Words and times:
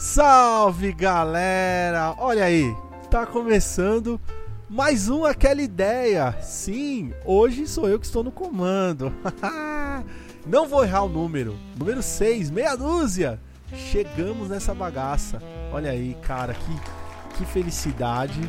Salve 0.00 0.94
galera! 0.94 2.14
Olha 2.16 2.44
aí, 2.44 2.74
tá 3.10 3.26
começando 3.26 4.18
mais 4.66 5.10
um 5.10 5.26
Aquela 5.26 5.60
Ideia. 5.60 6.34
Sim, 6.40 7.12
hoje 7.22 7.66
sou 7.66 7.86
eu 7.86 8.00
que 8.00 8.06
estou 8.06 8.24
no 8.24 8.32
comando. 8.32 9.12
Não 10.48 10.66
vou 10.66 10.82
errar 10.82 11.02
o 11.02 11.08
número. 11.10 11.54
Número 11.76 12.02
6, 12.02 12.50
meia 12.50 12.76
dúzia. 12.76 13.38
Chegamos 13.74 14.48
nessa 14.48 14.72
bagaça. 14.72 15.38
Olha 15.70 15.90
aí, 15.90 16.16
cara, 16.22 16.54
que, 16.54 17.36
que 17.36 17.44
felicidade. 17.44 18.40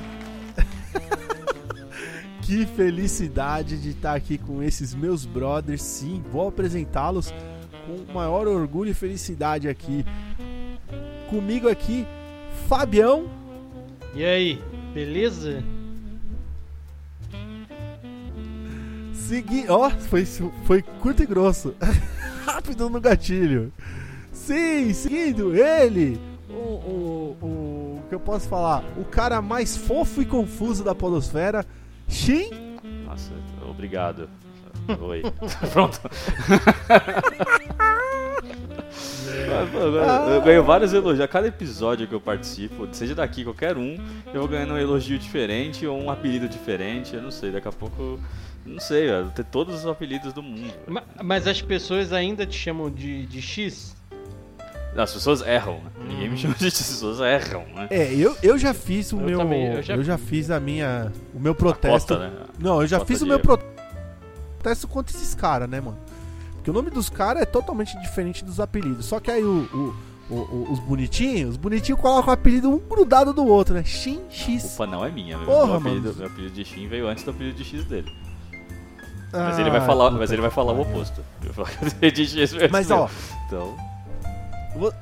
que 2.43 2.65
felicidade 2.65 3.77
de 3.77 3.89
estar 3.89 4.15
aqui 4.15 4.37
com 4.37 4.63
esses 4.63 4.95
meus 4.95 5.25
brothers. 5.25 5.81
Sim, 5.81 6.23
vou 6.31 6.47
apresentá-los 6.47 7.33
com 7.85 8.13
maior 8.13 8.47
orgulho 8.47 8.91
e 8.91 8.93
felicidade 8.93 9.67
aqui. 9.67 10.05
Comigo 11.31 11.69
aqui, 11.69 12.05
Fabião. 12.67 13.29
E 14.13 14.25
aí, 14.25 14.61
beleza? 14.93 15.63
Segui... 19.13 19.63
Ó, 19.69 19.87
oh, 19.87 19.89
foi, 19.91 20.25
foi 20.25 20.81
curto 20.81 21.23
e 21.23 21.25
grosso. 21.25 21.73
Rápido 22.45 22.89
no 22.89 22.99
gatilho. 22.99 23.71
Sim, 24.33 24.91
seguindo 24.91 25.55
ele, 25.55 26.19
o, 26.49 26.53
o, 26.53 27.37
o, 27.41 27.45
o 27.45 28.03
que 28.09 28.15
eu 28.15 28.19
posso 28.19 28.49
falar? 28.49 28.83
O 28.97 29.05
cara 29.05 29.41
mais 29.41 29.77
fofo 29.77 30.21
e 30.21 30.25
confuso 30.25 30.83
da 30.83 30.93
podosfera, 30.93 31.65
Shin. 32.09 32.49
Nossa, 33.05 33.31
obrigado. 33.69 34.27
Oi. 34.99 35.23
Pronto. 35.71 36.01
Eu 40.33 40.41
ganho 40.41 40.63
vários 40.63 40.93
elogios. 40.93 41.21
A 41.21 41.27
cada 41.27 41.47
episódio 41.47 42.07
que 42.07 42.13
eu 42.13 42.21
participo, 42.21 42.87
seja 42.91 43.15
daqui 43.15 43.43
qualquer 43.43 43.77
um, 43.77 43.97
eu 44.33 44.39
vou 44.39 44.47
ganhando 44.47 44.73
um 44.73 44.77
elogio 44.77 45.17
diferente 45.17 45.85
ou 45.85 46.01
um 46.01 46.09
apelido 46.09 46.47
diferente. 46.47 47.15
Eu 47.15 47.21
não 47.21 47.31
sei, 47.31 47.51
daqui 47.51 47.67
a 47.67 47.71
pouco. 47.71 48.19
Não 48.65 48.79
sei, 48.79 49.09
eu 49.09 49.23
vou 49.23 49.31
ter 49.31 49.45
todos 49.45 49.75
os 49.75 49.87
apelidos 49.87 50.33
do 50.33 50.43
mundo. 50.43 50.73
Mas, 50.87 51.03
mas 51.23 51.47
as 51.47 51.61
pessoas 51.61 52.13
ainda 52.13 52.45
te 52.45 52.57
chamam 52.57 52.89
de, 52.89 53.25
de 53.25 53.41
X? 53.41 53.95
As 54.95 55.13
pessoas 55.13 55.41
erram, 55.41 55.75
né? 55.75 55.91
Ninguém 56.05 56.29
me 56.29 56.37
chama 56.37 56.53
de 56.55 56.65
X, 56.65 56.81
as 56.81 56.87
pessoas 56.87 57.19
erram, 57.21 57.65
né? 57.73 57.87
É, 57.89 58.13
eu, 58.13 58.35
eu 58.43 58.57
já 58.57 58.73
fiz 58.73 59.11
o 59.13 59.17
eu 59.17 59.21
meu. 59.21 59.39
Também, 59.39 59.73
eu, 59.73 59.81
já... 59.81 59.95
eu, 59.95 60.03
já... 60.03 60.17
fiz 60.17 60.51
a 60.51 60.59
minha. 60.59 61.11
O 61.33 61.39
meu 61.39 61.55
protesto. 61.55 62.13
Cota, 62.13 62.27
né? 62.27 62.31
Não, 62.59 62.81
eu 62.81 62.87
já 62.87 62.99
fiz 62.99 63.21
o 63.21 63.25
meu 63.25 63.39
protesto 63.39 64.87
contra 64.87 65.15
esses 65.15 65.33
caras, 65.33 65.69
né, 65.69 65.79
mano? 65.79 65.97
Porque 66.61 66.69
o 66.69 66.73
nome 66.75 66.91
dos 66.91 67.09
caras 67.09 67.41
é 67.41 67.45
totalmente 67.45 67.99
diferente 67.99 68.45
dos 68.45 68.59
apelidos. 68.59 69.07
Só 69.07 69.19
que 69.19 69.31
aí 69.31 69.43
o, 69.43 69.95
o, 70.29 70.35
o, 70.35 70.67
os 70.71 70.79
bonitinhos, 70.79 71.51
os 71.51 71.57
bonitinhos 71.57 71.99
colocam 71.99 72.29
o 72.29 72.33
apelido 72.33 72.69
um 72.69 72.77
grudado 72.77 73.33
do 73.33 73.43
outro, 73.47 73.73
né? 73.73 73.83
Shin 73.83 74.21
X. 74.29 74.65
A 74.65 74.67
culpa 74.67 74.85
não 74.85 75.03
é 75.03 75.09
minha, 75.09 75.39
meu, 75.39 75.47
Porra, 75.47 75.65
meu, 75.65 75.75
apelido, 75.77 76.15
meu 76.15 76.27
apelido 76.27 76.53
de 76.53 76.63
Shin 76.63 76.87
veio 76.87 77.07
antes 77.07 77.23
do 77.23 77.31
apelido 77.31 77.57
de 77.57 77.65
X 77.65 77.83
dele. 77.85 78.15
Mas 79.33 79.57
ah, 79.57 79.59
ele 79.61 79.71
vai 79.71 79.81
falar, 79.81 80.11
mas 80.11 80.31
ele 80.31 80.41
vai 80.41 80.51
falar 80.51 80.73
o 80.73 80.81
oposto. 80.81 81.23
mas 82.69 82.91
ó, 82.91 83.09
então 83.47 83.75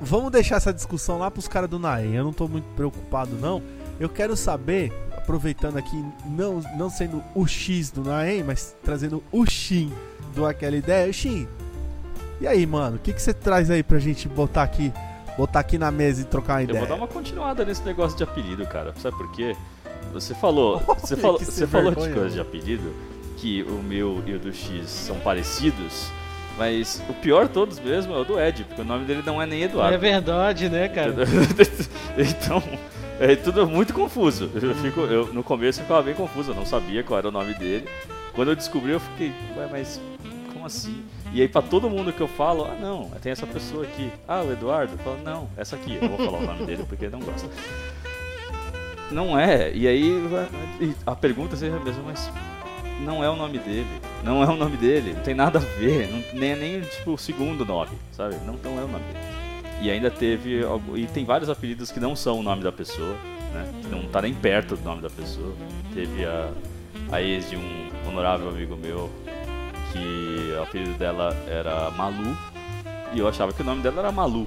vamos 0.00 0.32
deixar 0.32 0.56
essa 0.56 0.72
discussão 0.72 1.18
lá 1.18 1.30
pros 1.30 1.46
caras 1.46 1.68
do 1.68 1.78
Naem. 1.78 2.14
Eu 2.14 2.24
não 2.24 2.32
tô 2.32 2.48
muito 2.48 2.64
preocupado 2.74 3.36
não. 3.36 3.62
Eu 4.00 4.08
quero 4.08 4.34
saber, 4.34 4.90
aproveitando 5.14 5.76
aqui, 5.76 6.02
não, 6.24 6.62
não 6.78 6.88
sendo 6.88 7.22
o 7.34 7.46
X 7.46 7.90
do 7.90 8.02
Naem, 8.02 8.42
mas 8.42 8.74
trazendo 8.82 9.22
o 9.30 9.44
Shin 9.44 9.92
do 10.30 10.46
aquela 10.46 10.76
ideia. 10.76 11.12
Shin, 11.12 11.46
e 12.40 12.46
aí, 12.46 12.66
mano, 12.66 12.96
o 12.96 12.98
que, 12.98 13.12
que 13.12 13.20
você 13.20 13.34
traz 13.34 13.70
aí 13.70 13.82
pra 13.82 13.98
gente 13.98 14.26
botar 14.26 14.62
aqui, 14.62 14.90
botar 15.36 15.60
aqui 15.60 15.76
na 15.76 15.90
mesa 15.90 16.22
e 16.22 16.24
trocar 16.24 16.54
uma 16.54 16.62
ideia? 16.62 16.78
Eu 16.78 16.80
vou 16.80 16.88
dar 16.88 16.94
uma 16.94 17.06
continuada 17.06 17.64
nesse 17.66 17.82
negócio 17.82 18.16
de 18.16 18.24
apelido, 18.24 18.66
cara. 18.66 18.94
Sabe 18.96 19.16
por 19.18 19.30
quê? 19.32 19.54
Você 20.14 20.34
falou, 20.34 20.78
você 20.98 21.16
falou, 21.16 21.38
você 21.38 21.66
falou 21.66 21.94
de 21.94 22.14
coisa 22.14 22.30
de 22.30 22.40
apelido 22.40 22.94
que 23.36 23.62
o 23.62 23.82
meu 23.82 24.22
e 24.26 24.34
o 24.34 24.38
do 24.38 24.52
X 24.52 24.88
são 24.88 25.18
parecidos. 25.20 26.10
Mas 26.56 27.02
o 27.08 27.14
pior 27.14 27.46
todos 27.46 27.78
mesmo 27.78 28.14
é 28.14 28.18
o 28.18 28.24
do 28.24 28.40
Ed, 28.40 28.64
porque 28.64 28.82
o 28.82 28.84
nome 28.84 29.04
dele 29.04 29.22
não 29.24 29.40
é 29.40 29.46
nem 29.46 29.62
Eduardo. 29.62 29.94
É 29.94 29.98
verdade, 29.98 30.68
né, 30.68 30.88
cara? 30.88 31.14
então, 32.18 32.62
é 33.18 33.36
tudo 33.36 33.66
muito 33.66 33.92
confuso. 33.94 34.50
Eu 34.54 34.74
fico, 34.76 35.00
eu, 35.00 35.32
no 35.32 35.42
começo 35.42 35.80
eu 35.80 35.84
ficava 35.84 36.02
bem 36.02 36.14
confuso, 36.14 36.50
eu 36.50 36.54
não 36.54 36.66
sabia 36.66 37.02
qual 37.02 37.18
era 37.18 37.28
o 37.28 37.30
nome 37.30 37.54
dele. 37.54 37.86
Quando 38.34 38.48
eu 38.48 38.56
descobri, 38.56 38.92
eu 38.92 39.00
fiquei, 39.00 39.32
ué, 39.56 39.68
mas 39.70 40.00
como 40.60 40.66
assim? 40.66 41.02
E 41.32 41.40
aí 41.40 41.48
pra 41.48 41.62
todo 41.62 41.88
mundo 41.88 42.12
que 42.12 42.20
eu 42.20 42.28
falo, 42.28 42.64
ah 42.64 42.76
não, 42.78 43.08
tem 43.22 43.32
essa 43.32 43.46
pessoa 43.46 43.84
aqui. 43.84 44.10
Ah, 44.28 44.42
o 44.42 44.52
Eduardo? 44.52 44.92
Eu 44.92 44.98
falo, 44.98 45.18
não, 45.24 45.48
essa 45.56 45.74
aqui. 45.74 45.98
Eu 46.00 46.08
vou 46.08 46.18
falar 46.18 46.38
o 46.38 46.46
nome 46.46 46.66
dele 46.66 46.84
porque 46.86 47.06
ele 47.06 47.12
não 47.12 47.20
gosta. 47.20 47.48
Não 49.10 49.38
é. 49.38 49.72
E 49.74 49.88
aí 49.88 50.12
a 51.06 51.16
pergunta 51.16 51.56
seja 51.56 51.76
a 51.76 51.80
mesma, 51.80 52.02
mas 52.04 52.30
não 53.00 53.24
é 53.24 53.30
o 53.30 53.36
nome 53.36 53.58
dele. 53.58 53.86
Não 54.22 54.42
é 54.42 54.46
o 54.46 54.56
nome 54.56 54.76
dele. 54.76 55.14
Não 55.14 55.22
tem 55.22 55.34
nada 55.34 55.58
a 55.58 55.62
ver. 55.62 56.08
Não, 56.10 56.22
nem 56.38 56.56
nem 56.56 56.80
tipo 56.82 57.12
o 57.12 57.18
segundo 57.18 57.64
nome, 57.64 57.96
sabe? 58.12 58.36
Não, 58.44 58.54
não 58.62 58.78
é 58.78 58.84
o 58.84 58.88
nome 58.88 59.04
dele. 59.04 59.80
E 59.80 59.90
ainda 59.90 60.10
teve. 60.10 60.60
E 60.94 61.06
tem 61.06 61.24
vários 61.24 61.48
apelidos 61.48 61.90
que 61.90 61.98
não 61.98 62.14
são 62.14 62.38
o 62.38 62.42
nome 62.42 62.62
da 62.62 62.70
pessoa, 62.70 63.16
né? 63.54 63.72
Que 63.82 63.88
não 63.88 64.06
tá 64.08 64.20
nem 64.20 64.34
perto 64.34 64.76
do 64.76 64.84
nome 64.84 65.00
da 65.00 65.08
pessoa. 65.08 65.54
Teve 65.94 66.26
a, 66.26 66.50
a 67.10 67.22
ex 67.22 67.48
de 67.48 67.56
um 67.56 67.88
honorável 68.06 68.50
amigo 68.50 68.76
meu 68.76 69.08
que 69.92 70.54
o 70.58 70.62
apelido 70.62 70.98
dela 70.98 71.36
era 71.48 71.90
Malu 71.90 72.36
e 73.12 73.18
eu 73.18 73.28
achava 73.28 73.52
que 73.52 73.62
o 73.62 73.64
nome 73.64 73.82
dela 73.82 74.00
era 74.00 74.12
Malu, 74.12 74.46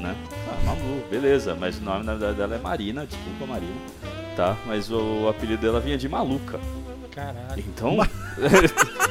né? 0.00 0.16
Ah, 0.48 0.64
Malu, 0.64 1.02
beleza, 1.10 1.54
mas 1.54 1.78
o 1.78 1.82
nome 1.82 2.04
na 2.04 2.14
verdade 2.14 2.38
dela 2.38 2.54
é 2.54 2.58
Marina, 2.58 3.06
desculpa 3.06 3.46
Marina, 3.46 3.80
tá? 4.36 4.56
Mas 4.66 4.90
o, 4.90 5.28
apelido 5.28 5.60
dela 5.60 5.80
vinha 5.80 5.98
de 5.98 6.08
Maluca. 6.08 6.58
Caralho. 7.10 7.58
Então. 7.58 7.96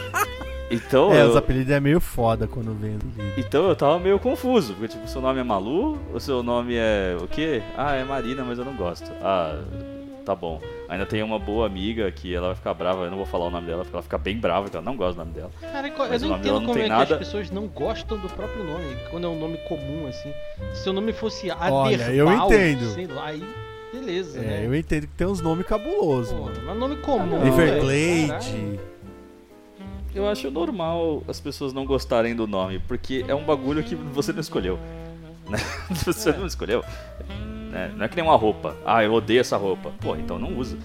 então. 0.71 1.13
É, 1.13 1.21
eu... 1.21 1.29
os 1.29 1.35
apelidos 1.35 1.71
é 1.71 1.79
meio 1.79 1.99
foda 1.99 2.47
quando 2.47 2.73
vem 2.73 2.97
Então 3.37 3.67
eu 3.67 3.75
tava 3.75 3.99
meio 3.99 4.17
confuso, 4.17 4.73
porque 4.73 4.87
tipo, 4.87 5.07
seu 5.07 5.21
nome 5.21 5.39
é 5.39 5.43
Malu, 5.43 5.99
o 6.13 6.19
seu 6.19 6.41
nome 6.41 6.75
é 6.75 7.15
o 7.21 7.27
quê? 7.27 7.61
Ah, 7.77 7.93
é 7.93 8.03
Marina, 8.03 8.43
mas 8.43 8.57
eu 8.57 8.65
não 8.65 8.73
gosto. 8.73 9.11
Ah, 9.21 9.59
tá 10.25 10.35
bom. 10.35 10.61
Ainda 10.87 11.05
tem 11.05 11.23
uma 11.23 11.39
boa 11.39 11.65
amiga 11.65 12.11
que 12.11 12.33
ela 12.33 12.47
vai 12.47 12.55
ficar 12.55 12.73
brava, 12.73 13.05
eu 13.05 13.09
não 13.09 13.17
vou 13.17 13.25
falar 13.25 13.45
o 13.45 13.49
nome 13.49 13.67
dela, 13.67 13.83
porque 13.83 13.95
ela 13.95 14.03
fica 14.03 14.17
bem 14.17 14.37
brava, 14.37 14.63
porque 14.63 14.77
ela 14.77 14.85
não 14.85 14.95
gosta 14.95 15.13
do 15.13 15.19
nome 15.19 15.31
dela. 15.31 15.51
Cara, 15.59 15.87
eu 15.87 16.19
não 16.19 16.37
entendo 16.37 16.59
não 16.59 16.65
como 16.65 16.79
é 16.79 16.87
nada... 16.87 17.05
que 17.05 17.13
as 17.13 17.19
pessoas 17.19 17.51
não 17.51 17.67
gostam 17.67 18.17
do 18.17 18.27
próprio 18.29 18.63
nome, 18.63 18.95
quando 19.09 19.25
é 19.25 19.29
um 19.29 19.39
nome 19.39 19.57
comum, 19.67 20.07
assim. 20.07 20.31
Se 20.73 20.89
o 20.89 20.93
nome 20.93 21.13
fosse 21.13 21.49
Aderbal, 21.51 21.83
Olha, 21.83 22.13
eu 22.13 22.31
entendo. 22.31 22.93
sei 22.93 23.07
lá, 23.07 23.27
aí 23.27 23.43
beleza, 23.91 24.39
é, 24.39 24.41
né? 24.41 24.65
eu 24.65 24.75
entendo 24.75 25.07
que 25.07 25.15
tem 25.15 25.27
uns 25.27 25.41
nomes 25.41 25.65
cabulosos, 25.65 26.31
Pô, 26.31 26.45
mano. 26.45 26.61
Mas 26.65 26.77
nome 26.77 26.95
comum. 26.97 27.45
Everglade. 27.45 28.79
Eu 30.13 30.27
acho 30.27 30.49
normal 30.49 31.23
as 31.27 31.39
pessoas 31.39 31.71
não 31.71 31.85
gostarem 31.85 32.35
do 32.35 32.47
nome, 32.47 32.79
porque 32.79 33.23
é 33.27 33.35
um 33.35 33.43
bagulho 33.43 33.83
que 33.83 33.95
você 33.95 34.33
não 34.33 34.41
escolheu. 34.41 34.79
Né? 35.47 35.57
Você 36.05 36.29
é. 36.29 36.37
não 36.37 36.45
escolheu. 36.45 36.83
Né? 37.69 37.91
Não 37.95 38.05
é 38.05 38.07
que 38.07 38.15
nem 38.15 38.25
uma 38.25 38.35
roupa. 38.35 38.75
Ah, 38.85 39.03
eu 39.03 39.13
odeio 39.13 39.41
essa 39.41 39.57
roupa. 39.57 39.91
Pô, 39.99 40.15
então 40.15 40.39
não 40.39 40.57
usa. 40.57 40.77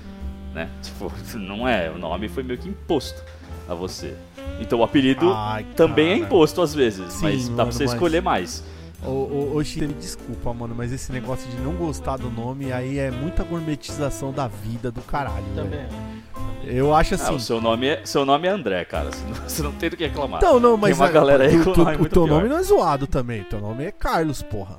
Né? 0.52 0.68
Tipo, 0.82 1.12
não 1.38 1.66
é. 1.66 1.90
O 1.90 1.98
nome 1.98 2.28
foi 2.28 2.42
meio 2.42 2.58
que 2.58 2.68
imposto 2.68 3.22
a 3.68 3.74
você. 3.74 4.14
Então 4.60 4.80
o 4.80 4.84
apelido 4.84 5.32
Ai, 5.34 5.64
também 5.74 6.10
é 6.10 6.16
imposto 6.16 6.60
às 6.62 6.74
vezes, 6.74 7.12
Sim, 7.14 7.22
mas 7.22 7.48
dá 7.48 7.50
mano, 7.50 7.56
pra 7.56 7.72
você 7.72 7.84
mas... 7.84 7.92
escolher 7.92 8.22
mais. 8.22 8.64
Ô, 9.04 9.58
me 9.58 9.94
desculpa, 9.94 10.54
mano, 10.54 10.74
mas 10.74 10.90
esse 10.90 11.12
negócio 11.12 11.50
de 11.50 11.58
não 11.58 11.74
gostar 11.74 12.16
do 12.16 12.30
nome 12.30 12.72
aí 12.72 12.98
é 12.98 13.10
muita 13.10 13.42
gourmetização 13.42 14.32
da 14.32 14.48
vida 14.48 14.90
do 14.90 15.02
caralho, 15.02 15.44
Também. 15.54 15.80
Véio. 15.80 16.24
Eu 16.66 16.94
acho 16.94 17.14
assim. 17.14 17.32
Ah, 17.32 17.36
o 17.36 17.40
seu 17.40 17.60
nome, 17.60 17.86
é, 17.86 18.00
seu 18.04 18.24
nome 18.24 18.48
é 18.48 18.50
André, 18.50 18.84
cara. 18.86 19.10
Você 19.46 19.62
não, 19.62 19.72
tem 19.72 19.90
do 19.90 19.96
que 19.96 20.04
reclamar. 20.04 20.40
Não, 20.40 20.58
não, 20.58 20.76
mas. 20.78 20.96
Tem 20.96 21.06
uma 21.06 21.12
galera 21.12 21.44
aí 21.44 21.62
tu, 21.62 21.72
tu, 21.72 21.82
o 21.82 22.08
teu 22.08 22.24
pior. 22.24 22.26
nome 22.26 22.48
não 22.48 22.56
é 22.56 22.62
zoado 22.62 23.06
também. 23.06 23.44
Teu 23.44 23.60
nome 23.60 23.84
é 23.84 23.92
Carlos, 23.92 24.40
porra. 24.40 24.78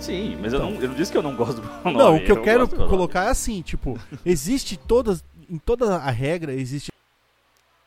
Sim, 0.00 0.36
mas 0.40 0.52
então. 0.52 0.68
eu, 0.68 0.74
não, 0.74 0.82
eu 0.82 0.88
não 0.88 0.94
disse 0.94 1.12
que 1.12 1.18
eu 1.18 1.22
não 1.22 1.34
gosto 1.34 1.60
do 1.60 1.68
nome. 1.84 1.98
Não, 1.98 2.16
o 2.16 2.24
que 2.24 2.30
eu, 2.30 2.36
eu 2.36 2.42
quero 2.42 2.68
colocar 2.68 3.24
é 3.24 3.30
assim, 3.30 3.62
tipo, 3.62 3.98
existe 4.24 4.76
todas. 4.76 5.22
Em 5.50 5.58
toda 5.58 5.96
a 5.96 6.10
regra 6.10 6.52
existe 6.52 6.90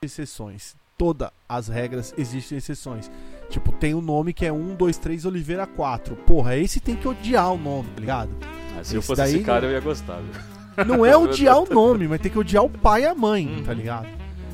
exceções. 0.03 0.75
Todas 0.97 1.29
as 1.47 1.67
regras 1.67 2.13
existem 2.17 2.57
exceções. 2.57 3.09
Tipo, 3.49 3.71
tem 3.71 3.93
o 3.93 3.97
um 3.97 4.01
nome 4.01 4.33
que 4.33 4.45
é 4.45 4.51
1, 4.51 4.75
2, 4.75 4.97
3, 4.97 5.25
Oliveira 5.25 5.67
4. 5.67 6.15
Porra, 6.15 6.55
esse 6.57 6.79
tem 6.79 6.95
que 6.95 7.07
odiar 7.07 7.51
o 7.53 7.57
nome, 7.57 7.89
tá 7.89 7.99
ligado? 7.99 8.31
Ah, 8.41 8.75
se 8.75 8.81
esse 8.81 8.95
eu 8.95 9.01
fosse 9.01 9.21
daí, 9.21 9.35
esse 9.35 9.43
cara, 9.43 9.65
eu 9.65 9.71
ia 9.71 9.79
gostar, 9.79 10.19
viu? 10.21 10.85
Não 10.85 11.05
é 11.05 11.15
odiar 11.17 11.59
o 11.59 11.67
nome, 11.71 12.07
mas 12.07 12.21
tem 12.21 12.31
que 12.31 12.39
odiar 12.39 12.63
o 12.63 12.69
pai 12.69 13.03
e 13.03 13.05
a 13.05 13.13
mãe, 13.13 13.47
uhum. 13.47 13.63
tá 13.63 13.73
ligado? 13.73 14.07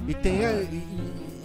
E 0.08 0.14
tem. 0.14 0.46
A, 0.46 0.52
e, 0.64 0.84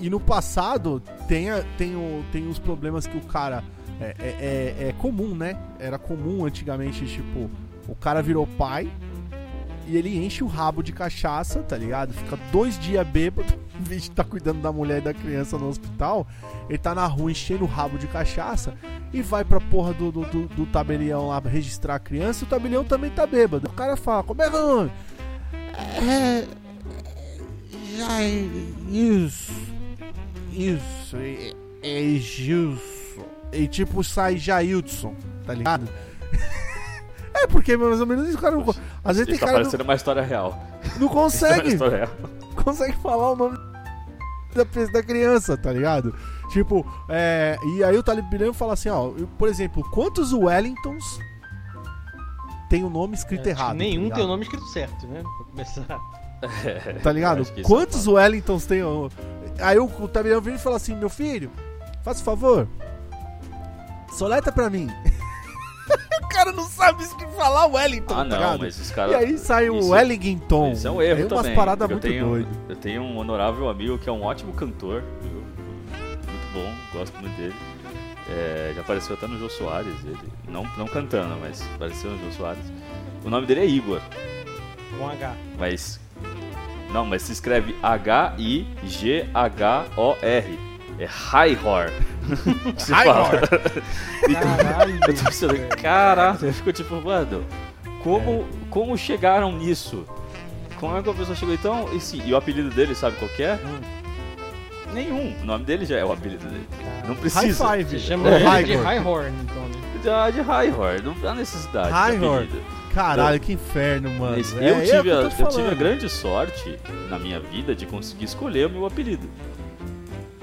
e, 0.00 0.10
no 0.10 0.18
passado 0.18 1.02
tem, 1.28 1.50
a, 1.50 1.62
tem, 1.76 1.94
o, 1.94 2.24
tem 2.32 2.48
os 2.48 2.58
problemas 2.58 3.06
que 3.06 3.16
o 3.16 3.20
cara 3.20 3.62
é, 4.02 4.14
é, 4.18 4.26
é, 4.26 4.88
é, 4.88 4.94
comum, 4.98 5.34
né? 5.34 5.56
Era 5.78 5.98
comum 5.98 6.44
antigamente, 6.44 7.06
tipo, 7.06 7.48
o 7.86 7.94
cara 7.94 8.20
virou 8.20 8.46
pai 8.46 8.90
e 9.86 9.96
ele 9.96 10.24
enche 10.24 10.42
o 10.42 10.46
rabo 10.46 10.82
de 10.82 10.92
cachaça, 10.92 11.60
tá 11.60 11.76
ligado? 11.76 12.12
Fica 12.12 12.36
dois 12.50 12.78
dias 12.78 13.06
bêbado. 13.06 13.52
em 13.78 13.82
vez 13.82 14.02
de 14.02 14.10
tá 14.10 14.24
cuidando 14.24 14.60
da 14.60 14.72
mulher 14.72 14.98
e 14.98 15.04
da 15.04 15.14
criança 15.14 15.56
no 15.58 15.68
hospital, 15.68 16.26
ele 16.68 16.78
tá 16.78 16.94
na 16.94 17.06
rua 17.06 17.30
enchendo 17.30 17.64
o 17.64 17.68
rabo 17.68 17.98
de 17.98 18.06
cachaça 18.06 18.74
e 19.12 19.22
vai 19.22 19.44
pra 19.44 19.60
porra 19.60 19.92
do, 19.92 20.10
do, 20.10 20.24
do, 20.24 20.46
do 20.48 20.66
tabelião 20.66 21.28
lá 21.28 21.40
registrar 21.40 21.96
a 21.96 21.98
criança 21.98 22.44
e 22.44 22.46
o 22.46 22.50
tabelião 22.50 22.84
também 22.84 23.10
tá 23.10 23.26
bêbado. 23.26 23.68
O 23.68 23.72
cara 23.72 23.96
fala, 23.96 24.22
como 24.22 24.42
é 24.42 24.50
que 24.50 24.56
é 24.56 24.58
nome? 24.60 24.92
É. 26.00 26.46
Isso. 28.88 29.52
Isso. 30.52 31.16
É, 31.16 31.52
é. 31.82 33.01
E 33.52 33.68
tipo 33.68 34.02
sai 34.02 34.36
Jailson, 34.36 35.14
tá 35.46 35.52
ligado? 35.52 35.88
é 37.34 37.46
porque 37.46 37.76
mais 37.76 38.00
ou 38.00 38.06
menos 38.06 38.28
isso, 38.28 38.38
cara. 38.38 38.56
Não, 38.56 38.74
às 39.04 39.16
vezes 39.16 39.26
tem 39.26 39.38
tá 39.38 39.46
cara. 39.46 39.58
parecendo 39.58 39.78
não, 39.78 39.90
uma 39.90 39.94
história 39.94 40.22
real. 40.22 40.58
Não 40.98 41.08
consegue. 41.08 41.68
história 41.68 41.98
real. 41.98 42.10
Consegue 42.52 42.96
falar 42.98 43.32
o 43.32 43.36
nome 43.36 43.58
da, 44.54 44.64
da 44.92 45.02
criança, 45.02 45.56
tá 45.56 45.72
ligado? 45.72 46.14
Tipo, 46.50 46.86
é, 47.08 47.56
e 47.74 47.82
aí 47.82 47.96
o 47.96 48.02
Talibirão 48.02 48.52
fala 48.52 48.74
assim, 48.74 48.90
ó, 48.90 49.10
por 49.38 49.48
exemplo, 49.48 49.82
quantos 49.90 50.32
Wellingtons 50.32 51.18
tem 52.68 52.84
o 52.84 52.90
nome 52.90 53.14
escrito 53.14 53.46
é, 53.46 53.50
errado? 53.50 53.68
Tá 53.68 53.74
nenhum 53.74 54.08
tá 54.10 54.16
tem 54.16 54.24
o 54.24 54.28
nome 54.28 54.42
escrito 54.42 54.66
certo, 54.66 55.06
né? 55.06 55.22
Pra 55.22 55.46
começar. 55.46 56.00
É, 56.64 56.94
tá 56.94 57.12
ligado? 57.12 57.46
Quantos 57.62 58.04
é 58.08 58.10
Wellingtons 58.10 58.66
tem? 58.66 58.82
Aí 59.60 59.78
o, 59.78 59.84
o 59.84 60.08
Talibirão 60.08 60.40
vem 60.40 60.56
e 60.56 60.58
fala 60.58 60.74
assim, 60.74 60.92
meu 60.92 61.08
filho, 61.08 61.52
faz 62.02 62.20
o 62.20 62.24
favor, 62.24 62.66
soleta 64.12 64.52
pra 64.52 64.70
mim. 64.70 64.88
o 66.22 66.28
cara 66.28 66.52
não 66.52 66.64
sabe 66.64 67.02
isso 67.02 67.16
que 67.16 67.26
falar 67.28 67.66
Wellington, 67.66 68.14
ah, 68.14 68.24
tá 68.24 68.38
não, 68.38 68.58
mas 68.58 68.78
os 68.78 68.90
caras... 68.90 69.12
E 69.12 69.14
aí 69.16 69.38
sai 69.38 69.68
o 69.68 69.88
Wellington. 69.88 70.72
Isso 70.72 70.86
é 70.86 70.90
um 70.90 71.02
erro 71.02 71.22
aí 71.22 71.28
também. 71.28 71.44
umas 71.44 71.56
paradas 71.56 71.88
muito 71.88 72.08
doidas. 72.08 72.52
Eu 72.68 72.76
tenho 72.76 73.02
um 73.02 73.18
honorável 73.18 73.68
amigo 73.68 73.98
que 73.98 74.08
é 74.08 74.12
um 74.12 74.22
ótimo 74.22 74.52
cantor, 74.52 75.02
bom, 76.52 76.72
gosto 76.92 77.18
muito 77.18 77.36
dele. 77.36 77.54
É, 78.28 78.72
já 78.74 78.82
apareceu 78.82 79.14
até 79.14 79.26
no 79.26 79.38
Jô 79.38 79.48
Soares, 79.48 79.94
ele, 80.04 80.16
não, 80.48 80.64
não 80.76 80.86
cantando, 80.86 81.36
mas 81.40 81.62
apareceu 81.74 82.10
no 82.10 82.18
Jô 82.18 82.30
Soares. 82.32 82.72
O 83.24 83.30
nome 83.30 83.46
dele 83.46 83.60
é 83.60 83.66
Igor. 83.66 84.00
Com 84.98 85.08
H. 85.08 85.34
Mas. 85.58 85.98
Não, 86.92 87.06
mas 87.06 87.22
se 87.22 87.32
escreve 87.32 87.74
H-I-G-H-O-R. 87.82 88.72
É. 90.98 91.06
Highhor. 91.06 91.90
Caralho. 94.32 94.94
eu 94.94 95.14
tô 95.14 95.24
pensando, 95.24 95.54
caralho, 95.80 96.38
eu 96.42 96.52
fico 96.52 96.72
tipo, 96.72 96.94
mano, 97.00 97.44
como, 98.02 98.46
como 98.70 98.96
chegaram 98.96 99.52
nisso? 99.52 100.04
Como 100.78 100.96
é 100.96 101.02
que 101.02 101.08
a 101.08 101.14
pessoa 101.14 101.36
chegou? 101.36 101.54
Então, 101.54 101.88
e, 101.92 102.00
sim, 102.00 102.20
e 102.24 102.32
o 102.32 102.36
apelido 102.36 102.70
dele, 102.70 102.94
sabe 102.94 103.16
qual 103.16 103.30
é? 103.38 103.54
Hum. 103.54 104.02
Nenhum. 104.92 105.34
O 105.42 105.46
nome 105.46 105.64
dele 105.64 105.86
já 105.86 105.96
é 105.96 106.04
o 106.04 106.12
apelido 106.12 106.44
dele. 106.44 106.68
Não 107.06 107.14
precisa. 107.14 107.64
High 107.66 107.84
Five. 107.84 107.98
Chama 108.00 108.28
é. 108.28 108.62
de 108.62 108.74
High 108.74 108.98
Horn, 108.98 109.32
então. 109.42 109.62
Né? 109.62 110.00
Já 110.04 110.30
de 110.30 110.40
High 110.40 110.70
Horn. 110.70 111.02
Não 111.02 111.30
há 111.30 111.34
necessidade. 111.34 111.90
High 111.90 112.20
Horn. 112.20 112.48
Caralho, 112.92 113.40
que 113.40 113.54
inferno, 113.54 114.10
mano. 114.10 114.36
É, 114.36 114.70
eu, 114.70 114.84
tive 114.84 115.08
é 115.08 115.12
a, 115.14 115.20
eu 115.22 115.48
tive 115.48 115.68
a 115.68 115.74
grande 115.74 116.08
sorte 116.10 116.78
na 117.08 117.18
minha 117.18 117.40
vida 117.40 117.74
de 117.74 117.86
conseguir 117.86 118.26
escolher 118.26 118.66
o 118.66 118.70
meu 118.70 118.84
apelido. 118.84 119.26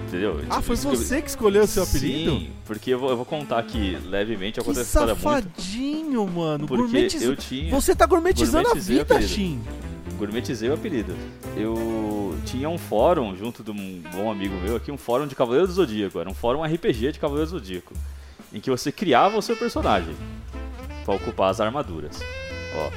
Entendeu? 0.10 0.42
Ah, 0.50 0.62
foi 0.62 0.76
você 0.76 1.22
que 1.22 1.30
escolheu 1.30 1.64
o 1.64 1.68
seu 1.68 1.84
apelido? 1.84 2.32
Sim, 2.32 2.50
porque 2.66 2.92
eu 2.92 3.00
vou, 3.00 3.12
eu 3.12 3.16
vou 3.16 3.26
contar 3.26 3.60
aqui 3.60 3.98
levemente 4.06 4.60
aconteceu 4.60 4.82
essa 4.82 5.14
história 5.14 5.14
muito. 5.14 5.56
safadinho, 5.56 6.28
mano. 6.28 6.68
Porque 6.68 6.84
Gourmetiz... 6.84 7.22
eu 7.22 7.36
tinha. 7.36 7.72
Você 7.72 7.96
tá 7.96 8.08
gourmetizando 8.08 8.70
a 8.70 8.74
vida, 8.74 9.22
Shin 9.22 9.62
gourmetizei 10.20 10.70
o 10.70 10.74
apelido. 10.74 11.16
Eu 11.56 12.38
tinha 12.46 12.70
um 12.70 12.78
fórum 12.78 13.36
junto 13.38 13.64
de 13.64 13.72
um 13.72 14.02
bom 14.14 14.30
amigo 14.30 14.54
meu 14.56 14.76
aqui, 14.76 14.92
um 14.92 14.98
fórum 14.98 15.26
de 15.26 15.34
Cavaleiro 15.34 15.68
do 15.68 15.74
Zodíaco. 15.74 16.20
Era 16.20 16.30
um 16.30 16.34
fórum 16.34 16.62
RPG 16.62 17.14
de 17.14 17.20
Cavaleiro 17.20 17.50
do 17.50 17.58
Zodíaco. 17.58 17.94
Em 18.54 18.60
que 18.60 18.70
você 18.70 18.92
criava 18.92 19.38
o 19.38 19.42
seu 19.42 19.56
personagem 19.56 20.16
para 21.06 21.16
ocupar 21.16 21.50
as 21.50 21.62
armaduras. 21.62 22.20
Ó. 22.76 22.92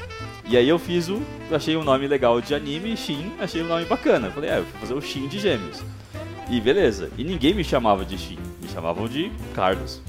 E 0.44 0.56
aí 0.56 0.68
eu 0.68 0.78
fiz 0.78 1.08
o. 1.08 1.22
Achei 1.50 1.76
um 1.76 1.84
nome 1.84 2.08
legal 2.08 2.40
de 2.40 2.54
anime, 2.54 2.96
Shin, 2.96 3.32
achei 3.38 3.62
um 3.62 3.68
nome 3.68 3.84
bacana. 3.84 4.30
Falei, 4.30 4.50
ah, 4.50 4.56
eu 4.56 4.64
vou 4.64 4.80
fazer 4.80 4.94
o 4.94 5.00
Shin 5.00 5.28
de 5.28 5.38
Gêmeos. 5.38 5.82
E 6.50 6.60
beleza. 6.60 7.10
E 7.16 7.24
ninguém 7.24 7.54
me 7.54 7.64
chamava 7.64 8.04
de 8.04 8.18
Shin. 8.18 8.38
Me 8.60 8.68
chamavam 8.68 9.08
de 9.08 9.30
Carlos. 9.54 10.02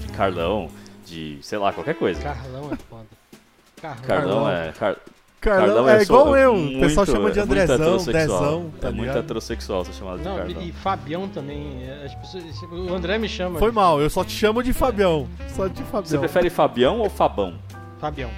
De 0.00 0.08
Carlão, 0.12 0.68
de 1.04 1.38
sei 1.42 1.58
lá, 1.58 1.72
qualquer 1.72 1.94
coisa. 1.94 2.20
Carlão 2.20 2.70
é 2.72 2.76
foda. 2.76 3.06
Carlão, 3.80 4.06
Carlão 4.06 4.50
é. 4.50 4.72
Car... 4.72 4.96
Carlão, 5.38 5.88
é, 5.88 5.98
é 5.98 6.02
igual 6.02 6.36
eu. 6.36 6.54
o 6.54 6.80
pessoal 6.80 7.06
chama 7.06 7.30
de 7.30 7.38
é 7.38 7.42
Andrezão, 7.42 7.96
Dezão. 7.98 8.72
Tá 8.80 8.88
é 8.88 8.90
muito 8.90 9.16
heterossexual 9.16 9.84
ser 9.84 9.92
chamado 9.92 10.22
Não, 10.22 10.32
de 10.32 10.54
Carlão. 10.54 10.62
E 10.62 10.72
Fabião 10.72 11.28
também. 11.28 11.84
É, 11.84 12.06
as 12.06 12.14
pessoas, 12.16 12.44
o 12.72 12.92
André 12.92 13.18
me 13.18 13.28
chama. 13.28 13.58
Foi 13.58 13.70
mal, 13.70 14.00
eu 14.00 14.10
só 14.10 14.24
te 14.24 14.32
chamo 14.32 14.62
de 14.62 14.72
Fabião. 14.72 15.28
Só 15.54 15.68
de 15.68 15.82
Fabião. 15.84 16.04
Você 16.04 16.18
prefere 16.18 16.50
Fabião 16.50 16.98
ou 16.98 17.08
Fabão? 17.08 17.54
Fabião. 18.00 18.30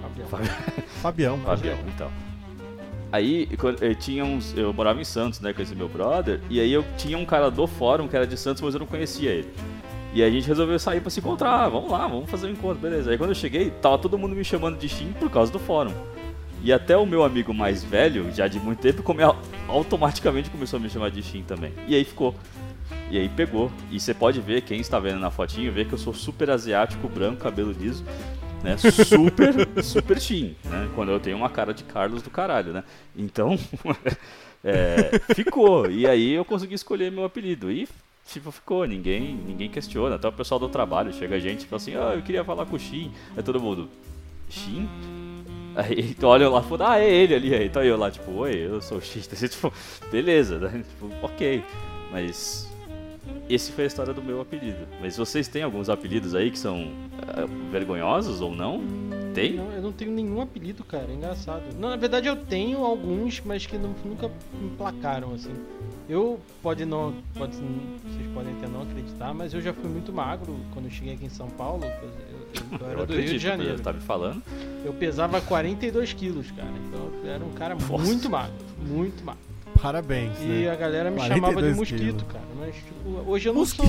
Fabião. 0.00 0.28
Fabião. 1.00 1.38
Fabião, 1.38 1.78
então. 1.88 2.10
Aí 3.12 3.46
eu 3.82 3.94
tinha 3.94 4.24
uns. 4.24 4.56
Eu 4.56 4.72
morava 4.72 4.98
em 5.00 5.04
Santos, 5.04 5.40
né, 5.40 5.52
com 5.52 5.60
esse 5.60 5.74
meu 5.74 5.88
brother, 5.88 6.40
e 6.48 6.58
aí 6.58 6.72
eu 6.72 6.82
tinha 6.96 7.18
um 7.18 7.26
cara 7.26 7.50
do 7.50 7.66
fórum 7.66 8.08
que 8.08 8.16
era 8.16 8.26
de 8.26 8.38
Santos, 8.38 8.62
mas 8.62 8.72
eu 8.72 8.80
não 8.80 8.86
conhecia 8.86 9.30
ele. 9.30 9.52
E 10.14 10.22
a 10.22 10.30
gente 10.30 10.48
resolveu 10.48 10.78
sair 10.78 11.00
para 11.00 11.10
se 11.10 11.20
encontrar. 11.20 11.68
Vamos 11.68 11.90
lá, 11.90 12.06
vamos 12.06 12.30
fazer 12.30 12.46
um 12.46 12.50
encontro, 12.50 12.80
beleza. 12.80 13.10
Aí 13.10 13.18
quando 13.18 13.30
eu 13.30 13.34
cheguei, 13.34 13.70
tava 13.70 13.98
todo 13.98 14.18
mundo 14.18 14.34
me 14.34 14.44
chamando 14.44 14.78
de 14.78 14.88
Shin 14.88 15.12
por 15.18 15.30
causa 15.30 15.52
do 15.52 15.58
fórum. 15.58 15.92
E 16.64 16.72
até 16.72 16.96
o 16.96 17.04
meu 17.04 17.24
amigo 17.24 17.52
mais 17.52 17.82
velho, 17.82 18.32
já 18.32 18.46
de 18.46 18.58
muito 18.60 18.80
tempo, 18.80 19.02
come, 19.02 19.22
automaticamente 19.68 20.48
começou 20.48 20.78
a 20.78 20.80
me 20.80 20.88
chamar 20.88 21.10
de 21.10 21.22
Shin 21.22 21.42
também. 21.42 21.72
E 21.86 21.94
aí 21.94 22.04
ficou. 22.04 22.34
E 23.10 23.18
aí 23.18 23.28
pegou. 23.28 23.70
E 23.90 23.98
você 23.98 24.14
pode 24.14 24.40
ver, 24.40 24.62
quem 24.62 24.80
está 24.80 24.98
vendo 24.98 25.18
na 25.18 25.30
fotinho, 25.30 25.72
vê 25.72 25.84
que 25.84 25.92
eu 25.92 25.98
sou 25.98 26.14
super 26.14 26.50
asiático, 26.50 27.08
branco, 27.08 27.42
cabelo 27.42 27.72
liso. 27.72 28.04
Né? 28.62 28.76
Super, 28.76 29.54
super 29.82 30.20
Shin, 30.20 30.54
né? 30.64 30.88
Quando 30.94 31.10
eu 31.10 31.18
tenho 31.18 31.36
uma 31.36 31.50
cara 31.50 31.74
de 31.74 31.82
Carlos 31.84 32.22
do 32.22 32.30
caralho, 32.30 32.72
né? 32.72 32.84
Então, 33.16 33.58
é, 34.62 35.18
ficou. 35.34 35.90
E 35.90 36.06
aí 36.06 36.32
eu 36.32 36.44
consegui 36.44 36.74
escolher 36.74 37.10
meu 37.10 37.24
apelido. 37.24 37.70
E 37.70 37.88
tipo, 38.26 38.50
ficou, 38.52 38.86
ninguém, 38.86 39.34
ninguém 39.34 39.68
questiona. 39.68 40.14
Até 40.14 40.28
o 40.28 40.32
pessoal 40.32 40.60
do 40.60 40.68
trabalho 40.68 41.12
chega 41.12 41.36
a 41.36 41.40
gente 41.40 41.62
e 41.62 41.66
fala 41.66 41.82
assim, 41.82 41.96
ah, 41.96 42.14
eu 42.14 42.22
queria 42.22 42.44
falar 42.44 42.66
com 42.66 42.76
o 42.76 42.78
Shin. 42.78 43.10
Aí 43.36 43.42
todo 43.42 43.60
mundo, 43.60 43.88
Shin? 44.48 44.88
Aí 45.74 46.14
tu 46.14 46.26
olha 46.26 46.48
lá 46.48 46.60
e 46.60 46.82
ah, 46.82 46.98
é 46.98 47.10
ele 47.10 47.34
ali. 47.34 47.54
Aí 47.54 47.68
tá 47.68 47.84
eu 47.84 47.96
lá, 47.96 48.10
tipo, 48.10 48.30
oi, 48.32 48.54
eu 48.54 48.80
sou 48.80 48.98
o 48.98 49.00
X. 49.00 49.26
Tipo, 49.50 49.72
beleza, 50.10 50.58
né? 50.58 50.84
Tipo, 50.88 51.10
ok. 51.22 51.64
Mas 52.10 52.71
esse 53.48 53.72
foi 53.72 53.84
a 53.84 53.86
história 53.86 54.12
do 54.12 54.22
meu 54.22 54.40
apelido. 54.40 54.86
Mas 55.00 55.16
vocês 55.16 55.48
têm 55.48 55.62
alguns 55.62 55.88
apelidos 55.88 56.34
aí 56.34 56.50
que 56.50 56.58
são 56.58 56.84
uh, 56.84 57.70
vergonhosos 57.70 58.40
ou 58.40 58.54
não? 58.54 58.82
Tem? 59.34 59.54
Não, 59.54 59.72
eu 59.72 59.82
não 59.82 59.92
tenho 59.92 60.10
nenhum 60.10 60.40
apelido, 60.40 60.84
cara. 60.84 61.06
É 61.10 61.14
engraçado. 61.14 61.62
Não, 61.78 61.88
na 61.88 61.96
verdade 61.96 62.28
eu 62.28 62.36
tenho 62.36 62.84
alguns, 62.84 63.40
mas 63.44 63.64
que 63.66 63.78
não, 63.78 63.94
nunca 64.04 64.30
me 64.54 64.70
placaram, 64.76 65.34
assim. 65.34 65.54
Eu 66.08 66.40
pode 66.62 66.84
não, 66.84 67.14
pode, 67.34 67.56
vocês 67.56 68.26
podem 68.34 68.52
até 68.54 68.66
não 68.66 68.82
acreditar, 68.82 69.32
mas 69.32 69.54
eu 69.54 69.60
já 69.60 69.72
fui 69.72 69.88
muito 69.88 70.12
magro 70.12 70.56
quando 70.72 70.86
eu 70.86 70.90
cheguei 70.90 71.14
aqui 71.14 71.26
em 71.26 71.30
São 71.30 71.48
Paulo. 71.48 71.84
Eu, 71.84 71.90
eu 72.78 72.86
era 72.86 72.92
eu 72.92 72.96
do 72.96 73.02
acredito, 73.04 73.30
Rio 73.30 73.38
de 73.38 73.44
Janeiro. 73.44 73.80
Tá 73.80 73.92
me 73.92 74.00
falando? 74.00 74.42
Eu 74.84 74.92
pesava 74.92 75.40
42 75.40 76.12
quilos, 76.12 76.50
cara. 76.50 76.72
Então 76.86 77.10
eu 77.24 77.30
era 77.30 77.44
um 77.44 77.52
cara 77.52 77.74
Nossa. 77.74 77.98
muito 77.98 78.28
magro, 78.28 78.54
muito 78.86 79.24
magro. 79.24 79.40
Parabéns. 79.80 80.38
E 80.40 80.44
né? 80.44 80.70
a 80.70 80.76
galera 80.76 81.10
me 81.10 81.20
chamava 81.20 81.62
de 81.62 81.74
mosquito, 81.74 81.98
quilos. 81.98 82.22
cara. 82.24 82.51
Mas 82.64 82.76
tipo, 82.76 83.28
hoje 83.28 83.48
eu 83.48 83.54
não 83.54 83.66
sou. 83.66 83.84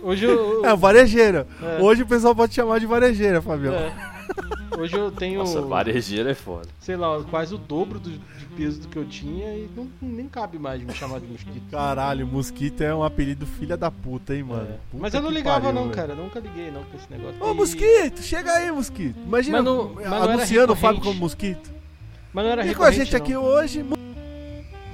hoje 0.00 0.24
eu. 0.26 0.64
É, 0.64 0.76
varejeira. 0.76 1.44
É. 1.60 1.82
Hoje 1.82 2.04
o 2.04 2.06
pessoal 2.06 2.36
pode 2.36 2.54
chamar 2.54 2.78
de 2.78 2.86
varejeira, 2.86 3.42
Fabião. 3.42 3.74
É. 3.74 3.92
Hoje 4.78 4.94
eu 4.96 5.10
tenho. 5.10 5.40
Nossa, 5.40 5.60
varejeira 5.60 6.30
é 6.30 6.34
foda. 6.34 6.68
Sei 6.78 6.94
lá, 6.94 7.20
quase 7.24 7.52
o 7.52 7.58
dobro 7.58 7.98
do, 7.98 8.10
de 8.10 8.46
peso 8.56 8.82
do 8.82 8.86
que 8.86 8.96
eu 8.96 9.04
tinha 9.04 9.52
e 9.54 9.68
não, 9.76 9.88
nem 10.00 10.28
cabe 10.28 10.56
mais 10.56 10.80
me 10.80 10.94
chamar 10.94 11.18
de 11.18 11.26
mosquito. 11.26 11.68
Caralho, 11.68 12.24
mosquito 12.28 12.80
é 12.80 12.94
um 12.94 13.02
apelido 13.02 13.44
filha 13.44 13.76
da 13.76 13.90
puta, 13.90 14.32
hein, 14.32 14.44
mano. 14.44 14.68
É. 14.70 14.78
Mas 14.94 15.12
eu 15.12 15.22
não 15.22 15.30
ligava, 15.30 15.62
pariu, 15.62 15.74
não, 15.74 15.82
véio. 15.82 15.96
cara. 15.96 16.14
Nunca 16.14 16.38
liguei, 16.38 16.70
não, 16.70 16.84
com 16.84 16.96
esse 16.96 17.10
negócio. 17.10 17.44
Ô, 17.44 17.50
e... 17.50 17.54
mosquito, 17.54 18.22
chega 18.22 18.52
aí, 18.52 18.70
mosquito. 18.70 19.18
Imagina 19.18 19.60
mas 19.60 19.64
não, 19.64 19.94
mas 19.94 20.12
anunciando 20.12 20.74
o 20.74 20.76
Fábio 20.76 21.02
como 21.02 21.18
mosquito. 21.18 21.72
Mas 22.32 22.44
não 22.44 22.52
era 22.52 22.64
E 22.64 22.72
com 22.72 22.84
a 22.84 22.92
gente 22.92 23.12
não. 23.12 23.18
aqui 23.18 23.36
hoje, 23.36 23.84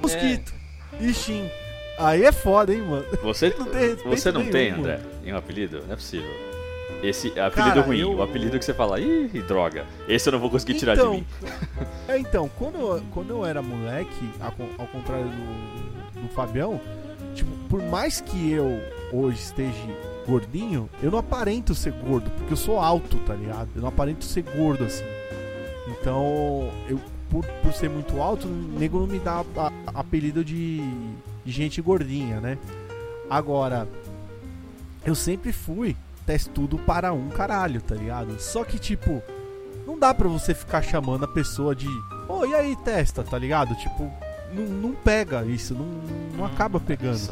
mosquito. 0.01 0.53
É. 0.53 0.56
E 0.99 1.13
Shin. 1.13 1.49
Aí 1.97 2.23
é 2.23 2.31
foda, 2.31 2.73
hein, 2.73 2.81
mano. 2.81 3.05
Você 3.23 3.53
não 3.57 3.65
tem, 3.65 3.95
você 3.95 4.31
não 4.31 4.41
nenhum, 4.41 4.51
tem 4.51 4.71
André, 4.71 4.99
em 5.25 5.33
um 5.33 5.37
apelido? 5.37 5.81
Não 5.85 5.93
é 5.93 5.95
possível. 5.95 6.29
Esse 7.01 7.27
apelido 7.39 7.51
Cara, 7.51 7.81
ruim, 7.81 7.99
eu... 7.99 8.15
o 8.15 8.23
apelido 8.23 8.57
que 8.57 8.65
você 8.65 8.73
fala, 8.73 8.99
ih, 8.99 9.27
droga, 9.47 9.85
esse 10.07 10.27
eu 10.27 10.33
não 10.33 10.39
vou 10.39 10.49
conseguir 10.49 10.75
tirar 10.75 10.93
então, 10.93 11.11
de 11.11 11.17
mim. 11.17 11.27
É, 12.07 12.17
então, 12.17 12.49
quando 12.57 12.79
eu, 12.79 13.03
quando 13.11 13.29
eu 13.31 13.45
era 13.45 13.61
moleque, 13.61 14.29
ao, 14.39 14.53
ao 14.77 14.87
contrário 14.87 15.25
do, 15.25 16.21
do 16.21 16.29
Fabião, 16.29 16.79
tipo, 17.35 17.51
por 17.69 17.83
mais 17.83 18.21
que 18.21 18.51
eu 18.51 18.79
hoje 19.11 19.39
esteja 19.39 19.73
gordinho, 20.25 20.89
eu 21.03 21.11
não 21.11 21.19
aparento 21.19 21.75
ser 21.75 21.91
gordo, 21.91 22.29
porque 22.31 22.53
eu 22.53 22.57
sou 22.57 22.79
alto, 22.79 23.17
tá 23.19 23.33
ligado? 23.33 23.69
Eu 23.75 23.81
não 23.81 23.89
aparento 23.89 24.23
ser 24.23 24.43
gordo 24.43 24.85
assim. 24.85 25.05
Então, 25.87 26.69
eu 26.89 26.99
por, 27.29 27.45
por 27.45 27.73
ser 27.73 27.89
muito 27.89 28.21
alto, 28.21 28.47
o 28.47 28.79
nego 28.79 28.99
não 28.99 29.07
me 29.07 29.19
dá 29.19 29.43
a, 29.55 29.67
a, 29.67 29.99
apelido 29.99 30.43
de, 30.43 30.81
gente 31.45 31.81
gordinha, 31.81 32.39
né? 32.39 32.57
Agora, 33.29 33.87
eu 35.05 35.15
sempre 35.15 35.51
fui 35.51 35.95
testudo 36.25 36.77
para 36.77 37.13
um 37.13 37.29
caralho, 37.29 37.81
tá 37.81 37.95
ligado? 37.95 38.39
Só 38.39 38.63
que, 38.63 38.77
tipo, 38.77 39.21
não 39.85 39.97
dá 39.97 40.13
pra 40.13 40.27
você 40.27 40.53
ficar 40.53 40.81
chamando 40.81 41.25
a 41.25 41.27
pessoa 41.27 41.75
de. 41.75 41.87
Ô, 42.27 42.39
oh, 42.39 42.45
e 42.45 42.53
aí, 42.53 42.75
testa, 42.75 43.23
tá 43.23 43.37
ligado? 43.37 43.75
Tipo, 43.75 44.11
não, 44.53 44.63
não 44.63 44.91
pega 44.93 45.45
isso, 45.45 45.73
não, 45.73 45.85
não 46.37 46.45
acaba 46.45 46.79
pegando. 46.79 47.31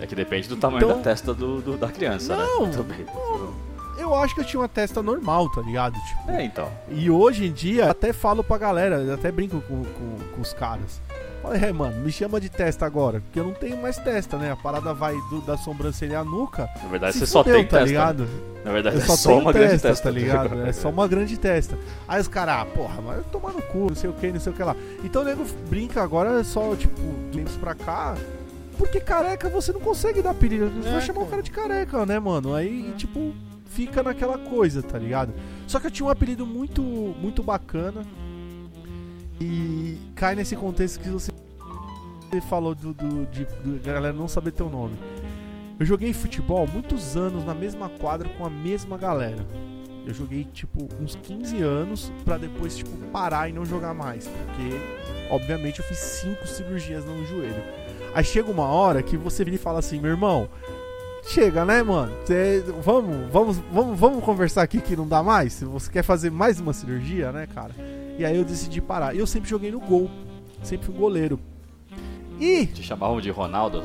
É 0.00 0.06
que 0.06 0.14
depende 0.14 0.48
do 0.48 0.56
tamanho 0.58 0.84
então, 0.84 0.96
da 0.96 1.02
testa 1.02 1.34
do, 1.34 1.60
do 1.60 1.76
da 1.76 1.88
criança, 1.88 2.36
né? 2.36 2.44
não, 2.44 2.66
né? 2.66 2.72
Também. 2.72 3.06
Não, 3.06 3.54
eu 3.98 4.14
acho 4.14 4.34
que 4.34 4.40
eu 4.40 4.44
tinha 4.44 4.60
uma 4.60 4.68
testa 4.68 5.02
normal, 5.02 5.50
tá 5.50 5.60
ligado? 5.60 5.94
Tipo, 5.94 6.30
é, 6.30 6.44
então. 6.44 6.70
E 6.88 7.10
hoje 7.10 7.46
em 7.46 7.52
dia, 7.52 7.90
até 7.90 8.12
falo 8.12 8.42
pra 8.42 8.58
galera, 8.58 9.14
até 9.14 9.30
brinco 9.30 9.60
com, 9.62 9.84
com, 9.84 10.18
com 10.34 10.40
os 10.40 10.52
caras. 10.52 11.00
Falei, 11.42 11.62
é, 11.62 11.72
mano, 11.72 12.00
me 12.00 12.10
chama 12.10 12.40
de 12.40 12.48
testa 12.48 12.84
agora, 12.84 13.20
porque 13.20 13.38
eu 13.38 13.44
não 13.44 13.52
tenho 13.52 13.76
mais 13.76 13.96
testa, 13.98 14.36
né? 14.36 14.50
A 14.50 14.56
parada 14.56 14.92
vai 14.92 15.14
do, 15.30 15.40
da 15.42 15.56
sobrancelha 15.56 16.20
à 16.20 16.24
nuca. 16.24 16.68
Na 16.82 16.88
verdade, 16.88 17.16
você 17.16 17.26
só 17.26 17.44
tem 17.44 17.64
tá 17.64 17.78
testa. 17.78 17.84
Ligado? 17.84 18.28
Na 18.64 18.72
verdade, 18.72 18.96
eu 18.96 19.02
é 19.02 19.06
só, 19.06 19.16
só 19.16 19.38
uma 19.38 19.52
testa, 19.52 19.68
grande 19.68 19.82
testa, 19.82 20.04
tá 20.04 20.10
ligado? 20.10 20.66
É 20.66 20.72
só 20.72 20.88
uma 20.88 21.06
grande 21.06 21.38
testa. 21.38 21.78
Aí 22.08 22.20
os 22.20 22.26
caras, 22.26 22.62
ah, 22.62 22.66
porra, 22.66 23.00
mas 23.00 23.18
eu 23.18 23.24
tomar 23.24 23.52
no 23.52 23.62
cu, 23.62 23.86
não 23.88 23.94
sei 23.94 24.10
o 24.10 24.12
que, 24.12 24.32
não 24.32 24.40
sei 24.40 24.52
o 24.52 24.56
que 24.56 24.62
lá. 24.62 24.74
Então 25.04 25.22
o 25.22 25.24
nego 25.24 25.44
brinca 25.68 26.02
agora 26.02 26.42
só, 26.42 26.74
tipo, 26.74 27.00
tempos 27.32 27.56
pra 27.56 27.74
cá. 27.74 28.16
Porque 28.76 28.98
careca 28.98 29.48
você 29.48 29.72
não 29.72 29.80
consegue 29.80 30.20
dar 30.20 30.30
apelido. 30.30 30.68
Você 30.82 30.88
é, 30.88 30.92
vai 30.92 31.00
chamar 31.00 31.22
o 31.22 31.26
cara 31.26 31.42
de 31.42 31.50
careca, 31.50 32.04
né, 32.04 32.18
mano? 32.18 32.54
Aí, 32.54 32.92
tipo, 32.96 33.32
fica 33.76 34.02
naquela 34.02 34.38
coisa, 34.38 34.82
tá 34.82 34.98
ligado? 34.98 35.34
Só 35.66 35.78
que 35.78 35.86
eu 35.86 35.90
tinha 35.90 36.06
um 36.06 36.10
apelido 36.10 36.46
muito, 36.46 36.82
muito 36.82 37.42
bacana. 37.42 38.02
E 39.38 39.98
cai 40.14 40.34
nesse 40.34 40.56
contexto 40.56 40.98
que 40.98 41.10
você 41.10 41.30
falou 42.48 42.74
do, 42.74 42.94
do, 42.94 43.26
de, 43.26 43.44
do 43.44 43.78
galera 43.84 44.14
não 44.14 44.26
saber 44.26 44.52
teu 44.52 44.70
nome. 44.70 44.96
Eu 45.78 45.84
joguei 45.84 46.14
futebol 46.14 46.66
muitos 46.66 47.18
anos 47.18 47.44
na 47.44 47.54
mesma 47.54 47.90
quadra 47.90 48.30
com 48.30 48.46
a 48.46 48.50
mesma 48.50 48.96
galera. 48.96 49.46
Eu 50.06 50.14
joguei 50.14 50.44
tipo 50.44 50.88
uns 50.98 51.14
15 51.16 51.60
anos 51.62 52.10
para 52.24 52.38
depois 52.38 52.78
tipo 52.78 52.90
parar 53.08 53.50
e 53.50 53.52
não 53.52 53.66
jogar 53.66 53.92
mais, 53.92 54.26
porque 54.26 54.80
obviamente 55.28 55.80
eu 55.80 55.84
fiz 55.84 55.98
cinco 55.98 56.46
cirurgias 56.46 57.04
no 57.04 57.26
joelho. 57.26 57.62
Aí 58.14 58.24
chega 58.24 58.50
uma 58.50 58.68
hora 58.68 59.02
que 59.02 59.18
você 59.18 59.44
vira 59.44 59.56
e 59.56 59.58
fala 59.58 59.80
assim, 59.80 60.00
meu 60.00 60.12
irmão, 60.12 60.48
chega, 61.26 61.64
né, 61.64 61.82
mano? 61.82 62.12
Cê, 62.24 62.64
vamos, 62.82 63.30
vamos, 63.30 63.58
vamos, 63.72 63.98
vamos 63.98 64.24
conversar 64.24 64.62
aqui 64.62 64.80
que 64.80 64.96
não 64.96 65.06
dá 65.06 65.22
mais. 65.22 65.54
Se 65.54 65.64
você 65.64 65.90
quer 65.90 66.02
fazer 66.02 66.30
mais 66.30 66.60
uma 66.60 66.72
cirurgia, 66.72 67.32
né, 67.32 67.46
cara? 67.46 67.74
E 68.18 68.24
aí 68.24 68.36
eu 68.36 68.44
decidi 68.44 68.80
parar. 68.80 69.14
Eu 69.14 69.26
sempre 69.26 69.48
joguei 69.48 69.70
no 69.70 69.80
gol, 69.80 70.10
sempre 70.62 70.86
fui 70.86 70.94
goleiro. 70.94 71.38
E. 72.40 72.66
Te 72.66 72.82
chamavam 72.82 73.20
de 73.20 73.30
Ronaldo? 73.30 73.82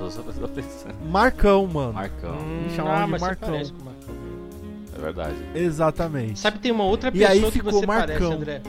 Marcão, 1.09 1.67
mano. 1.67 1.93
Marcão. 1.93 2.37
Hum, 2.37 2.63
Me 2.67 2.75
chamavam 2.75 3.01
ah, 3.01 3.17
de 3.17 3.21
Marcão. 3.21 3.55
É 3.55 4.99
verdade. 4.99 5.35
Exatamente. 5.55 6.39
Sabe, 6.39 6.59
tem 6.59 6.71
uma 6.71 6.83
outra 6.83 7.11
pessoa 7.11 7.29
e 7.29 7.33
aí 7.33 7.51
ficou 7.51 7.51
que 7.51 7.61
você 7.79 7.85
Marcão. 7.85 8.17
parece, 8.17 8.33
André. 8.33 8.61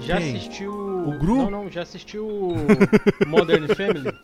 Já 0.00 0.18
Quem? 0.18 0.36
assistiu. 0.36 0.72
O 0.72 1.18
Gru? 1.18 1.36
Não, 1.36 1.50
não, 1.50 1.70
já 1.70 1.82
assistiu 1.82 2.54
Modern 3.26 3.66
Family? 3.74 4.12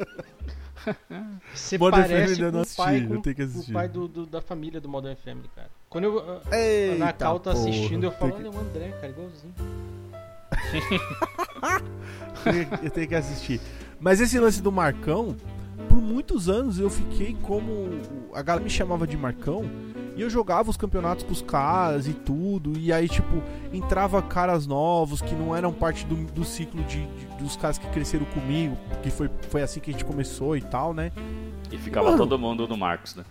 Você 1.54 1.78
Modern 1.78 2.02
parece 2.02 2.36
Family 2.36 2.52
com 2.52 2.60
o 2.60 2.76
pai, 2.76 3.06
com, 3.06 3.14
eu 3.14 3.22
tenho 3.22 3.36
que 3.36 3.42
assistir. 3.42 3.70
o 3.70 3.74
pai 3.74 3.88
do, 3.88 4.08
do, 4.08 4.26
da 4.26 4.40
família 4.40 4.80
do 4.80 4.88
Modern 4.88 5.16
Family, 5.16 5.48
cara. 5.54 5.70
Quando 5.88 6.04
eu, 6.04 6.40
Eita 6.52 6.98
na 6.98 7.12
Cal 7.12 7.40
tá 7.40 7.52
assistindo, 7.52 8.04
eu 8.04 8.12
falo, 8.12 8.34
olha 8.34 8.50
o 8.50 8.58
André, 8.58 8.90
cara, 9.00 9.08
igualzinho. 9.08 9.54
eu 12.82 12.90
tenho 12.90 13.08
que 13.08 13.14
assistir. 13.14 13.60
Mas 13.98 14.20
esse 14.20 14.38
lance 14.38 14.60
do 14.60 14.70
Marcão, 14.70 15.34
por 15.88 15.98
muitos 15.98 16.48
anos 16.48 16.78
eu 16.78 16.90
fiquei 16.90 17.36
como. 17.42 17.90
A 18.34 18.42
galera 18.42 18.64
me 18.64 18.70
chamava 18.70 19.06
de 19.06 19.16
Marcão. 19.16 19.64
E 20.16 20.22
eu 20.22 20.30
jogava 20.30 20.70
os 20.70 20.78
campeonatos 20.78 21.24
com 21.24 21.32
os 21.32 21.42
caras 21.42 22.08
e 22.08 22.14
tudo. 22.14 22.78
E 22.78 22.90
aí, 22.90 23.06
tipo, 23.06 23.42
entrava 23.70 24.22
caras 24.22 24.66
novos 24.66 25.20
que 25.20 25.34
não 25.34 25.54
eram 25.54 25.74
parte 25.74 26.06
do, 26.06 26.16
do 26.32 26.42
ciclo 26.42 26.82
de, 26.84 27.04
de, 27.04 27.26
dos 27.38 27.54
caras 27.54 27.76
que 27.76 27.86
cresceram 27.88 28.24
comigo. 28.26 28.78
Que 29.02 29.10
foi, 29.10 29.30
foi 29.50 29.62
assim 29.62 29.78
que 29.78 29.90
a 29.90 29.92
gente 29.92 30.06
começou 30.06 30.56
e 30.56 30.62
tal, 30.62 30.94
né? 30.94 31.12
E 31.70 31.76
ficava 31.76 32.06
mano, 32.06 32.18
todo 32.18 32.38
mundo 32.38 32.66
no 32.66 32.78
Marcos, 32.78 33.14
né? 33.14 33.24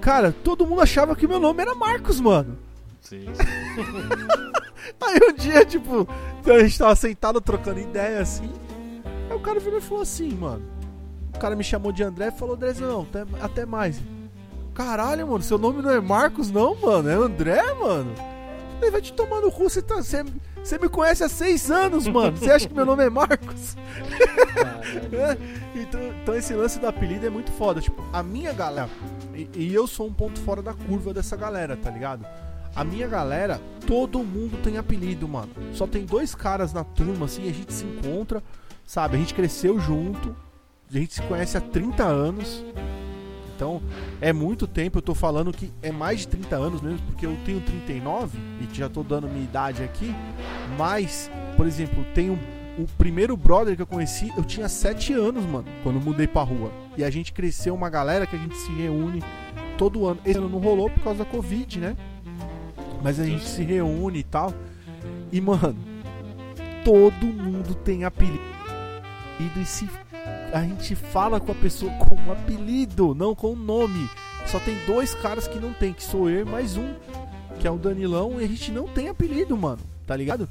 Cara, 0.00 0.32
todo 0.44 0.64
mundo 0.64 0.80
achava 0.80 1.16
que 1.16 1.26
meu 1.26 1.40
nome 1.40 1.60
era 1.60 1.74
Marcos, 1.74 2.20
mano. 2.20 2.56
Sim. 3.00 3.24
Aí 5.00 5.18
um 5.28 5.32
dia, 5.32 5.64
tipo, 5.64 6.06
a 6.46 6.58
gente 6.60 6.78
tava 6.78 6.94
sentado 6.94 7.40
trocando 7.40 7.80
ideia 7.80 8.20
assim. 8.20 8.50
Aí 9.28 9.36
o 9.36 9.40
cara 9.40 9.58
virou 9.58 9.78
e 9.78 9.82
falou 9.82 10.02
assim, 10.02 10.30
mano. 10.34 10.77
O 11.38 11.40
cara 11.40 11.54
me 11.54 11.62
chamou 11.62 11.92
de 11.92 12.02
André 12.02 12.26
e 12.26 12.30
falou, 12.32 12.56
Andrezão, 12.56 13.06
até, 13.08 13.24
até 13.40 13.64
mais. 13.64 14.02
Caralho, 14.74 15.28
mano, 15.28 15.40
seu 15.40 15.56
nome 15.56 15.80
não 15.80 15.88
é 15.88 16.00
Marcos, 16.00 16.50
não, 16.50 16.74
mano. 16.74 17.08
É 17.08 17.14
André, 17.14 17.62
mano. 17.74 18.12
Ele 18.82 18.90
vai 18.90 19.00
te 19.00 19.12
tomar 19.12 19.40
no 19.40 19.52
cu, 19.52 19.70
você 19.70 19.80
tá. 19.80 20.02
Você, 20.02 20.24
você 20.60 20.78
me 20.78 20.88
conhece 20.88 21.22
há 21.22 21.28
seis 21.28 21.70
anos, 21.70 22.08
mano. 22.08 22.36
Você 22.36 22.50
acha 22.50 22.66
que 22.66 22.74
meu 22.74 22.84
nome 22.84 23.04
é 23.04 23.08
Marcos? 23.08 23.76
então, 25.76 26.00
então 26.02 26.34
esse 26.34 26.52
lance 26.54 26.80
do 26.80 26.88
apelido 26.88 27.24
é 27.24 27.30
muito 27.30 27.52
foda. 27.52 27.80
Tipo, 27.80 28.02
a 28.12 28.20
minha 28.20 28.52
galera. 28.52 28.90
E, 29.32 29.48
e 29.54 29.72
eu 29.72 29.86
sou 29.86 30.08
um 30.08 30.12
ponto 30.12 30.40
fora 30.40 30.60
da 30.60 30.74
curva 30.74 31.14
dessa 31.14 31.36
galera, 31.36 31.76
tá 31.76 31.88
ligado? 31.88 32.26
A 32.74 32.82
minha 32.82 33.06
galera, 33.06 33.60
todo 33.86 34.24
mundo 34.24 34.60
tem 34.60 34.76
apelido, 34.76 35.28
mano. 35.28 35.50
Só 35.72 35.86
tem 35.86 36.04
dois 36.04 36.34
caras 36.34 36.72
na 36.72 36.82
turma, 36.82 37.26
assim, 37.26 37.48
a 37.48 37.52
gente 37.52 37.72
se 37.72 37.84
encontra, 37.84 38.42
sabe? 38.84 39.14
A 39.14 39.20
gente 39.20 39.34
cresceu 39.34 39.78
junto, 39.78 40.34
a 40.90 40.98
gente 40.98 41.14
se 41.14 41.22
conhece 41.22 41.56
há 41.56 41.60
30 41.60 42.04
anos. 42.04 42.64
Então, 43.54 43.82
é 44.20 44.32
muito 44.32 44.68
tempo, 44.68 44.98
eu 44.98 45.02
tô 45.02 45.14
falando 45.14 45.52
que 45.52 45.72
é 45.82 45.90
mais 45.90 46.20
de 46.20 46.28
30 46.28 46.56
anos 46.56 46.80
mesmo, 46.80 47.00
porque 47.06 47.26
eu 47.26 47.36
tenho 47.44 47.60
39 47.60 48.38
e 48.60 48.74
já 48.74 48.88
tô 48.88 49.02
dando 49.02 49.28
minha 49.28 49.42
idade 49.42 49.82
aqui. 49.82 50.14
Mas, 50.78 51.28
por 51.56 51.66
exemplo, 51.66 52.04
tenho 52.14 52.38
o 52.78 52.86
primeiro 52.96 53.36
brother 53.36 53.74
que 53.74 53.82
eu 53.82 53.86
conheci, 53.86 54.32
eu 54.36 54.44
tinha 54.44 54.68
7 54.68 55.12
anos, 55.12 55.44
mano, 55.44 55.66
quando 55.82 56.00
mudei 56.00 56.28
pra 56.28 56.42
rua. 56.42 56.70
E 56.96 57.02
a 57.02 57.10
gente 57.10 57.32
cresceu 57.32 57.74
uma 57.74 57.90
galera 57.90 58.28
que 58.28 58.36
a 58.36 58.38
gente 58.38 58.56
se 58.56 58.70
reúne 58.70 59.24
todo 59.76 60.06
ano. 60.06 60.20
Esse 60.24 60.38
ano 60.38 60.48
não 60.48 60.60
rolou 60.60 60.88
por 60.88 61.02
causa 61.02 61.24
da 61.24 61.24
Covid, 61.24 61.80
né? 61.80 61.96
Mas 63.02 63.18
a 63.18 63.24
gente 63.24 63.44
se 63.44 63.64
reúne 63.64 64.20
e 64.20 64.24
tal. 64.24 64.54
E, 65.32 65.40
mano, 65.40 65.76
todo 66.84 67.26
mundo 67.26 67.74
tem 67.74 68.04
apelido. 68.04 68.38
E 69.40 69.64
se 69.64 69.88
a 70.52 70.62
gente 70.62 70.94
fala 70.94 71.40
com 71.40 71.52
a 71.52 71.54
pessoa 71.54 71.92
com 71.92 72.14
um 72.14 72.32
apelido, 72.32 73.14
não 73.14 73.34
com 73.34 73.52
o 73.52 73.56
nome. 73.56 74.08
Só 74.46 74.58
tem 74.58 74.76
dois 74.86 75.14
caras 75.14 75.46
que 75.46 75.58
não 75.58 75.72
tem, 75.72 75.92
que 75.92 76.02
sou 76.02 76.30
eu 76.30 76.40
e 76.40 76.44
mais 76.44 76.76
um, 76.76 76.94
que 77.60 77.66
é 77.66 77.70
o 77.70 77.76
Danilão, 77.76 78.40
e 78.40 78.44
a 78.44 78.48
gente 78.48 78.72
não 78.72 78.86
tem 78.86 79.08
apelido, 79.08 79.56
mano. 79.56 79.80
Tá 80.06 80.16
ligado? 80.16 80.48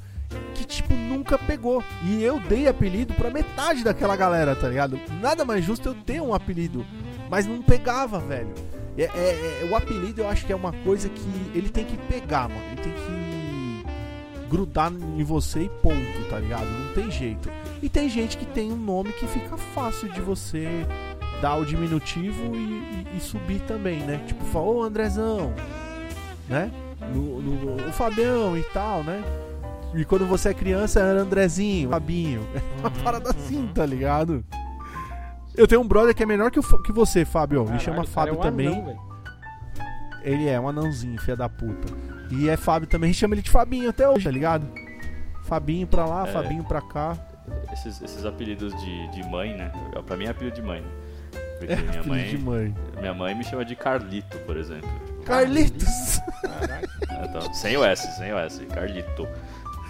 Que 0.54 0.64
tipo 0.64 0.94
nunca 0.94 1.36
pegou. 1.36 1.82
E 2.04 2.22
eu 2.22 2.38
dei 2.38 2.68
apelido 2.68 3.12
pra 3.14 3.30
metade 3.30 3.82
daquela 3.82 4.14
galera, 4.14 4.54
tá 4.54 4.68
ligado? 4.68 5.00
Nada 5.20 5.44
mais 5.44 5.64
justo 5.64 5.88
eu 5.88 5.94
ter 5.94 6.22
um 6.22 6.32
apelido, 6.32 6.86
mas 7.28 7.46
não 7.46 7.60
pegava, 7.60 8.20
velho. 8.20 8.54
É, 8.96 9.02
é, 9.02 9.62
é, 9.62 9.68
o 9.70 9.76
apelido 9.76 10.22
eu 10.22 10.28
acho 10.28 10.44
que 10.44 10.52
é 10.52 10.56
uma 10.56 10.72
coisa 10.72 11.08
que 11.08 11.22
ele 11.54 11.68
tem 11.68 11.84
que 11.84 11.96
pegar, 11.96 12.48
mano. 12.48 12.60
Ele 12.72 12.82
tem 12.82 12.92
que 12.92 13.27
grudar 14.48 14.92
em 14.92 15.22
você 15.22 15.62
e 15.62 15.68
ponto, 15.68 16.28
tá 16.28 16.38
ligado? 16.38 16.66
Não 16.66 16.94
tem 16.94 17.10
jeito. 17.10 17.50
E 17.82 17.88
tem 17.88 18.08
gente 18.08 18.36
que 18.36 18.46
tem 18.46 18.72
um 18.72 18.76
nome 18.76 19.12
que 19.12 19.26
fica 19.26 19.56
fácil 19.56 20.08
de 20.08 20.20
você 20.20 20.66
dar 21.40 21.56
o 21.56 21.64
diminutivo 21.64 22.54
e, 22.54 22.58
e, 22.58 23.16
e 23.16 23.20
subir 23.20 23.60
também, 23.60 24.00
né? 24.00 24.20
Tipo, 24.26 24.58
ô 24.58 24.82
Andrezão, 24.82 25.52
né? 26.48 26.70
No, 27.14 27.40
no, 27.40 27.88
o 27.88 27.92
Fabião 27.92 28.56
e 28.56 28.62
tal, 28.64 29.04
né? 29.04 29.22
E 29.94 30.04
quando 30.04 30.26
você 30.26 30.50
é 30.50 30.54
criança 30.54 31.00
era 31.00 31.20
Andrezinho, 31.20 31.90
Fabinho. 31.90 32.46
É 32.78 32.80
uma 32.80 32.90
parada 32.90 33.30
assim, 33.30 33.68
tá 33.74 33.84
ligado? 33.84 34.44
Eu 35.56 35.66
tenho 35.66 35.80
um 35.80 35.88
brother 35.88 36.14
que 36.14 36.22
é 36.22 36.26
menor 36.26 36.50
que, 36.50 36.60
o, 36.60 36.82
que 36.82 36.92
você, 36.92 37.24
Fábio. 37.24 37.64
Caralho, 37.64 37.78
Me 37.78 37.84
chama 37.84 38.04
Fábio 38.04 38.34
é 38.34 38.38
um 38.38 38.40
também. 38.40 38.68
Anão, 38.68 39.08
ele 40.22 40.48
é 40.48 40.60
um 40.60 40.68
anãozinho, 40.68 41.20
filha 41.20 41.36
da 41.36 41.48
puta. 41.48 41.92
E 42.30 42.48
é 42.48 42.56
Fábio 42.56 42.88
também, 42.88 43.10
a 43.10 43.12
gente 43.12 43.20
chama 43.20 43.34
ele 43.34 43.42
de 43.42 43.50
Fabinho 43.50 43.88
até 43.88 44.08
hoje, 44.08 44.24
tá 44.24 44.30
ligado? 44.30 44.66
Fabinho 45.44 45.86
pra 45.86 46.04
lá, 46.04 46.28
é, 46.28 46.32
Fabinho 46.32 46.64
pra 46.64 46.80
cá. 46.80 47.16
Esses, 47.72 48.02
esses 48.02 48.24
apelidos 48.24 48.74
de, 48.82 49.08
de 49.08 49.26
mãe, 49.28 49.56
né? 49.56 49.72
Pra 50.06 50.16
mim 50.16 50.26
é 50.26 50.28
apelido 50.30 50.56
de 50.56 50.62
mãe. 50.62 50.84
Porque 51.58 51.72
é, 51.72 51.76
minha 51.76 52.02
mãe, 52.02 52.28
de 52.28 52.38
mãe. 52.38 52.74
Minha 52.98 53.14
mãe 53.14 53.34
me 53.34 53.44
chama 53.44 53.64
de 53.64 53.74
Carlito, 53.74 54.38
por 54.40 54.56
exemplo. 54.56 54.88
Carlitos! 55.24 56.20
então, 57.24 57.52
sem 57.54 57.76
o 57.76 57.84
S, 57.84 58.06
sem 58.16 58.32
o 58.32 58.38
S, 58.38 58.64
Carlito. 58.66 59.26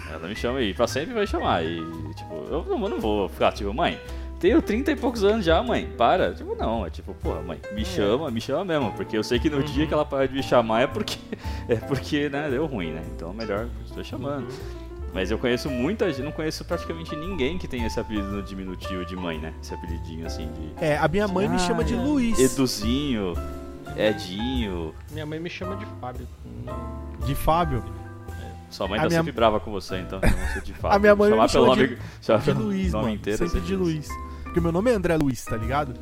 Ela 0.09 0.27
me 0.27 0.35
chama 0.35 0.61
e 0.61 0.73
pra 0.73 0.87
sempre 0.87 1.13
vai 1.13 1.27
chamar. 1.27 1.63
E, 1.63 1.77
tipo, 2.15 2.33
eu 2.49 2.65
não, 2.65 2.83
eu 2.83 2.89
não 2.89 2.99
vou 2.99 3.29
ficar, 3.29 3.51
tipo, 3.51 3.73
mãe, 3.73 3.99
tenho 4.39 4.61
30 4.61 4.91
e 4.91 4.95
poucos 4.95 5.23
anos 5.23 5.45
já, 5.45 5.61
mãe. 5.61 5.89
Para. 5.97 6.33
Tipo, 6.33 6.55
não. 6.55 6.85
É 6.85 6.89
tipo, 6.89 7.13
porra, 7.13 7.41
mãe, 7.41 7.59
me 7.73 7.81
é. 7.81 7.85
chama, 7.85 8.31
me 8.31 8.39
chama 8.41 8.65
mesmo. 8.65 8.91
Porque 8.93 9.17
eu 9.17 9.23
sei 9.23 9.39
que 9.39 9.49
no 9.49 9.57
uhum. 9.57 9.63
dia 9.63 9.85
que 9.85 9.93
ela 9.93 10.05
parar 10.05 10.27
de 10.27 10.33
me 10.33 10.43
chamar 10.43 10.81
é 10.81 10.87
porque, 10.87 11.17
é 11.67 11.75
porque, 11.75 12.29
né, 12.29 12.49
deu 12.49 12.65
ruim, 12.65 12.91
né? 12.91 13.03
Então, 13.15 13.33
melhor 13.33 13.67
estou 13.85 14.03
chamando. 14.03 14.47
Mas 15.13 15.31
eu 15.31 15.37
conheço 15.37 15.69
muita 15.69 16.11
gente, 16.11 16.23
não 16.23 16.31
conheço 16.31 16.63
praticamente 16.63 17.15
ninguém 17.15 17.57
que 17.57 17.67
tem 17.67 17.83
esse 17.83 17.99
apelido 17.99 18.27
no 18.27 18.43
diminutivo 18.43 19.03
de 19.05 19.15
mãe, 19.15 19.39
né? 19.39 19.53
Esse 19.61 19.73
apelidinho 19.73 20.25
assim 20.25 20.49
de. 20.51 20.83
É, 20.83 20.97
a 20.97 21.07
minha 21.07 21.27
mãe 21.27 21.47
ah, 21.47 21.49
me 21.49 21.59
chama 21.59 21.83
de 21.83 21.95
Luiz. 21.95 22.39
Eduzinho, 22.39 23.33
Edinho. 23.97 24.93
Minha 25.11 25.25
mãe 25.25 25.39
me 25.39 25.49
chama 25.49 25.75
de 25.75 25.85
Fábio. 25.99 26.27
De 27.25 27.35
Fábio? 27.35 27.83
É. 28.29 28.51
Sua 28.69 28.87
mãe 28.87 28.99
a 28.99 29.03
tá 29.03 29.07
minha... 29.07 29.19
sempre 29.19 29.31
brava 29.31 29.59
com 29.59 29.71
você, 29.71 29.97
então. 29.97 30.19
Não 30.21 30.61
de 30.61 30.73
Fábio. 30.73 30.95
A 30.97 30.99
minha 30.99 31.15
mãe 31.15 31.29
Chamar 31.29 31.43
me 31.43 31.49
chama 31.49 31.65
pelo 31.65 31.75
de, 31.75 31.81
nome, 31.81 32.01
chama 32.21 32.39
de 32.39 32.51
Luiz, 32.51 32.91
nome 32.93 33.03
mano. 33.03 33.15
Inteiro, 33.15 33.37
sempre 33.37 33.61
de 33.61 33.75
Luiz. 33.75 34.07
Porque 34.49 34.59
meu 34.59 34.71
nome 34.71 34.89
é 34.89 34.95
André 34.95 35.15
Luiz, 35.15 35.45
tá 35.45 35.55
ligado? 35.55 35.93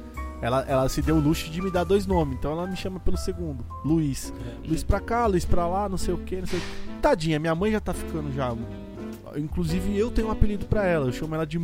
Ela, 0.42 0.64
ela 0.70 0.88
se 0.88 1.02
deu 1.02 1.18
o 1.18 1.20
luxo 1.20 1.52
de 1.52 1.62
me 1.62 1.70
dar 1.70 1.84
dois 1.84 2.08
nomes, 2.08 2.38
então 2.38 2.54
ela 2.54 2.66
me 2.66 2.78
chama 2.78 2.98
pelo 2.98 3.18
segundo, 3.18 3.66
Luiz. 3.84 4.32
É. 4.64 4.68
Luiz 4.70 4.86
pra 4.86 5.02
cá, 5.02 5.26
Luiz 5.26 5.44
pra 5.44 5.68
lá, 5.68 5.90
não 5.90 5.98
sei 5.98 6.14
o 6.14 6.18
que, 6.20 6.38
não 6.38 6.48
sei 6.48 6.60
o 6.60 6.62
que. 6.62 6.68
Tadinha, 7.02 7.40
minha 7.40 7.54
mãe 7.54 7.74
já 7.74 7.82
tá 7.82 7.94
ficando 7.94 8.32
já. 8.34 8.56
Inclusive 9.36 9.98
eu 9.98 10.10
tenho 10.10 10.30
um 10.30 10.32
apelido 10.32 10.66
pra 10.66 10.86
ela, 10.86 11.08
eu 11.08 11.12
chamo 11.12 11.36
ela 11.36 11.46
de 11.46 11.60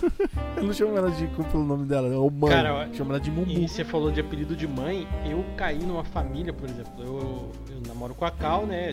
eu 0.56 0.62
não 0.62 0.72
chamo 0.74 0.96
ela 0.96 1.10
de 1.10 1.26
pelo 1.26 1.64
nome 1.64 1.86
dela, 1.86 2.14
ou 2.18 2.30
mãe. 2.30 2.50
Cara, 2.50 2.86
chamo 2.92 3.12
ela 3.12 3.20
de 3.20 3.30
Mumbu. 3.30 3.50
E 3.50 3.66
você 3.66 3.82
falou 3.82 4.10
de 4.10 4.20
apelido 4.20 4.54
de 4.54 4.66
mãe, 4.66 5.08
eu 5.24 5.42
caí 5.56 5.78
numa 5.78 6.04
família, 6.04 6.52
por 6.52 6.68
exemplo. 6.68 6.92
Eu, 6.98 7.50
eu 7.70 7.80
namoro 7.88 8.14
com 8.14 8.26
a 8.26 8.30
Cal, 8.30 8.66
né? 8.66 8.92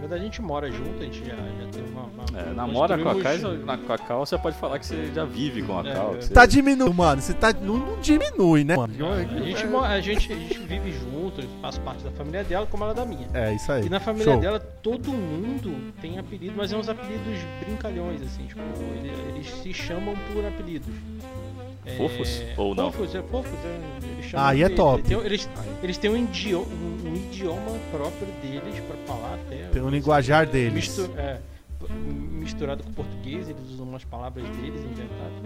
Na 0.00 0.06
verdade, 0.06 0.22
a 0.22 0.24
gente 0.24 0.40
mora 0.40 0.72
junto, 0.72 0.98
a 0.98 1.04
gente 1.04 1.18
já, 1.18 1.34
já 1.36 1.66
tem 1.70 1.84
uma. 1.84 2.04
uma 2.04 2.40
é, 2.40 2.54
namora 2.54 2.96
com 2.96 3.08
a, 3.10 3.20
Cal, 3.20 3.36
na, 3.66 3.76
com 3.76 3.92
a 3.92 3.98
Cal, 3.98 4.24
você 4.24 4.38
pode 4.38 4.56
falar 4.56 4.78
que 4.78 4.86
você 4.86 5.12
já 5.12 5.26
vive 5.26 5.62
com 5.62 5.78
a 5.78 5.86
é, 5.86 5.92
Cal. 5.92 6.14
Você... 6.14 6.32
Tá 6.32 6.46
diminuindo, 6.46 6.94
mano. 6.94 7.20
Você 7.20 7.34
tá. 7.34 7.52
Não, 7.52 7.76
não 7.76 8.00
diminui, 8.00 8.64
né, 8.64 8.76
mano? 8.76 8.94
A 8.94 9.20
gente, 9.42 9.66
a, 9.66 10.00
gente, 10.00 10.32
a 10.32 10.36
gente 10.36 10.58
vive 10.60 10.90
junto, 10.92 11.46
faz 11.60 11.76
parte 11.76 12.02
da 12.02 12.10
família 12.12 12.42
dela, 12.42 12.66
como 12.66 12.82
ela 12.82 12.94
é 12.94 12.96
da 12.96 13.04
minha. 13.04 13.28
É, 13.34 13.52
isso 13.52 13.70
aí. 13.70 13.84
E 13.84 13.88
na 13.90 14.00
família 14.00 14.32
Show. 14.32 14.40
dela, 14.40 14.58
todo 14.58 15.12
mundo 15.12 15.92
tem 16.00 16.18
apelido, 16.18 16.54
mas 16.56 16.72
é 16.72 16.78
uns 16.78 16.88
apelidos 16.88 17.38
brincalhões, 17.62 18.22
assim. 18.22 18.46
Tipo, 18.46 18.62
eles, 18.96 19.18
eles 19.34 19.50
se 19.62 19.74
chamam 19.74 20.14
por 20.32 20.42
apelidos. 20.46 20.88
Fofos? 21.96 22.40
É, 22.40 22.54
ou 22.58 22.74
não? 22.74 22.92
Fofos, 22.92 23.14
é 23.14 23.22
fofos. 23.22 23.58
É, 23.64 23.80
eles 24.12 24.34
Aí 24.34 24.62
é 24.62 24.68
top. 24.68 25.02
Eles, 25.12 25.24
eles, 25.24 25.50
eles 25.82 25.98
têm 25.98 26.10
um 26.10 26.16
idioma, 26.16 26.66
um, 26.66 27.08
um, 27.08 27.16
idioma 27.16 27.78
próprio 27.90 28.26
deles 28.42 28.80
para 28.80 28.96
falar 29.06 29.34
até. 29.34 29.68
Tem 29.68 29.80
um 29.80 29.88
linguajar 29.88 30.46
deles. 30.46 30.74
Mistur, 30.74 31.10
é, 31.18 31.40
misturado 31.88 32.84
com 32.84 32.92
português, 32.92 33.48
eles 33.48 33.70
usam 33.70 33.86
umas 33.86 34.04
palavras 34.04 34.44
deles 34.56 34.82
inventadas. 34.82 35.40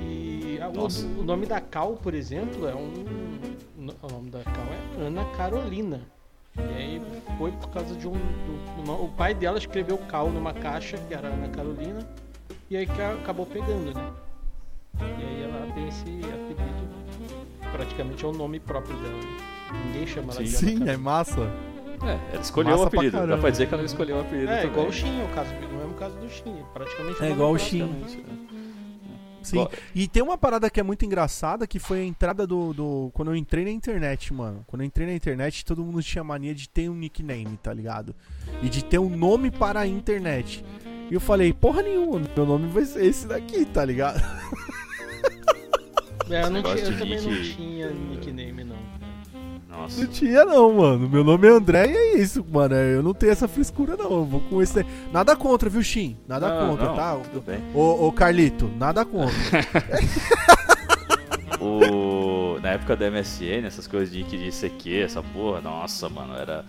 E 0.00 0.58
o, 0.76 1.20
o, 1.20 1.24
nome 1.24 1.46
da 1.46 1.60
Cal, 1.60 1.94
por 1.94 2.14
exemplo, 2.14 2.68
é 2.68 2.74
um. 2.74 2.92
O 4.02 4.12
nome 4.12 4.30
da 4.30 4.42
Cal 4.42 4.66
é 4.98 5.06
Ana 5.06 5.24
Carolina. 5.36 6.00
E 6.56 6.60
aí 6.60 7.02
foi 7.36 7.50
por 7.52 7.70
causa 7.70 7.96
de 7.96 8.06
um. 8.06 8.12
Do, 8.12 9.04
o 9.04 9.08
pai 9.08 9.34
dela 9.34 9.58
escreveu 9.58 9.98
Cal 9.98 10.30
numa 10.30 10.52
caixa, 10.52 10.98
que 10.98 11.14
era 11.14 11.28
Ana 11.28 11.48
Carolina, 11.48 12.06
e 12.70 12.76
aí 12.76 12.86
acabou 13.20 13.46
pegando, 13.46 13.92
né? 13.92 14.12
E 15.00 15.24
aí 15.24 15.42
ela 15.42 15.72
tem 15.72 15.88
esse 15.88 16.02
apelido, 16.02 16.88
praticamente 17.72 18.24
é 18.24 18.28
o 18.28 18.32
nome 18.32 18.60
próprio 18.60 18.96
dela. 18.96 19.20
Ninguém 19.86 20.06
chama 20.06 20.32
ela 20.32 20.42
de 20.42 20.50
Sim, 20.50 20.88
é 20.88 20.96
massa. 20.96 21.40
É, 22.02 22.32
ela 22.32 22.42
escolheu 22.42 22.72
massa 22.72 22.84
o 22.84 22.86
apelido. 22.86 23.16
Pra 23.18 23.26
Dá 23.26 23.38
pra 23.38 23.50
dizer 23.50 23.68
que 23.68 23.74
ela 23.74 23.84
escolheu 23.84 24.16
o 24.16 24.20
apelido. 24.20 24.50
É, 24.50 24.56
também. 24.56 24.70
igual 24.72 24.86
o 24.86 24.92
Shin, 24.92 25.22
o 25.22 25.28
caso, 25.34 25.50
no 25.54 25.78
mesmo 25.78 25.94
caso 25.94 26.16
do 26.16 26.28
Shin. 26.28 26.56
Praticamente 26.72 27.22
é 27.22 27.30
igual 27.30 27.52
o 27.52 27.58
Shin. 27.58 27.84
Né? 27.84 28.48
Sim, 29.42 29.66
e 29.94 30.06
tem 30.06 30.22
uma 30.22 30.36
parada 30.36 30.68
que 30.68 30.78
é 30.78 30.82
muito 30.82 31.04
engraçada 31.04 31.66
que 31.66 31.78
foi 31.78 32.00
a 32.00 32.04
entrada 32.04 32.46
do, 32.46 32.74
do. 32.74 33.10
Quando 33.14 33.30
eu 33.30 33.36
entrei 33.36 33.64
na 33.64 33.70
internet, 33.70 34.32
mano. 34.32 34.64
Quando 34.66 34.82
eu 34.82 34.86
entrei 34.86 35.06
na 35.06 35.14
internet, 35.14 35.64
todo 35.64 35.82
mundo 35.82 36.02
tinha 36.02 36.22
mania 36.22 36.54
de 36.54 36.68
ter 36.68 36.88
um 36.88 36.94
nickname, 36.94 37.56
tá 37.62 37.72
ligado? 37.72 38.14
E 38.62 38.68
de 38.68 38.84
ter 38.84 38.98
um 38.98 39.08
nome 39.08 39.50
para 39.50 39.80
a 39.80 39.86
internet. 39.86 40.64
E 41.10 41.14
eu 41.14 41.20
falei, 41.20 41.52
porra 41.52 41.82
nenhuma, 41.82 42.20
meu 42.36 42.44
nome 42.44 42.68
vai 42.68 42.84
ser 42.84 43.04
esse 43.04 43.26
daqui, 43.26 43.64
tá 43.64 43.84
ligado? 43.84 44.20
É, 46.30 46.42
eu, 46.42 46.50
não 46.50 46.62
tinha, 46.62 46.76
eu 46.76 46.98
também 46.98 47.20
não 47.20 47.42
tinha 47.42 47.90
nickname, 47.90 48.64
não. 48.64 48.76
Nossa. 49.68 50.00
Não 50.00 50.08
tinha 50.08 50.44
não, 50.44 50.72
mano. 50.72 51.08
Meu 51.08 51.22
nome 51.22 51.46
é 51.46 51.50
André 51.50 51.86
e 51.86 51.96
é 51.96 52.18
isso, 52.18 52.44
mano. 52.50 52.74
Eu 52.74 53.02
não 53.02 53.14
tenho 53.14 53.32
essa 53.32 53.46
frescura, 53.46 53.96
não. 53.96 54.10
Eu 54.10 54.24
vou 54.24 54.40
com 54.40 54.62
esse. 54.62 54.84
Nada 55.12 55.36
contra, 55.36 55.68
viu, 55.68 55.82
Shin? 55.82 56.16
Nada 56.26 56.48
não, 56.48 56.70
contra, 56.70 56.86
não, 56.86 56.96
tá? 56.96 57.16
Tudo 57.16 57.42
bem. 57.42 57.62
Ô, 57.74 58.06
ô, 58.06 58.12
Carlito, 58.12 58.70
nada 58.78 59.04
contra. 59.04 59.36
o... 61.60 62.58
Na 62.60 62.70
época 62.70 62.96
da 62.96 63.10
MSN, 63.10 63.66
essas 63.66 63.86
coisas 63.86 64.10
de, 64.10 64.22
de 64.24 64.50
CQ, 64.50 65.02
essa 65.02 65.22
porra, 65.22 65.60
nossa, 65.60 66.08
mano, 66.08 66.34
era 66.34 66.64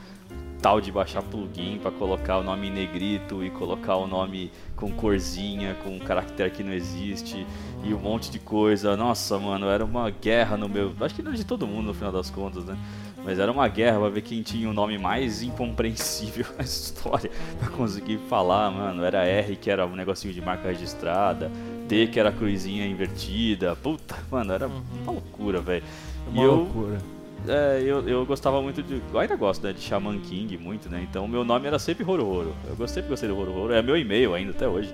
tal 0.62 0.82
de 0.82 0.91
baixar 0.91 1.22
plugin 1.24 1.80
para 1.82 1.91
colocar 1.91 2.38
o 2.38 2.43
nome 2.43 2.67
em 2.67 2.72
negrito 2.72 3.43
e 3.43 3.50
colocar 3.50 3.95
o 3.95 4.08
nome 4.08 4.52
com 4.76 4.91
corzinha, 4.91 5.76
com 5.84 5.95
um 5.95 6.00
caractere 6.00 6.52
que 6.52 6.63
não 6.63 6.74
existe 6.74 7.45
e 7.84 7.93
um 7.93 8.00
monte 8.00 8.30
de 8.30 8.39
coisa. 8.39 8.95
Nossa, 8.98 9.38
mano, 9.39 9.67
era 9.67 9.84
uma 9.84 10.10
guerra 10.10 10.58
no 10.58 10.67
meu. 10.67 10.93
Acho 11.00 11.15
que 11.15 11.22
não 11.22 11.32
de 11.32 11.45
todo 11.45 11.65
mundo 11.65 11.88
no 11.88 11.93
final 11.93 12.12
das 12.12 12.30
contas, 12.30 12.65
né? 12.65 12.78
Mas 13.24 13.38
era 13.38 13.52
uma 13.52 13.67
guerra 13.67 14.00
pra 14.00 14.10
ver 14.10 14.22
quem 14.22 14.41
tinha 14.41 14.69
o 14.69 14.74
nome 14.74 14.98
mais 14.98 15.41
incompreensível 15.41 16.45
na 16.58 16.63
história 16.63 17.32
pra 17.60 17.69
conseguir 17.69 18.19
falar, 18.30 18.72
mano. 18.72 19.04
Era 19.04 19.26
R 19.26 19.56
que 19.56 19.69
era 19.69 19.86
um 19.86 19.95
negocinho 19.95 20.34
de 20.34 20.41
marca 20.41 20.69
registrada, 20.69 21.52
T 21.88 22.08
que 22.08 22.19
era 22.19 22.32
cruzinha 22.32 22.86
invertida. 22.86 23.76
Puta, 23.76 24.15
mano, 24.30 24.52
era 24.52 24.67
uma 24.67 25.12
loucura, 25.12 25.62
velho. 25.62 25.84
Uma 26.28 26.43
eu, 26.43 26.56
loucura 26.56 27.18
é, 27.49 27.81
eu, 27.83 28.07
eu 28.07 28.25
gostava 28.25 28.62
muito 28.62 28.83
de. 28.83 29.01
Eu 29.12 29.19
ainda 29.19 29.35
gosto 29.35 29.63
né, 29.63 29.73
de 29.73 29.81
Shaman 29.81 30.19
King 30.19 30.57
muito, 30.57 30.89
né? 30.89 31.05
Então 31.09 31.27
meu 31.27 31.43
nome 31.43 31.67
era 31.67 31.79
sempre 31.79 32.03
Hororo. 32.03 32.53
Eu 32.77 32.88
sempre 32.88 33.09
gostei 33.09 33.27
do 33.27 33.38
Hororo. 33.38 33.73
É 33.73 33.81
meu 33.81 33.97
e-mail 33.97 34.33
ainda 34.33 34.51
até 34.51 34.67
hoje. 34.67 34.93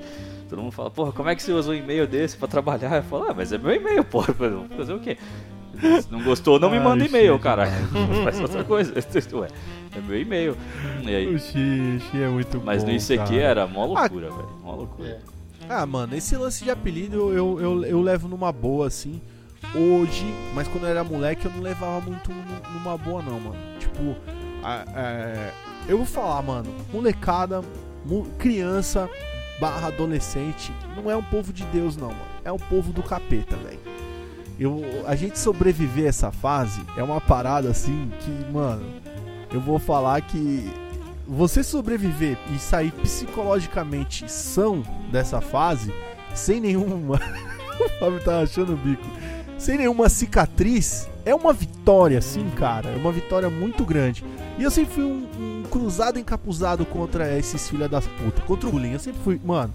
Todo 0.49 0.61
mundo 0.61 0.71
fala, 0.71 0.89
porra, 0.89 1.11
como 1.11 1.27
é 1.27 1.35
que 1.35 1.43
você 1.43 1.51
usa 1.51 1.71
um 1.71 1.73
e-mail 1.73 2.07
desse 2.07 2.37
pra 2.37 2.47
trabalhar? 2.47 2.95
Eu 2.95 3.03
falo, 3.03 3.25
ah, 3.29 3.33
mas 3.35 3.51
é 3.51 3.57
meu 3.57 3.73
e-mail, 3.73 4.03
porra. 4.05 4.33
Fazer 4.77 4.93
o 4.93 4.99
quê? 4.99 5.17
Se 6.01 6.09
não 6.09 6.23
gostou, 6.23 6.57
não 6.57 6.69
me 6.69 6.79
manda 6.79 7.03
e-mail, 7.03 7.37
cara. 7.37 7.67
Faz 8.23 8.39
outra 8.39 8.63
coisa. 8.63 8.93
Ué, 9.33 9.47
é 9.95 9.99
meu 9.99 10.21
e-mail. 10.21 10.57
O 11.33 11.39
Xixi 11.39 12.21
é 12.21 12.29
muito 12.29 12.61
Mas 12.63 12.83
bom, 12.83 12.89
no 12.89 12.95
ICQ 12.95 13.17
cara. 13.17 13.35
era 13.35 13.67
mó 13.67 13.85
loucura, 13.85 14.29
ah, 14.31 14.35
velho. 14.35 14.49
Mó 14.63 14.75
loucura. 14.75 15.09
É. 15.09 15.19
Ah, 15.67 15.85
mano, 15.85 16.15
esse 16.15 16.37
lance 16.37 16.63
de 16.63 16.71
apelido 16.71 17.33
eu, 17.33 17.59
eu, 17.59 17.85
eu 17.85 18.01
levo 18.01 18.27
numa 18.27 18.51
boa, 18.51 18.87
assim 18.87 19.19
hoje, 19.73 20.25
mas 20.53 20.67
quando 20.67 20.85
eu 20.85 20.89
era 20.89 21.03
moleque 21.03 21.45
eu 21.45 21.51
não 21.51 21.61
levava 21.61 22.01
muito 22.01 22.31
numa 22.73 22.97
boa 22.97 23.21
não, 23.21 23.39
mano. 23.39 23.57
Tipo, 23.79 24.15
é, 24.95 25.51
eu 25.87 25.97
vou 25.97 26.05
falar, 26.05 26.41
mano, 26.41 26.73
molecada, 26.91 27.63
criança 28.37 29.09
barra 29.59 29.87
adolescente, 29.87 30.73
não 30.95 31.09
é 31.09 31.15
um 31.15 31.23
povo 31.23 31.53
de 31.53 31.63
Deus 31.65 31.95
não, 31.95 32.09
mano. 32.09 32.35
É 32.43 32.51
um 32.51 32.59
povo 32.59 32.91
do 32.91 33.01
capeta, 33.01 33.55
velho. 33.55 33.79
Eu, 34.59 34.81
a 35.05 35.15
gente 35.15 35.37
sobreviver 35.37 36.07
essa 36.07 36.31
fase 36.31 36.81
é 36.95 37.03
uma 37.03 37.19
parada 37.19 37.69
assim 37.69 38.11
que, 38.19 38.51
mano, 38.51 38.85
eu 39.51 39.59
vou 39.59 39.79
falar 39.79 40.21
que 40.21 40.71
você 41.27 41.63
sobreviver 41.63 42.37
e 42.53 42.59
sair 42.59 42.91
psicologicamente 42.91 44.31
são 44.31 44.83
dessa 45.11 45.41
fase 45.41 45.93
sem 46.33 46.61
nenhuma. 46.61 47.19
o 47.79 47.89
Fábio 47.99 48.23
tá 48.23 48.41
achando 48.41 48.73
o 48.73 48.77
bico 48.77 49.05
sem 49.57 49.77
nenhuma 49.77 50.09
cicatriz, 50.09 51.07
é 51.25 51.33
uma 51.33 51.53
vitória, 51.53 52.21
sim, 52.21 52.49
cara. 52.55 52.89
É 52.89 52.95
uma 52.95 53.11
vitória 53.11 53.49
muito 53.49 53.83
grande. 53.83 54.23
E 54.57 54.63
eu 54.63 54.71
sempre 54.71 54.93
fui 54.93 55.03
um, 55.03 55.27
um 55.39 55.63
cruzado 55.69 56.19
encapuzado 56.19 56.85
contra 56.85 57.37
esses 57.37 57.67
filha 57.67 57.89
das 57.89 58.05
putas, 58.05 58.43
contra 58.45 58.69
o 58.69 58.71
bullying. 58.71 58.93
Eu 58.93 58.99
sempre 58.99 59.19
fui, 59.23 59.41
mano. 59.43 59.73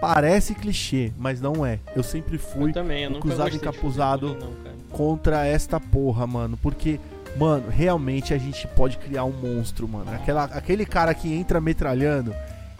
Parece 0.00 0.54
clichê, 0.54 1.12
mas 1.18 1.40
não 1.40 1.66
é. 1.66 1.80
Eu 1.96 2.04
sempre 2.04 2.38
fui 2.38 2.70
eu 2.70 2.72
também, 2.72 3.02
eu 3.02 3.10
um 3.10 3.20
cruzado 3.20 3.56
encapuzado 3.56 4.28
bullying, 4.28 4.44
não, 4.44 4.96
contra 4.96 5.44
esta 5.44 5.80
porra, 5.80 6.26
mano. 6.26 6.56
Porque, 6.56 7.00
mano, 7.36 7.68
realmente 7.68 8.32
a 8.32 8.38
gente 8.38 8.66
pode 8.68 8.96
criar 8.98 9.24
um 9.24 9.32
monstro, 9.32 9.88
mano. 9.88 10.12
Aquela, 10.12 10.44
aquele 10.44 10.86
cara 10.86 11.12
que 11.12 11.32
entra 11.32 11.60
metralhando. 11.60 12.32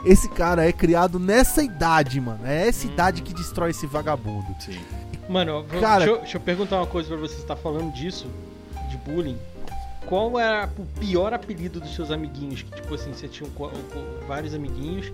Esse 0.04 0.28
cara 0.28 0.64
é 0.64 0.72
criado 0.72 1.18
nessa 1.18 1.60
idade, 1.60 2.20
mano. 2.20 2.46
É 2.46 2.68
essa 2.68 2.86
idade 2.86 3.22
que 3.22 3.34
destrói 3.34 3.70
esse 3.70 3.84
vagabundo. 3.84 4.54
Sim. 4.60 4.78
Mano, 5.28 5.64
Cara... 5.80 6.04
deixa, 6.04 6.10
eu, 6.10 6.18
deixa 6.18 6.36
eu 6.36 6.40
perguntar 6.40 6.76
uma 6.76 6.86
coisa 6.86 7.08
pra 7.08 7.18
você. 7.18 7.34
Você 7.34 7.46
tá 7.46 7.56
falando 7.56 7.92
disso, 7.92 8.26
de 8.88 8.96
bullying. 8.98 9.38
Qual 10.06 10.38
era 10.38 10.68
o 10.78 10.86
pior 10.98 11.34
apelido 11.34 11.80
dos 11.80 11.94
seus 11.94 12.10
amiguinhos? 12.10 12.62
Que, 12.62 12.70
tipo 12.70 12.94
assim, 12.94 13.12
você 13.12 13.28
tinha 13.28 13.48
vários 14.26 14.54
amiguinhos 14.54 15.12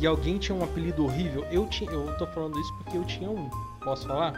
e 0.00 0.06
alguém 0.06 0.36
tinha 0.36 0.56
um 0.56 0.64
apelido 0.64 1.04
horrível. 1.04 1.46
Eu, 1.50 1.66
tinha, 1.66 1.88
eu 1.90 2.12
tô 2.18 2.26
falando 2.26 2.58
isso 2.58 2.74
porque 2.78 2.96
eu 2.98 3.04
tinha 3.04 3.30
um. 3.30 3.48
Posso 3.84 4.08
falar? 4.08 4.34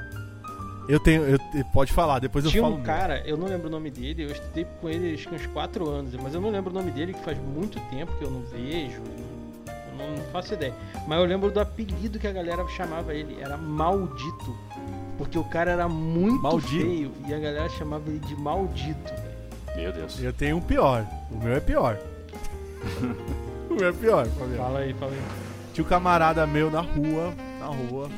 Eu 0.87 1.00
tenho. 1.00 1.22
Eu, 1.22 1.38
pode 1.72 1.92
falar, 1.92 2.18
depois 2.18 2.44
Tinha 2.44 2.58
eu 2.58 2.64
falo. 2.64 2.76
um 2.76 2.82
cara, 2.82 3.22
eu 3.26 3.37
não 3.37 3.46
lembro 3.46 3.68
o 3.68 3.70
nome 3.70 3.90
dele, 3.90 4.24
eu 4.24 4.30
estudei 4.30 4.66
com 4.80 4.88
ele 4.88 5.14
acho 5.14 5.28
que 5.28 5.34
uns 5.34 5.46
4 5.46 5.88
anos, 5.88 6.14
mas 6.14 6.34
eu 6.34 6.40
não 6.40 6.50
lembro 6.50 6.70
o 6.70 6.74
nome 6.74 6.90
dele, 6.90 7.14
que 7.14 7.24
faz 7.24 7.38
muito 7.38 7.80
tempo 7.88 8.12
que 8.18 8.24
eu 8.24 8.30
não 8.30 8.42
vejo, 8.42 9.00
eu 9.66 10.16
não 10.16 10.22
faço 10.30 10.52
ideia. 10.52 10.74
Mas 11.06 11.18
eu 11.18 11.24
lembro 11.24 11.50
do 11.50 11.60
apelido 11.60 12.18
que 12.18 12.26
a 12.26 12.32
galera 12.32 12.66
chamava 12.68 13.14
ele, 13.14 13.40
era 13.40 13.56
Maldito. 13.56 14.54
Porque 15.16 15.38
o 15.38 15.44
cara 15.44 15.70
era 15.70 15.88
muito 15.88 16.42
maldito. 16.42 16.85
feio 16.85 17.12
e 17.27 17.35
a 17.35 17.38
galera 17.38 17.68
chamava 17.68 18.09
ele 18.09 18.18
de 18.20 18.35
maldito. 18.37 19.12
Meu 19.77 19.92
Deus. 19.92 20.20
Eu 20.22 20.33
tenho 20.33 20.57
um 20.57 20.61
pior. 20.61 21.07
O 21.31 21.37
meu 21.37 21.55
é 21.55 21.61
pior. 21.61 21.98
é 23.81 23.92
pior, 23.92 24.27
Fabiano. 24.27 24.57
Fala 24.57 24.79
aí, 24.81 24.94
fala 24.94 25.12
aí. 25.12 25.22
Tinha 25.72 25.85
um 25.85 25.88
camarada 25.88 26.46
meu 26.46 26.70
na 26.70 26.81
rua, 26.81 27.35
na 27.59 27.66
rua. 27.66 28.09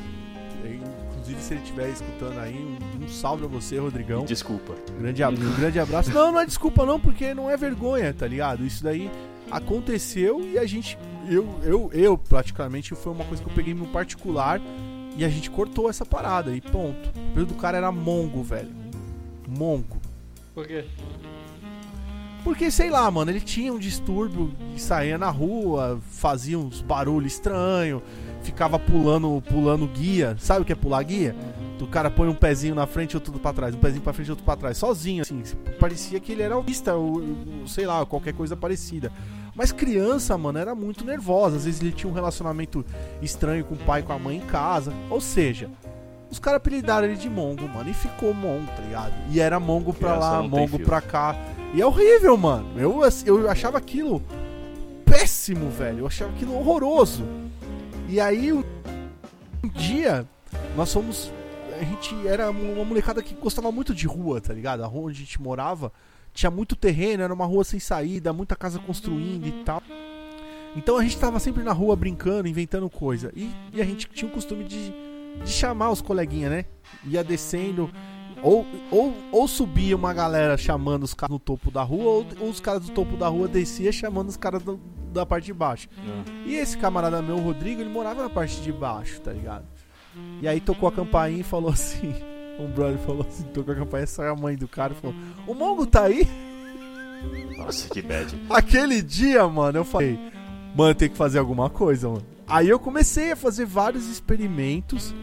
Inclusive, 1.27 1.43
se 1.43 1.55
ele 1.55 1.63
estiver 1.63 1.89
escutando 1.89 2.39
aí, 2.39 2.55
um, 2.55 3.05
um 3.05 3.09
salve 3.09 3.45
a 3.45 3.49
você, 3.49 3.79
Rodrigão. 3.79 4.25
Desculpa. 4.25 4.75
Grande, 4.99 5.25
um 5.25 5.57
grande 5.57 5.81
abraço. 5.81 6.13
Não, 6.13 6.31
não 6.31 6.41
é 6.41 6.47
desculpa 6.47 6.87
não, 6.87 7.01
porque 7.01 7.35
não 7.35 7.51
é 7.51 7.57
vergonha, 7.57 8.15
tá 8.15 8.27
ligado? 8.27 8.65
Isso 8.65 8.85
daí 8.85 9.11
aconteceu 9.51 10.41
e 10.41 10.59
a 10.59 10.67
gente. 10.67 10.97
Eu, 11.29 11.59
eu, 11.65 11.91
eu 11.93 12.17
praticamente, 12.17 12.95
foi 12.95 13.13
uma 13.13 13.25
coisa 13.25 13.43
que 13.43 13.49
eu 13.49 13.55
peguei 13.55 13.75
no 13.75 13.87
particular 13.89 14.61
e 15.17 15.25
a 15.25 15.29
gente 15.29 15.51
cortou 15.51 15.89
essa 15.89 16.05
parada 16.05 16.55
e 16.55 16.61
ponto. 16.61 17.09
O 17.09 17.33
período 17.33 17.55
do 17.55 17.55
cara 17.55 17.79
era 17.79 17.91
mongo, 17.91 18.43
velho. 18.43 18.71
Mongo. 19.49 19.97
Por 20.55 20.67
quê? 20.67 20.85
Porque, 22.45 22.71
sei 22.71 22.91
lá, 22.91 23.11
mano, 23.11 23.31
ele 23.31 23.41
tinha 23.41 23.73
um 23.73 23.79
distúrbio 23.79 24.53
e 24.75 24.81
saía 24.81 25.19
na 25.19 25.31
rua, 25.31 26.01
fazia 26.11 26.57
uns 26.57 26.81
barulhos 26.81 27.33
estranhos, 27.33 28.03
ficava 28.43 28.79
pulando, 28.79 29.43
pulando 29.49 29.87
guia. 29.89 30.37
Sabe 30.39 30.63
o 30.63 30.65
que 30.65 30.73
é 30.73 30.77
pular 30.77 31.03
guia? 31.03 31.35
Uhum. 31.35 31.87
O 31.87 31.89
cara 31.89 32.09
põe 32.09 32.29
um 32.29 32.35
pezinho 32.35 32.75
na 32.75 32.87
frente 32.87 33.13
e 33.13 33.17
outro 33.17 33.33
pra 33.39 33.53
trás, 33.53 33.75
um 33.75 33.79
pezinho 33.79 34.01
pra 34.01 34.13
frente 34.13 34.29
e 34.29 34.31
outro 34.31 34.45
pra 34.45 34.57
trás, 34.57 34.79
sozinho, 34.79 35.23
assim. 35.23 35.43
Parecia 35.81 36.21
que 36.21 36.33
ele 36.33 36.43
era 36.43 36.55
autista, 36.55 36.95
ou, 36.95 37.21
sei 37.67 37.85
lá, 37.85 38.07
qualquer 38.07 38.33
coisa 38.33 38.57
parecida. 38.57 39.13
Mas 39.57 39.73
criança, 39.73 40.37
mano, 40.37 40.59
era 40.59 40.75
muito 40.75 41.03
nervosa. 41.03 41.57
Às 41.57 41.64
vezes 41.64 41.81
ele 41.81 41.90
tinha 41.90 42.11
um 42.11 42.14
relacionamento 42.14 42.85
estranho 43.23 43.64
com 43.64 43.75
o 43.75 43.79
pai 43.79 44.01
e 44.01 44.03
com 44.03 44.12
a 44.12 44.19
mãe 44.19 44.37
em 44.37 44.40
casa. 44.40 44.92
Ou 45.09 45.21
seja, 45.21 45.71
os 46.31 46.38
caras 46.38 46.59
apelidaram 46.59 47.07
ele 47.07 47.16
de 47.16 47.31
Mongo, 47.31 47.66
mano. 47.66 47.88
E 47.88 47.95
ficou 47.95 48.35
Mongo, 48.35 48.66
tá 48.77 48.83
ligado? 48.83 49.14
E 49.31 49.40
era 49.40 49.59
Mongo 49.59 49.95
pra 49.95 50.19
lá, 50.19 50.42
Mongo 50.42 50.79
pra 50.81 51.01
cá. 51.01 51.35
E 51.73 51.81
é 51.81 51.87
horrível, 51.87 52.37
mano. 52.37 52.79
Eu, 52.79 53.01
eu 53.25 53.51
achava 53.51 53.79
aquilo 53.79 54.23
péssimo, 55.07 55.71
velho. 55.71 56.01
Eu 56.01 56.07
achava 56.07 56.33
aquilo 56.33 56.55
horroroso. 56.55 57.25
E 58.09 58.21
aí, 58.21 58.53
um 58.53 58.62
dia, 59.75 60.27
nós 60.77 60.92
fomos. 60.92 61.33
A 61.81 61.85
gente 61.85 62.27
era 62.27 62.51
uma 62.51 62.85
molecada 62.85 63.23
que 63.23 63.35
gostava 63.35 63.71
muito 63.73 63.95
de 63.95 64.07
rua, 64.07 64.40
tá 64.40 64.53
ligado? 64.53 64.83
A 64.83 64.87
rua 64.87 65.09
onde 65.09 65.16
a 65.16 65.21
gente 65.21 65.40
morava 65.40 65.92
tinha 66.37 66.51
muito 66.51 66.77
terreno, 66.77 67.22
era 67.22 67.33
uma 67.33 67.46
rua 67.46 67.64
sem 67.64 67.81
saída, 67.81 68.33
muita 68.33 68.55
casa 68.55 68.79
construindo 68.79 69.46
e 69.46 69.53
tal. 69.64 69.83
Então 70.77 70.99
a 70.99 71.03
gente 71.03 71.18
tava 71.18 71.40
sempre 71.40 71.64
na 71.64 71.72
rua 71.72 71.96
brincando, 71.96 72.46
inventando 72.46 72.88
coisa. 72.90 73.33
E, 73.35 73.51
e 73.72 73.81
a 73.81 73.85
gente 73.85 74.07
tinha 74.11 74.31
o 74.31 74.33
costume 74.35 74.64
de, 74.64 74.92
de 75.42 75.51
chamar 75.51 75.90
os 75.90 76.03
coleguinhas, 76.03 76.51
né? 76.51 76.64
Ia 77.07 77.25
descendo. 77.25 77.90
Ou, 78.42 78.66
ou, 78.90 79.14
ou 79.33 79.49
subia 79.49 79.96
uma 79.96 80.12
galera 80.12 80.59
chamando 80.59 81.05
os 81.05 81.14
caras 81.14 81.33
no 81.33 81.38
topo 81.38 81.70
da 81.70 81.83
rua, 81.83 82.05
ou, 82.05 82.27
ou 82.38 82.51
os 82.51 82.61
caras 82.61 82.85
do 82.85 82.92
topo 82.92 83.16
da 83.16 83.29
rua 83.29 83.49
descia 83.49 83.90
chamando 83.90 84.29
os 84.29 84.37
caras 84.37 84.62
da 85.11 85.25
parte 85.25 85.46
de 85.46 85.55
baixo. 85.55 85.88
É. 85.96 86.49
E 86.49 86.55
esse 86.57 86.77
camarada 86.77 87.22
meu, 87.22 87.37
o 87.37 87.40
Rodrigo, 87.40 87.81
ele 87.81 87.88
morava 87.88 88.22
na 88.22 88.29
parte 88.29 88.61
de 88.61 88.70
baixo, 88.70 89.22
tá 89.22 89.33
ligado? 89.33 89.64
E 90.42 90.46
aí 90.46 90.61
tocou 90.61 90.87
a 90.87 90.92
campainha 90.92 91.40
e 91.40 91.42
falou 91.42 91.70
assim: 91.72 92.14
um 92.59 92.66
brother 92.66 92.99
falou 92.99 93.27
assim, 93.29 93.45
tocou 93.45 93.75
a 93.75 93.77
campainha, 93.77 94.07
saiu 94.07 94.33
a 94.33 94.37
mãe 94.37 94.57
do 94.57 94.69
cara 94.69 94.92
e 94.92 94.97
falou: 94.97 95.16
O 95.47 95.55
Mongo 95.55 95.87
tá 95.87 96.05
aí? 96.05 96.27
Nossa, 97.57 97.88
que 97.88 98.03
bad. 98.03 98.35
Aquele 98.49 99.03
dia, 99.03 99.47
mano, 99.47 99.79
eu 99.79 99.85
falei: 99.85 100.19
Mano, 100.75 100.95
tem 100.95 101.09
que 101.09 101.16
fazer 101.16 101.38
alguma 101.38 101.69
coisa, 101.69 102.09
mano. 102.09 102.23
Aí 102.47 102.69
eu 102.69 102.79
comecei 102.79 103.33
a 103.33 103.37
fazer 103.37 103.66
vários 103.66 104.09
experimentos 104.09 105.14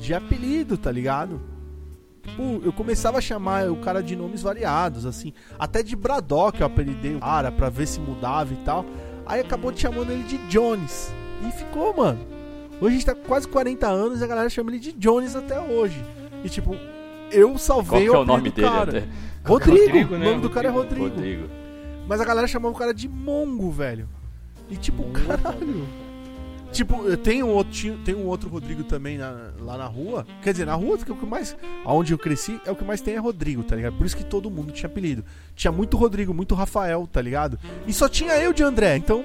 de 0.00 0.14
apelido, 0.14 0.78
tá 0.78 0.90
ligado? 0.90 1.40
Tipo, 2.22 2.62
eu 2.64 2.72
começava 2.72 3.18
a 3.18 3.20
chamar 3.20 3.70
o 3.70 3.76
cara 3.76 4.02
de 4.02 4.14
nomes 4.16 4.42
variados, 4.42 5.04
assim. 5.04 5.32
Até 5.58 5.82
de 5.82 5.94
Braddock 5.96 6.60
eu 6.60 6.66
apelidei 6.66 7.16
o 7.16 7.20
cara 7.20 7.50
pra 7.50 7.68
ver 7.68 7.86
se 7.86 8.00
mudava 8.00 8.52
e 8.52 8.56
tal. 8.58 8.86
Aí 9.26 9.40
acabou 9.40 9.76
chamando 9.76 10.10
ele 10.10 10.22
de 10.22 10.38
Jones. 10.48 11.12
E 11.46 11.50
ficou, 11.52 11.94
mano. 11.96 12.20
Hoje 12.80 12.86
a 12.86 12.98
gente 12.98 13.06
tá 13.06 13.14
com 13.14 13.22
quase 13.22 13.46
40 13.48 13.86
anos 13.86 14.20
e 14.20 14.24
a 14.24 14.26
galera 14.26 14.48
chama 14.48 14.70
ele 14.70 14.78
de 14.78 14.92
Jones 14.92 15.36
até 15.36 15.60
hoje. 15.60 16.02
E 16.44 16.48
tipo, 16.48 16.76
eu 17.30 17.56
salvei 17.58 18.06
Qual 18.06 18.10
que 18.10 18.16
é 18.16 18.18
o 18.18 18.24
nome 18.24 18.50
dele 18.50 18.68
cara. 18.68 18.98
até? 18.98 19.08
Rodrigo, 19.44 19.80
Rodrigo 19.80 20.16
né? 20.16 20.26
o 20.26 20.30
nome 20.30 20.42
do 20.42 20.50
cara 20.50 20.68
é 20.68 20.70
Rodrigo. 20.70 21.04
Rodrigo. 21.08 21.48
Mas 22.06 22.20
a 22.20 22.24
galera 22.24 22.46
chamava 22.46 22.74
o 22.74 22.78
cara 22.78 22.92
de 22.92 23.08
Mongo, 23.08 23.70
velho. 23.70 24.08
E 24.68 24.76
tipo, 24.76 25.02
Mongo, 25.02 25.20
caralho. 25.20 25.86
Tipo, 26.72 27.16
tem 27.18 27.42
um 27.42 27.50
outro, 27.50 27.98
tem 27.98 28.14
um 28.14 28.26
outro 28.26 28.48
Rodrigo 28.48 28.82
também 28.82 29.18
na, 29.18 29.50
lá 29.60 29.76
na 29.76 29.84
rua. 29.84 30.26
Quer 30.42 30.52
dizer, 30.52 30.64
na 30.64 30.74
rua, 30.74 30.96
que 30.96 31.10
é 31.10 31.14
o 31.14 31.16
que 31.16 31.26
mais. 31.26 31.54
Aonde 31.84 32.14
eu 32.14 32.18
cresci, 32.18 32.58
é 32.64 32.70
o 32.70 32.76
que 32.76 32.82
mais 32.82 33.02
tem 33.02 33.14
é 33.14 33.18
Rodrigo, 33.18 33.62
tá 33.62 33.76
ligado? 33.76 33.94
Por 33.96 34.06
isso 34.06 34.16
que 34.16 34.24
todo 34.24 34.50
mundo 34.50 34.72
tinha 34.72 34.88
apelido. 34.88 35.22
Tinha 35.54 35.70
muito 35.70 35.98
Rodrigo, 35.98 36.32
muito 36.32 36.54
Rafael, 36.54 37.06
tá 37.12 37.20
ligado? 37.20 37.58
E 37.86 37.92
só 37.92 38.08
tinha 38.08 38.38
eu 38.38 38.54
de 38.54 38.62
André, 38.62 38.96
então. 38.96 39.22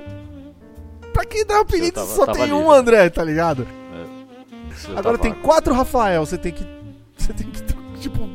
Pra 1.14 1.24
que 1.24 1.46
dar 1.46 1.62
apelido 1.62 1.94
tava, 1.94 2.08
só 2.08 2.28
tem 2.28 2.52
um 2.52 2.70
André, 2.70 3.10
tá 3.10 3.24
ligado? 3.24 3.66
É. 3.94 4.92
Agora 4.92 5.18
tava... 5.18 5.20
tem 5.20 5.34
quatro 5.34 5.74
Rafael, 5.74 6.26
você 6.26 6.38
tem 6.38 6.52
que 6.52 6.66
você 7.26 7.34
tem 7.34 7.50
que. 7.50 7.62
Tipo, 8.00 8.26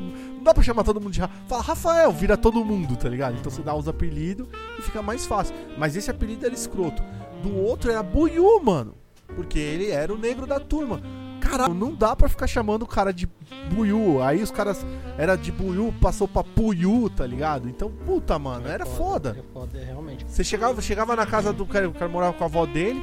não 0.42 0.42
dá 0.42 0.52
pra 0.52 0.62
chamar 0.62 0.82
todo 0.82 1.00
mundo 1.00 1.12
de 1.12 1.20
Rafael. 1.20 1.42
Fala 1.46 1.62
Rafael, 1.62 2.12
vira 2.12 2.36
todo 2.36 2.64
mundo, 2.64 2.96
tá 2.96 3.08
ligado? 3.08 3.36
Então 3.38 3.50
você 3.50 3.62
dá 3.62 3.74
os 3.74 3.86
apelidos 3.86 4.48
e 4.78 4.82
fica 4.82 5.00
mais 5.00 5.24
fácil. 5.24 5.54
Mas 5.78 5.94
esse 5.94 6.10
apelido 6.10 6.44
era 6.44 6.54
escroto. 6.54 7.02
Do 7.42 7.56
outro 7.56 7.90
era 7.90 8.02
Buiu, 8.02 8.60
mano. 8.62 8.94
Porque 9.34 9.58
ele 9.58 9.90
era 9.90 10.12
o 10.12 10.18
negro 10.18 10.46
da 10.46 10.58
turma. 10.58 11.00
Caralho, 11.40 11.74
não 11.74 11.94
dá 11.94 12.14
pra 12.14 12.28
ficar 12.28 12.46
chamando 12.46 12.82
o 12.82 12.86
cara 12.86 13.12
de 13.12 13.28
Buiu. 13.72 14.22
Aí 14.22 14.42
os 14.42 14.50
caras 14.50 14.84
era 15.18 15.36
de 15.36 15.50
Buiu, 15.50 15.92
passou 16.00 16.28
pra 16.28 16.44
Puiu, 16.44 17.10
tá 17.10 17.26
ligado? 17.26 17.68
Então, 17.68 17.90
puta, 17.90 18.38
mano, 18.38 18.68
era 18.68 18.86
foda. 18.86 19.36
É 19.38 19.52
foda, 19.52 19.78
é 19.78 19.84
realmente. 19.84 20.24
Você 20.26 20.44
chegava, 20.44 20.80
chegava 20.80 21.16
na 21.16 21.26
casa 21.26 21.52
do 21.52 21.66
cara, 21.66 21.88
o 21.88 21.92
cara 21.92 22.08
morava 22.08 22.32
com 22.32 22.44
a 22.44 22.46
avó 22.46 22.64
dele. 22.66 23.00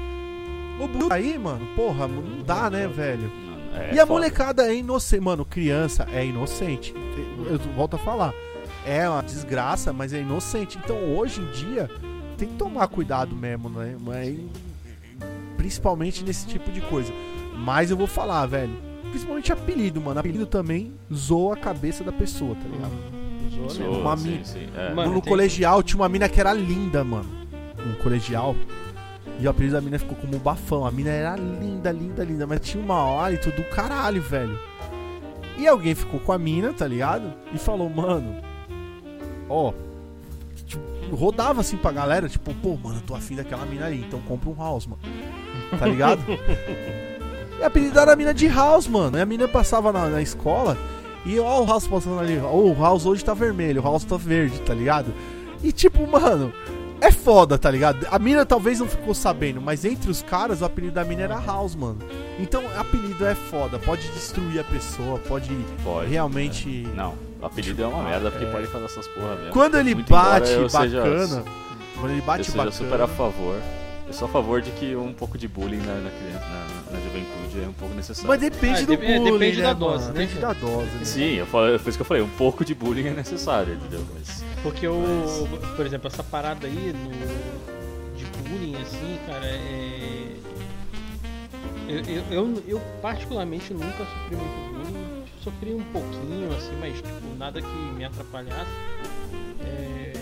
O 0.80 0.88
Buiu 0.88 1.08
aí, 1.12 1.38
mano, 1.38 1.65
porra, 1.76 2.08
não 2.08 2.42
dá, 2.44 2.70
né, 2.70 2.88
velho? 2.88 3.30
É, 3.75 3.95
e 3.95 3.99
a 3.99 4.05
foda. 4.05 4.13
molecada 4.13 4.67
é 4.67 4.75
inocente. 4.75 5.21
Mano, 5.21 5.45
criança 5.45 6.08
é 6.12 6.25
inocente. 6.25 6.93
Eu 7.45 7.60
volto 7.75 7.95
a 7.95 7.99
falar. 7.99 8.34
É 8.86 9.08
uma 9.10 9.21
desgraça, 9.21 9.93
mas 9.93 10.13
é 10.13 10.21
inocente. 10.21 10.77
Então 10.77 11.15
hoje 11.15 11.41
em 11.41 11.51
dia 11.51 11.89
tem 12.38 12.47
que 12.47 12.55
tomar 12.55 12.88
cuidado 12.88 13.36
mesmo, 13.36 13.69
né? 13.69 13.95
Mas, 13.99 14.38
principalmente 15.58 16.23
nesse 16.23 16.47
tipo 16.47 16.71
de 16.71 16.82
coisa. 16.82 17.12
Mas 17.55 17.91
eu 17.91 17.97
vou 17.97 18.08
falar, 18.08 18.45
velho. 18.45 18.73
Principalmente 19.10 19.51
apelido, 19.51 19.99
mano. 19.99 20.19
Apelido 20.19 20.45
também 20.45 20.93
zoa 21.13 21.55
a 21.55 21.58
cabeça 21.58 22.03
da 22.03 22.12
pessoa, 22.12 22.55
tá 22.55 22.67
ligado? 22.67 23.19
Zoa, 23.73 23.89
uma 23.89 24.17
sim, 24.17 24.29
mina. 24.29 24.45
Sim, 24.45 24.69
é. 24.75 24.93
mano, 24.93 25.13
no 25.13 25.21
tem... 25.21 25.29
colegial 25.29 25.84
tinha 25.84 25.99
uma 25.99 26.08
mina 26.08 26.29
que 26.29 26.39
era 26.39 26.53
linda, 26.53 27.03
mano. 27.03 27.29
No 27.86 27.95
colegial. 27.95 28.55
E 29.39 29.47
o 29.47 29.49
apelido 29.49 29.75
da 29.75 29.82
mina 29.82 29.97
ficou 29.97 30.17
como 30.17 30.38
bafão. 30.38 30.86
A 30.86 30.91
mina 30.91 31.10
era 31.10 31.36
linda, 31.36 31.91
linda, 31.91 32.23
linda. 32.23 32.45
Mas 32.45 32.60
tinha 32.60 32.84
uma 32.84 33.23
hálito 33.23 33.49
do 33.52 33.63
caralho, 33.63 34.21
velho. 34.21 34.60
E 35.58 35.67
alguém 35.67 35.95
ficou 35.95 36.19
com 36.19 36.32
a 36.32 36.38
mina, 36.38 36.73
tá 36.73 36.86
ligado? 36.86 37.34
E 37.54 37.58
falou, 37.58 37.89
mano. 37.89 38.36
Ó. 39.47 39.73
Tipo, 40.65 40.84
rodava 41.15 41.62
assim 41.62 41.78
pra 41.78 41.91
galera, 41.91 42.30
tipo, 42.30 42.54
pô, 42.56 42.78
mano, 42.78 42.97
eu 42.97 43.02
tô 43.02 43.15
afim 43.15 43.36
daquela 43.36 43.65
mina 43.65 43.86
aí, 43.86 44.02
então 44.02 44.21
compra 44.21 44.49
um 44.49 44.56
house, 44.56 44.86
mano. 44.86 45.02
Tá 45.78 45.86
ligado? 45.86 46.21
e 47.60 47.63
apelidaram 47.63 48.12
a 48.12 48.15
mina 48.15 48.34
de 48.34 48.47
house, 48.47 48.88
mano. 48.88 49.17
E 49.17 49.21
a 49.21 49.25
mina 49.25 49.47
passava 49.47 49.91
na, 49.91 50.08
na 50.08 50.21
escola 50.21 50.78
e 51.25 51.39
ó, 51.39 51.62
o 51.62 51.65
house 51.65 51.88
passando 51.88 52.19
ali. 52.19 52.39
Ó, 52.39 52.56
o 52.56 52.73
house 52.73 53.06
hoje 53.06 53.23
tá 53.23 53.34
vermelho, 53.34 53.82
o 53.82 53.84
house 53.84 54.04
tá 54.04 54.17
verde, 54.17 54.60
tá 54.62 54.73
ligado? 54.73 55.13
E 55.63 55.71
tipo, 55.71 56.08
mano, 56.08 56.54
é 57.01 57.12
foda, 57.12 57.57
tá 57.57 57.71
ligado? 57.71 58.05
A 58.12 58.19
mina 58.19 58.45
talvez 58.45 58.79
não 58.79 58.88
ficou 58.88 59.13
sabendo, 59.13 59.62
mas 59.62 59.85
entre 59.85 60.09
os 60.12 60.21
caras 60.21 60.62
o 60.62 60.65
apelido 60.65 60.95
da 60.95 61.03
mina 61.03 61.23
era 61.23 61.39
House, 61.39 61.75
mano. 61.75 61.99
Então, 62.39 62.63
apelido 62.77 63.25
é 63.25 63.35
foda, 63.35 63.79
pode 63.79 64.07
destruir 64.09 64.59
a 64.59 64.63
pessoa, 64.63 65.19
pode, 65.19 65.49
pode 65.83 66.09
realmente. 66.09 66.88
É. 66.91 66.95
Não, 66.95 67.15
o 67.41 67.45
apelido 67.45 67.83
é 67.83 67.88
uma 67.88 68.03
merda 68.03 68.31
porque 68.31 68.45
é. 68.45 68.51
pode 68.51 68.67
fazer 68.67 68.85
essas 68.85 69.07
porra 69.07 69.35
mesmo. 69.35 69.51
Quando 69.51 69.77
ele 69.77 69.95
Muito 69.95 70.09
bate 70.09 70.55
bacana, 70.55 71.27
seja, 71.27 71.43
quando 71.99 72.12
ele 72.12 72.21
bate 72.21 72.49
eu 72.49 72.55
bacana. 72.55 72.71
super 72.71 73.01
a 73.01 73.07
favor. 73.07 73.55
Eu 74.07 74.13
sou 74.13 74.27
a 74.27 74.31
favor 74.31 74.59
de 74.59 74.71
que 74.71 74.95
um 74.95 75.13
pouco 75.13 75.38
de 75.38 75.47
bullying 75.47 75.77
na, 75.77 75.93
na 75.93 76.09
criança, 76.09 76.45
na, 76.47 76.97
na, 76.97 76.99
juventude 76.99 77.63
é 77.63 77.67
um 77.67 77.73
pouco 77.73 77.93
necessário. 77.93 78.27
Mas 78.27 78.41
depende 78.41 78.81
ah, 78.81 78.85
do 78.88 78.93
é, 78.93 78.97
bullying, 78.97 79.33
depende 79.33 79.57
né, 79.57 79.63
da 79.63 79.73
dose, 79.73 80.07
né? 80.07 80.13
Depende 80.13 80.39
da 80.39 80.53
dose. 80.53 80.89
Né? 80.95 81.05
Sim, 81.05 81.33
eu 81.35 81.45
falei, 81.45 81.77
foi 81.77 81.89
isso 81.89 81.97
que 81.97 82.01
eu 82.01 82.05
falei, 82.07 82.23
um 82.23 82.29
pouco 82.29 82.65
de 82.65 82.73
bullying 82.73 83.05
é 83.05 83.13
necessário, 83.13 83.75
entendeu? 83.75 84.03
Mas 84.15 84.43
porque 84.63 84.88
o. 84.88 85.48
Por 85.76 85.86
exemplo, 85.86 86.08
essa 86.08 86.24
parada 86.24 86.67
aí 86.67 86.93
no, 86.93 88.15
de 88.15 88.26
bullying, 88.50 88.76
assim, 88.82 89.19
cara, 89.26 89.45
é. 89.45 90.36
Eu, 91.88 92.00
eu, 92.06 92.24
eu, 92.32 92.63
eu, 92.67 92.82
particularmente 93.02 93.74
nunca 93.74 93.98
sofri 93.98 94.36
muito 94.36 94.74
bullying. 94.74 95.24
Sofri 95.41 95.74
um 95.74 95.84
pouquinho, 95.91 96.52
assim, 96.56 96.76
mas 96.80 96.95
tipo, 96.95 97.36
nada 97.38 97.62
que 97.62 97.67
me 97.67 98.04
atrapalhasse. 98.04 98.72
É... 99.62 100.13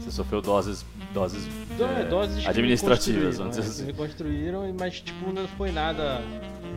Você 0.00 0.10
sofreu 0.10 0.40
doses 0.40 0.84
doses, 1.12 1.46
é, 1.78 2.04
doses 2.04 2.46
administrativas, 2.46 3.38
vamos 3.38 3.56
dizer 3.56 3.68
assim. 3.68 3.86
reconstruíram, 3.86 4.74
mas 4.78 5.00
tipo, 5.00 5.32
não 5.32 5.46
foi 5.46 5.70
nada 5.70 6.22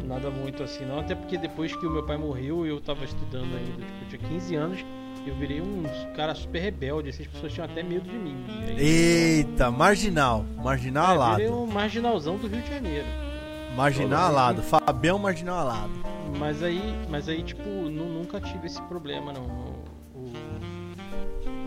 nada 0.05 0.29
muito 0.29 0.61
assim 0.61 0.85
não, 0.85 0.99
até 0.99 1.15
porque 1.15 1.37
depois 1.37 1.75
que 1.75 1.85
o 1.85 1.89
meu 1.89 2.03
pai 2.03 2.17
morreu, 2.17 2.65
eu 2.65 2.79
tava 2.79 3.05
estudando 3.05 3.55
ainda, 3.55 3.85
tipo, 3.85 4.03
eu 4.03 4.19
tinha 4.19 4.29
15 4.29 4.55
anos, 4.55 4.85
Eu 5.25 5.35
virei 5.35 5.59
um 5.59 5.83
cara 6.15 6.35
super 6.35 6.59
rebelde, 6.59 7.09
assim, 7.09 7.23
as 7.23 7.29
pessoas 7.29 7.53
tinham 7.53 7.65
até 7.65 7.81
medo 7.81 8.07
de 8.07 8.15
mim. 8.15 8.45
Aí, 8.67 8.79
Eita, 8.79 9.71
marginal. 9.71 10.45
Marginal 10.63 11.05
é, 11.05 11.09
alado. 11.09 11.41
Eu 11.41 11.47
virei 11.47 11.51
um 11.51 11.65
marginalzão 11.65 12.37
do 12.37 12.47
Rio 12.47 12.61
de 12.61 12.69
Janeiro. 12.69 13.07
Marginal 13.75 14.25
alado. 14.25 14.61
Fabião 14.61 15.17
marginal 15.17 15.57
alado. 15.57 15.91
Mas 16.37 16.61
aí, 16.61 16.81
mas 17.09 17.27
aí 17.27 17.41
tipo, 17.43 17.67
nunca 17.67 18.39
tive 18.39 18.67
esse 18.67 18.81
problema, 18.83 19.33
não. 19.33 19.43
O... 20.13 20.31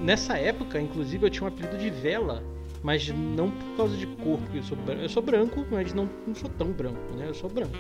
Nessa 0.03 0.39
época, 0.39 0.81
inclusive, 0.81 1.27
eu 1.27 1.31
tinha 1.31 1.45
um 1.45 1.49
apelido 1.49 1.77
de 1.77 1.91
vela 1.91 2.43
mas 2.83 3.09
não 3.09 3.51
por 3.51 3.77
causa 3.77 3.97
de 3.97 4.07
cor, 4.07 4.39
porque 4.39 4.59
eu 4.59 4.63
sou 4.63 4.77
branco, 4.77 5.03
eu 5.03 5.09
sou 5.09 5.23
branco 5.23 5.67
mas 5.71 5.93
não, 5.93 6.09
não 6.27 6.35
sou 6.35 6.49
tão 6.51 6.71
branco, 6.71 7.01
né? 7.17 7.27
Eu 7.29 7.35
sou 7.35 7.51
branco. 7.51 7.77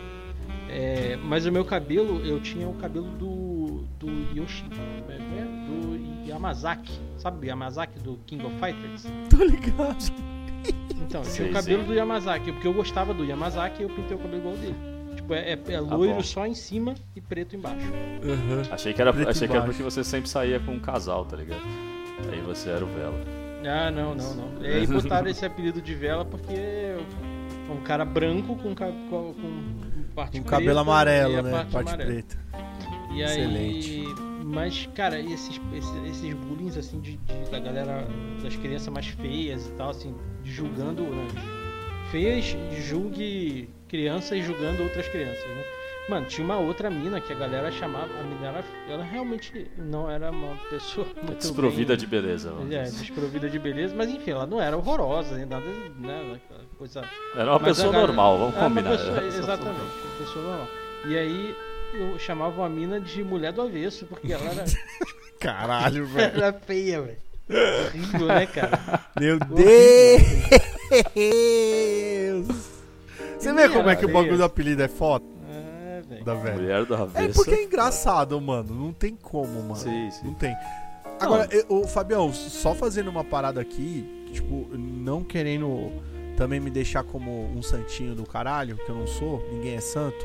É, 0.68 1.16
mas 1.16 1.46
o 1.46 1.52
meu 1.52 1.64
cabelo, 1.64 2.24
eu 2.24 2.40
tinha 2.40 2.68
o 2.68 2.74
cabelo 2.74 3.06
do, 3.12 3.84
do 3.98 4.08
Yoshi, 4.36 4.64
né? 4.64 5.57
Do 5.68 6.28
Yamazaki, 6.28 6.92
sabe 7.18 7.46
o 7.46 7.48
Yamazaki 7.48 7.98
do 8.00 8.18
King 8.26 8.44
of 8.46 8.54
Fighters? 8.58 9.06
Tô 9.30 9.44
ligado. 9.44 10.12
Então, 11.02 11.22
eu 11.22 11.32
tinha 11.32 11.48
o 11.48 11.52
cabelo 11.52 11.84
do 11.84 11.94
Yamazaki, 11.94 12.52
porque 12.52 12.66
eu 12.66 12.74
gostava 12.74 13.14
do 13.14 13.24
Yamazaki 13.24 13.82
e 13.82 13.84
eu 13.84 13.90
pintei 13.90 14.16
o 14.16 14.20
cabelo 14.20 14.38
igual 14.38 14.56
dele. 14.56 14.76
Tipo, 15.14 15.34
é, 15.34 15.52
é, 15.52 15.58
é 15.68 15.80
loiro 15.80 16.18
ah, 16.18 16.22
só 16.22 16.46
em 16.46 16.54
cima 16.54 16.94
e 17.14 17.20
preto 17.20 17.56
embaixo. 17.56 17.86
Uhum. 17.86 18.62
Achei 18.70 18.92
que 18.92 19.00
era, 19.00 19.10
achei 19.28 19.48
que 19.48 19.56
era 19.56 19.64
porque 19.64 19.82
você 19.82 20.02
sempre 20.02 20.28
saía 20.28 20.60
com 20.60 20.72
um 20.72 20.80
casal, 20.80 21.24
tá 21.24 21.36
ligado? 21.36 21.62
Aí 22.30 22.40
você 22.40 22.70
era 22.70 22.84
o 22.84 22.88
Vela. 22.88 23.20
Ah, 23.64 23.90
não, 23.90 24.14
não, 24.14 24.34
não. 24.34 24.62
E 24.62 24.66
aí 24.66 24.86
botaram 24.86 25.28
esse 25.28 25.44
apelido 25.44 25.80
de 25.82 25.94
Vela 25.94 26.24
porque 26.24 26.54
é 26.54 26.98
um 27.70 27.80
cara 27.82 28.04
branco 28.04 28.56
com, 28.56 28.74
com, 28.74 29.34
com 29.34 29.34
parte 30.14 30.40
Com 30.40 30.46
cabelo 30.48 30.78
amarelo, 30.78 31.42
né? 31.42 31.50
Parte, 31.50 31.72
parte 31.72 31.96
preta. 31.96 32.38
E 33.12 33.22
Excelente. 33.22 34.27
Mas, 34.48 34.88
cara, 34.94 35.20
esses, 35.20 35.60
esses, 35.74 35.94
esses 36.06 36.32
bullying, 36.32 36.68
assim, 36.68 36.98
de, 37.00 37.18
de, 37.18 37.50
da 37.50 37.58
galera, 37.58 38.08
das 38.42 38.56
crianças 38.56 38.88
mais 38.88 39.06
feias 39.06 39.66
e 39.66 39.72
tal, 39.72 39.90
assim, 39.90 40.14
julgando. 40.42 41.02
Né? 41.02 41.28
Feias, 42.10 42.56
julgue 42.88 43.68
crianças 43.88 44.42
julgando 44.42 44.82
outras 44.82 45.06
crianças, 45.08 45.46
né? 45.48 45.64
Mano, 46.08 46.24
tinha 46.24 46.42
uma 46.42 46.56
outra 46.56 46.88
mina 46.88 47.20
que 47.20 47.30
a 47.30 47.36
galera 47.36 47.70
chamava. 47.70 48.08
A 48.18 48.22
mina 48.22 48.46
era, 48.46 48.64
ela 48.88 49.04
realmente 49.04 49.70
não 49.76 50.10
era 50.10 50.30
uma 50.30 50.56
pessoa 50.70 51.06
muito. 51.22 51.36
Desprovida 51.36 51.88
bem, 51.88 51.98
de 51.98 52.06
beleza, 52.06 52.50
mano. 52.50 52.72
É, 52.72 52.84
desprovida 52.84 53.50
de 53.50 53.58
beleza, 53.58 53.94
mas 53.94 54.08
enfim, 54.08 54.30
ela 54.30 54.46
não 54.46 54.58
era 54.58 54.78
horrorosa, 54.78 55.36
nada, 55.44 55.66
né? 55.98 56.40
Coisa. 56.78 57.04
Era 57.36 57.50
uma 57.50 57.60
pessoa 57.60 57.92
galera, 57.92 58.06
normal, 58.06 58.38
vamos 58.38 58.54
combinar. 58.54 58.90
Pessoa, 58.92 59.24
exatamente, 59.28 59.80
uma 59.80 60.26
pessoa 60.26 60.44
normal. 60.46 60.68
E 61.06 61.18
aí 61.18 61.54
eu 61.94 62.18
chamava 62.18 62.64
a 62.64 62.68
mina 62.68 63.00
de 63.00 63.22
mulher 63.22 63.52
do 63.52 63.62
avesso, 63.62 64.06
porque 64.06 64.32
ela 64.32 64.44
era. 64.44 64.64
Caralho, 65.40 66.06
velho. 66.08 66.36
Era 66.36 66.52
feia, 66.52 67.02
velho. 67.02 67.18
Horrível, 67.50 68.26
né, 68.26 68.46
cara? 68.46 69.06
Meu 69.18 69.38
Deus! 69.38 70.22
Você 73.38 73.52
vê 73.52 73.68
como 73.68 73.88
é 73.88 73.96
que 73.96 74.04
o 74.04 74.12
bagulho 74.12 74.36
do 74.36 74.44
apelido 74.44 74.82
é 74.82 74.88
foto? 74.88 75.38
Da 76.24 76.34
velha. 76.34 76.56
Mulher 76.56 76.84
do 76.84 76.94
avesso. 76.94 77.30
É 77.30 77.32
porque 77.32 77.54
é 77.54 77.64
engraçado, 77.64 78.38
mano. 78.40 78.74
Não 78.74 78.92
tem 78.92 79.14
como, 79.14 79.62
mano. 79.62 79.76
Sim, 79.76 80.10
sim. 80.10 80.26
Não 80.26 80.34
tem. 80.34 80.54
Agora, 81.20 81.48
o 81.68 81.86
Fabião, 81.86 82.32
só 82.32 82.74
fazendo 82.74 83.08
uma 83.08 83.24
parada 83.24 83.60
aqui, 83.60 84.28
tipo, 84.32 84.68
não 84.76 85.24
querendo 85.24 85.90
também 86.36 86.60
me 86.60 86.70
deixar 86.70 87.02
como 87.02 87.50
um 87.50 87.62
santinho 87.62 88.14
do 88.14 88.24
caralho, 88.24 88.76
que 88.76 88.88
eu 88.88 88.94
não 88.94 89.06
sou, 89.06 89.44
ninguém 89.50 89.74
é 89.74 89.80
santo. 89.80 90.24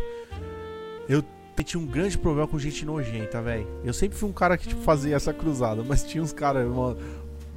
Eu 1.10 1.24
tinha 1.62 1.82
um 1.82 1.86
grande 1.86 2.18
problema 2.18 2.48
com 2.48 2.58
gente 2.58 2.86
nojenta, 2.86 3.42
velho. 3.42 3.68
Eu 3.84 3.94
sempre 3.94 4.18
fui 4.18 4.30
um 4.30 4.34
cara 4.34 4.58
que 4.58 4.70
tipo, 4.70 4.82
fazia 4.82 5.16
essa 5.16 5.34
cruzada, 5.34 5.84
mas 5.86 6.04
tinha 6.04 6.24
uns 6.24 6.32
caras, 6.32 6.66
uma 6.66 6.96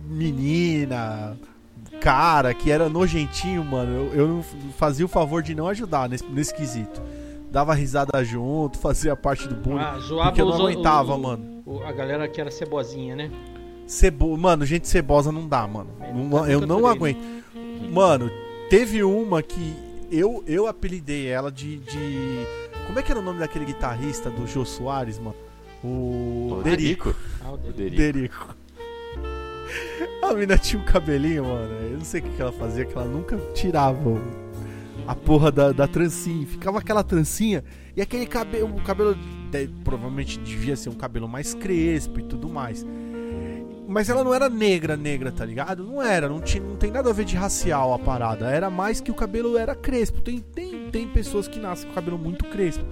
menina, 0.05 1.37
cara, 2.01 2.53
que 2.53 2.71
era 2.71 2.89
nojentinho, 2.89 3.65
mano. 3.65 3.93
Eu, 3.93 4.15
eu 4.15 4.45
fazia 4.77 5.07
o 5.07 5.09
favor 5.09 5.43
de 5.43 5.55
não 5.55 5.69
ajudar 5.69 6.09
nesse, 6.09 6.25
nesse 6.27 6.53
quesito 6.53 7.01
dava 7.51 7.73
risada 7.73 8.23
junto, 8.23 8.79
fazia 8.79 9.17
parte 9.17 9.49
do 9.49 9.55
bullying. 9.55 9.81
Ah, 9.81 9.99
zoava 9.99 10.25
porque 10.29 10.43
eu 10.43 10.47
não 10.47 10.57
aguentava, 10.57 11.15
o, 11.15 11.19
mano. 11.19 11.63
O, 11.65 11.83
a 11.83 11.93
galera 11.93 12.29
que 12.29 12.39
era 12.39 12.51
cebozinha, 12.51 13.17
né? 13.17 13.31
Cebo... 13.87 14.37
Mano, 14.37 14.67
gente 14.67 14.87
cebosa 14.87 15.33
não 15.33 15.49
dá, 15.49 15.67
mano. 15.67 15.89
É, 16.01 16.13
não, 16.13 16.47
eu 16.47 16.67
não 16.67 16.87
aguento. 16.87 17.19
Mano, 17.91 18.31
teve 18.69 19.03
uma 19.03 19.43
que 19.43 19.75
eu, 20.11 20.45
eu 20.47 20.67
apelidei 20.67 21.29
ela 21.29 21.51
de, 21.51 21.79
de. 21.79 22.47
Como 22.87 22.99
é 22.99 23.03
que 23.03 23.11
era 23.11 23.21
o 23.21 23.23
nome 23.23 23.41
daquele 23.41 23.65
guitarrista 23.65 24.31
do 24.31 24.47
Jô 24.47 24.65
Soares, 24.65 25.19
mano? 25.19 25.37
O. 25.83 26.59
o 26.59 26.63
Derico. 26.63 27.15
Ah, 27.45 27.53
o 27.53 27.57
Derico. 27.57 27.97
Derico. 27.97 28.57
A 30.23 30.33
mina 30.35 30.57
tinha 30.57 30.81
um 30.81 30.85
cabelinho, 30.85 31.45
mano. 31.45 31.73
Eu 31.73 31.99
não 31.99 32.05
sei 32.05 32.21
o 32.21 32.25
que 32.25 32.41
ela 32.41 32.53
fazia, 32.53 32.85
que 32.85 32.97
ela 32.97 33.07
nunca 33.07 33.37
tirava 33.55 34.21
a 35.07 35.15
porra 35.15 35.53
da, 35.53 35.73
da 35.73 35.87
trancinha. 35.87 36.47
Ficava 36.47 36.79
aquela 36.79 37.03
trancinha 37.05 37.65
e 37.97 38.01
aquele 38.01 38.27
cabelo. 38.27 38.75
O 38.75 38.83
cabelo 38.83 39.17
de, 39.51 39.69
provavelmente 39.85 40.39
devia 40.39 40.77
ser 40.77 40.89
um 40.89 40.95
cabelo 40.95 41.29
mais 41.29 41.55
crespo 41.55 42.21
e 42.21 42.23
tudo 42.23 42.49
mais. 42.49 42.85
Mas 43.89 44.09
ela 44.09 44.25
não 44.25 44.35
era 44.35 44.49
negra, 44.49 44.97
negra, 44.97 45.31
tá 45.31 45.45
ligado? 45.45 45.85
Não 45.85 46.03
era, 46.03 46.29
não, 46.29 46.41
tinha, 46.41 46.63
não 46.63 46.77
tem 46.77 46.91
nada 46.91 47.11
a 47.11 47.13
ver 47.13 47.25
de 47.25 47.37
racial 47.37 47.95
a 47.95 47.99
parada. 47.99 48.51
Era 48.51 48.69
mais 48.69 49.01
que 49.01 49.11
o 49.11 49.15
cabelo 49.15 49.57
era 49.57 49.75
crespo. 49.75 50.21
Tem, 50.21 50.41
tem, 50.41 50.91
tem 50.91 51.09
pessoas 51.09 51.47
que 51.47 51.61
nascem 51.61 51.87
com 51.87 51.93
o 51.93 51.95
cabelo 51.95 52.19
muito 52.19 52.45
crespo. 52.47 52.85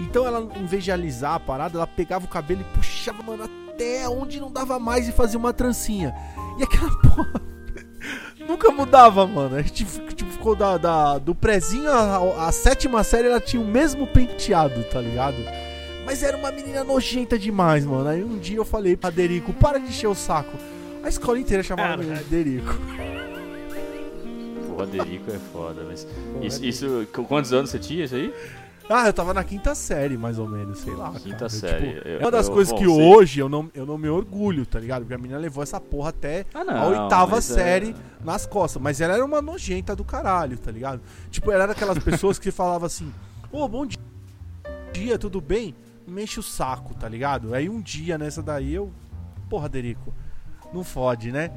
Então 0.00 0.26
ela, 0.26 0.48
em 0.56 0.66
vez 0.66 0.82
de 0.82 0.90
alisar 0.90 1.34
a 1.34 1.40
parada, 1.40 1.78
ela 1.78 1.86
pegava 1.86 2.24
o 2.24 2.28
cabelo 2.28 2.62
e 2.62 2.76
puxava, 2.76 3.22
mano, 3.22 3.44
até 3.44 4.08
onde 4.08 4.40
não 4.40 4.50
dava 4.50 4.78
mais 4.78 5.08
e 5.08 5.12
fazia 5.12 5.38
uma 5.38 5.52
trancinha. 5.52 6.14
E 6.58 6.64
aquela 6.64 6.90
porra 7.00 7.52
nunca 8.46 8.70
mudava, 8.70 9.26
mano. 9.26 9.56
A 9.56 9.62
gente 9.62 9.84
tipo, 10.14 10.30
ficou 10.30 10.54
da, 10.54 10.76
da 10.76 11.18
do 11.18 11.34
prezinho 11.34 11.90
a, 11.90 12.50
sétima 12.52 13.02
série, 13.04 13.28
ela 13.28 13.40
tinha 13.40 13.62
o 13.62 13.66
mesmo 13.66 14.06
penteado, 14.06 14.82
tá 14.84 15.00
ligado? 15.00 15.36
Mas 16.04 16.22
era 16.22 16.36
uma 16.36 16.50
menina 16.50 16.84
nojenta 16.84 17.38
demais, 17.38 17.84
mano. 17.84 18.08
Aí 18.08 18.22
um 18.22 18.38
dia 18.38 18.56
eu 18.56 18.64
falei 18.64 18.96
pra 18.96 19.10
Derico, 19.10 19.52
para 19.52 19.78
de 19.78 19.88
encher 19.88 20.08
o 20.08 20.14
saco. 20.14 20.56
A 21.02 21.08
escola 21.08 21.38
inteira 21.38 21.62
chamava 21.62 22.02
de 22.02 22.24
Derico. 22.24 22.76
Porra, 24.68 24.86
Derico 24.86 25.30
é 25.30 25.38
foda, 25.52 25.84
mas. 25.86 26.06
Isso, 26.40 26.64
isso, 26.64 27.08
quantos 27.28 27.52
anos 27.52 27.70
você 27.70 27.78
tinha 27.78 28.04
isso 28.04 28.14
aí? 28.14 28.32
Ah, 28.88 29.06
eu 29.06 29.12
tava 29.12 29.32
na 29.32 29.44
quinta 29.44 29.74
série, 29.74 30.16
mais 30.16 30.38
ou 30.38 30.48
menos, 30.48 30.80
sei 30.80 30.94
lá. 30.94 31.12
Quinta 31.12 31.36
cara. 31.36 31.48
série. 31.48 31.94
tipo, 31.94 32.08
eu, 32.08 32.18
uma 32.20 32.30
das 32.30 32.48
eu, 32.48 32.52
coisas 32.52 32.72
bom, 32.72 32.78
que 32.78 32.84
sei. 32.84 33.02
hoje 33.02 33.40
eu 33.40 33.48
não, 33.48 33.70
eu 33.74 33.86
não 33.86 33.96
me 33.96 34.08
orgulho, 34.08 34.66
tá 34.66 34.78
ligado? 34.78 35.02
Porque 35.02 35.14
a 35.14 35.18
menina 35.18 35.38
levou 35.38 35.62
essa 35.62 35.80
porra 35.80 36.10
até 36.10 36.44
ah, 36.52 36.64
não, 36.64 36.76
a 36.76 36.86
oitava 36.86 37.40
série 37.40 37.90
é... 37.90 38.24
nas 38.24 38.44
costas. 38.44 38.82
Mas 38.82 39.00
ela 39.00 39.14
era 39.14 39.24
uma 39.24 39.40
nojenta 39.40 39.94
do 39.94 40.04
caralho, 40.04 40.58
tá 40.58 40.70
ligado? 40.70 41.00
Tipo, 41.30 41.52
ela 41.52 41.64
era 41.64 41.72
aquelas 41.72 41.98
pessoas 41.98 42.38
que 42.38 42.50
falavam 42.52 42.86
assim: 42.86 43.12
Ô, 43.50 43.62
oh, 43.62 43.68
bom 43.68 43.86
dia, 44.92 45.18
tudo 45.18 45.40
bem? 45.40 45.74
Me 46.06 46.24
enche 46.24 46.40
o 46.40 46.42
saco, 46.42 46.94
tá 46.94 47.08
ligado? 47.08 47.54
Aí 47.54 47.68
um 47.68 47.80
dia 47.80 48.18
nessa 48.18 48.42
daí 48.42 48.74
eu. 48.74 48.92
Porra, 49.48 49.68
Derico. 49.68 50.12
Não 50.72 50.82
fode, 50.82 51.30
né? 51.30 51.50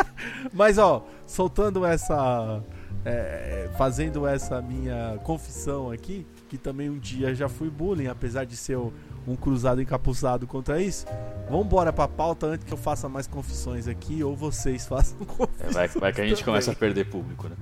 Mas 0.52 0.78
ó, 0.78 1.04
soltando 1.26 1.84
essa. 1.84 2.62
É, 3.04 3.68
fazendo 3.76 4.26
essa 4.26 4.62
minha 4.62 5.18
confissão 5.24 5.90
aqui, 5.90 6.26
que 6.48 6.56
também 6.56 6.88
um 6.88 6.98
dia 6.98 7.34
já 7.34 7.50
fui 7.50 7.68
bullying, 7.68 8.06
apesar 8.06 8.44
de 8.44 8.56
ser 8.56 8.78
um 9.26 9.36
cruzado 9.36 9.80
encapuçado 9.80 10.46
contra 10.46 10.80
isso. 10.80 11.06
Vambora 11.48 11.92
pra 11.92 12.08
pauta 12.08 12.46
antes 12.46 12.66
que 12.66 12.72
eu 12.72 12.78
faça 12.78 13.08
mais 13.08 13.26
confissões 13.26 13.86
aqui, 13.88 14.22
ou 14.22 14.36
vocês 14.36 14.84
façam 14.88 15.18
confissões. 15.18 15.70
É, 15.70 15.72
vai, 15.72 15.88
vai, 15.88 16.12
que 16.12 16.20
a 16.20 16.24
gente 16.24 16.38
também. 16.38 16.44
começa 16.44 16.72
a 16.72 16.74
perder 16.74 17.04
público, 17.06 17.48
né? 17.48 17.56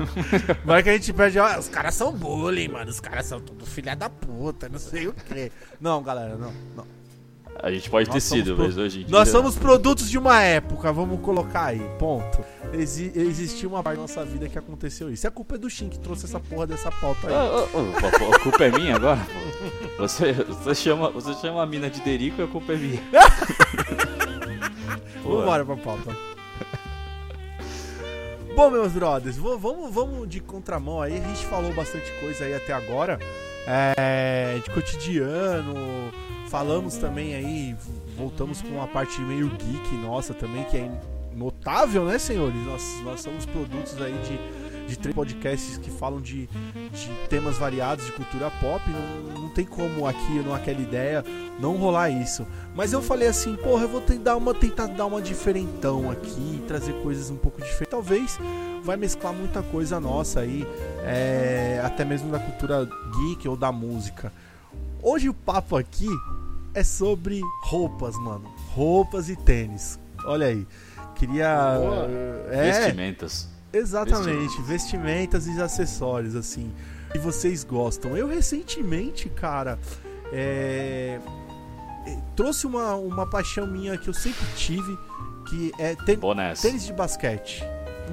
Vai 0.64 0.82
que 0.82 0.90
a 0.90 0.92
gente 0.92 1.12
perde. 1.12 1.38
Ah, 1.38 1.58
os 1.58 1.68
caras 1.68 1.94
são 1.94 2.12
bullying, 2.12 2.68
mano. 2.68 2.90
Os 2.90 3.00
caras 3.00 3.26
são 3.26 3.40
tudo 3.40 3.66
filha 3.66 3.94
da 3.94 4.08
puta, 4.08 4.68
não 4.68 4.78
sei 4.78 5.08
o 5.08 5.12
quê. 5.12 5.50
Não, 5.80 6.02
galera, 6.02 6.36
não, 6.36 6.52
não. 6.76 6.86
A 7.62 7.70
gente 7.70 7.88
pode 7.88 8.08
nós 8.08 8.14
ter 8.14 8.20
sido, 8.20 8.54
pro... 8.54 8.64
mas 8.64 8.76
hoje 8.76 9.00
em 9.00 9.04
dia. 9.04 9.10
Nós 9.10 9.28
somos 9.28 9.56
produtos 9.56 10.10
de 10.10 10.18
uma 10.18 10.42
época, 10.42 10.92
vamos 10.92 11.20
colocar 11.20 11.66
aí, 11.66 11.80
ponto. 11.98 12.44
Exi 12.72 13.12
existiu 13.14 13.70
uma 13.70 13.82
parte 13.82 13.96
da 13.96 14.02
nossa 14.02 14.24
vida 14.24 14.48
que 14.48 14.58
aconteceu 14.58 15.10
isso. 15.10 15.26
A 15.26 15.30
culpa 15.30 15.54
é 15.54 15.58
do 15.58 15.70
Shin 15.70 15.88
que 15.88 15.98
trouxe 15.98 16.26
essa 16.26 16.40
porra 16.40 16.66
dessa 16.66 16.90
pauta 16.90 17.28
aí. 17.28 17.32
Oh, 17.32 17.78
oh, 17.78 18.34
a 18.34 18.40
culpa 18.40 18.64
é 18.64 18.70
minha 18.70 18.96
agora? 18.96 19.20
Você, 19.98 20.32
você, 20.32 20.74
chama, 20.74 21.10
você 21.10 21.32
chama 21.34 21.62
a 21.62 21.66
mina 21.66 21.88
de 21.88 22.00
Derico 22.00 22.40
e 22.40 22.44
a 22.44 22.48
culpa 22.48 22.72
é 22.72 22.76
minha. 22.76 23.00
Vambora 25.22 25.64
pra 25.64 25.76
pauta. 25.76 26.10
Bom, 28.54 28.70
meus 28.70 28.92
brothers, 28.92 29.36
vamos, 29.36 29.92
vamos 29.92 30.28
de 30.28 30.40
contramão 30.40 31.00
aí. 31.00 31.16
A 31.16 31.28
gente 31.28 31.46
falou 31.46 31.72
bastante 31.72 32.10
coisa 32.20 32.44
aí 32.44 32.54
até 32.54 32.72
agora. 32.72 33.18
É, 33.66 34.60
de 34.62 34.70
cotidiano 34.70 35.74
falamos 36.48 36.96
também 36.96 37.34
aí, 37.34 37.76
voltamos 38.16 38.62
com 38.62 38.68
uma 38.68 38.86
parte 38.86 39.20
meio 39.20 39.48
geek 39.48 39.94
nossa 39.96 40.32
também, 40.32 40.62
que 40.64 40.76
é 40.76 40.90
notável, 41.34 42.04
né, 42.04 42.16
senhores? 42.18 42.64
Nós, 42.64 43.00
nós 43.02 43.20
somos 43.20 43.44
produtos 43.46 44.00
aí 44.00 44.12
de, 44.12 44.38
de 44.86 44.98
três 44.98 45.14
podcasts 45.14 45.78
que 45.78 45.90
falam 45.90 46.20
de, 46.20 46.46
de 46.46 47.28
temas 47.28 47.56
variados 47.56 48.06
de 48.06 48.12
cultura 48.12 48.50
pop. 48.60 48.82
Não, 48.90 49.42
não 49.42 49.48
tem 49.48 49.64
como 49.64 50.06
aqui, 50.06 50.40
naquela 50.46 50.80
ideia, 50.80 51.24
não 51.58 51.76
rolar 51.76 52.10
isso. 52.10 52.46
Mas 52.74 52.92
eu 52.92 53.02
falei 53.02 53.28
assim, 53.28 53.56
porra, 53.56 53.82
eu 53.84 53.88
vou 53.88 54.00
tentar, 54.00 54.36
uma, 54.36 54.54
tentar 54.54 54.86
dar 54.86 55.06
uma 55.06 55.22
diferentão 55.22 56.10
aqui, 56.10 56.62
trazer 56.66 56.92
coisas 57.02 57.30
um 57.30 57.36
pouco 57.36 57.60
diferentes. 57.60 57.88
Talvez 57.90 58.38
vai 58.82 58.96
mesclar 58.96 59.32
muita 59.32 59.62
coisa 59.62 59.98
nossa 59.98 60.40
aí, 60.40 60.66
é, 61.04 61.80
até 61.84 62.04
mesmo 62.04 62.30
da 62.30 62.38
cultura 62.38 62.88
geek 63.16 63.48
ou 63.48 63.56
da 63.56 63.72
música. 63.72 64.32
Hoje 65.02 65.28
o 65.28 65.34
papo 65.34 65.76
aqui 65.76 66.08
é 66.74 66.82
sobre 66.82 67.40
roupas, 67.62 68.16
mano. 68.16 68.52
Roupas 68.74 69.28
e 69.28 69.36
tênis. 69.36 69.98
Olha 70.24 70.46
aí. 70.48 70.66
Queria. 71.14 71.78
Boa. 71.78 72.08
É, 72.50 72.72
Vestimentas. 72.72 73.53
Exatamente, 73.74 74.60
vestimentas. 74.62 75.46
e 75.46 75.60
acessórios, 75.60 76.34
assim. 76.36 76.72
E 77.14 77.18
vocês 77.18 77.64
gostam. 77.64 78.16
Eu 78.16 78.26
recentemente, 78.26 79.28
cara, 79.28 79.78
é... 80.32 81.20
trouxe 82.34 82.66
uma, 82.66 82.94
uma 82.94 83.28
paixão 83.28 83.66
minha 83.66 83.96
que 83.98 84.08
eu 84.08 84.14
sempre 84.14 84.44
tive, 84.56 84.98
que 85.48 85.72
é 85.78 85.94
tênis, 85.94 86.60
tênis 86.60 86.86
de 86.86 86.92
basquete. 86.92 87.62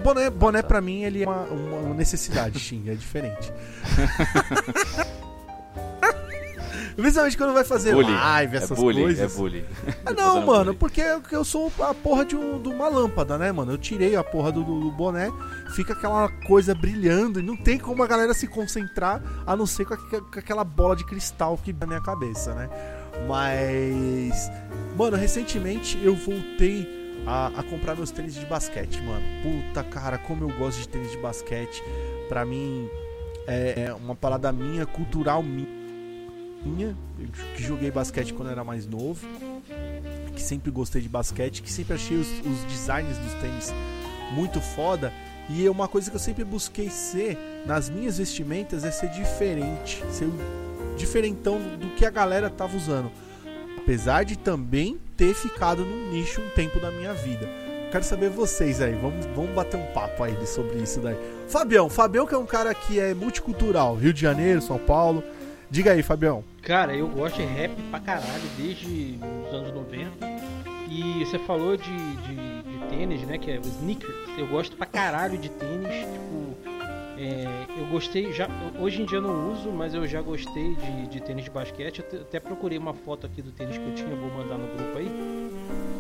Boné, 0.04 0.30
boné 0.30 0.60
ah, 0.60 0.62
tá. 0.62 0.68
pra 0.68 0.82
mim, 0.82 1.04
ele 1.04 1.24
é 1.24 1.28
uma, 1.28 1.44
uma 1.44 1.94
necessidade, 1.94 2.60
sim, 2.62 2.90
é 2.90 2.96
diferente. 2.96 3.52
Principalmente 6.96 7.38
quando 7.38 7.54
vai 7.54 7.64
fazer 7.64 7.94
bullying. 7.94 8.14
live, 8.14 8.58
essas 8.58 8.72
é 8.72 8.76
bullying, 8.76 9.04
coisas. 9.04 9.34
É 9.34 9.38
bullying. 9.38 9.66
Ah, 10.06 10.14
não, 10.14 10.46
mano, 10.46 10.74
bullying. 10.74 10.78
porque 10.78 11.36
eu 11.36 11.44
sou 11.44 11.72
a 11.80 11.94
porra 11.94 12.26
de, 12.26 12.36
um, 12.36 12.62
de, 12.62 12.70
uma 12.70 12.88
lâmpada, 12.90 13.38
né, 13.38 13.52
mano? 13.52 13.72
Eu 13.72 13.78
tirei 13.78 14.16
a 14.16 14.24
porra 14.24 14.52
do, 14.52 14.64
do, 14.64 14.92
boné, 14.92 15.32
fica 15.76 15.94
aquela 15.94 16.30
coisa 16.48 16.74
brilhando 16.74 17.40
e 17.40 17.44
não 17.44 17.56
tem 17.56 17.78
como 17.78 18.04
a 18.04 18.08
galera 18.08 18.34
se 18.34 18.48
concentrar 18.48 19.22
a 19.46 19.56
não 19.56 19.66
ser 19.66 19.86
com, 19.86 19.94
a, 19.94 19.98
com 19.98 20.40
aquela 20.40 20.64
bola 20.64 20.96
de 20.96 21.06
cristal 21.06 21.58
que 21.58 21.74
na 21.74 21.88
minha 21.88 22.02
cabeça, 22.02 22.54
né? 22.54 22.70
Mas, 23.28 24.52
mano, 24.98 25.18
recentemente 25.18 26.00
eu 26.04 26.16
voltei 26.16 27.02
a, 27.26 27.48
a, 27.48 27.64
comprar 27.64 27.96
meus 27.96 28.12
tênis 28.12 28.36
de 28.36 28.46
basquete, 28.46 29.02
mano. 29.02 29.24
Puta, 29.44 29.84
cara, 29.84 30.18
como 30.18 30.50
eu 30.50 30.58
gosto 30.58 30.80
de 30.80 30.90
tênis 30.90 31.12
de 31.12 31.18
basquete. 31.18 31.84
Pra 32.28 32.46
mim, 32.46 32.90
é, 33.48 33.86
é 33.88 33.94
uma 33.94 34.16
parada 34.16 34.52
minha, 34.52 34.86
cultural 34.86 35.44
minha 35.44 35.81
que 37.56 37.64
joguei 37.64 37.92
basquete 37.92 38.34
quando 38.34 38.52
era 38.52 38.64
mais 38.64 38.86
novo, 38.86 39.26
que 40.36 40.42
sempre 40.42 40.72
gostei 40.72 41.02
de 41.02 41.10
basquete, 41.10 41.62
que 41.62 41.72
sempre 41.72 41.96
achei 41.96 42.18
os, 42.18 42.28
os 42.28 42.64
designs 42.66 43.18
dos 43.18 43.34
tênis 43.36 43.74
muito 44.34 44.62
foda. 44.62 45.12
E 45.50 45.68
uma 45.68 45.88
coisa 45.88 46.10
que 46.10 46.16
eu 46.16 46.20
sempre 46.20 46.44
busquei 46.44 46.90
ser 46.90 47.38
nas 47.66 47.90
minhas 47.90 48.18
vestimentas 48.18 48.84
é 48.84 48.92
ser 48.92 49.10
diferente, 49.10 50.04
ser 50.10 50.30
diferentão 50.96 51.60
do 51.78 51.90
que 51.96 52.06
a 52.06 52.10
galera 52.10 52.50
tava 52.50 52.78
usando. 52.78 53.12
Apesar 53.78 54.24
de 54.24 54.38
também 54.38 55.00
ter 55.18 55.34
ficado 55.34 55.84
no 55.84 56.12
nicho 56.12 56.40
um 56.42 56.50
tempo 56.52 56.80
da 56.80 56.92
minha 56.92 57.14
vida. 57.14 57.50
Quero 57.92 58.06
saber 58.06 58.30
vocês 58.30 58.80
aí, 58.80 58.94
vamos, 58.94 59.26
vamos 59.36 59.52
bater 59.52 59.78
um 59.78 59.86
papo 59.88 60.24
aí 60.24 60.48
sobre 60.48 60.78
isso 60.78 61.02
daí. 61.02 61.18
Fabião, 61.50 61.90
Fabião 61.90 62.26
que 62.26 62.34
é 62.34 62.38
um 62.38 62.46
cara 62.46 62.74
que 62.74 63.00
é 63.00 63.14
multicultural, 63.14 63.96
Rio 63.96 64.14
de 64.14 64.22
Janeiro, 64.22 64.62
São 64.62 64.78
Paulo. 64.78 65.22
Diga 65.72 65.94
aí, 65.94 66.04
Fabião. 66.04 66.44
Cara, 66.64 66.94
eu 66.94 67.08
gosto 67.08 67.38
de 67.38 67.44
rap 67.44 67.72
pra 67.90 68.02
caralho 68.02 68.44
desde 68.58 69.18
os 69.48 69.54
anos 69.54 69.74
90. 69.74 70.12
E 70.90 71.24
você 71.24 71.40
falou 71.40 71.78
de, 71.78 71.86
de, 71.86 72.36
de 72.36 72.86
tênis, 72.90 73.22
né? 73.22 73.38
Que 73.38 73.52
é 73.52 73.58
o 73.58 73.62
sneakers. 73.62 74.14
Eu 74.38 74.48
gosto 74.48 74.76
pra 74.76 74.86
caralho 74.86 75.38
de 75.38 75.50
tênis. 75.50 75.88
Tipo, 75.88 76.58
é, 77.18 77.80
eu 77.80 77.86
gostei 77.86 78.34
já. 78.34 78.50
Hoje 78.82 79.02
em 79.02 79.06
dia 79.06 79.20
eu 79.20 79.22
não 79.22 79.54
uso, 79.54 79.72
mas 79.72 79.94
eu 79.94 80.06
já 80.06 80.22
gostei 80.22 80.76
de, 80.76 81.08
de 81.08 81.22
tênis 81.22 81.46
de 81.46 81.50
basquete. 81.50 82.04
Eu 82.12 82.20
até 82.20 82.42
procurei 82.42 82.78
uma 82.78 82.94
foto 82.94 83.26
aqui 83.26 83.42
do 83.42 83.54
tênis 83.54 83.78
que 83.78 83.86
eu 83.86 83.96
tinha, 83.96 84.14
vou 84.14 84.30
mandar 84.30 84.58
no 84.58 84.68
grupo 84.76 84.98
aí. 84.98 85.10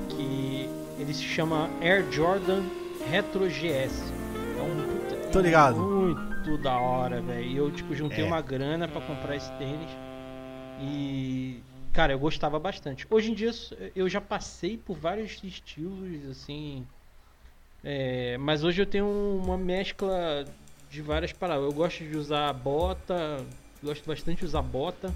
Que 0.09 0.69
ele 0.99 1.13
se 1.13 1.23
chama 1.23 1.69
Air 1.81 2.05
Jordan 2.11 2.63
Retro 3.09 3.47
GS. 3.47 4.11
É 4.57 4.61
um 4.61 5.31
Tô 5.31 5.39
ligado. 5.39 5.77
Muito 5.77 6.30
da 6.57 6.77
hora, 6.77 7.21
velho. 7.21 7.45
E 7.45 7.57
eu, 7.57 7.71
tipo, 7.71 7.93
juntei 7.95 8.23
é. 8.23 8.27
uma 8.27 8.41
grana 8.41 8.87
para 8.87 9.01
comprar 9.01 9.35
esse 9.35 9.51
tênis. 9.53 9.89
E 10.81 11.61
cara, 11.93 12.13
eu 12.13 12.19
gostava 12.19 12.57
bastante. 12.59 13.05
Hoje 13.09 13.31
em 13.31 13.33
dia 13.33 13.51
eu 13.95 14.09
já 14.09 14.21
passei 14.21 14.77
por 14.77 14.97
vários 14.97 15.43
estilos 15.43 16.25
assim, 16.29 16.85
é, 17.83 18.37
mas 18.37 18.63
hoje 18.63 18.81
eu 18.81 18.85
tenho 18.85 19.05
uma 19.43 19.57
mescla 19.57 20.45
de 20.89 21.01
várias 21.01 21.31
palavras. 21.31 21.65
Eu 21.65 21.73
gosto 21.73 22.03
de 22.03 22.17
usar 22.17 22.51
bota, 22.53 23.45
gosto 23.83 24.05
bastante 24.05 24.39
de 24.39 24.45
usar 24.45 24.61
bota. 24.61 25.13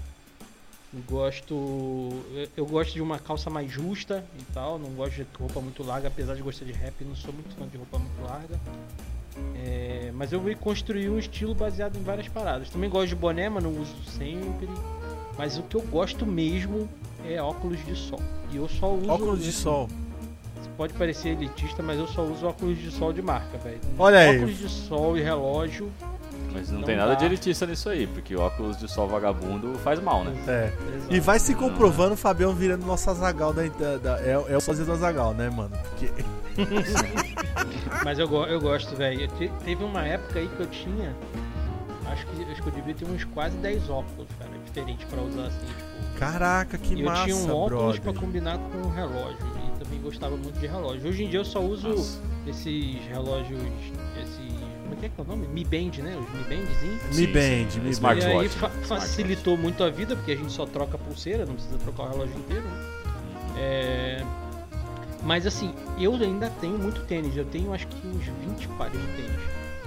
Gosto, 1.06 2.10
eu 2.56 2.64
gosto 2.64 2.94
de 2.94 3.02
uma 3.02 3.18
calça 3.18 3.50
mais 3.50 3.70
justa 3.70 4.24
e 4.38 4.44
tal. 4.52 4.78
Não 4.78 4.90
gosto 4.90 5.16
de 5.16 5.26
roupa 5.38 5.60
muito 5.60 5.82
larga, 5.82 6.08
apesar 6.08 6.34
de 6.34 6.42
gostar 6.42 6.64
de 6.64 6.72
rap, 6.72 7.04
não 7.04 7.14
sou 7.14 7.32
muito 7.32 7.54
fã 7.54 7.66
de 7.66 7.76
roupa 7.76 7.98
muito 7.98 8.22
larga. 8.22 8.58
É, 9.54 10.10
mas 10.14 10.32
eu 10.32 10.40
vou 10.40 10.54
construir 10.56 11.10
um 11.10 11.18
estilo 11.18 11.54
baseado 11.54 11.96
em 11.96 12.02
várias 12.02 12.28
paradas. 12.28 12.70
Também 12.70 12.88
gosto 12.88 13.08
de 13.08 13.16
boné, 13.16 13.48
mas 13.48 13.62
não 13.62 13.70
uso 13.70 13.94
sempre. 14.06 14.68
Mas 15.36 15.58
o 15.58 15.62
que 15.62 15.76
eu 15.76 15.82
gosto 15.82 16.24
mesmo 16.24 16.88
é 17.28 17.40
óculos 17.40 17.84
de 17.84 17.94
sol. 17.94 18.20
E 18.50 18.56
eu 18.56 18.68
só 18.68 18.92
uso. 18.92 19.10
Óculos 19.10 19.42
de 19.42 19.52
sol. 19.52 19.88
Pode 20.76 20.92
parecer 20.92 21.30
elitista, 21.30 21.82
mas 21.82 21.98
eu 21.98 22.06
só 22.06 22.22
uso 22.22 22.46
óculos 22.46 22.78
de 22.78 22.90
sol 22.90 23.12
de 23.12 23.22
marca, 23.22 23.56
velho. 23.58 23.80
Olha 23.98 24.18
aí. 24.18 24.36
Óculos 24.36 24.58
de 24.58 24.68
sol 24.68 25.16
e 25.16 25.22
relógio. 25.22 25.90
Mas 26.52 26.70
não, 26.70 26.80
não 26.80 26.86
tem 26.86 26.96
nada 26.96 27.12
dá. 27.12 27.14
de 27.16 27.24
elitista 27.24 27.66
nisso 27.66 27.88
aí, 27.88 28.06
porque 28.06 28.36
óculos 28.36 28.78
de 28.78 28.88
sol 28.88 29.08
vagabundo 29.08 29.74
faz 29.78 30.00
mal, 30.00 30.24
né? 30.24 30.34
É. 30.46 30.72
Exato. 30.96 31.14
E 31.14 31.20
vai 31.20 31.38
se 31.38 31.54
comprovando 31.54 32.14
o 32.14 32.16
Fabião 32.16 32.54
virando 32.54 32.86
nosso 32.86 33.08
Azagal 33.10 33.52
da, 33.52 33.62
da, 33.64 33.96
da, 33.96 34.20
É, 34.20 34.32
é 34.48 34.56
o 34.56 34.60
fazer 34.60 34.84
do 34.84 34.92
Azagal, 34.92 35.34
né, 35.34 35.50
mano? 35.50 35.76
Porque. 35.90 36.10
mas 38.04 38.18
eu, 38.18 38.32
eu 38.46 38.60
gosto, 38.60 38.94
velho. 38.96 39.28
Teve 39.64 39.84
uma 39.84 40.04
época 40.04 40.38
aí 40.38 40.48
que 40.48 40.60
eu 40.60 40.66
tinha 40.66 41.14
acho 42.16 42.26
que, 42.26 42.42
acho 42.44 42.62
que 42.62 42.68
eu 42.68 42.72
devia 42.72 42.94
ter 42.94 43.04
uns 43.04 43.24
quase 43.24 43.56
10 43.58 43.90
óculos, 43.90 44.28
cara, 44.38 44.50
diferentes 44.64 45.04
pra 45.06 45.22
usar 45.22 45.46
assim, 45.46 45.66
tipo. 45.66 46.18
Caraca, 46.18 46.78
que 46.78 46.98
eu 46.98 47.04
massa, 47.04 47.22
Eu 47.22 47.24
tinha 47.24 47.36
um 47.36 47.56
óculos 47.56 47.98
brother. 47.98 48.00
pra 48.00 48.12
combinar 48.14 48.58
com 48.58 48.78
um 48.78 48.90
relógio. 48.90 49.38
E 49.38 49.78
também 49.78 50.00
gostava 50.00 50.36
muito 50.36 50.58
de 50.58 50.66
relógio. 50.66 51.08
Hoje 51.08 51.24
em 51.24 51.28
dia 51.28 51.40
eu 51.40 51.44
só 51.44 51.60
uso 51.60 51.88
Nossa. 51.88 52.20
esses 52.46 53.04
relógios. 53.06 53.60
Esses. 54.22 54.56
Como 54.82 54.94
é 54.94 54.96
que 55.00 55.06
é, 55.06 55.08
que 55.08 55.20
é 55.20 55.24
o 55.24 55.26
nome? 55.26 55.46
Mi 55.48 55.64
Band, 55.64 56.02
né? 56.02 56.16
Os 56.16 56.32
Mi 56.32 56.56
Bandzinhos. 56.56 57.16
Mi 57.16 57.26
Band, 57.26 57.82
Mi 57.82 57.96
Band. 57.96 58.18
E 58.18 58.38
aí 58.38 58.48
fa 58.48 58.70
facilitou 58.70 59.56
muito 59.56 59.82
a 59.84 59.90
vida, 59.90 60.16
porque 60.16 60.32
a 60.32 60.36
gente 60.36 60.52
só 60.52 60.64
troca 60.64 60.96
pulseira, 60.96 61.44
não 61.44 61.54
precisa 61.54 61.76
trocar 61.78 62.04
o 62.04 62.08
relógio 62.10 62.38
inteiro, 62.38 62.62
né? 62.62 62.96
É... 63.58 64.24
Mas 65.26 65.44
assim, 65.44 65.74
eu 65.98 66.14
ainda 66.14 66.48
tenho 66.60 66.78
muito 66.78 67.02
tênis. 67.02 67.36
Eu 67.36 67.44
tenho 67.44 67.74
acho 67.74 67.86
que 67.88 68.06
uns 68.06 68.24
20 68.24 68.68
pares 68.78 68.98
de 68.98 69.06
tênis. 69.08 69.40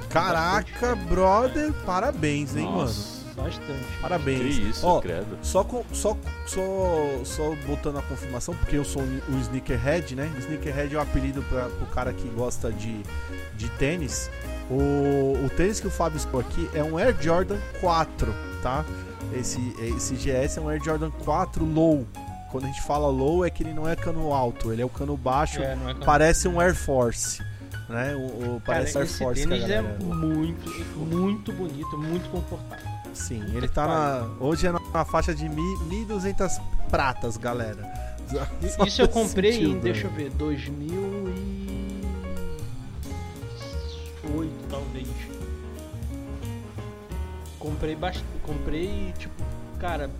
Caraca, 0.09 0.95
brother, 0.95 1.71
parabéns, 1.85 2.55
hein, 2.55 2.65
Nossa, 2.65 3.23
mano. 3.35 3.49
Bastante. 3.49 3.85
Parabéns. 4.01 4.57
Que 4.57 4.69
isso, 4.69 4.85
Ó, 4.85 4.99
credo. 4.99 5.37
Só, 5.41 5.63
com, 5.63 5.85
só, 5.93 6.17
só, 6.45 6.61
só 7.23 7.55
botando 7.65 7.99
a 7.99 8.01
confirmação, 8.01 8.53
porque 8.55 8.75
eu 8.75 8.83
sou 8.83 9.01
o 9.01 9.39
Sneakerhead, 9.39 10.13
né? 10.13 10.29
O 10.35 10.39
Sneakerhead 10.39 10.93
é 10.93 10.97
o 10.97 11.01
apelido 11.01 11.41
para 11.43 11.69
pro 11.69 11.85
cara 11.87 12.11
que 12.11 12.27
gosta 12.29 12.69
de, 12.69 13.01
de 13.55 13.69
tênis. 13.77 14.29
O, 14.69 15.45
o 15.45 15.49
tênis 15.55 15.79
que 15.79 15.87
o 15.87 15.91
Fábio 15.91 16.17
escolheu 16.17 16.45
aqui 16.49 16.69
é 16.73 16.83
um 16.83 16.97
Air 16.97 17.15
Jordan 17.21 17.59
4, 17.79 18.33
tá? 18.61 18.83
Esse, 19.33 19.59
esse 19.95 20.15
GS 20.15 20.57
é 20.57 20.61
um 20.61 20.67
Air 20.67 20.83
Jordan 20.83 21.11
4 21.23 21.63
Low. 21.63 22.05
Quando 22.51 22.65
a 22.65 22.67
gente 22.67 22.81
fala 22.81 23.07
low 23.07 23.45
é 23.45 23.49
que 23.49 23.63
ele 23.63 23.73
não 23.73 23.87
é 23.87 23.95
cano 23.95 24.33
alto, 24.33 24.73
ele 24.73 24.81
é 24.81 24.85
o 24.85 24.89
cano 24.89 25.15
baixo, 25.15 25.61
é, 25.61 25.73
é 25.73 25.75
cano 25.75 26.05
parece 26.05 26.47
um 26.47 26.59
Air 26.59 26.75
Force 26.75 27.41
né? 27.89 28.15
O, 28.15 28.55
o 28.55 28.61
parece 28.63 28.93
Cara, 28.93 29.05
Air 29.05 29.13
Force 29.13 29.47
tênis 29.47 29.69
é 29.69 29.81
muito, 29.81 30.69
muito 30.97 31.51
bonito, 31.51 31.97
muito 31.97 32.29
confortável. 32.29 32.87
Sim, 33.13 33.43
ele 33.55 33.67
tá 33.67 33.87
na. 33.87 34.29
Hoje 34.39 34.67
é 34.67 34.71
na 34.71 35.03
faixa 35.03 35.33
de 35.33 35.45
1.200 35.45 36.61
pratas, 36.89 37.35
galera. 37.35 37.91
Só 38.69 38.85
Isso 38.85 39.01
eu 39.01 39.09
comprei 39.09 39.53
sentido, 39.53 39.77
em, 39.77 39.79
deixa 39.79 40.05
eu 40.05 40.11
ver, 40.11 40.29
2008 40.29 41.49
talvez. 44.69 45.07
Comprei 47.57 47.95
bastante. 47.95 48.27
Comprei, 48.43 49.11
tipo, 49.17 49.43
cara. 49.79 50.11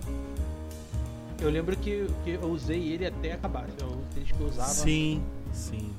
Eu 1.40 1.50
lembro 1.50 1.76
que, 1.76 2.06
que 2.24 2.30
eu 2.30 2.50
usei 2.50 2.92
ele 2.92 3.06
até 3.06 3.32
acabar. 3.32 3.66
É 3.80 3.84
o 3.84 3.96
tênis 4.14 4.30
que 4.30 4.40
eu 4.40 4.46
usava. 4.46 4.68
Sim, 4.68 5.22
sim. 5.52 5.90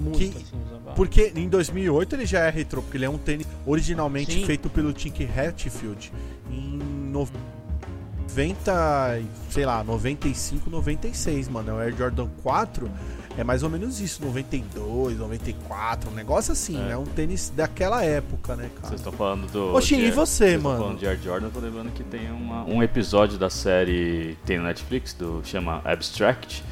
Muito, 0.00 0.18
que, 0.18 0.36
assim, 0.36 0.56
porque 0.96 1.32
em 1.36 1.48
2008 1.48 2.16
ele 2.16 2.26
já 2.26 2.40
é 2.40 2.50
retrô, 2.50 2.82
porque 2.82 2.96
ele 2.96 3.04
é 3.04 3.10
um 3.10 3.18
tênis 3.18 3.46
originalmente 3.64 4.32
Sim. 4.32 4.44
feito 4.44 4.68
pelo 4.68 4.92
Tink 4.92 5.24
Hatfield 5.24 6.12
em 6.50 6.78
90, 7.10 9.22
sei 9.50 9.64
lá, 9.64 9.84
95, 9.84 10.68
96, 10.68 11.48
mano. 11.48 11.74
O 11.74 11.78
Air 11.78 11.96
Jordan 11.96 12.28
4 12.42 12.90
é 13.36 13.44
mais 13.44 13.62
ou 13.62 13.70
menos 13.70 14.00
isso, 14.00 14.24
92, 14.24 15.18
94, 15.18 16.10
um 16.10 16.14
negócio 16.14 16.52
assim, 16.52 16.76
é. 16.76 16.88
né? 16.88 16.96
Um 16.96 17.04
tênis 17.04 17.52
daquela 17.54 18.04
época, 18.04 18.54
né, 18.56 18.70
cara? 18.74 18.88
Vocês 18.88 19.00
estão 19.00 19.12
falando 19.12 19.50
do. 19.50 19.74
Oxi, 19.74 19.96
e 19.96 20.10
você, 20.10 20.56
mano? 20.56 20.78
falando 20.78 20.98
de 20.98 21.06
Air 21.06 21.18
Jordan, 21.22 21.46
eu 21.46 21.50
tô 21.50 21.60
lembrando 21.60 21.92
que 21.92 22.04
tem 22.04 22.30
uma, 22.30 22.64
um 22.64 22.82
episódio 22.82 23.38
da 23.38 23.50
série 23.50 24.36
tem 24.44 24.58
no 24.58 24.64
Netflix, 24.64 25.12
do 25.14 25.42
chama 25.44 25.80
Abstract, 25.84 26.62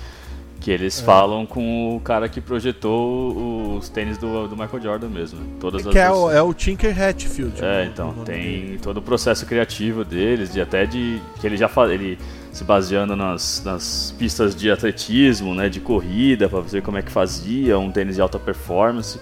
que 0.62 0.70
eles 0.70 1.00
é. 1.00 1.04
falam 1.04 1.44
com 1.44 1.96
o 1.96 2.00
cara 2.00 2.28
que 2.28 2.40
projetou 2.40 3.76
os 3.76 3.88
tênis 3.88 4.16
do, 4.16 4.46
do 4.46 4.56
Michael 4.56 4.80
Jordan 4.80 5.08
mesmo. 5.08 5.40
Todas 5.58 5.84
que 5.84 5.98
é 5.98 6.08
o, 6.08 6.30
é 6.30 6.40
o 6.40 6.54
Tinker 6.54 6.96
Hatfield. 7.02 7.58
É, 7.58 7.62
né? 7.62 7.90
então, 7.92 8.12
tem 8.24 8.42
dele. 8.42 8.78
todo 8.80 8.98
o 8.98 9.02
processo 9.02 9.44
criativo 9.44 10.04
deles, 10.04 10.52
de 10.52 10.60
até 10.60 10.86
de. 10.86 11.20
que 11.40 11.46
ele 11.46 11.56
já 11.56 11.68
fala. 11.68 11.92
Ele, 11.92 12.16
se 12.52 12.62
baseando 12.62 13.16
nas, 13.16 13.62
nas 13.64 14.14
pistas 14.16 14.54
de 14.54 14.70
atletismo, 14.70 15.54
né, 15.54 15.68
de 15.68 15.80
corrida, 15.80 16.48
para 16.48 16.60
ver 16.60 16.82
como 16.82 16.98
é 16.98 17.02
que 17.02 17.10
fazia, 17.10 17.78
um 17.78 17.90
tênis 17.90 18.16
de 18.16 18.20
alta 18.20 18.38
performance, 18.38 19.18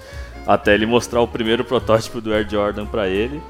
até 0.47 0.75
ele 0.75 0.85
mostrar 0.85 1.23
o 1.23 1.29
primeiro 1.29 1.65
protótipo 1.65 2.21
do 2.21 2.35
Air 2.35 2.47
Jordan 2.49 2.85
para 2.85 3.09
ele. 3.09 3.41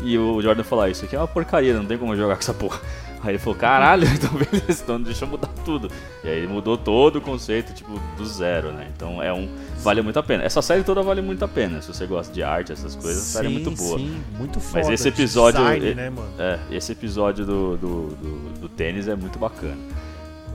E 0.00 0.16
o 0.16 0.40
Jordan 0.40 0.62
falar: 0.62 0.88
Isso 0.90 1.04
aqui 1.04 1.16
é 1.16 1.18
uma 1.18 1.26
porcaria, 1.26 1.74
não 1.74 1.84
tem 1.84 1.98
como 1.98 2.14
jogar 2.14 2.34
com 2.36 2.42
essa 2.42 2.54
porra. 2.54 2.80
Aí 3.24 3.30
ele 3.30 3.38
falou, 3.38 3.58
caralho, 3.58 4.06
então 4.12 4.30
beleza, 4.30 4.82
então 4.82 5.00
deixa 5.00 5.24
eu 5.24 5.28
mudar 5.28 5.48
tudo. 5.64 5.90
E 6.22 6.28
aí 6.28 6.38
ele 6.38 6.46
mudou 6.46 6.76
todo 6.76 7.16
o 7.16 7.20
conceito, 7.22 7.72
tipo, 7.72 7.98
do 8.18 8.26
zero, 8.26 8.70
né? 8.70 8.90
Então 8.94 9.22
é 9.22 9.32
um. 9.32 9.48
Vale 9.78 10.02
muito 10.02 10.18
a 10.18 10.22
pena. 10.22 10.44
Essa 10.44 10.60
série 10.60 10.84
toda 10.84 11.02
vale 11.02 11.22
muito 11.22 11.42
a 11.42 11.48
pena. 11.48 11.80
Se 11.80 11.88
você 11.88 12.06
gosta 12.06 12.32
de 12.32 12.42
arte, 12.42 12.72
essas 12.72 12.94
coisas, 12.94 13.22
sim, 13.22 13.30
a 13.30 13.42
série 13.42 13.46
é 13.46 13.50
muito 13.50 13.70
boa. 13.70 13.98
Sim, 13.98 14.22
muito 14.36 14.60
foda. 14.60 14.84
Mas 14.84 14.90
esse 14.90 15.08
episódio. 15.08 15.58
Design, 15.60 15.94
né, 15.94 16.10
mano? 16.10 16.28
É, 16.38 16.58
esse 16.70 16.92
episódio 16.92 17.46
do, 17.46 17.76
do, 17.78 18.06
do, 18.08 18.60
do 18.60 18.68
tênis 18.68 19.08
é 19.08 19.16
muito 19.16 19.38
bacana. 19.38 19.78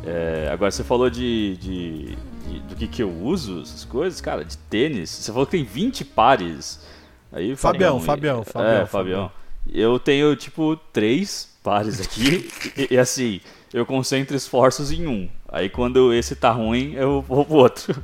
É, 0.05 0.49
agora 0.51 0.69
você 0.69 0.83
falou 0.83 1.09
de, 1.09 1.57
de, 1.57 2.15
de, 2.47 2.59
do 2.69 2.75
que, 2.75 2.87
que 2.87 3.01
eu 3.01 3.11
uso, 3.11 3.61
essas 3.61 3.83
coisas, 3.83 4.21
cara, 4.21 4.45
de 4.45 4.57
tênis. 4.57 5.09
Você 5.09 5.31
falou 5.31 5.47
que 5.47 5.53
tem 5.53 5.63
20 5.63 6.05
pares. 6.05 6.87
Aí, 7.31 7.55
Fabião, 7.55 7.99
Fabião, 7.99 8.43
Fabião, 8.43 8.71
é, 8.71 8.85
Fabião. 8.85 9.31
Eu 9.71 9.99
tenho, 9.99 10.35
tipo, 10.35 10.75
três 10.93 11.48
pares 11.63 11.99
aqui. 11.99 12.49
e, 12.77 12.93
e, 12.95 12.97
assim, 12.97 13.41
eu 13.73 13.85
concentro 13.85 14.35
esforços 14.35 14.91
em 14.91 15.07
um. 15.07 15.29
Aí 15.47 15.69
quando 15.69 16.13
esse 16.13 16.35
tá 16.35 16.51
ruim, 16.51 16.93
eu 16.93 17.21
vou 17.21 17.45
pro 17.45 17.55
outro. 17.55 18.01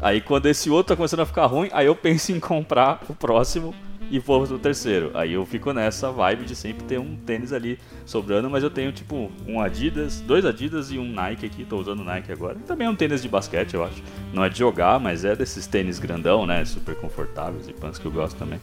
Aí 0.00 0.20
quando 0.20 0.46
esse 0.46 0.68
outro 0.68 0.94
tá 0.94 0.96
começando 0.96 1.20
a 1.20 1.26
ficar 1.26 1.46
ruim, 1.46 1.68
aí 1.72 1.86
eu 1.86 1.94
penso 1.94 2.32
em 2.32 2.40
comprar 2.40 3.00
o 3.08 3.14
próximo 3.14 3.72
e 4.10 4.18
vou 4.18 4.46
pro 4.46 4.58
terceiro. 4.58 5.10
Aí 5.14 5.32
eu 5.32 5.44
fico 5.44 5.72
nessa 5.72 6.10
vibe 6.10 6.44
de 6.44 6.54
sempre 6.54 6.84
ter 6.84 6.98
um 6.98 7.16
tênis 7.16 7.52
ali 7.52 7.78
sobrando, 8.04 8.48
mas 8.50 8.62
eu 8.62 8.70
tenho 8.70 8.92
tipo 8.92 9.30
um 9.46 9.60
Adidas, 9.60 10.20
dois 10.20 10.44
Adidas 10.44 10.90
e 10.90 10.98
um 10.98 11.10
Nike 11.10 11.46
aqui, 11.46 11.64
tô 11.64 11.78
usando 11.78 12.04
Nike 12.04 12.30
agora. 12.30 12.56
Também 12.66 12.86
é 12.86 12.90
um 12.90 12.94
tênis 12.94 13.22
de 13.22 13.28
basquete, 13.28 13.74
eu 13.74 13.84
acho. 13.84 14.02
Não 14.32 14.44
é 14.44 14.48
de 14.48 14.58
jogar, 14.58 15.00
mas 15.00 15.24
é 15.24 15.34
desses 15.34 15.66
tênis 15.66 15.98
grandão, 15.98 16.46
né? 16.46 16.64
Super 16.64 16.94
confortáveis 16.96 17.68
e 17.68 17.72
pants 17.72 17.98
que 17.98 18.06
eu 18.06 18.12
gosto 18.12 18.36
também. 18.36 18.60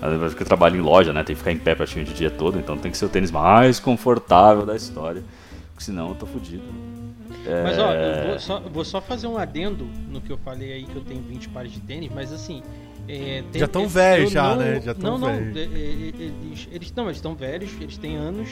Vezes 0.00 0.38
eu 0.38 0.46
trabalho 0.46 0.76
em 0.76 0.82
loja, 0.82 1.12
né? 1.12 1.24
Tem 1.24 1.34
que 1.34 1.38
ficar 1.38 1.52
em 1.52 1.58
pé 1.58 1.74
praticamente 1.74 2.12
o 2.12 2.14
dia 2.14 2.30
todo, 2.30 2.58
então 2.58 2.76
tem 2.76 2.90
que 2.90 2.98
ser 2.98 3.06
o 3.06 3.08
tênis 3.08 3.30
mais 3.30 3.80
confortável 3.80 4.66
da 4.66 4.76
história. 4.76 5.22
Porque 5.72 5.84
senão 5.84 6.10
eu 6.10 6.14
tô 6.14 6.26
fudido. 6.26 6.62
É... 7.46 7.62
Mas 7.62 7.78
ó, 7.78 7.92
eu 7.92 8.28
vou 8.28 8.38
só, 8.38 8.60
vou 8.60 8.84
só, 8.84 9.00
fazer 9.00 9.26
um 9.26 9.36
adendo 9.36 9.86
no 10.08 10.20
que 10.20 10.30
eu 10.30 10.38
falei 10.38 10.72
aí 10.72 10.84
que 10.84 10.96
eu 10.96 11.02
tenho 11.02 11.22
20 11.22 11.48
pares 11.48 11.72
de 11.72 11.80
tênis, 11.80 12.10
mas 12.14 12.32
assim. 12.32 12.62
É, 13.06 13.42
tem, 13.52 13.60
já 13.60 13.66
estão 13.66 13.86
velhos, 13.86 14.30
já, 14.30 14.42
não, 14.42 14.56
né? 14.56 14.80
Já 14.80 14.94
não, 14.94 15.18
não, 15.18 15.34
eles, 15.34 16.68
eles, 16.72 16.92
não, 16.92 17.04
eles 17.04 17.16
estão 17.16 17.34
velhos, 17.34 17.70
eles 17.80 17.98
têm 17.98 18.16
anos, 18.16 18.48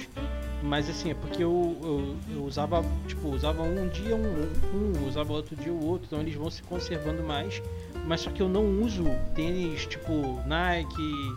mas 0.62 0.90
assim, 0.90 1.10
é 1.10 1.14
porque 1.14 1.42
eu, 1.42 1.76
eu, 1.82 2.16
eu, 2.36 2.44
usava, 2.44 2.84
tipo, 3.08 3.28
usava 3.28 3.62
um 3.62 3.88
dia 3.88 4.14
um, 4.14 4.48
um, 4.74 5.08
usava 5.08 5.32
outro 5.32 5.56
dia 5.56 5.72
o 5.72 5.86
outro, 5.86 6.06
então 6.06 6.20
eles 6.20 6.34
vão 6.34 6.50
se 6.50 6.62
conservando 6.62 7.22
mais 7.22 7.62
mas 8.06 8.22
só 8.22 8.30
que 8.30 8.42
eu 8.42 8.48
não 8.48 8.82
uso 8.82 9.04
tênis 9.34 9.86
tipo 9.86 10.40
Nike, 10.46 11.36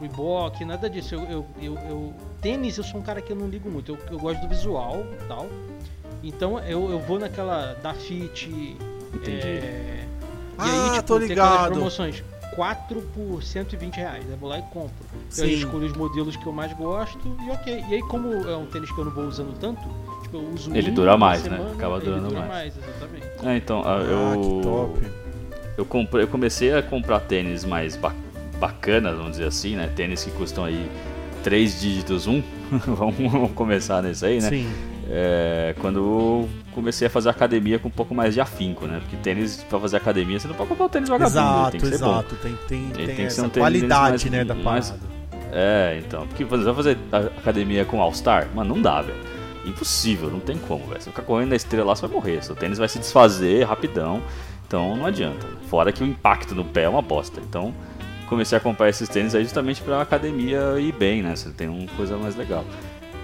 Reebok, 0.00 0.64
nada 0.64 0.88
disso. 0.88 1.14
Eu, 1.14 1.22
eu, 1.22 1.46
eu, 1.60 1.74
eu, 1.88 2.14
tênis 2.40 2.78
eu 2.78 2.84
sou 2.84 3.00
um 3.00 3.02
cara 3.02 3.20
que 3.20 3.32
eu 3.32 3.36
não 3.36 3.48
ligo 3.48 3.70
muito, 3.70 3.92
eu, 3.92 3.98
eu 4.10 4.18
gosto 4.18 4.40
do 4.40 4.48
visual 4.48 5.04
tal. 5.28 5.46
Então 6.22 6.58
eu, 6.60 6.90
eu 6.90 6.98
vou 7.00 7.18
naquela 7.18 7.74
da 7.74 7.94
Fit. 7.94 8.76
Entendi. 9.14 9.46
É, 9.46 10.06
ah, 10.56 10.66
e 10.66 10.70
aí, 10.70 10.90
tipo, 10.92 11.06
tô 11.06 11.18
ligado. 11.18 11.72
promoções. 11.72 12.22
4 12.60 13.00
por 13.14 13.42
120 13.42 13.96
reais. 13.96 14.22
Eu 14.28 14.36
vou 14.36 14.50
lá 14.50 14.58
e 14.58 14.62
compro. 14.64 14.92
Sim. 15.30 15.44
Eu 15.44 15.48
escolho 15.48 15.86
os 15.86 15.94
modelos 15.94 16.36
que 16.36 16.46
eu 16.46 16.52
mais 16.52 16.70
gosto 16.74 17.18
e 17.42 17.50
ok. 17.50 17.84
E 17.88 17.94
aí, 17.94 18.02
como 18.02 18.34
é 18.34 18.54
um 18.54 18.66
tênis 18.66 18.92
que 18.92 18.98
eu 18.98 19.06
não 19.06 19.12
vou 19.12 19.24
usando 19.24 19.58
tanto, 19.58 19.80
tipo, 20.22 20.36
eu 20.36 20.46
uso 20.54 20.76
Ele 20.76 20.90
dura 20.90 21.16
mais, 21.16 21.42
né? 21.44 21.56
semana, 21.56 21.70
né? 21.70 21.74
Acaba 21.74 21.98
durando 21.98 22.28
dura 22.28 22.40
mais. 22.40 22.76
mais. 22.76 22.76
exatamente. 22.76 23.26
É, 23.42 23.56
então, 23.56 23.82
ah, 23.82 24.00
eu. 24.02 24.40
que 24.42 24.62
top 24.62 25.00
eu, 25.78 25.86
comprei, 25.86 26.24
eu 26.24 26.28
comecei 26.28 26.74
a 26.74 26.82
comprar 26.82 27.20
tênis 27.20 27.64
mais 27.64 27.96
ba 27.96 28.14
bacanas, 28.58 29.16
vamos 29.16 29.30
dizer 29.30 29.46
assim, 29.46 29.74
né? 29.74 29.90
Tênis 29.96 30.22
que 30.22 30.30
custam 30.32 30.64
aí 30.64 30.86
três 31.42 31.80
dígitos 31.80 32.26
um. 32.26 32.42
vamos 32.86 33.52
começar 33.52 34.02
nisso 34.02 34.26
aí, 34.26 34.38
né? 34.38 34.50
Sim. 34.50 34.70
É, 35.12 35.74
quando 35.80 36.48
comecei 36.72 37.08
a 37.08 37.10
fazer 37.10 37.30
academia 37.30 37.80
com 37.80 37.88
um 37.88 37.90
pouco 37.90 38.14
mais 38.14 38.32
de 38.32 38.40
afinco, 38.40 38.86
né? 38.86 39.00
Porque 39.00 39.16
tênis 39.16 39.64
pra 39.68 39.80
fazer 39.80 39.96
academia 39.96 40.38
você 40.38 40.46
não 40.46 40.54
pode 40.54 40.68
comprar 40.68 40.86
um 40.86 40.88
tênis 40.88 41.08
vagabundo, 41.08 41.40
exato, 41.40 41.70
tem 41.72 41.80
que 41.80 41.86
ser 41.86 41.94
exato. 41.94 42.34
bom. 42.36 42.40
Tem, 42.40 42.58
tem, 42.68 42.90
tem, 42.90 43.06
tem 43.16 43.26
que 43.26 43.32
ser 43.32 43.40
um 43.40 43.48
tênis 43.48 43.58
qualidade, 43.58 44.30
mais, 44.30 44.30
né, 44.30 44.44
da 44.44 44.54
mais, 44.54 44.94
É, 45.50 46.00
então, 46.06 46.28
porque 46.28 46.44
você 46.44 46.62
vai 46.62 46.74
fazer 46.74 46.98
academia 47.36 47.84
com 47.84 48.00
All 48.00 48.14
Star, 48.14 48.46
mano, 48.54 48.76
não 48.76 48.80
dá, 48.80 49.02
velho. 49.02 49.18
Impossível, 49.66 50.30
não 50.30 50.38
tem 50.38 50.56
como, 50.56 50.86
velho. 50.86 51.02
Você 51.02 51.10
ficar 51.10 51.22
correndo 51.22 51.50
na 51.50 51.56
estrela 51.56 51.86
lá, 51.86 51.96
você 51.96 52.02
vai 52.02 52.10
morrer. 52.10 52.44
Seu 52.44 52.54
tênis 52.54 52.78
vai 52.78 52.88
se 52.88 53.00
desfazer 53.00 53.64
rapidão. 53.64 54.22
Então 54.66 54.96
não 54.96 55.06
adianta. 55.06 55.44
Fora 55.68 55.90
que 55.90 56.04
o 56.04 56.06
impacto 56.06 56.54
no 56.54 56.64
pé 56.64 56.84
é 56.84 56.88
uma 56.88 57.02
bosta. 57.02 57.40
Então 57.40 57.74
comecei 58.28 58.56
a 58.56 58.60
comprar 58.60 58.88
esses 58.88 59.08
tênis 59.08 59.34
aí 59.34 59.42
justamente 59.42 59.82
pra 59.82 60.00
academia 60.00 60.78
ir 60.78 60.92
bem, 60.92 61.20
né? 61.20 61.34
Você 61.34 61.50
tem 61.50 61.68
uma 61.68 61.88
coisa 61.96 62.16
mais 62.16 62.36
legal. 62.36 62.64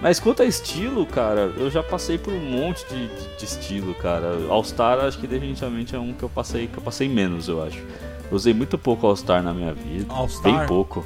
Mas 0.01 0.21
quanto 0.21 0.43
a 0.43 0.47
estilo, 0.47 1.07
cara, 1.07 1.53
eu 1.57 1.71
já 1.71 1.83
passei 1.83 2.19
por 2.19 2.33
um 2.33 2.41
monte 2.41 2.87
de, 2.87 3.09
de, 3.09 3.37
de 3.37 3.45
estilo, 3.45 3.95
cara. 3.95 4.39
All 4.49 4.63
Star 4.63 4.99
acho 5.01 5.19
que 5.19 5.27
definitivamente 5.27 5.95
é 5.95 5.99
um 5.99 6.13
que 6.13 6.23
eu 6.23 6.29
passei, 6.29 6.67
que 6.67 6.79
eu 6.79 6.83
passei 6.83 7.09
menos, 7.09 7.49
eu 7.49 7.63
acho. 7.63 7.83
Usei 8.31 8.53
muito 8.53 8.77
pouco 8.77 9.07
All 9.07 9.17
Star 9.17 9.43
na 9.43 9.55
minha 9.55 9.73
vida. 9.73 10.13
All 10.13 10.29
Star? 10.29 10.59
Bem 10.59 10.67
pouco. 10.67 11.05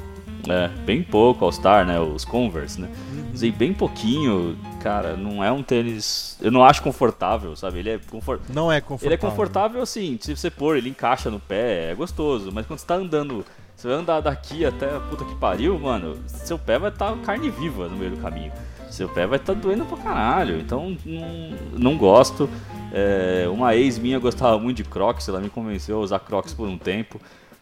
É, 0.49 0.67
bem 0.85 1.03
pouco 1.03 1.45
All 1.45 1.51
Star, 1.51 1.85
né? 1.85 1.99
Os 1.99 2.25
Converse, 2.25 2.81
né? 2.81 2.89
Uhum. 3.13 3.31
Usei 3.33 3.51
bem 3.51 3.73
pouquinho 3.73 4.57
cara, 4.81 5.15
não 5.15 5.43
é 5.43 5.51
um 5.51 5.61
tênis. 5.61 6.37
Eu 6.41 6.51
não 6.51 6.63
acho 6.63 6.81
confortável, 6.81 7.55
sabe? 7.55 7.79
Ele 7.79 7.91
é 7.91 7.99
confortável. 8.09 8.53
Não 8.53 8.71
é 8.71 8.81
confortável. 8.81 9.07
Ele 9.07 9.13
é 9.13 9.17
confortável 9.17 9.81
assim, 9.81 10.17
se 10.19 10.35
você 10.35 10.49
pôr, 10.49 10.75
ele 10.75 10.89
encaixa 10.89 11.29
no 11.29 11.39
pé, 11.39 11.91
é 11.91 11.95
gostoso. 11.95 12.51
Mas 12.51 12.65
quando 12.65 12.79
você 12.79 12.85
tá 12.85 12.95
andando, 12.95 13.45
você 13.75 13.87
vai 13.87 13.97
andar 13.97 14.19
daqui 14.21 14.65
até 14.65 14.95
a 14.95 14.99
puta 14.99 15.23
que 15.23 15.35
pariu, 15.35 15.79
mano, 15.79 16.17
seu 16.27 16.57
pé 16.57 16.79
vai 16.79 16.89
estar 16.89 17.11
tá 17.11 17.17
carne 17.17 17.49
viva 17.49 17.87
no 17.87 17.95
meio 17.95 18.11
do 18.11 18.17
caminho. 18.17 18.51
Seu 18.91 19.07
pé 19.07 19.25
vai 19.25 19.39
estar 19.39 19.55
tá 19.55 19.59
doendo 19.59 19.85
pra 19.85 19.97
caralho. 19.97 20.59
Então, 20.59 20.95
não, 21.05 21.57
não 21.79 21.97
gosto. 21.97 22.49
É, 22.93 23.47
uma 23.49 23.73
ex 23.73 23.97
minha 23.97 24.19
gostava 24.19 24.59
muito 24.59 24.77
de 24.77 24.83
Crocs, 24.83 25.29
ela 25.29 25.39
me 25.39 25.49
convenceu 25.49 25.97
a 25.97 26.01
usar 26.01 26.19
Crocs 26.19 26.53
por 26.53 26.67
um 26.67 26.77
tempo. 26.77 27.19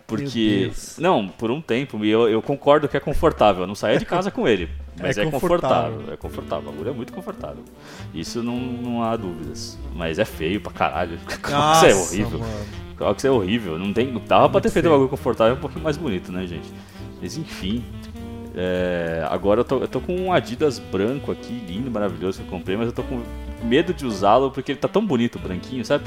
Porque. 0.07 0.71
Não, 0.97 1.27
por 1.27 1.51
um 1.51 1.61
tempo, 1.61 2.03
e 2.03 2.09
eu, 2.09 2.27
eu 2.27 2.41
concordo 2.41 2.89
que 2.89 2.97
é 2.97 2.99
confortável. 2.99 3.61
Eu 3.61 3.67
não 3.67 3.75
saía 3.75 3.99
de 3.99 4.05
casa 4.05 4.31
com 4.31 4.47
ele. 4.47 4.67
Mas 4.99 5.19
é, 5.19 5.21
é 5.21 5.29
confortável. 5.29 5.91
confortável. 5.91 6.13
É 6.13 6.17
confortável. 6.17 6.69
O 6.69 6.71
bagulho 6.71 6.89
é 6.89 6.93
muito 6.93 7.13
confortável. 7.13 7.63
Isso 8.11 8.41
não, 8.41 8.57
não 8.57 9.03
há 9.03 9.15
dúvidas. 9.15 9.77
Mas 9.95 10.17
é 10.17 10.25
feio 10.25 10.59
pra 10.59 10.71
caralho. 10.71 11.19
Crocs 11.41 11.83
é 11.83 11.93
horrível. 11.93 12.39
Mano. 12.39 12.65
Crocs 12.97 13.23
é 13.23 13.31
horrível. 13.31 13.77
Não 13.77 13.93
tem, 13.93 14.11
dava 14.27 14.47
é 14.47 14.49
pra 14.49 14.61
ter 14.61 14.71
feito 14.71 14.87
um 14.87 14.91
bagulho 14.91 15.09
confortável 15.09 15.55
um 15.55 15.59
pouquinho 15.59 15.83
mais 15.83 15.95
bonito, 15.95 16.31
né, 16.31 16.47
gente? 16.47 16.69
Mas 17.21 17.37
enfim. 17.37 17.83
É, 18.61 19.25
agora 19.29 19.61
eu 19.61 19.63
tô, 19.63 19.77
eu 19.77 19.87
tô 19.87 20.01
com 20.01 20.13
um 20.13 20.33
Adidas 20.33 20.79
branco 20.79 21.31
aqui, 21.31 21.53
lindo, 21.65 21.89
maravilhoso 21.89 22.41
que 22.41 22.45
eu 22.45 22.51
comprei, 22.51 22.75
mas 22.75 22.87
eu 22.87 22.91
tô 22.91 23.03
com 23.03 23.23
medo 23.63 23.93
de 23.93 24.05
usá-lo 24.05 24.51
porque 24.51 24.73
ele 24.73 24.79
tá 24.79 24.89
tão 24.89 25.05
bonito, 25.05 25.39
branquinho, 25.39 25.85
sabe? 25.85 26.03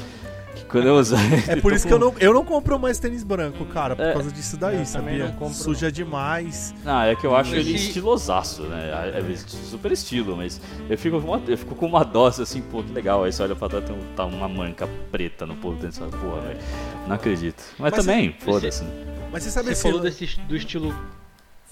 Quando 0.67 0.87
eu 0.87 0.95
usar. 0.97 1.19
É 1.49 1.55
por 1.55 1.73
isso 1.73 1.83
com... 1.83 1.89
que 1.89 1.93
eu 1.95 1.99
não, 1.99 2.15
eu 2.19 2.31
não 2.31 2.45
compro 2.45 2.77
mais 2.77 2.99
tênis 2.99 3.23
branco, 3.23 3.65
cara, 3.65 3.95
por 3.95 4.05
é, 4.05 4.13
causa 4.13 4.31
disso 4.31 4.55
daí, 4.55 4.77
eu 4.77 4.85
sabia? 4.85 5.29
Compro... 5.39 5.55
Suja 5.55 5.91
demais. 5.91 6.75
Ah, 6.85 7.07
é 7.07 7.15
que 7.15 7.25
eu 7.25 7.35
acho 7.35 7.55
ele 7.55 7.73
estilosaço, 7.73 8.61
né? 8.63 9.13
É, 9.15 9.19
é 9.19 9.35
super 9.35 9.91
estilo, 9.91 10.37
mas 10.37 10.61
eu 10.87 10.95
fico, 10.95 11.19
com 11.19 11.27
uma, 11.29 11.41
eu 11.47 11.57
fico 11.57 11.73
com 11.73 11.87
uma 11.87 12.03
dose 12.03 12.43
assim, 12.43 12.61
pô, 12.61 12.83
que 12.83 12.93
legal. 12.93 13.23
Aí 13.23 13.33
você 13.33 13.41
olha 13.41 13.55
pra 13.55 13.67
trás, 13.67 13.83
tem 13.83 13.97
tá 14.15 14.25
uma 14.25 14.47
manca 14.47 14.87
preta 15.11 15.47
no 15.47 15.55
povo 15.55 15.75
dentro 15.81 16.05
dessa 16.05 16.17
porra, 16.17 16.41
velho. 16.41 16.59
Não 17.07 17.15
acredito. 17.15 17.63
Mas, 17.79 17.91
mas 17.91 18.05
também, 18.05 18.35
foda-se. 18.39 18.83
Mas 19.31 19.41
você 19.41 19.49
sabe 19.49 19.73
Você 19.73 19.81
falou 19.81 19.99
desse, 19.99 20.39
do 20.41 20.55
estilo. 20.55 20.93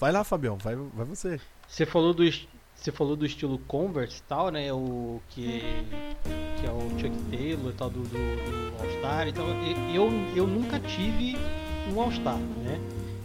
Vai 0.02 0.10
lá, 0.10 0.24
Fabião, 0.24 0.58
vai, 0.58 0.74
vai 0.74 1.06
você. 1.06 1.40
Você 1.68 1.86
falou 1.86 2.12
do, 2.12 2.24
você 2.74 2.90
falou 2.90 3.14
do 3.14 3.24
estilo 3.24 3.56
Converse 3.68 4.18
e 4.18 4.22
tal, 4.24 4.50
né? 4.50 4.72
O 4.72 5.20
que, 5.28 5.60
que 6.58 6.66
é 6.66 6.70
o 6.72 6.90
Chuck 6.98 7.16
Taylor 7.30 7.70
e 7.70 7.74
tal, 7.74 7.88
do, 7.88 8.00
do, 8.00 8.08
do 8.08 8.82
All-Star 8.82 9.28
e 9.28 9.32
tal. 9.32 9.46
Eu, 9.94 10.10
eu 10.34 10.44
nunca 10.44 10.80
tive 10.80 11.38
um 11.94 12.00
All-Star, 12.00 12.36
né? 12.36 12.80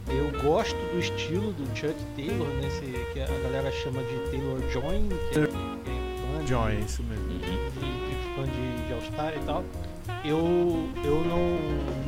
Eu 0.08 0.40
gosto 0.44 0.76
do 0.76 1.00
estilo 1.00 1.52
do 1.54 1.66
Chuck 1.76 1.96
Taylor, 2.16 2.48
né? 2.48 2.68
Esse, 2.68 2.86
que 3.12 3.22
a 3.22 3.40
galera 3.42 3.72
chama 3.72 4.04
de 4.04 4.16
Taylor 4.30 4.62
Join, 4.70 5.10
que 5.10 5.40
é, 5.40 5.48
que 5.48 5.90
é 5.90 6.38
fã 6.38 6.46
Joy, 6.46 6.74
é 6.74 6.80
isso 6.80 7.02
mesmo. 7.02 7.28
De, 7.28 7.40
de 7.40 8.36
fã 8.36 8.44
de, 8.44 8.86
de 8.86 8.94
All-Star 8.94 9.36
e 9.36 9.44
tal. 9.48 9.64
Eu, 10.24 10.90
eu 11.04 11.24
não, 11.24 11.58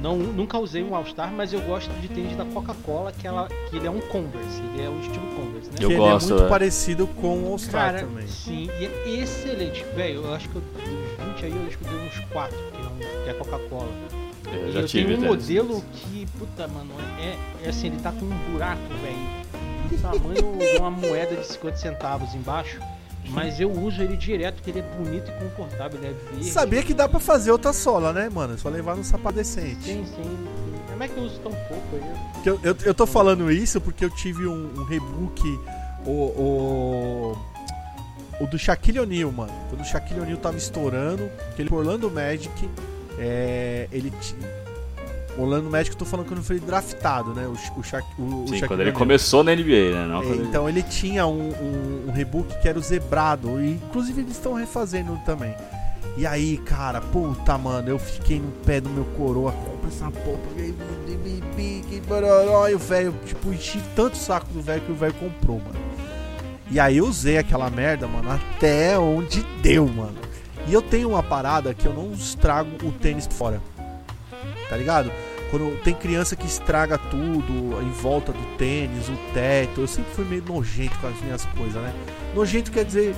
não 0.02 0.18
nunca 0.18 0.58
usei 0.58 0.84
um 0.84 0.94
All-Star, 0.96 1.32
mas 1.32 1.54
eu 1.54 1.62
gosto 1.62 1.90
de 2.02 2.08
tênis 2.08 2.36
da 2.36 2.46
Coca-Cola, 2.46 3.12
que, 3.12 3.26
ela, 3.28 3.48
que 3.70 3.78
ele 3.78 3.88
é 3.88 3.92
um 3.92 4.00
Converse, 4.02 4.62
ele 4.74 4.84
é 4.84 4.90
um 4.90 5.00
estilo 5.00 5.26
Converse, 5.36 5.70
né? 5.70 5.76
Eu 5.80 5.90
que 5.90 5.96
gosto, 5.96 6.26
ele 6.26 6.34
é 6.34 6.36
muito 6.36 6.46
é. 6.46 6.50
parecido 6.50 7.08
com 7.08 7.44
o 7.44 7.52
All-Star 7.52 7.94
Cara, 7.94 8.00
também. 8.00 8.28
sim, 8.28 8.70
e 8.80 8.86
é 8.86 9.10
excelente. 9.22 9.84
Velho, 9.96 10.24
eu 10.24 10.34
acho 10.34 10.50
que 10.50 10.56
eu, 10.56 10.62
dos 10.62 11.26
20 11.36 11.46
aí, 11.46 11.52
eu 11.52 11.68
acho 11.68 11.78
que 11.78 11.86
eu 11.86 11.92
dei 11.92 12.08
uns 12.08 12.20
4, 12.32 12.58
que, 12.58 12.82
não, 12.82 13.24
que 13.24 13.30
é 13.30 13.34
Coca-Cola. 13.34 13.90
Eu 14.52 14.70
E 14.70 14.72
já 14.72 14.80
eu 14.82 14.88
tive 14.88 15.06
tenho 15.06 15.18
um 15.18 15.22
tênis 15.22 15.48
modelo 15.48 15.84
que, 15.94 16.26
puta, 16.38 16.68
mano, 16.68 16.92
é, 17.20 17.66
é 17.66 17.70
assim, 17.70 17.88
ele 17.88 18.00
tá 18.02 18.12
com 18.12 18.26
um 18.26 18.52
buraco, 18.52 18.82
velho, 19.02 19.90
do 19.90 19.98
tamanho 20.02 20.58
de 20.58 20.78
uma 20.78 20.92
moeda 20.92 21.36
de 21.36 21.46
50 21.46 21.78
centavos 21.78 22.34
embaixo. 22.36 22.80
Mas 23.30 23.60
eu 23.60 23.72
uso 23.72 24.02
ele 24.02 24.18
direto, 24.18 24.56
porque 24.56 24.72
ele 24.72 24.80
é 24.80 24.82
bonito 24.82 25.30
e 25.30 25.44
confortável, 25.44 26.00
ele 26.00 26.08
é 26.08 26.32
verde. 26.32 26.46
Sabia 26.46 26.84
que 26.84 26.94
dá 26.94 27.08
pra 27.08 27.20
fazer 27.20 27.52
outra 27.52 27.72
sola, 27.72 28.12
né, 28.12 28.30
mano? 28.30 28.56
É 28.56 28.58
só 28.58 28.70
levar 28.70 28.96
num 28.96 29.04
sapato 29.04 29.36
decente. 29.36 29.84
Sim, 29.84 30.06
sim. 30.06 30.48
Como 30.88 31.04
é 31.04 31.08
que 31.08 31.18
eu 31.18 31.24
uso 31.24 31.40
tão 31.40 31.52
pouco 31.52 31.96
aí? 31.96 32.42
Eu, 32.46 32.60
eu, 32.64 32.76
eu 32.86 32.94
tô 32.94 33.06
falando 33.06 33.52
isso 33.52 33.80
porque 33.80 34.04
eu 34.04 34.10
tive 34.10 34.48
um, 34.48 34.74
um 34.76 34.84
rebook, 34.84 35.42
o, 36.06 36.12
o, 36.12 37.38
o 38.42 38.48
do 38.48 38.58
Shaquille 38.58 39.00
O'Neal, 39.00 39.32
mano. 39.32 39.54
Quando 39.70 39.82
o 39.82 39.86
Shaquille 39.86 40.20
O'Neal 40.20 40.38
tava 40.38 40.58
estourando, 40.58 41.30
que 41.56 41.62
ele 41.62 41.74
Orlando 41.74 42.10
Magic, 42.10 42.70
é, 43.18 43.88
ele. 43.92 44.12
Orlando 45.40 45.70
Magic, 45.70 45.92
eu 45.92 45.98
tô 45.98 46.06
falando 46.06 46.28
quando 46.28 46.44
foi 46.44 46.60
draftado, 46.60 47.34
né? 47.34 47.48
O, 47.48 47.56
Sha- 47.56 47.74
o, 47.78 47.84
Shaq, 47.84 48.06
o, 48.18 48.22
o 48.22 48.28
Sim, 48.28 48.46
Shaquille 48.48 48.68
quando 48.68 48.82
ele 48.82 48.92
começou 48.92 49.44
na 49.44 49.56
NBA, 49.56 50.06
né? 50.08 50.20
É, 50.24 50.26
ele- 50.30 50.44
então 50.44 50.68
ele 50.68 50.84
tinha 50.84 51.26
um, 51.26 51.50
um, 51.50 52.06
um 52.08 52.12
rebook 52.12 52.60
que 52.62 52.68
era 52.68 52.78
o 52.78 52.82
zebrado. 52.82 53.60
E 53.62 53.72
inclusive 53.74 54.22
eles 54.22 54.34
estão 54.34 54.54
refazendo 54.54 55.20
também. 55.26 55.54
E 56.18 56.26
aí, 56.28 56.58
cara, 56.58 57.00
puta, 57.00 57.58
mano, 57.58 57.88
eu 57.90 57.98
fiquei 58.00 58.40
no 58.40 58.52
pé 58.66 58.82
do 58.82 58.90
meu 58.90 59.06
coroa, 59.16 59.52
compra 59.54 59.88
essa 59.90 60.12
porra, 60.12 60.40
e 62.70 62.76
o 62.76 62.80
velho, 62.80 63.14
tipo, 63.26 63.54
enchi 63.54 63.80
tanto 63.96 64.14
o 64.16 64.18
saco 64.18 64.48
do 64.52 64.62
velho 64.62 64.82
que 64.82 64.92
o 64.92 64.96
velho 64.96 65.14
comprou, 65.14 65.60
mano. 65.60 65.80
E 66.72 66.80
aí 66.80 66.98
eu 66.98 67.06
usei 67.06 67.38
aquela 67.38 67.70
merda, 67.70 68.08
mano, 68.08 68.30
até 68.32 68.98
onde 69.00 69.42
deu, 69.62 69.88
mano. 69.88 70.18
E 70.68 70.74
eu 70.74 70.82
tenho 70.82 71.10
uma 71.10 71.24
parada 71.24 71.74
que 71.74 71.86
eu 71.86 71.94
não 71.94 72.12
estrago 72.12 72.70
o 72.86 72.92
tênis 72.92 73.28
fora. 73.32 73.62
Tá 74.70 74.78
ligado? 74.78 75.12
Quando 75.50 75.82
tem 75.84 75.94
criança 75.94 76.36
que 76.36 76.46
estraga 76.46 76.98
tudo 76.98 77.82
em 77.82 77.90
volta 77.90 78.32
do 78.32 78.58
tênis, 78.58 79.10
o 79.10 79.34
teto, 79.34 79.82
eu 79.82 79.88
sempre 79.88 80.12
fui 80.14 80.26
meio 80.26 80.44
nojento 80.48 80.98
com 81.00 81.08
as 81.08 81.22
minhas 81.22 81.46
coisas, 81.58 81.82
né? 81.82 81.94
Nojento 82.36 82.72
quer 82.72 82.86
dizer 82.86 83.16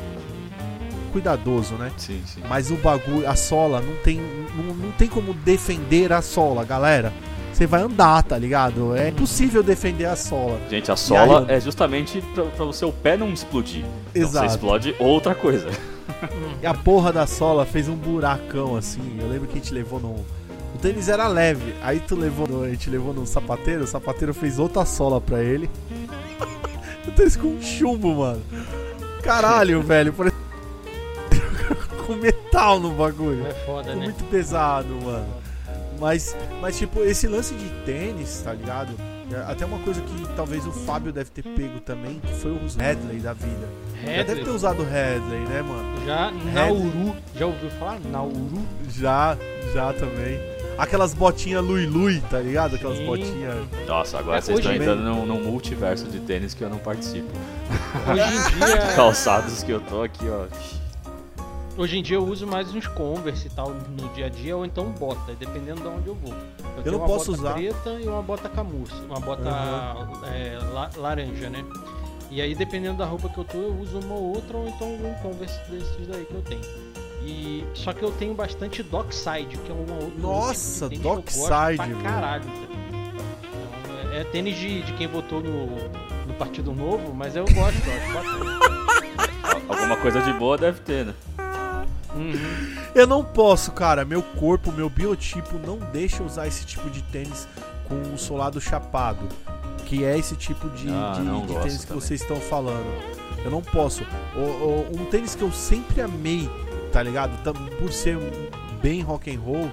cuidadoso, 1.12 1.76
né? 1.76 1.92
Sim, 1.98 2.22
sim. 2.26 2.42
Mas 2.48 2.72
o 2.72 2.76
bagulho, 2.76 3.30
a 3.30 3.36
sola, 3.36 3.82
não 3.82 3.96
tem, 3.98 4.22
não, 4.56 4.74
não 4.74 4.92
tem 4.92 5.08
como 5.08 5.34
defender 5.34 6.14
a 6.14 6.22
sola, 6.22 6.64
galera. 6.64 7.12
Você 7.52 7.68
vai 7.68 7.82
andar, 7.82 8.24
tá 8.24 8.38
ligado? 8.38 8.96
É 8.96 9.10
impossível 9.10 9.62
defender 9.62 10.06
a 10.06 10.16
sola. 10.16 10.60
Gente, 10.70 10.90
a 10.92 10.96
sola 10.96 11.46
aí, 11.48 11.56
é 11.58 11.60
justamente 11.60 12.22
pra, 12.34 12.46
pra 12.46 12.66
o 12.66 12.74
seu 12.74 12.92
pé 12.92 13.18
não 13.18 13.32
explodir. 13.32 13.84
Então, 14.12 14.22
Exato. 14.22 14.48
você 14.48 14.56
explode 14.56 14.96
outra 15.00 15.36
coisa. 15.36 15.70
E 16.62 16.66
a 16.68 16.74
porra 16.74 17.12
da 17.12 17.26
sola 17.26 17.66
fez 17.66 17.88
um 17.88 17.96
buracão 17.96 18.76
assim. 18.76 19.18
Eu 19.20 19.28
lembro 19.28 19.48
que 19.48 19.54
a 19.54 19.62
gente 19.62 19.74
levou 19.74 20.00
no. 20.00 20.26
O 20.82 20.84
tênis 20.84 21.08
era 21.10 21.28
leve. 21.28 21.76
Aí 21.84 22.00
tu 22.00 22.16
levou 22.16 22.48
no. 22.48 22.64
A 22.64 22.70
gente 22.72 22.90
levou 22.90 23.14
no 23.14 23.24
sapateiro, 23.28 23.84
o 23.84 23.88
sapateiro 23.88 24.34
fez 24.34 24.58
outra 24.58 24.84
sola 24.84 25.22
pra 25.22 25.40
ele. 25.44 25.70
o 27.08 27.12
tênis 27.16 27.38
com 27.38 27.50
um 27.50 27.62
chumbo, 27.62 28.16
mano. 28.16 28.42
Caralho, 29.22 29.84
velho. 29.86 30.12
Com 32.08 32.16
metal 32.16 32.80
no 32.80 32.90
bagulho. 32.94 33.46
É 33.46 33.54
foda, 33.64 33.90
Ficou 33.92 33.96
né? 34.00 34.06
muito 34.06 34.24
pesado, 34.32 34.88
mano. 35.04 35.28
Mas, 36.00 36.36
mas, 36.60 36.80
tipo, 36.80 37.02
esse 37.02 37.28
lance 37.28 37.54
de 37.54 37.70
tênis, 37.86 38.42
tá 38.44 38.52
ligado? 38.52 38.94
É 39.32 39.52
Até 39.52 39.68
uma 39.68 39.78
coisa 39.80 40.02
que 40.02 40.28
talvez 40.36 40.66
o 40.66 40.72
Fábio 40.72 41.14
deve 41.14 41.30
ter 41.30 41.44
pego 41.44 41.80
também, 41.80 42.20
que 42.20 42.34
foi 42.34 42.52
os 42.54 42.76
Headley 42.76 43.20
da 43.20 43.34
vida. 43.34 43.70
Já 44.04 44.08
deve 44.08 44.24
ter 44.24 44.34
Headley, 44.38 44.56
usado 44.56 44.84
Headley, 44.84 45.42
né, 45.42 45.62
mano? 45.62 46.06
já 46.08 46.32
Nauru. 46.52 47.16
Já 47.36 47.46
ouviu 47.46 47.70
falar? 47.70 48.00
Nauru? 48.00 48.66
Já, 48.90 49.38
já 49.76 49.94
também. 49.94 50.40
Aquelas 50.82 51.14
botinhas 51.14 51.64
Lui 51.64 51.86
Lui, 51.86 52.20
tá 52.22 52.40
ligado? 52.40 52.76
Aquelas 52.76 52.98
Sim. 52.98 53.06
botinhas. 53.06 53.56
Nossa, 53.88 54.18
agora 54.18 54.40
É, 54.40 54.42
vocês 54.42 54.58
estão 54.58 54.74
entrando 54.74 55.04
num, 55.04 55.28
num 55.28 55.44
multiverso 55.44 56.06
de 56.08 56.20
tênis 56.22 56.56
que 56.56 56.64
eu 56.64 56.70
não 56.72 56.80
participo. 56.80 57.30
Hoje 58.12 58.22
em 58.24 58.66
dia. 58.66 58.78
Calçados 58.96 59.62
que 59.62 59.70
eu 59.72 59.80
tô 59.80 60.02
aqui, 60.02 60.26
ó. 60.28 60.48
Hoje 61.78 62.00
em 62.00 62.02
dia 62.02 62.18
eu 62.18 62.24
uso 62.26 62.48
mais 62.48 62.74
uns 62.74 62.88
Converse 62.88 63.46
e 63.46 63.50
tal 63.52 63.70
no 63.70 64.10
dia 64.16 64.26
a 64.26 64.30
dia, 64.30 64.58
ou 64.58 64.66
então 64.66 64.86
bota, 64.92 65.34
dependendo 65.40 65.82
de 65.82 65.88
onde 65.88 66.08
eu 66.08 66.16
vou. 66.16 66.34
Eu, 66.34 66.84
tenho 66.84 66.94
não 66.98 67.00
uma 67.06 67.08
posso 67.08 67.32
bota 67.32 67.42
usar. 67.44 67.54
preta 67.54 67.90
e 68.04 68.08
uma 68.08 68.22
bota 68.24 68.50
camurça, 68.50 68.96
uma 69.08 69.20
bota 69.20 69.50
é, 70.34 70.58
la- 70.74 70.90
laranja, 70.98 71.48
né? 71.50 71.64
E 72.32 72.42
aí, 72.42 72.56
dependendo 72.56 72.98
da 72.98 73.06
roupa 73.06 73.30
que 73.30 73.38
eu 73.38 73.44
tô, 73.44 73.58
eu 73.60 73.76
uso 73.80 74.00
uma 74.00 74.16
ou 74.16 74.36
outra, 74.36 74.58
ou 74.58 74.68
então 74.68 74.88
um 74.88 75.14
Converse 75.22 75.60
desses 75.70 76.08
daí 76.08 76.26
que 76.26 76.34
eu 76.34 76.42
tenho. 76.42 76.62
E, 77.24 77.64
só 77.74 77.94
que 77.94 78.04
eu 78.04 78.12
tenho 78.12 78.34
bastante 78.34 78.82
Dockside, 78.82 79.58
que 79.58 79.72
é 79.72 79.74
uma 79.74 79.94
outra 79.96 80.20
Nossa, 80.20 80.90
tipo 80.90 81.02
que 81.02 81.08
Dockside, 81.08 81.76
pra 81.78 81.86
velho. 81.86 81.98
caralho. 82.02 82.44
Então, 82.90 84.12
é, 84.14 84.22
é 84.22 84.24
tênis 84.24 84.58
de, 84.58 84.82
de 84.82 84.94
quem 84.94 85.08
votou 85.08 85.42
no, 85.42 85.68
no 86.28 86.34
Partido 86.38 86.74
Novo, 86.74 87.14
mas 87.14 87.36
eu 87.36 87.46
gosto, 87.46 87.80
eu. 87.88 88.82
Alguma 89.70 89.98
coisa 89.98 90.22
de 90.22 90.34
boa 90.34 90.58
deve 90.58 90.80
ter, 90.82 91.06
né? 91.06 91.14
Uhum. 92.14 92.76
Eu 92.94 93.08
não 93.08 93.24
posso, 93.24 93.72
cara. 93.72 94.04
Meu 94.04 94.22
corpo, 94.22 94.72
meu 94.72 94.90
biotipo 94.90 95.58
não 95.66 95.78
deixa 95.78 96.22
eu 96.22 96.26
usar 96.26 96.48
esse 96.48 96.66
tipo 96.66 96.90
de 96.90 97.02
tênis 97.04 97.48
com 97.88 97.96
o 98.14 98.18
solado 98.18 98.60
chapado. 98.60 99.28
Que 99.86 100.04
é 100.04 100.18
esse 100.18 100.36
tipo 100.36 100.70
de, 100.70 100.90
Ah, 100.90 101.14
de- 101.16 101.22
não 101.24 101.46
de 101.46 101.54
tênis 101.56 101.82
que 101.82 101.88
também. 101.88 102.02
vocês 102.02 102.22
estão 102.22 102.38
falando. 102.38 102.86
Eu 103.44 103.52
não 103.52 103.62
posso. 103.62 104.04
O- 104.36 104.40
o- 104.40 104.92
um 105.02 105.06
tênis 105.06 105.36
que 105.36 105.42
eu 105.42 105.52
sempre 105.52 106.02
amei, 106.02 106.50
tá 106.92 107.02
ligado? 107.02 107.32
Por 107.80 107.92
ser 107.92 108.18
bem 108.82 109.02
rock 109.02 109.34
and 109.34 109.40
roll, 109.40 109.72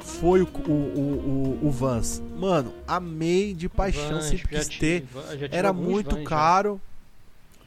foi 0.00 0.40
o, 0.42 0.46
o, 0.68 0.70
o, 1.62 1.66
o- 1.66 1.70
Vans. 1.70 2.22
Mano, 2.38 2.72
amei 2.86 3.52
de 3.54 3.68
paixão, 3.68 4.10
Vans, 4.12 4.24
sempre 4.26 4.56
já 4.56 4.64
quis 4.64 4.78
ter. 4.78 5.04
já 5.38 5.48
Era 5.50 5.72
muito 5.72 6.10
Vans 6.14 6.22
já. 6.22 6.28
caro, 6.28 6.80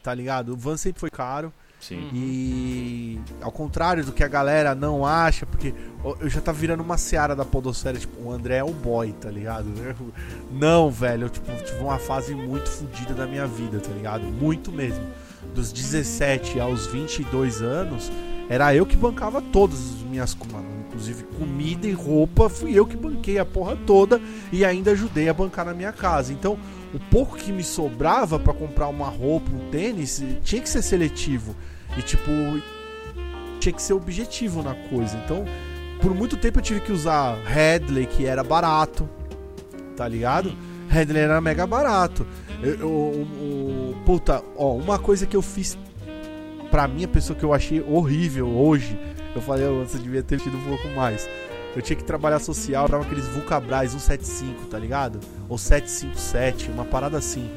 tá 0.02 0.14
ligado? 0.14 0.54
O 0.54 0.58
Vans 0.58 0.80
sempre 0.82 1.00
foi 1.00 1.10
caro. 1.10 1.52
Sim. 1.82 2.10
E 2.14 3.20
ao 3.42 3.54
contrário 3.54 4.04
do 4.04 4.12
que 4.12 4.22
a 4.22 4.28
galera 4.28 4.76
não 4.76 5.06
acha, 5.06 5.46
porque 5.46 5.74
eu 6.20 6.30
já 6.30 6.42
tá 6.42 6.52
virando 6.52 6.84
uma 6.84 6.98
seara 6.98 7.34
da 7.34 7.46
podosfera, 7.46 7.98
tipo, 7.98 8.22
o 8.22 8.32
André 8.34 8.58
é 8.58 8.64
o 8.64 8.74
boy, 8.74 9.14
tá 9.14 9.30
ligado? 9.32 9.68
Não, 10.52 10.92
velho, 10.92 11.28
eu 11.28 11.30
tipo, 11.30 11.50
tive 11.64 11.80
uma 11.80 11.98
fase 11.98 12.36
muito 12.36 12.70
fodida 12.70 13.14
da 13.14 13.26
minha 13.26 13.48
vida, 13.48 13.80
tá 13.80 13.92
ligado? 13.92 14.24
Muito 14.24 14.74
mesmo. 14.74 15.06
Dos 15.56 15.72
17 15.72 16.60
aos 16.60 16.86
22 16.88 17.62
anos, 17.62 18.12
era 18.50 18.74
eu 18.76 18.86
que 18.86 18.96
bancava 18.96 19.42
todas 19.42 19.78
as 19.80 20.02
minhas 20.10 20.36
inclusive 20.88 21.24
comida 21.38 21.88
e 21.88 21.92
roupa, 21.92 22.50
fui 22.50 22.74
eu 22.78 22.86
que 22.86 22.98
banquei 22.98 23.38
a 23.40 23.46
porra 23.46 23.78
toda 23.86 24.20
e 24.52 24.66
ainda 24.66 24.92
ajudei 24.92 25.30
a 25.30 25.34
bancar 25.34 25.66
na 25.66 25.74
minha 25.74 25.94
casa. 25.94 26.34
Então, 26.34 26.58
o 26.94 27.00
pouco 27.00 27.38
que 27.38 27.52
me 27.52 27.64
sobrava 27.64 28.40
pra 28.40 28.54
comprar 28.54 28.88
uma 28.88 29.08
roupa, 29.08 29.50
um 29.52 29.70
tênis, 29.70 30.22
tinha 30.44 30.62
que 30.62 30.68
ser 30.68 30.82
seletivo. 30.82 31.56
E 31.98 32.02
tipo, 32.02 32.30
tinha 33.60 33.72
que 33.74 33.82
ser 33.82 33.94
objetivo 33.94 34.62
na 34.64 34.74
coisa. 34.74 35.16
Então, 35.24 35.46
por 36.02 36.14
muito 36.14 36.36
tempo 36.36 36.60
eu 36.60 36.64
tive 36.64 36.80
que 36.82 36.92
usar 36.92 37.38
Headley, 37.46 38.06
que 38.08 38.26
era 38.26 38.44
barato, 38.44 39.08
tá 39.96 40.08
ligado? 40.08 40.52
Headley 40.90 41.22
era 41.22 41.40
mega 41.40 41.68
barato. 41.68 42.26
Eu, 42.62 42.76
eu- 42.80 42.90
o- 42.90 43.96
puta, 44.06 44.44
ó, 44.58 44.74
uma 44.76 44.98
coisa 44.98 45.26
que 45.26 45.36
eu 45.38 45.42
fiz 45.42 45.78
pra 46.70 46.88
mim, 46.88 47.04
a 47.04 47.08
pessoa 47.08 47.38
que 47.38 47.44
eu 47.44 47.54
achei 47.54 47.82
horrível 47.82 48.48
hoje, 48.48 48.98
eu 49.36 49.42
falei, 49.42 49.68
"Ô, 49.68 49.86
você 49.86 49.98
devia 49.98 50.24
ter 50.24 50.40
tido 50.40 50.58
um 50.58 50.64
pouco 50.64 50.88
mais. 50.96 51.30
Eu 51.76 51.82
tinha 51.82 51.96
que 51.96 52.04
trabalhar 52.04 52.40
social, 52.40 52.88
eu 52.90 53.02
aqueles 53.02 53.28
Vulcabras 53.28 53.92
175, 53.92 54.66
tá 54.66 54.80
ligado? 54.80 55.20
Ou 55.48 55.58
757, 55.58 56.70
uma 56.72 56.84
parada 56.84 57.18
assim. 57.18 57.50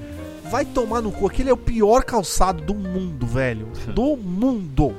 Vai 0.50 0.64
tomar 0.66 1.00
no 1.00 1.10
cu, 1.10 1.26
aquele 1.26 1.48
é 1.48 1.52
o 1.52 1.56
pior 1.56 2.04
calçado 2.04 2.62
do 2.62 2.74
mundo, 2.74 3.26
velho. 3.26 3.68
Do 3.94 4.16
mundo. 4.16 4.94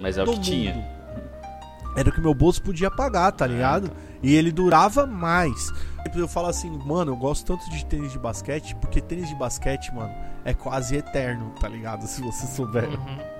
Mas 0.00 0.18
é 0.18 0.22
o 0.22 0.26
do 0.26 0.32
que 0.32 0.40
tinha. 0.40 0.74
mundo. 0.74 0.86
Era 1.96 2.10
o 2.10 2.12
que 2.12 2.20
meu 2.20 2.34
bolso 2.34 2.62
podia 2.62 2.90
pagar, 2.90 3.32
tá 3.32 3.46
ligado? 3.46 3.90
E 4.22 4.34
ele 4.34 4.52
durava 4.52 5.06
mais. 5.06 5.72
Eu 6.14 6.28
falo 6.28 6.46
assim, 6.48 6.70
mano, 6.84 7.12
eu 7.12 7.16
gosto 7.16 7.46
tanto 7.46 7.68
de 7.70 7.84
tênis 7.86 8.12
de 8.12 8.18
basquete, 8.18 8.74
porque 8.76 9.00
tênis 9.00 9.28
de 9.28 9.34
basquete, 9.34 9.92
mano, 9.94 10.12
é 10.44 10.54
quase 10.54 10.96
eterno, 10.96 11.52
tá 11.60 11.68
ligado? 11.68 12.02
Se 12.06 12.20
você 12.20 12.46
souber. 12.46 12.88
Uhum. 12.88 13.37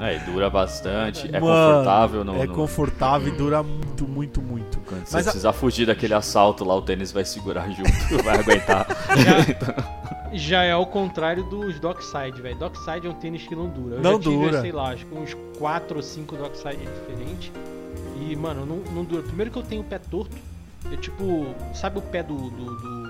É, 0.00 0.16
e 0.16 0.18
dura 0.20 0.48
bastante, 0.48 1.28
é 1.30 1.38
Mano, 1.38 1.44
confortável 1.74 2.24
no, 2.24 2.36
é 2.42 2.46
no- 2.46 2.54
confortável 2.54 3.28
e 3.28 3.36
dura 3.36 3.62
muito, 3.62 4.08
muito, 4.08 4.40
muito. 4.40 4.78
Quando 4.86 5.04
você 5.04 5.14
Mas 5.16 5.26
a- 5.26 5.30
precisar 5.30 5.52
fugir 5.52 5.86
daquele 5.86 6.14
assalto 6.14 6.64
lá, 6.64 6.74
o 6.74 6.80
tênis 6.80 7.12
vai 7.12 7.24
segurar 7.24 7.68
junto, 7.70 7.90
vai 8.24 8.38
aguentar. 8.38 8.86
Já- 9.18 10.00
Já 10.32 10.62
é 10.62 10.70
ao 10.70 10.86
contrário 10.86 11.42
dos 11.42 11.80
Dockside, 11.80 12.40
velho. 12.40 12.56
Dockside 12.56 13.04
é 13.04 13.10
um 13.10 13.14
tênis 13.14 13.44
que 13.48 13.54
não 13.56 13.68
dura. 13.68 13.96
Eu 13.96 14.00
não 14.00 14.12
já 14.12 14.18
tive, 14.20 14.36
dura. 14.36 14.60
sei 14.60 14.70
lá, 14.72 14.90
acho 14.92 15.04
que 15.04 15.12
uns 15.18 15.36
4 15.58 15.96
ou 15.96 16.02
5 16.04 16.36
Dockside 16.36 16.76
diferentes. 16.86 17.50
E, 18.20 18.36
mano, 18.36 18.64
não, 18.64 18.76
não 18.94 19.04
dura. 19.04 19.22
Primeiro 19.24 19.50
que 19.50 19.58
eu 19.58 19.62
tenho 19.64 19.80
o 19.82 19.84
pé 19.84 19.98
torto. 19.98 20.36
Eu, 20.88 20.96
tipo, 20.98 21.52
sabe 21.74 21.98
o 21.98 22.02
pé 22.02 22.22
do, 22.22 22.36
do, 22.36 22.48
do, 22.48 23.09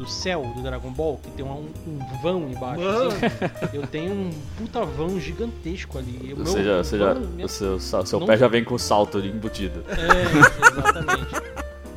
do 0.00 0.08
céu 0.08 0.42
do 0.56 0.62
Dragon 0.62 0.90
Ball? 0.90 1.18
Que 1.22 1.30
tem 1.32 1.44
um, 1.44 1.68
um 1.86 1.98
vão 2.22 2.48
embaixo. 2.48 2.82
Assim? 2.88 3.74
Eu 3.76 3.86
tenho 3.86 4.12
um 4.14 4.30
puta 4.56 4.84
vão 4.84 5.20
gigantesco 5.20 5.98
ali. 5.98 6.32
O 6.32 6.38
Ou 6.38 6.44
meu 6.44 6.46
seja, 6.52 7.14
vão- 7.14 7.48
seu, 7.48 7.78
seu 7.78 8.18
não- 8.20 8.26
pé 8.26 8.36
já 8.38 8.48
vem 8.48 8.64
com 8.64 8.74
o 8.74 8.78
salto 8.78 9.18
embutido. 9.18 9.84
É, 9.90 10.70
exatamente. 10.72 11.34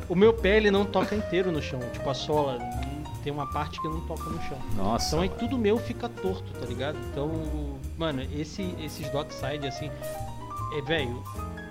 O 0.08 0.14
meu 0.14 0.34
pé 0.34 0.58
ele 0.58 0.70
não 0.70 0.84
toca 0.84 1.14
inteiro 1.16 1.50
no 1.50 1.62
chão. 1.62 1.80
Tipo, 1.92 2.10
a 2.10 2.14
sola 2.14 2.58
tem 3.22 3.32
uma 3.32 3.50
parte 3.50 3.80
que 3.80 3.88
não 3.88 4.00
toca 4.02 4.24
no 4.28 4.40
chão. 4.42 4.58
Nossa. 4.76 5.06
Então 5.08 5.20
aí 5.22 5.30
tudo 5.30 5.56
meu 5.56 5.78
fica 5.78 6.08
torto, 6.10 6.52
tá 6.52 6.66
ligado? 6.66 6.98
Então, 7.10 7.30
mano, 7.96 8.22
esse, 8.36 8.74
esses 8.78 9.08
dockside, 9.10 9.66
assim, 9.66 9.90
é, 10.76 10.82
velho, 10.82 11.22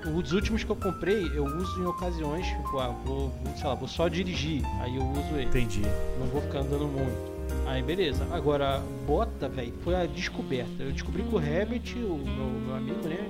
os 0.09 0.31
últimos 0.31 0.63
que 0.63 0.69
eu 0.69 0.75
comprei, 0.75 1.31
eu 1.35 1.45
uso 1.45 1.81
em 1.81 1.85
ocasiões, 1.85 2.45
tipo, 2.45 2.79
ah, 2.79 2.89
vou, 3.05 3.29
vou, 3.29 3.55
sei 3.55 3.67
lá, 3.67 3.75
vou 3.75 3.87
só 3.87 4.07
dirigir, 4.07 4.61
aí 4.81 4.95
eu 4.95 5.03
uso 5.03 5.35
ele. 5.35 5.45
Entendi. 5.45 5.81
Não 6.19 6.27
vou 6.27 6.41
ficar 6.41 6.59
andando 6.59 6.87
muito. 6.87 7.33
Aí 7.65 7.81
beleza. 7.81 8.25
Agora, 8.31 8.81
bota, 9.05 9.47
velho, 9.47 9.73
foi 9.83 9.95
a 9.95 10.05
descoberta. 10.05 10.83
Eu 10.83 10.91
descobri 10.91 11.23
que 11.23 11.35
o 11.35 11.39
Herbert, 11.39 11.95
o 11.95 12.17
meu, 12.17 12.45
meu 12.65 12.75
amigo, 12.75 13.07
né? 13.07 13.29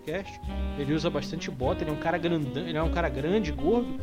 podcast, 0.00 0.40
ele 0.78 0.94
usa 0.94 1.10
bastante 1.10 1.50
bota, 1.50 1.84
ele 1.84 1.90
é 1.90 1.92
um 1.92 2.00
cara 2.00 2.18
grandão, 2.18 2.66
ele 2.66 2.76
é 2.76 2.82
um 2.82 2.90
cara 2.90 3.08
grande, 3.08 3.52
gordo, 3.52 4.00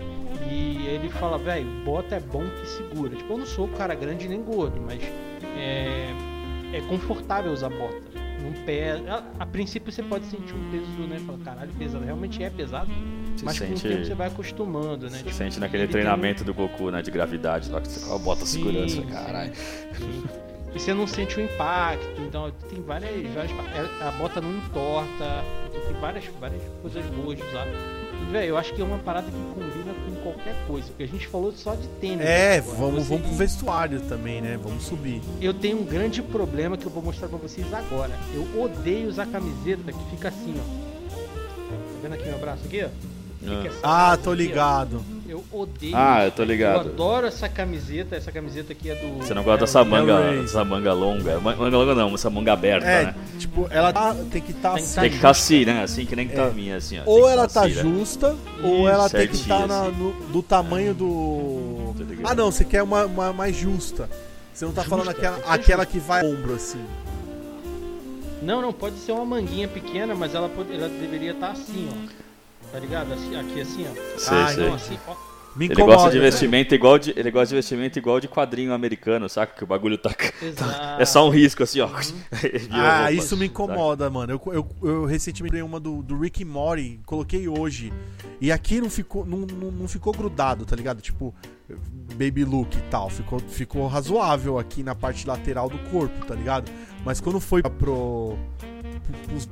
e 0.50 0.86
ele 0.88 1.10
fala, 1.10 1.38
velho, 1.38 1.68
bota 1.84 2.16
é 2.16 2.20
bom 2.20 2.44
que 2.46 2.68
segura. 2.68 3.16
Tipo, 3.16 3.34
eu 3.34 3.38
não 3.40 3.46
sou 3.46 3.68
cara 3.68 3.96
grande 3.96 4.28
nem 4.28 4.42
gordo, 4.42 4.80
mas 4.86 5.02
é, 5.58 6.14
é 6.74 6.82
confortável 6.88 7.52
usar 7.52 7.70
bota. 7.70 8.17
Não 8.44 8.54
pesa. 8.64 9.04
A, 9.40 9.44
a 9.44 9.46
princípio 9.46 9.92
você 9.92 10.04
pode 10.04 10.26
sentir 10.26 10.54
um 10.54 10.72
peso, 10.72 11.08
né? 11.08 11.20
Fala, 11.26 11.38
caralho, 11.40 11.72
pesado. 11.78 12.04
Realmente 12.06 12.44
é 12.44 12.50
pesado. 12.50 12.92
Se 13.36 13.46
mas 13.46 13.60
com 13.60 13.66
o 13.66 13.68
sente- 13.78 13.88
tempo 13.88 14.06
você 14.06 14.16
vai 14.16 14.28
acostumando, 14.28 15.06
né? 15.06 15.18
Você 15.18 15.24
Tipo, 15.24 15.34
sente 15.36 15.60
naquele 15.60 15.86
um- 15.86 15.88
treinamento 15.90 16.44
do 16.44 16.54
Goku, 16.54 16.90
né? 16.92 17.02
De 17.02 17.12
gravidade, 17.12 17.70
lá 17.72 17.82
que 17.82 17.88
você 17.88 18.20
bota 18.20 18.46
Sim, 18.46 18.88
sim, 18.90 19.06
caralho. 19.08 19.54
sim. 19.56 20.24
E 20.76 20.80
você 20.80 20.94
não 20.94 21.08
sente 21.08 21.40
o 21.40 21.42
impacto, 21.44 22.22
então 22.22 22.52
tem 22.70 22.82
várias. 22.82 23.12
várias 23.34 23.52
a 24.02 24.12
bota 24.12 24.40
não 24.42 24.52
entorta, 24.58 25.44
então 25.70 25.82
tem 25.82 26.00
várias, 26.00 26.26
várias 26.40 26.62
coisas 26.82 27.04
boas 27.08 27.38
de 27.38 27.44
usar. 27.44 27.66
Velho, 28.32 28.50
eu 28.50 28.58
acho 28.58 28.74
que 28.74 28.82
é 28.82 28.84
uma 28.84 28.98
parada 29.00 29.28
que 29.32 29.38
combina 29.38 29.72
com 29.74 29.77
qualquer 30.34 30.56
coisa, 30.68 30.88
porque 30.88 31.04
a 31.04 31.08
gente 31.08 31.28
falou 31.28 31.52
só 31.52 31.76
de 31.76 31.88
tênis. 32.00 32.22
É, 32.26 32.26
né, 32.26 32.58
agora. 32.58 32.78
vamos, 32.78 33.04
Você- 33.04 33.10
vamos 33.10 33.28
pro 33.28 33.36
vestuário 33.38 34.02
também, 34.02 34.42
né? 34.42 34.60
Vamos 34.62 34.84
subir. 34.84 35.22
Eu 35.42 35.54
tenho 35.54 35.80
um 35.80 35.86
grande 35.86 36.22
problema 36.22 36.78
que 36.78 36.86
eu 36.86 36.92
vou 36.92 37.04
mostrar 37.04 37.28
pra 37.28 37.38
vocês 37.38 37.72
agora. 37.74 38.12
Eu 38.34 38.62
odeio 38.62 39.10
usar 39.10 39.26
camiseta 39.28 39.92
que 39.92 40.10
fica 40.12 40.30
assim, 40.30 40.54
ó. 40.58 41.08
Tá 41.70 41.76
vendo 42.02 42.14
aqui 42.14 42.26
meu 42.30 42.40
braço 42.40 42.62
aqui, 42.66 42.84
ó? 42.84 42.90
Fica 43.40 43.68
essa 43.68 43.80
Ah, 43.84 44.10
base 44.12 44.22
tô 44.24 44.32
aqui, 44.32 44.44
ó. 44.98 45.17
Eu 45.28 45.44
odeio. 45.52 45.94
Ah, 45.96 46.24
eu 46.26 46.32
tô 46.32 46.44
Eu 46.44 46.48
ligado. 46.48 46.80
adoro 46.90 47.28
essa 47.28 47.50
camiseta. 47.50 48.16
Essa 48.16 48.32
camiseta 48.32 48.72
aqui 48.72 48.90
é 48.90 48.96
do. 48.96 49.18
Você 49.18 49.34
não 49.34 49.44
gosta 49.44 49.60
dessa 49.66 49.82
Hellraiser. 49.82 50.08
manga, 50.16 50.42
dessa 50.42 50.64
manga 50.66 50.94
longa. 50.94 51.40
Ma- 51.40 51.56
Manga 51.56 51.78
longa 51.78 51.96
não, 51.96 52.14
essa 52.14 52.30
manga 52.30 52.54
aberta, 52.54 52.88
É, 52.88 53.04
né? 53.06 53.16
tipo, 53.38 53.68
ela 53.70 53.92
tá- 53.92 54.16
tem 54.32 54.42
que 54.42 54.52
estar 54.52 54.74
Tem 54.76 54.78
que 54.78 54.84
assim. 54.84 54.96
tá 54.96 55.02
Tem 55.02 55.10
que 55.10 55.16
ficar 55.18 55.30
assim, 55.32 55.66
né? 55.66 55.84
Assim 55.84 56.06
que 56.06 56.16
nem 56.16 56.28
tá 56.30 56.44
É. 56.44 56.48
a 56.48 56.52
minha, 56.52 56.78
assim, 56.78 57.00
ó. 57.00 57.04
Ou 57.06 57.24
que 57.26 57.30
ela 57.32 57.48
tá 57.48 57.66
assim, 57.66 57.74
né? 57.76 57.82
justa, 57.82 58.36
ou 58.64 58.80
Isso, 58.80 58.88
ela 58.88 59.10
tem 59.10 59.28
que 59.28 59.38
certinho, 59.38 59.66
estar 59.66 59.82
assim. 59.88 60.14
do 60.32 60.42
tamanho 60.42 60.94
do. 60.94 61.94
Ah, 62.24 62.34
não, 62.34 62.50
você 62.52 62.64
quer 62.64 62.82
uma, 62.84 63.06
uma 63.06 63.34
mais 63.34 63.56
justa. 63.56 64.10
Você 64.54 64.66
não 64.66 64.72
tá 64.72 64.82
Justa, 64.82 64.90
falando 64.98 65.10
aquela, 65.10 65.38
que 65.40 65.50
aquela 65.50 65.86
que 65.86 66.00
vai 66.00 66.22
ao 66.26 66.32
ombro 66.32 66.56
assim. 66.56 66.80
Não, 68.42 68.62
não, 68.62 68.72
pode 68.72 68.98
ser 69.00 69.12
uma 69.12 69.26
manguinha 69.26 69.68
pequena, 69.68 70.16
mas 70.16 70.34
ela, 70.34 70.48
pode, 70.48 70.74
ela 70.74 70.88
deveria 70.88 71.32
estar 71.32 71.50
assim, 71.52 71.90
ó. 71.92 72.27
Tá 72.78 72.82
ligado? 72.82 73.12
Assim, 73.12 73.36
aqui 73.36 73.62
assim, 73.62 73.88
ó. 73.90 74.20
Sei, 74.20 74.38
Ah, 74.38 74.48
sei. 74.50 74.68
Não, 74.68 74.74
assim, 74.76 75.00
ó. 75.08 75.16
Me 75.56 75.66
Ele 75.66 75.74
incomoda. 75.74 75.96
gosta 75.96 76.12
de 76.12 76.20
vestimento 76.20 76.76
igual 76.76 77.00
de, 77.00 77.10
ele 77.18 77.32
gosta 77.32 77.48
de 77.48 77.56
vestimento 77.56 77.98
igual 77.98 78.20
de 78.20 78.28
quadrinho 78.28 78.72
americano, 78.72 79.28
saca? 79.28 79.56
Que 79.56 79.64
o 79.64 79.66
bagulho 79.66 79.98
tá 79.98 80.12
Exato. 80.40 81.02
é 81.02 81.04
só 81.04 81.26
um 81.28 81.32
risco 81.32 81.64
assim, 81.64 81.80
ó. 81.80 81.88
Uhum. 81.88 81.94
Ah, 82.70 82.98
roupa, 82.98 83.12
isso 83.14 83.36
me 83.36 83.48
saca? 83.48 83.64
incomoda, 83.64 84.08
mano. 84.12 84.34
Eu, 84.34 84.54
eu, 84.54 84.68
eu 84.84 85.06
recentemente 85.06 85.54
ganhei 85.54 85.64
uma 85.66 85.80
do, 85.80 86.04
do 86.04 86.20
Rick 86.20 86.44
and 86.44 86.48
Morty, 86.48 87.00
coloquei 87.04 87.48
hoje. 87.48 87.92
E 88.40 88.52
aqui 88.52 88.80
não 88.80 88.92
ficou, 88.92 89.26
não, 89.26 89.40
não, 89.40 89.72
não 89.72 89.88
ficou 89.88 90.14
grudado, 90.14 90.64
tá 90.64 90.76
ligado? 90.76 91.02
Tipo, 91.02 91.34
baby 92.14 92.46
look 92.46 92.78
e 92.78 92.82
tal. 92.92 93.10
Ficou, 93.10 93.40
ficou 93.40 93.88
razoável 93.88 94.60
aqui 94.60 94.84
na 94.84 94.94
parte 94.94 95.26
lateral 95.28 95.68
do 95.68 95.80
corpo, 95.90 96.24
tá 96.28 96.36
ligado? 96.36 96.72
Mas 97.04 97.20
quando 97.20 97.40
foi 97.40 97.64
pro. 97.64 98.38
pros 99.26 99.50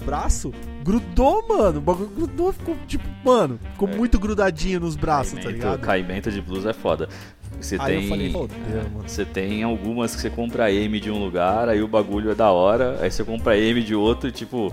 braço, 0.00 0.52
grudou, 0.82 1.46
mano. 1.48 1.78
O 1.78 1.80
bagulho 1.80 2.08
grudou, 2.10 2.52
ficou 2.52 2.76
tipo, 2.86 3.04
mano, 3.24 3.58
ficou 3.72 3.88
É. 3.88 3.94
muito 3.96 4.18
grudadinho 4.18 4.80
nos 4.80 4.96
braços, 4.96 5.34
tá 5.34 5.42
Caimento- 5.42 5.56
ligado? 5.64 5.80
Caimento 5.80 6.30
de 6.30 6.40
blusa 6.40 6.70
é 6.70 6.72
foda. 6.72 7.08
Você 7.60 7.76
Aí 7.78 7.94
tem. 7.96 8.02
eu 8.04 8.08
falei. 8.08 8.48
Você 9.06 9.24
tem 9.24 9.62
algumas 9.62 10.14
que 10.14 10.20
você 10.22 10.30
compra 10.30 10.72
M 10.72 10.98
de 10.98 11.10
um 11.10 11.22
lugar, 11.22 11.68
aí 11.68 11.82
o 11.82 11.88
bagulho 11.88 12.30
é 12.30 12.34
da 12.34 12.50
hora, 12.50 12.96
aí 13.00 13.10
você 13.10 13.22
compra 13.22 13.58
M 13.58 13.82
de 13.82 13.94
outro 13.94 14.28
e 14.28 14.32
tipo. 14.32 14.72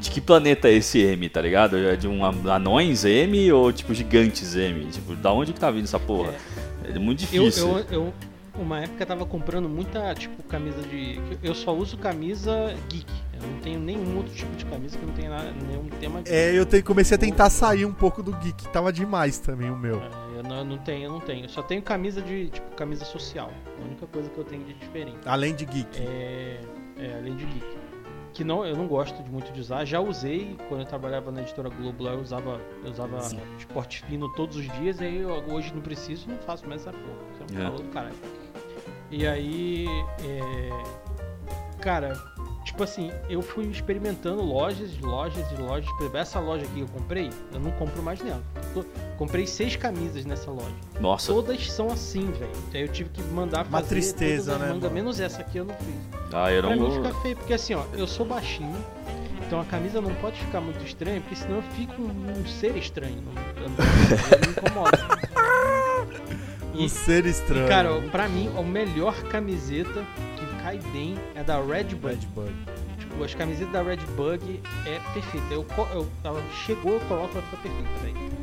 De 0.00 0.10
que 0.10 0.20
planeta 0.20 0.66
é 0.68 0.72
esse 0.72 0.98
M, 1.00 1.28
tá 1.28 1.40
ligado? 1.40 1.76
É 1.76 1.94
de 1.94 2.08
um 2.08 2.24
an- 2.24 2.52
anões 2.52 3.04
M 3.04 3.52
ou 3.52 3.72
tipo 3.72 3.94
gigantes 3.94 4.56
M? 4.56 4.84
Tipo, 4.86 5.14
da 5.14 5.32
onde 5.32 5.52
que 5.52 5.60
tá 5.60 5.70
vindo 5.70 5.84
essa 5.84 5.98
porra? 6.00 6.34
É, 6.84 6.98
muito 6.98 7.22
Eu, 7.32 7.44
difícil. 7.44 7.68
eu, 7.68 7.84
eu, 7.90 8.14
uma 8.58 8.80
época 8.80 9.02
eu 9.02 9.06
tava 9.06 9.26
comprando 9.26 9.68
muita, 9.68 10.14
tipo, 10.14 10.42
camisa 10.44 10.82
de. 10.82 11.20
Eu 11.42 11.54
só 11.54 11.74
uso 11.74 11.96
camisa 11.98 12.74
geek. 12.88 13.06
Eu 13.40 13.46
não 13.48 13.58
tenho 13.60 13.78
nenhum 13.80 14.16
outro 14.16 14.32
tipo 14.34 14.54
de 14.56 14.64
camisa 14.64 14.96
que 14.98 15.04
não 15.04 15.12
tenha 15.12 15.28
nada, 15.30 15.52
nenhum 15.68 15.84
tema 16.00 16.20
geek. 16.22 16.34
É, 16.34 16.58
eu 16.58 16.64
te- 16.64 16.82
comecei 16.82 17.14
a 17.14 17.18
tentar 17.18 17.50
sair 17.50 17.84
um 17.84 17.92
pouco 17.92 18.22
do 18.22 18.32
geek. 18.32 18.68
Tava 18.68 18.92
demais 18.92 19.38
também 19.38 19.70
o 19.70 19.76
meu. 19.76 20.00
É, 20.00 20.38
Eu 20.38 20.42
não, 20.42 20.56
eu 20.58 20.64
não 20.64 20.78
tenho, 20.78 21.04
eu 21.04 21.12
não 21.12 21.20
tenho. 21.20 21.44
Eu 21.44 21.48
só 21.48 21.62
tenho 21.62 21.82
camisa 21.82 22.20
de, 22.22 22.48
tipo, 22.50 22.74
camisa 22.76 23.04
social. 23.04 23.50
A 23.80 23.84
única 23.84 24.06
coisa 24.06 24.28
que 24.30 24.38
eu 24.38 24.44
tenho 24.44 24.64
de 24.64 24.74
diferente. 24.74 25.18
Além 25.26 25.54
de 25.54 25.64
geek. 25.66 25.98
É, 26.00 26.60
é, 26.98 27.14
além 27.18 27.36
de 27.36 27.44
geek. 27.46 27.66
Que 28.32 28.44
não, 28.44 28.66
eu 28.66 28.76
não 28.76 28.86
gosto 28.86 29.22
de 29.22 29.30
muito 29.30 29.50
de 29.50 29.60
usar. 29.62 29.86
Já 29.86 29.98
usei 29.98 30.58
quando 30.68 30.80
eu 30.82 30.86
trabalhava 30.86 31.30
na 31.32 31.40
editora 31.40 31.70
Globo 31.70 32.04
lá, 32.04 32.12
eu 32.12 32.20
usava, 32.20 32.60
eu 32.84 32.90
usava 32.90 33.18
Sim. 33.22 33.38
esporte 33.58 34.04
fino 34.04 34.30
todos 34.34 34.58
os 34.58 34.70
dias, 34.78 35.00
aí 35.00 35.20
eu, 35.22 35.30
hoje 35.50 35.72
não 35.74 35.80
preciso, 35.80 36.28
não 36.28 36.36
faço 36.38 36.68
mais 36.68 36.82
essa 36.82 36.92
porra. 36.92 37.16
Isso 37.32 37.42
é 37.54 37.56
um 37.56 37.60
É. 37.60 37.64
calor 37.64 37.82
do 37.82 37.88
caralho. 37.88 38.14
E 39.10 39.26
aí, 39.26 39.86
é, 40.24 40.70
cara, 41.80 42.14
tipo 42.64 42.82
assim, 42.82 43.12
eu 43.28 43.40
fui 43.40 43.66
experimentando 43.66 44.42
lojas, 44.42 44.98
lojas 44.98 45.44
e 45.52 45.60
lojas. 45.60 45.88
Essa 46.14 46.40
loja 46.40 46.64
aqui 46.64 46.74
que 46.74 46.80
eu 46.80 46.88
comprei, 46.88 47.30
eu 47.52 47.60
não 47.60 47.70
compro 47.72 48.02
mais 48.02 48.20
nela. 48.20 48.42
Tô- 48.74 48.84
comprei 49.16 49.46
seis 49.46 49.76
camisas 49.76 50.24
nessa 50.24 50.50
loja. 50.50 50.74
Nossa, 51.00 51.32
Todas 51.32 51.70
são 51.70 51.88
assim, 51.90 52.30
velho. 52.32 52.50
Aí 52.74 52.82
eu 52.82 52.88
tive 52.88 53.10
que 53.10 53.22
mandar 53.22 53.58
fazer 53.64 53.68
Uma 53.76 53.82
tristeza, 53.82 54.52
todas 54.52 54.54
as 54.54 54.60
né, 54.60 54.66
mangas, 54.74 54.82
mano? 54.82 54.94
menos 54.94 55.20
essa 55.20 55.40
aqui 55.40 55.58
eu 55.58 55.64
não 55.64 55.74
fiz. 55.76 55.94
ah, 56.32 56.50
eu 56.52 56.62
Pra 56.62 56.74
não 56.76 56.82
mim 56.82 56.90
vou. 56.90 57.04
fica 57.04 57.20
feio, 57.20 57.36
porque 57.36 57.54
assim, 57.54 57.74
ó, 57.74 57.84
eu 57.92 58.06
sou 58.08 58.26
baixinho, 58.26 58.74
então 59.46 59.60
a 59.60 59.64
camisa 59.64 60.00
não 60.00 60.12
pode 60.16 60.40
ficar 60.40 60.60
muito 60.60 60.84
estranha, 60.84 61.20
porque 61.20 61.36
senão 61.36 61.56
eu 61.56 61.62
fico 61.62 62.02
um, 62.02 62.40
um 62.40 62.46
ser 62.46 62.76
estranho. 62.76 63.22
Não, 63.22 63.32
eu, 63.62 63.70
me 63.70 64.48
incomoda. 64.50 64.98
Um 66.78 66.84
E, 66.84 66.88
ser 66.88 67.24
estranho. 67.26 67.66
e, 67.66 67.68
cara, 67.68 68.00
pra 68.10 68.28
mim, 68.28 68.50
a 68.56 68.62
melhor 68.62 69.14
camiseta 69.24 70.04
que 70.36 70.62
cai 70.62 70.78
bem 70.92 71.16
é 71.34 71.42
da 71.42 71.60
Redbud. 71.60 72.14
Redbud. 72.14 72.52
Tipo, 72.98 73.24
as 73.24 73.34
camisetas 73.34 73.72
da 73.72 73.82
Redbug 73.82 74.60
é 74.84 74.98
perfeita. 75.14 75.46
Eu, 75.54 75.64
eu, 75.94 76.08
ela 76.24 76.42
chegou, 76.66 76.94
eu 76.94 77.00
coloco, 77.00 77.36
ela 77.38 77.42
fica 77.46 77.56
perfeita, 77.62 77.88
velho. 78.02 78.36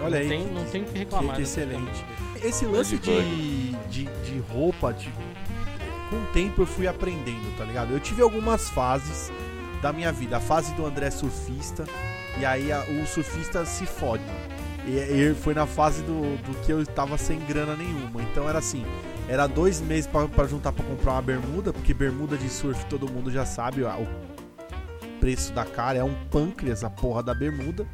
Olha 0.00 0.10
não 0.10 0.18
aí. 0.18 0.28
Tem, 0.28 0.46
não 0.52 0.64
tem 0.64 0.82
o 0.82 0.84
que 0.86 0.98
reclamar. 0.98 1.36
que 1.36 1.42
dessa 1.42 1.60
excelente. 1.60 2.04
Esse 2.42 2.64
lance 2.66 2.98
de, 2.98 3.70
de, 3.88 4.04
de 4.04 4.38
roupa, 4.52 4.92
de- 4.92 5.08
com 6.10 6.16
o 6.16 6.26
tempo 6.32 6.62
eu 6.62 6.66
fui 6.66 6.86
aprendendo, 6.88 7.56
tá 7.56 7.64
ligado? 7.64 7.92
Eu 7.92 8.00
tive 8.00 8.20
algumas 8.20 8.68
fases 8.70 9.30
da 9.80 9.92
minha 9.92 10.10
vida. 10.12 10.36
A 10.38 10.40
fase 10.40 10.74
do 10.74 10.84
André 10.84 11.10
surfista, 11.10 11.84
e 12.38 12.44
aí 12.44 12.72
a- 12.72 12.84
o 13.00 13.06
surfista 13.06 13.64
se 13.64 13.86
fode. 13.86 14.22
E, 14.86 15.30
e 15.30 15.34
foi 15.34 15.54
na 15.54 15.66
fase 15.66 16.02
do, 16.02 16.36
do 16.42 16.58
que 16.64 16.72
eu 16.72 16.84
tava 16.86 17.16
sem 17.16 17.38
grana 17.40 17.76
nenhuma. 17.76 18.22
Então 18.22 18.48
era 18.48 18.58
assim, 18.58 18.84
era 19.28 19.46
dois 19.46 19.80
meses 19.80 20.06
pra 20.06 20.46
juntar 20.46 20.72
pra 20.72 20.84
comprar 20.84 21.12
uma 21.12 21.22
bermuda, 21.22 21.72
porque 21.72 21.94
bermuda 21.94 22.36
de 22.36 22.48
surf 22.48 22.84
todo 22.86 23.10
mundo 23.10 23.30
já 23.30 23.44
sabe, 23.46 23.84
ó, 23.84 23.94
o 23.96 24.08
preço 25.20 25.52
da 25.52 25.64
cara 25.64 25.98
é 25.98 26.04
um 26.04 26.14
pâncreas, 26.30 26.82
a 26.82 26.90
porra 26.90 27.22
da 27.22 27.32
bermuda, 27.32 27.86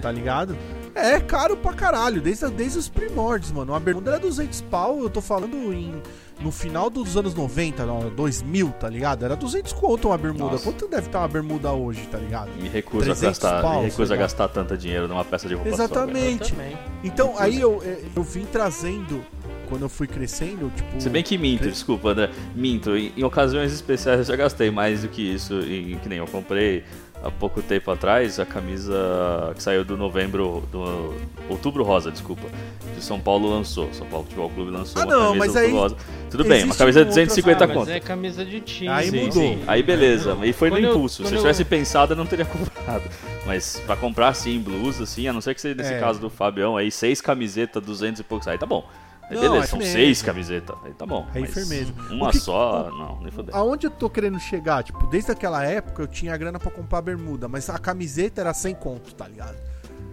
tá 0.00 0.12
ligado? 0.12 0.56
É 0.96 1.20
caro 1.20 1.58
pra 1.58 1.74
caralho, 1.74 2.22
desde, 2.22 2.48
desde 2.48 2.78
os 2.78 2.88
primórdios, 2.88 3.52
mano. 3.52 3.72
Uma 3.72 3.80
bermuda 3.80 4.12
era 4.12 4.18
200 4.18 4.62
pau, 4.62 5.00
eu 5.00 5.10
tô 5.10 5.20
falando 5.20 5.54
em, 5.70 6.00
no 6.40 6.50
final 6.50 6.88
dos 6.88 7.18
anos 7.18 7.34
90, 7.34 7.84
não, 7.84 8.08
2000, 8.08 8.70
tá 8.80 8.88
ligado? 8.88 9.22
Era 9.22 9.36
200 9.36 9.74
conto 9.74 10.08
uma 10.08 10.16
bermuda. 10.16 10.52
Nossa. 10.52 10.64
Quanto 10.64 10.88
deve 10.88 11.08
estar 11.08 11.18
uma 11.18 11.28
bermuda 11.28 11.70
hoje, 11.70 12.00
tá 12.10 12.16
ligado? 12.16 12.50
Me 12.58 12.70
recuso 12.70 13.10
a 13.10 13.14
300 13.14 13.38
gastar, 13.38 13.62
pau, 13.62 13.80
me 13.80 13.84
recuso 13.84 14.02
a 14.02 14.06
sei 14.06 14.16
lá. 14.16 14.22
gastar 14.22 14.48
tanto 14.48 14.74
dinheiro 14.78 15.06
numa 15.06 15.22
peça 15.22 15.46
de 15.46 15.54
roupa 15.54 15.68
só. 15.68 15.84
Exatamente. 15.84 16.54
Também. 16.54 16.78
Então 17.04 17.34
aí 17.38 17.60
eu, 17.60 17.82
eu 18.16 18.22
vim 18.22 18.46
trazendo 18.46 19.22
quando 19.68 19.82
eu 19.82 19.88
fui 19.88 20.06
crescendo, 20.06 20.70
tipo. 20.74 21.00
Se 21.00 21.10
bem 21.10 21.22
que 21.22 21.36
minto, 21.36 21.60
cres... 21.60 21.74
desculpa, 21.74 22.14
né? 22.14 22.30
Minto. 22.54 22.96
Em, 22.96 23.12
em, 23.16 23.24
ocasiões 23.24 23.72
especiais 23.72 24.20
eu 24.20 24.24
já 24.24 24.36
gastei 24.36 24.70
mais 24.70 25.02
do 25.02 25.08
que 25.08 25.22
isso. 25.22 25.60
E 25.60 25.96
que 26.02 26.08
nem 26.08 26.18
eu 26.18 26.26
comprei 26.26 26.84
há 27.22 27.30
pouco 27.30 27.62
tempo 27.62 27.90
atrás 27.90 28.38
a 28.38 28.46
camisa 28.46 29.52
que 29.54 29.62
saiu 29.62 29.84
do 29.84 29.96
novembro, 29.96 30.62
do 30.70 31.14
outubro 31.48 31.82
rosa, 31.82 32.10
desculpa, 32.10 32.46
que 32.94 33.02
São 33.02 33.18
Paulo 33.20 33.48
lançou. 33.48 33.92
São 33.92 34.06
Paulo 34.06 34.24
Futebol 34.24 34.50
Clube 34.50 34.70
lançou 34.70 35.02
ah, 35.02 35.04
uma 35.04 35.14
não, 35.14 35.32
camisa 35.32 35.46
mas 35.46 35.56
aí 35.56 35.72
rosa. 35.72 35.96
Tudo 36.30 36.44
bem, 36.44 36.64
uma 36.64 36.74
camisa 36.74 37.00
de 37.00 37.06
250 37.06 37.64
ah, 37.64 37.68
conto. 37.68 37.90
é 37.90 38.00
camisa 38.00 38.44
de 38.44 38.60
time. 38.60 38.88
Aí 38.88 39.10
sim, 39.10 39.24
mudou. 39.24 39.42
Sim. 39.42 39.62
Aí 39.66 39.82
beleza, 39.82 40.36
e 40.42 40.52
foi 40.52 40.70
quando 40.70 40.82
no 40.82 40.90
impulso. 40.90 41.22
Eu, 41.22 41.26
Se 41.26 41.34
eu 41.34 41.38
tivesse 41.38 41.62
eu... 41.62 41.66
pensado, 41.66 42.12
eu 42.12 42.16
não 42.16 42.26
teria 42.26 42.44
comprado. 42.46 43.04
Mas 43.46 43.80
pra 43.86 43.96
comprar 43.96 44.34
sim, 44.34 44.58
blusa, 44.58 45.04
assim, 45.04 45.28
a 45.28 45.32
não 45.32 45.40
ser 45.40 45.54
que 45.54 45.60
seja 45.60 45.74
nesse 45.74 45.94
é. 45.94 46.00
caso 46.00 46.18
do 46.18 46.28
Fabião 46.28 46.76
aí, 46.76 46.90
seis 46.90 47.20
camisetas, 47.20 47.82
200 47.82 48.20
e 48.20 48.24
poucos, 48.24 48.48
aí 48.48 48.58
tá 48.58 48.66
bom. 48.66 48.88
Aí 49.28 49.38
beleza, 49.38 49.64
é 49.64 49.66
são 49.66 49.80
seis 49.80 50.22
camisetas. 50.22 50.76
Aí 50.84 50.94
tá 50.94 51.04
bom. 51.04 51.26
Aí 51.34 51.46
firmeza. 51.46 51.92
Uma 52.10 52.30
que, 52.30 52.38
só, 52.38 52.90
não, 52.90 53.20
nem 53.20 53.30
fodeu. 53.30 53.54
Aonde 53.54 53.86
eu 53.86 53.90
tô 53.90 54.08
querendo 54.08 54.38
chegar? 54.38 54.84
Tipo, 54.84 55.06
desde 55.08 55.32
aquela 55.32 55.64
época 55.64 56.02
eu 56.02 56.06
tinha 56.06 56.36
grana 56.36 56.58
pra 56.58 56.70
comprar 56.70 57.02
bermuda, 57.02 57.48
mas 57.48 57.68
a 57.68 57.78
camiseta 57.78 58.40
era 58.40 58.54
sem 58.54 58.74
conto, 58.74 59.14
tá 59.14 59.26
ligado? 59.26 59.56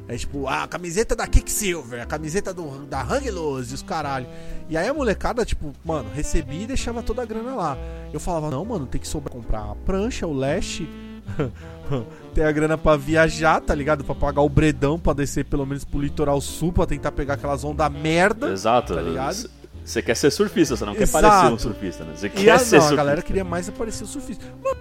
É 0.07 0.17
tipo, 0.17 0.47
a 0.47 0.67
camiseta 0.67 1.15
da 1.15 1.25
Kicksilver, 1.25 2.01
a 2.01 2.05
camiseta 2.05 2.53
do, 2.53 2.85
da 2.85 3.01
Hang 3.01 3.29
Loose, 3.31 3.73
os 3.73 3.81
caralho. 3.81 4.27
E 4.67 4.75
aí 4.75 4.87
a 4.87 4.93
molecada, 4.93 5.45
tipo, 5.45 5.71
mano, 5.85 6.09
recebia 6.13 6.63
e 6.63 6.67
deixava 6.67 7.01
toda 7.01 7.21
a 7.21 7.25
grana 7.25 7.55
lá. 7.55 7.77
Eu 8.11 8.19
falava, 8.19 8.49
não, 8.49 8.65
mano, 8.65 8.85
tem 8.85 8.99
que 8.99 9.07
sobrar 9.07 9.33
comprar 9.33 9.71
a 9.71 9.75
prancha, 9.75 10.27
o 10.27 10.33
leste 10.33 10.89
ter 12.33 12.43
a 12.43 12.51
grana 12.51 12.77
para 12.77 12.97
viajar, 12.97 13.61
tá 13.61 13.73
ligado? 13.75 14.03
Pra 14.03 14.15
pagar 14.15 14.41
o 14.41 14.49
bredão 14.49 14.99
pra 14.99 15.13
descer 15.13 15.45
pelo 15.45 15.65
menos 15.65 15.83
pro 15.83 15.99
litoral 15.99 16.39
sul 16.41 16.71
pra 16.71 16.85
tentar 16.85 17.11
pegar 17.11 17.35
aquelas 17.35 17.63
ondas 17.63 17.91
merda. 17.91 18.51
Exato. 18.51 18.95
Tá 18.95 19.01
ligado? 19.01 19.49
Você 19.83 20.01
quer 20.01 20.15
ser 20.15 20.31
surfista, 20.31 20.77
você 20.77 20.85
não 20.85 20.93
Exato. 20.95 21.11
quer 21.11 21.29
parecer 21.29 21.53
um 21.53 21.59
surfista, 21.59 22.03
né? 22.05 22.13
Você 22.15 22.29
quer 22.29 22.51
a, 22.51 22.59
ser 22.59 22.75
não, 22.75 22.81
surfista. 22.83 22.93
a 22.93 22.95
galera 22.95 23.21
queria 23.21 23.43
mais 23.43 23.67
aparecer 23.67 24.05
surfista. 24.05 24.45
Mas... 24.63 24.77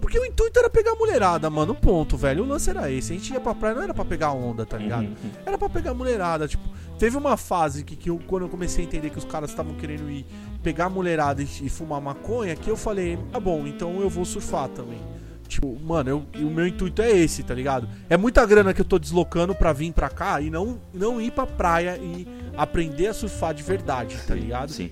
Porque 0.00 0.18
o 0.18 0.24
intuito 0.24 0.58
era 0.58 0.70
pegar 0.70 0.92
a 0.92 0.94
mulherada, 0.94 1.50
mano. 1.50 1.74
Ponto, 1.74 2.16
velho. 2.16 2.42
O 2.42 2.46
lance 2.46 2.70
era 2.70 2.90
esse. 2.90 3.12
A 3.12 3.16
gente 3.16 3.30
ia 3.30 3.38
pra 3.38 3.54
praia, 3.54 3.74
não 3.74 3.82
era 3.82 3.92
pra 3.92 4.06
pegar 4.06 4.32
onda, 4.32 4.64
tá 4.64 4.78
ligado? 4.78 5.04
Uhum. 5.04 5.30
Era 5.44 5.58
pra 5.58 5.68
pegar 5.68 5.90
a 5.90 5.94
mulherada. 5.94 6.48
Tipo, 6.48 6.66
teve 6.98 7.16
uma 7.16 7.36
fase 7.36 7.84
que, 7.84 7.94
que 7.94 8.08
eu, 8.08 8.18
quando 8.26 8.44
eu 8.44 8.48
comecei 8.48 8.84
a 8.84 8.86
entender 8.86 9.10
que 9.10 9.18
os 9.18 9.24
caras 9.24 9.50
estavam 9.50 9.74
querendo 9.74 10.10
ir 10.10 10.24
pegar 10.62 10.86
a 10.86 10.90
mulherada 10.90 11.42
e, 11.42 11.68
fumar 11.68 12.00
maconha, 12.00 12.56
que 12.56 12.70
eu 12.70 12.76
falei, 12.76 13.18
tá 13.30 13.38
bom, 13.38 13.66
então 13.66 14.00
eu 14.00 14.08
vou 14.08 14.24
surfar 14.24 14.68
também. 14.68 15.00
Tipo, 15.46 15.78
mano, 15.80 16.10
eu, 16.10 16.46
o 16.46 16.50
meu 16.50 16.66
intuito 16.66 17.00
é 17.00 17.10
esse, 17.10 17.42
tá 17.42 17.54
ligado? 17.54 17.88
É 18.08 18.16
muita 18.16 18.44
grana 18.44 18.74
que 18.74 18.80
eu 18.80 18.84
tô 18.84 18.98
deslocando 18.98 19.54
pra 19.54 19.72
vir 19.72 19.92
pra 19.92 20.10
cá 20.10 20.40
e 20.40 20.50
não, 20.50 20.78
não 20.92 21.20
ir 21.20 21.30
pra 21.30 21.46
praia 21.46 21.96
e 21.96 22.28
aprender 22.56 23.06
a 23.06 23.14
surfar 23.14 23.54
de 23.54 23.62
verdade, 23.62 24.18
tá 24.26 24.34
ligado? 24.34 24.72
Sim. 24.72 24.90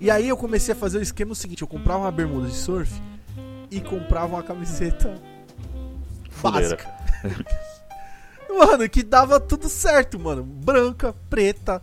E 0.00 0.10
aí 0.10 0.28
eu 0.28 0.36
comecei 0.36 0.74
a 0.74 0.76
fazer 0.76 0.98
o 0.98 1.02
esquema 1.02 1.34
seguinte: 1.34 1.62
eu 1.62 1.68
comprava 1.68 2.04
uma 2.04 2.12
bermuda 2.12 2.46
de 2.46 2.54
surf 2.54 2.92
e 3.70 3.80
comprava 3.80 4.34
uma 4.34 4.42
camiseta 4.42 5.12
Fuleira. 6.30 6.76
básica. 6.76 7.82
mano, 8.58 8.88
que 8.88 9.02
dava 9.02 9.40
tudo 9.40 9.68
certo, 9.68 10.18
mano. 10.18 10.42
Branca, 10.42 11.14
preta, 11.28 11.82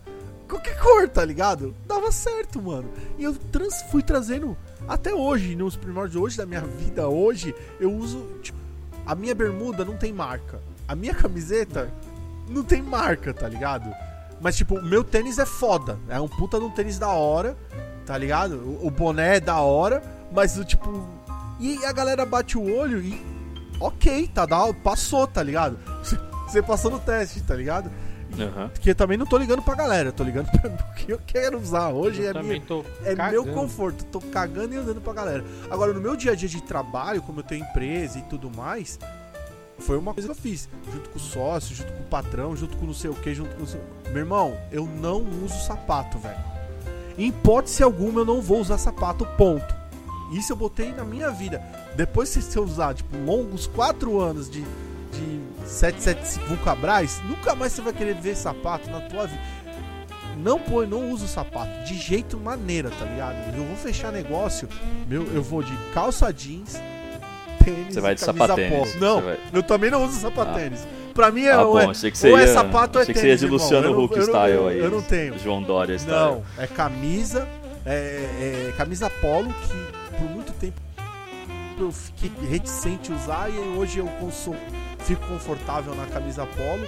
qualquer 0.50 0.78
cor, 0.78 1.08
tá 1.08 1.24
ligado? 1.24 1.74
Dava 1.86 2.10
certo, 2.12 2.60
mano. 2.60 2.90
E 3.16 3.24
eu 3.24 3.34
trans, 3.34 3.82
fui 3.90 4.02
trazendo 4.02 4.56
até 4.88 5.14
hoje, 5.14 5.54
nos 5.54 5.76
primórdios 5.76 6.12
de 6.12 6.18
hoje 6.18 6.36
da 6.36 6.44
minha 6.44 6.62
vida, 6.62 7.08
hoje, 7.08 7.54
eu 7.78 7.92
uso. 7.92 8.26
Tipo, 8.42 8.58
a 9.06 9.14
minha 9.14 9.34
bermuda 9.34 9.84
não 9.84 9.96
tem 9.96 10.12
marca. 10.12 10.60
A 10.86 10.94
minha 10.94 11.14
camiseta 11.14 11.90
não 12.48 12.64
tem 12.64 12.82
marca, 12.82 13.32
tá 13.32 13.48
ligado? 13.48 13.90
Mas, 14.40 14.56
tipo, 14.56 14.78
o 14.78 14.84
meu 14.84 15.04
tênis 15.04 15.38
é 15.38 15.46
foda. 15.46 15.98
É 16.08 16.20
um 16.20 16.28
puta 16.28 16.58
de 16.58 16.64
um 16.64 16.70
tênis 16.70 16.98
da 16.98 17.08
hora, 17.08 17.56
tá 18.04 18.16
ligado? 18.18 18.56
O, 18.56 18.88
o 18.88 18.90
boné 18.90 19.36
é 19.36 19.40
da 19.40 19.60
hora, 19.60 20.02
mas, 20.32 20.58
tipo. 20.66 21.08
E 21.58 21.84
a 21.84 21.92
galera 21.92 22.26
bate 22.26 22.58
o 22.58 22.74
olho 22.76 23.00
e. 23.00 23.24
Ok, 23.78 24.28
tá 24.34 24.44
da, 24.44 24.72
passou, 24.74 25.26
tá 25.26 25.42
ligado? 25.42 25.78
Você 26.46 26.60
passou 26.60 26.90
no 26.90 26.98
teste, 26.98 27.40
tá 27.42 27.54
ligado? 27.54 27.90
Uhum. 28.44 28.68
Porque 28.68 28.94
também 28.94 29.18
não 29.18 29.26
tô 29.26 29.36
ligando 29.38 29.62
pra 29.62 29.74
galera, 29.74 30.12
tô 30.12 30.22
ligando 30.22 30.50
pra 30.50 30.70
o 30.70 30.94
que 30.94 31.12
eu 31.12 31.20
quero 31.26 31.58
usar. 31.58 31.90
Hoje 31.90 32.22
eu 32.22 32.30
é, 32.30 32.42
minha, 32.42 32.62
é 33.04 33.30
meu 33.30 33.46
conforto, 33.46 34.04
tô 34.04 34.20
cagando 34.20 34.74
e 34.74 34.78
andando 34.78 35.00
pra 35.00 35.12
galera. 35.12 35.44
Agora, 35.70 35.92
no 35.92 36.00
meu 36.00 36.16
dia 36.16 36.32
a 36.32 36.34
dia 36.34 36.48
de 36.48 36.62
trabalho, 36.62 37.22
como 37.22 37.40
eu 37.40 37.44
tenho 37.44 37.64
empresa 37.64 38.18
e 38.18 38.22
tudo 38.22 38.50
mais, 38.50 38.98
foi 39.78 39.98
uma 39.98 40.12
coisa 40.14 40.28
que 40.28 40.32
eu 40.32 40.42
fiz. 40.42 40.68
Junto 40.92 41.10
com 41.10 41.16
o 41.16 41.20
sócio, 41.20 41.74
junto 41.74 41.92
com 41.92 42.00
o 42.00 42.06
patrão, 42.06 42.56
junto 42.56 42.76
com 42.76 42.86
não 42.86 42.94
sei 42.94 43.10
o 43.10 43.14
que, 43.14 43.34
junto 43.34 43.54
com 43.56 43.64
o 43.64 43.66
seu... 43.66 43.80
Meu 44.08 44.18
irmão, 44.18 44.56
eu 44.70 44.86
não 44.86 45.24
uso 45.44 45.58
sapato, 45.66 46.18
velho. 46.18 46.38
Em 47.18 47.28
hipótese 47.28 47.82
alguma, 47.82 48.20
eu 48.20 48.24
não 48.24 48.40
vou 48.40 48.60
usar 48.60 48.78
sapato, 48.78 49.26
ponto. 49.36 49.74
Isso 50.32 50.52
eu 50.52 50.56
botei 50.56 50.92
na 50.92 51.04
minha 51.04 51.30
vida. 51.30 51.60
Depois 51.96 52.32
de 52.32 52.40
você 52.40 52.60
usar, 52.60 52.94
tipo, 52.94 53.16
longos 53.18 53.66
quatro 53.66 54.20
anos 54.20 54.48
de 54.48 54.64
de 55.12 55.68
775 55.68 56.46
Vulcabras, 56.46 57.20
nunca 57.28 57.54
mais 57.54 57.72
você 57.72 57.82
vai 57.82 57.92
querer 57.92 58.14
ver 58.14 58.36
sapato 58.36 58.90
na 58.90 59.00
tua 59.00 59.26
vida. 59.26 59.40
Não 60.36 60.58
põe, 60.58 60.86
não 60.86 61.10
usa 61.10 61.26
o 61.26 61.28
sapato 61.28 61.84
de 61.84 61.96
jeito 61.96 62.38
maneira, 62.38 62.90
tá 62.90 63.04
ligado? 63.04 63.54
Eu 63.54 63.64
vou 63.64 63.76
fechar 63.76 64.10
negócio, 64.10 64.68
meu, 65.06 65.26
eu 65.34 65.42
vou 65.42 65.62
de 65.62 65.76
calça 65.92 66.32
jeans, 66.32 66.80
tênis, 67.62 67.94
você 67.94 68.00
vai 68.00 68.14
de 68.14 68.20
sapatênis. 68.20 68.94
Não, 68.96 69.20
vai... 69.20 69.38
eu 69.52 69.62
também 69.62 69.90
não 69.90 70.04
uso 70.04 70.18
sapatênis. 70.18 70.80
Ah. 70.84 71.12
Pra 71.12 71.30
mim 71.30 71.44
é, 71.44 71.52
ah, 71.52 71.64
bom, 71.64 71.80
é, 71.80 71.86
achei 71.86 72.10
que 72.10 72.16
você 72.16 72.30
ou 72.30 72.38
é 72.38 72.46
sapato 72.46 72.98
ou 72.98 73.02
é 73.02 73.06
tênis. 73.06 73.20
que 73.20 73.26
você 73.26 73.28
ia 73.28 73.36
de 73.36 73.46
Luciano 73.46 74.02
Huck 74.02 74.18
style 74.22 74.52
eu, 74.52 74.68
aí. 74.68 74.78
Eu 74.78 74.90
não 74.90 75.02
tenho. 75.02 75.38
João 75.38 75.62
Dória 75.62 75.96
style. 75.96 76.16
Não, 76.16 76.44
é 76.56 76.66
camisa, 76.66 77.46
é, 77.84 78.70
é, 78.70 78.74
camisa 78.76 79.10
polo 79.20 79.52
que 79.52 80.16
por 80.16 80.30
muito 80.30 80.52
tempo 80.54 80.80
eu 81.84 81.92
fiquei 81.92 82.30
reticente 82.48 83.12
a 83.12 83.16
usar 83.16 83.50
e 83.50 83.58
hoje 83.78 83.98
eu 83.98 84.06
consumo 84.20 84.58
fico 85.04 85.26
confortável 85.26 85.94
na 85.94 86.06
camisa 86.06 86.46
polo. 86.46 86.86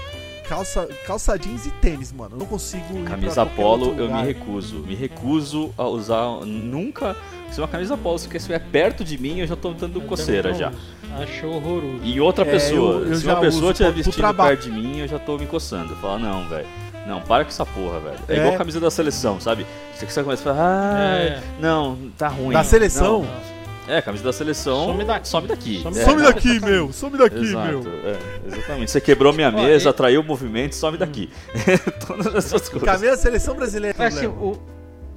Calça, 0.49 0.87
calça 1.07 1.39
jeans 1.39 1.67
e 1.67 1.71
tênis, 1.71 2.13
mano. 2.13 2.35
Eu 2.35 2.39
não 2.41 2.47
consigo. 2.47 3.05
camisa 3.05 3.47
polo, 3.47 3.95
eu 3.97 4.13
me 4.13 4.23
recuso. 4.23 4.81
Me 4.81 4.95
recuso 4.95 5.73
a 5.79 5.85
usar 5.85 6.45
nunca. 6.45 7.17
Se 7.51 7.61
uma 7.61 7.69
camisa 7.69 7.97
polo 7.97 8.19
se 8.19 8.29
estiver 8.35 8.59
perto 8.59 9.05
de 9.05 9.17
mim, 9.19 9.39
eu 9.39 9.47
já 9.47 9.57
tô 9.57 9.73
dando 9.73 10.01
coceira 10.03 10.53
já. 10.53 10.73
Achou 11.21 11.55
horroroso. 11.55 12.01
E 12.03 12.21
outra 12.21 12.45
é, 12.45 12.51
pessoa, 12.51 13.01
eu, 13.01 13.09
eu 13.09 13.17
se 13.17 13.27
uma 13.27 13.41
pessoa 13.41 13.73
estiver 13.73 13.93
vestindo 13.93 14.35
perto 14.35 14.63
de 14.63 14.71
mim, 14.71 14.99
eu 14.99 15.09
já 15.09 15.19
tô 15.19 15.39
me 15.39 15.47
coçando. 15.47 15.95
Fala, 15.97 16.19
não, 16.19 16.49
velho. 16.49 16.67
Não, 17.07 17.21
para 17.21 17.45
com 17.45 17.51
essa 17.51 17.67
porra, 17.67 18.01
velho. 18.01 18.19
É, 18.29 18.35
é, 18.35 18.37
igual 18.39 18.55
a 18.55 18.59
camisa 18.59 18.81
da 18.81 18.91
seleção, 18.91 19.41
sabe? 19.41 19.67
Você 19.95 20.07
que 20.07 20.13
você 20.13 20.23
começa 20.23 20.43
a 20.51 20.55
falar, 20.55 20.97
ah, 20.97 21.19
é. 21.19 21.43
não, 21.61 21.99
tá 22.17 22.29
ruim. 22.29 22.53
Da 22.53 22.65
seleção? 22.65 23.23
Não, 23.23 23.29
não. 23.29 23.52
É, 23.89 24.01
camisa 24.01 24.25
da 24.25 24.33
seleção. 24.33 24.87
Some 24.87 25.05
daqui. 25.05 25.29
Some 25.29 25.49
daqui, 25.49 25.83
some 25.83 25.99
é. 25.99 26.05
some 26.05 26.23
daqui 26.23 26.61
meu. 26.61 26.93
Some 26.93 27.19
daqui, 27.19 27.41
Exato, 27.41 27.69
meu. 27.69 27.83
É, 28.05 28.19
exatamente. 28.47 28.91
Você 28.91 29.01
quebrou 29.01 29.33
minha 29.33 29.51
mesa, 29.51 29.91
atraiu 29.91 30.21
o 30.21 30.25
movimento, 30.25 30.75
some 30.75 30.97
daqui. 30.97 31.31
Todas 32.07 32.35
essas 32.35 32.69
coisas. 32.69 32.89
Camisa 32.89 33.11
da 33.11 33.17
seleção 33.17 33.57
brasileira. 33.57 33.97
Mas, 33.99 34.17
assim, 34.17 34.27
o, 34.27 34.59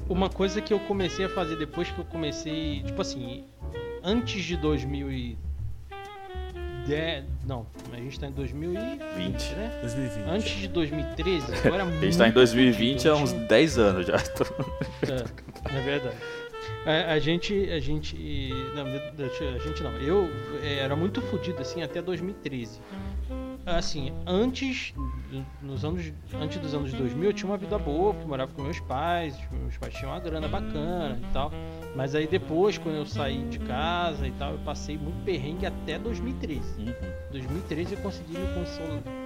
uma 0.09 0.30
coisa 0.30 0.61
que 0.61 0.74
eu 0.74 0.80
comecei 0.80 1.26
a 1.26 1.30
fazer 1.30 1.57
depois 1.57 1.89
que 1.89 1.99
eu 1.99 2.05
comecei. 2.05 2.82
Tipo 2.84 3.01
assim, 3.01 3.43
antes 4.03 4.43
de 4.43 4.57
2010. 4.57 7.26
Não, 7.45 7.68
a 7.93 7.97
gente 7.97 8.20
tá 8.20 8.28
em 8.28 8.32
2020, 8.32 9.55
né? 9.55 9.80
2020. 9.82 10.30
Antes 10.30 10.59
de 10.59 10.68
2013, 10.68 11.45
agora 11.66 11.84
A 11.84 11.91
gente 11.91 12.18
tá 12.18 12.28
em 12.28 12.32
2020 12.32 13.07
há 13.07 13.16
uns 13.16 13.32
10 13.32 13.78
anos 13.78 14.07
já. 14.07 14.16
É, 15.07 15.78
é 15.78 15.82
verdade. 15.82 16.16
A, 16.86 17.13
a, 17.13 17.20
gente, 17.20 17.53
a 17.72 17.80
gente, 17.80 18.16
não, 18.76 18.86
a 18.86 19.59
gente 19.59 19.84
não. 19.84 19.91
Eu 19.97 20.30
é, 20.61 20.80
era 20.80 20.95
muito 20.95 21.22
fodido 21.22 21.61
assim 21.61 21.82
até 21.82 22.01
2013. 22.01 22.80
Assim, 23.66 24.13
antes, 24.28 24.93
nos 25.59 25.84
anos, 25.84 26.13
antes 26.39 26.59
dos 26.59 26.76
anos 26.76 26.93
2000, 26.93 27.30
eu 27.30 27.34
tinha 27.34 27.49
uma 27.49 27.57
vida 27.57 27.80
boa, 27.80 28.13
porque 28.13 28.28
morava 28.28 28.51
com 28.53 28.61
meus 28.61 28.80
pais, 28.82 29.36
meus 29.51 29.76
pais 29.76 29.91
tinham 29.95 30.11
uma 30.11 30.20
grana 30.20 30.47
bacana 30.47 31.20
e 31.20 31.34
tal. 31.34 31.51
Mas 31.95 32.13
aí 32.13 32.28
depois, 32.28 32.78
quando 32.78 32.97
eu 32.97 33.05
saí 33.07 33.43
de 33.45 33.57
casa 33.57 34.28
e 34.28 34.32
tal, 34.34 34.51
eu 34.51 34.59
passei 34.59 34.99
muito 34.99 35.24
perrengue 35.26 35.66
até 35.66 35.97
2013. 35.97 36.61
Uhum. 36.78 36.93
2013 37.32 37.95
eu 37.95 38.01
consegui 38.01 38.38
me 38.38 38.47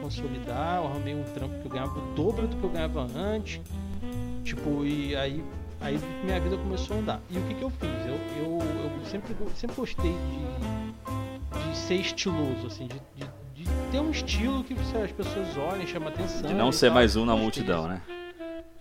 consolidar, 0.02 0.78
eu 0.78 0.86
arrumei 0.86 1.16
um 1.16 1.24
trampo 1.34 1.60
que 1.60 1.66
eu 1.66 1.72
ganhava 1.72 2.00
o 2.00 2.14
dobro 2.14 2.48
do 2.48 2.56
que 2.56 2.64
eu 2.64 2.70
ganhava 2.70 3.08
antes. 3.14 3.60
Tipo, 4.46 4.86
e 4.86 5.18
aí 5.18 5.44
Aí 5.82 6.00
minha 6.24 6.40
vida 6.40 6.58
começou 6.58 6.98
a 6.98 7.00
andar. 7.00 7.22
E 7.30 7.38
o 7.38 7.42
que, 7.48 7.54
que 7.56 7.62
eu 7.62 7.70
fiz? 7.70 7.90
Eu, 8.06 8.16
eu, 8.44 8.60
eu 8.60 9.06
sempre, 9.06 9.36
sempre 9.56 9.76
gostei 9.76 10.12
de, 10.12 11.70
de 11.70 11.78
ser 11.78 11.96
estiloso, 11.96 12.68
assim, 12.68 12.88
de, 12.88 13.02
de, 13.16 13.64
de 13.64 13.92
ter 13.92 14.00
um 14.00 14.12
estilo 14.12 14.64
que 14.64 14.74
as 14.74 15.12
pessoas 15.12 15.58
olhem, 15.58 15.88
chama 15.88 16.10
atenção. 16.10 16.48
De 16.48 16.54
não 16.54 16.72
ser 16.72 16.88
tal. 16.88 16.96
mais 16.96 17.16
um 17.16 17.26
na 17.26 17.36
multidão, 17.36 17.88
né? 17.88 18.02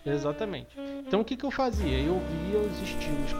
Exatamente. 0.04 0.76
Então 1.06 1.20
o 1.20 1.24
que, 1.24 1.36
que 1.36 1.44
eu 1.44 1.50
fazia? 1.50 1.98
Eu 1.98 2.18
via 2.18 2.58
os 2.58 2.82
estilos 2.82 3.32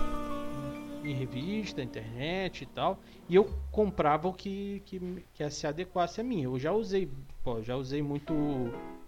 em 1.02 1.14
revista, 1.14 1.82
internet 1.82 2.62
e 2.62 2.66
tal, 2.66 2.98
e 3.28 3.34
eu 3.34 3.44
comprava 3.70 4.28
o 4.28 4.32
que, 4.32 4.82
que, 4.84 5.24
que 5.32 5.50
se 5.50 5.66
adequasse 5.66 6.20
a 6.20 6.24
mim. 6.24 6.42
Eu 6.42 6.58
já 6.58 6.72
usei, 6.72 7.08
pô, 7.42 7.62
já 7.62 7.76
usei 7.76 8.02
muito 8.02 8.34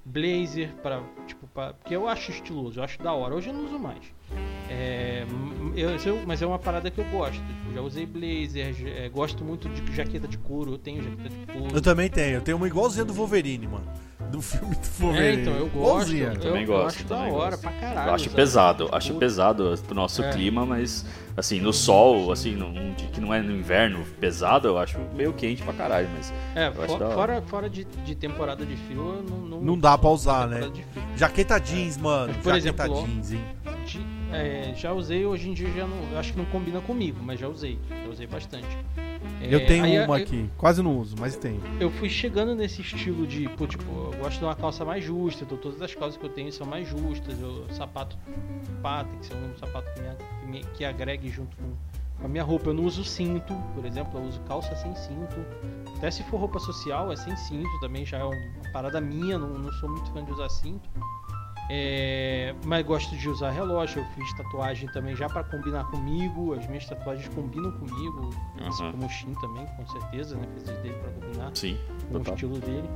blazer 0.05 0.73
para 0.83 1.03
tipo 1.27 1.47
pra, 1.49 1.75
porque 1.75 1.95
eu 1.95 2.09
acho 2.09 2.31
estiloso, 2.31 2.81
eu 2.81 2.85
acho 2.85 2.99
da 3.03 3.13
hora. 3.13 3.35
Hoje 3.35 3.49
eu 3.49 3.55
não 3.55 3.65
uso 3.65 3.79
mais. 3.79 4.01
É, 4.69 5.27
eu, 5.75 5.91
eu, 5.91 6.23
mas 6.27 6.41
é 6.41 6.47
uma 6.47 6.59
parada 6.59 6.91
que 6.91 7.01
eu 7.01 7.05
gosto. 7.11 7.35
Tipo, 7.35 7.75
já 7.75 7.81
usei 7.81 8.07
blazer, 8.07 8.75
é, 8.87 9.09
gosto 9.09 9.45
muito 9.45 9.69
de 9.69 9.95
jaqueta 9.95 10.29
de 10.29 10.39
couro. 10.39 10.73
Eu 10.73 10.79
tenho 10.79 11.03
jaqueta 11.03 11.29
de 11.29 11.47
couro. 11.47 11.75
Eu 11.75 11.83
também 11.83 12.09
tenho. 12.09 12.37
Eu 12.37 12.41
tenho 12.41 12.57
uma 12.57 12.67
igualzinha 12.67 13.05
do 13.05 13.13
Wolverine, 13.13 13.67
mano 13.67 13.87
do 14.31 14.41
filme 14.41 14.75
do 14.75 14.89
Wolverine. 14.99 15.27
É, 15.27 15.41
então, 15.43 15.55
eu 15.55 15.69
gosto. 15.69 16.15
Eu, 16.15 16.39
também 16.39 16.63
eu, 16.63 16.67
gosto. 16.69 16.83
Eu 16.83 16.87
acho 16.87 17.05
da 17.05 17.17
hora 17.17 17.51
gosto. 17.51 17.61
pra 17.61 17.73
caralho. 17.73 18.09
Eu 18.09 18.15
acho 18.15 18.31
pesado, 18.31 18.89
acho 18.93 19.15
pesado 19.15 19.79
pro 19.87 19.95
nosso 19.95 20.23
é. 20.23 20.31
clima, 20.31 20.65
mas 20.65 21.05
assim, 21.41 21.61
no 21.61 21.73
sol, 21.73 22.31
assim, 22.31 22.55
num, 22.55 22.95
que 22.95 23.21
não 23.21 23.35
é 23.35 23.43
no 23.43 23.53
inverno 23.53 24.05
pesado, 24.21 24.69
eu 24.69 24.79
acho 24.79 24.99
meio 25.15 25.33
quente 25.33 25.63
pra 25.63 25.73
caralho, 25.73 26.09
mas. 26.15 26.33
É, 26.55 26.71
for, 26.71 26.99
fora, 27.13 27.43
fora 27.43 27.69
de, 27.69 27.85
de 27.85 28.15
temporada 28.15 28.65
de 28.65 28.77
frio, 28.77 29.25
não, 29.29 29.39
não, 29.39 29.61
não 29.61 29.79
dá 29.79 29.99
pra 29.99 30.11
usar, 30.11 30.47
né? 30.47 30.61
Jaqueta 31.17 31.59
jeans, 31.59 31.97
é. 31.97 32.01
mano. 32.01 32.35
Por 32.35 32.55
Jaqueta 32.55 32.85
exemplo, 32.85 33.07
jeans, 33.07 33.33
hein? 33.33 33.45
De, 33.87 34.20
é, 34.33 34.73
já 34.75 34.93
usei, 34.93 35.27
hoje 35.27 35.49
em 35.49 35.55
dia 35.55 35.71
já 35.71 35.87
não. 35.87 36.19
Acho 36.19 36.33
que 36.33 36.39
não 36.39 36.47
combina 36.47 36.81
comigo, 36.81 37.19
mas 37.23 37.41
já 37.41 37.49
usei. 37.49 37.79
Já 37.89 38.09
usei 38.09 38.27
bastante. 38.27 38.69
Eu 39.43 39.59
é, 39.59 39.65
tenho 39.65 39.85
aí, 39.85 39.99
uma 39.99 40.19
eu, 40.19 40.23
aqui, 40.23 40.49
quase 40.57 40.83
não 40.83 40.99
uso, 40.99 41.17
mas 41.19 41.37
tenho. 41.37 41.61
Eu 41.79 41.91
fui 41.91 42.09
chegando 42.09 42.55
nesse 42.55 42.81
estilo 42.81 43.27
de, 43.27 43.49
pô, 43.51 43.67
tipo, 43.67 43.85
eu 43.85 44.19
gosto 44.19 44.39
de 44.39 44.45
uma 44.45 44.55
calça 44.55 44.85
mais 44.85 45.05
justa, 45.05 45.45
então 45.45 45.59
todas 45.59 45.81
as 45.83 45.95
calças 45.95 46.17
que 46.17 46.25
eu 46.25 46.31
tenho 46.31 46.53
são 46.53 46.67
mais 46.67 46.89
justas, 46.89 47.35
o 47.41 47.67
sapato 47.73 48.17
tem 49.11 49.19
que 49.19 49.27
ser 49.27 49.35
um 49.35 49.57
sapato 49.59 49.89
que, 49.93 50.47
me, 50.47 50.65
que 50.75 50.85
agregue 50.85 51.29
junto 51.29 51.57
com, 51.57 51.73
com 52.19 52.27
a 52.27 52.29
minha 52.29 52.43
roupa. 52.43 52.71
Eu 52.71 52.75
não 52.75 52.85
uso 52.85 53.05
cinto, 53.05 53.55
por 53.75 53.85
exemplo, 53.85 54.19
eu 54.19 54.25
uso 54.27 54.41
calça 54.43 54.75
sem 54.77 54.95
cinto. 54.95 55.37
Até 55.97 56.11
se 56.11 56.23
for 56.25 56.39
roupa 56.39 56.59
social, 56.59 57.13
é 57.13 57.17
sem 57.17 57.37
cinto 57.37 57.71
também, 57.81 58.07
já 58.07 58.19
é 58.19 58.25
uma 58.25 58.73
parada 58.73 59.01
minha, 59.01 59.39
não, 59.39 59.49
não 59.49 59.73
sou 59.73 59.89
muito 59.89 60.11
fã 60.13 60.25
de 60.25 60.33
usar 60.33 60.49
cinto. 60.49 60.89
É, 61.73 62.53
mas 62.65 62.85
gosto 62.85 63.17
de 63.17 63.29
usar 63.29 63.51
relógio. 63.51 64.03
Eu 64.03 64.07
fiz 64.17 64.33
tatuagem 64.37 64.89
também 64.91 65.15
já 65.15 65.29
para 65.29 65.45
combinar 65.45 65.85
comigo. 65.85 66.55
As 66.55 66.67
minhas 66.67 66.85
tatuagens 66.85 67.29
combinam 67.29 67.71
comigo. 67.73 68.31
Uhum. 68.59 68.67
Assim 68.67 68.91
como 68.91 69.07
o 69.07 69.09
Shin 69.09 69.35
também, 69.41 69.65
com 69.77 69.87
certeza, 69.87 70.37
né? 70.37 70.49
Fiz 70.55 70.65
dele 70.65 70.95
para 70.95 71.11
combinar 71.13 71.51
Sim, 71.55 71.79
com 72.09 72.19
total. 72.19 72.33
o 72.33 72.35
estilo 72.35 72.59
dele. 72.59 72.91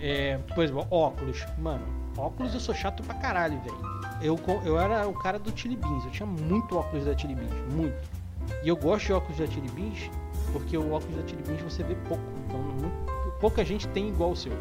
É, 0.00 0.38
por 0.52 0.64
exemplo, 0.64 0.86
óculos. 0.90 1.46
Mano, 1.58 1.86
óculos 2.18 2.54
eu 2.54 2.60
sou 2.60 2.74
chato 2.74 3.04
pra 3.04 3.14
caralho, 3.14 3.60
velho. 3.60 3.78
Eu, 4.20 4.36
eu 4.64 4.80
era 4.80 5.06
o 5.06 5.12
cara 5.12 5.38
do 5.38 5.56
Chili 5.56 5.76
Beans. 5.76 6.04
Eu 6.06 6.10
tinha 6.10 6.26
muito 6.26 6.76
óculos 6.76 7.04
da 7.04 7.16
Chili 7.16 7.36
Beans. 7.36 7.72
Muito. 7.72 7.96
E 8.64 8.68
eu 8.68 8.76
gosto 8.76 9.06
de 9.06 9.12
óculos 9.12 9.38
da 9.38 9.46
Chili 9.46 9.68
Beans 9.70 10.10
porque 10.52 10.76
o 10.76 10.92
óculos 10.92 11.16
da 11.16 11.28
Chili 11.28 11.42
Beans 11.42 11.62
você 11.62 11.84
vê 11.84 11.94
pouco. 12.08 12.22
Então, 12.46 12.66
pouca 13.40 13.64
gente 13.64 13.86
tem 13.88 14.08
igual 14.08 14.32
o 14.32 14.36
seu. 14.36 14.52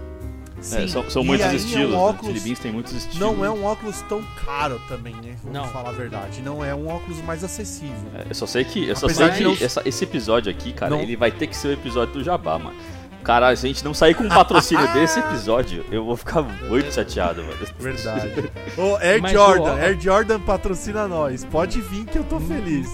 É, 0.57 0.87
são, 0.87 1.09
são 1.09 1.23
muitos 1.23 1.51
estilos. 1.51 1.93
É 1.93 1.97
um 1.97 1.99
óculos, 1.99 2.45
né? 2.45 2.55
tem 2.61 2.71
muitos 2.71 2.93
estilos. 2.93 3.19
Não 3.19 3.43
é 3.43 3.49
um 3.49 3.63
óculos 3.65 4.01
tão 4.03 4.23
caro 4.45 4.81
também, 4.87 5.13
né? 5.15 5.35
Vamos 5.43 5.57
não. 5.57 5.67
falar 5.67 5.89
a 5.89 5.93
verdade. 5.93 6.41
Não 6.41 6.63
é 6.63 6.73
um 6.73 6.87
óculos 6.87 7.21
mais 7.21 7.43
acessível. 7.43 7.95
É, 8.15 8.29
eu 8.29 8.35
só 8.35 8.47
sei 8.47 8.63
que, 8.63 8.87
eu 8.87 8.95
só 8.95 9.07
sei 9.07 9.29
que 9.29 9.43
não... 9.43 9.57
essa, 9.59 9.81
esse 9.85 10.03
episódio 10.03 10.51
aqui, 10.51 10.73
cara, 10.73 10.91
não... 10.91 11.01
ele 11.01 11.15
vai 11.15 11.31
ter 11.31 11.47
que 11.47 11.55
ser 11.55 11.69
o 11.69 11.71
episódio 11.73 12.13
do 12.15 12.23
Jabá, 12.23 12.57
mano. 12.57 12.75
Cara, 13.23 13.55
se 13.55 13.65
a 13.65 13.67
gente 13.69 13.83
não 13.83 13.93
sair 13.93 14.13
com 14.13 14.23
um 14.23 14.29
patrocínio 14.29 14.87
desse 14.93 15.19
episódio, 15.19 15.83
eu 15.91 16.05
vou 16.05 16.15
ficar 16.15 16.43
muito 16.43 16.93
chateado, 16.93 17.43
mano. 17.43 17.57
Verdade. 17.79 18.51
Ô, 18.77 18.95
Air 18.97 19.21
Mas 19.21 19.31
Jordan, 19.31 19.73
o... 19.73 19.77
Air 19.77 19.99
Jordan 19.99 20.39
patrocina 20.39 21.07
nós. 21.07 21.43
Pode 21.43 21.81
vir 21.81 22.05
que 22.05 22.19
eu 22.19 22.23
tô 22.23 22.39
feliz. 22.39 22.87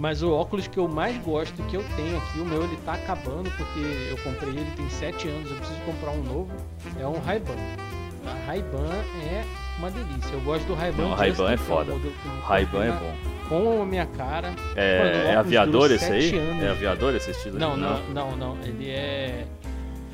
Mas 0.00 0.22
o 0.22 0.32
óculos 0.32 0.66
que 0.66 0.78
eu 0.78 0.88
mais 0.88 1.14
gosto, 1.18 1.62
que 1.64 1.76
eu 1.76 1.84
tenho 1.94 2.16
aqui, 2.16 2.40
o 2.40 2.44
meu 2.46 2.64
ele 2.64 2.78
tá 2.86 2.94
acabando 2.94 3.50
porque 3.50 3.80
eu 4.08 4.16
comprei 4.24 4.48
ele 4.48 4.70
tem 4.74 4.88
7 4.88 5.28
anos, 5.28 5.50
eu 5.50 5.56
preciso 5.58 5.78
comprar 5.80 6.12
um 6.12 6.22
novo, 6.22 6.50
é 6.98 7.06
um 7.06 7.20
Ray-Ban. 7.20 7.52
A 8.26 8.46
Ray-Ban 8.46 8.94
é 9.30 9.44
uma 9.78 9.90
delícia. 9.90 10.32
Eu 10.32 10.40
gosto 10.40 10.66
do 10.66 10.74
Ray-Ban. 10.74 11.02
Não, 11.02 11.14
Ray-Ban 11.14 11.52
é 11.52 11.56
foda. 11.58 11.92
Ray-Ban 12.44 12.84
é 12.86 12.92
bom. 12.92 13.14
Com 13.46 13.82
a 13.82 13.84
minha 13.84 14.06
cara. 14.06 14.54
É, 14.74 14.98
Mano, 14.98 15.28
é 15.28 15.36
aviador 15.36 15.90
esse 15.90 16.10
aí? 16.10 16.38
Anos. 16.38 16.62
É 16.62 16.70
aviador 16.70 17.14
esse 17.14 17.30
estilo? 17.32 17.58
Não, 17.58 17.76
não, 17.76 18.02
não, 18.08 18.36
não. 18.36 18.58
Ele 18.64 18.88
é 18.88 19.46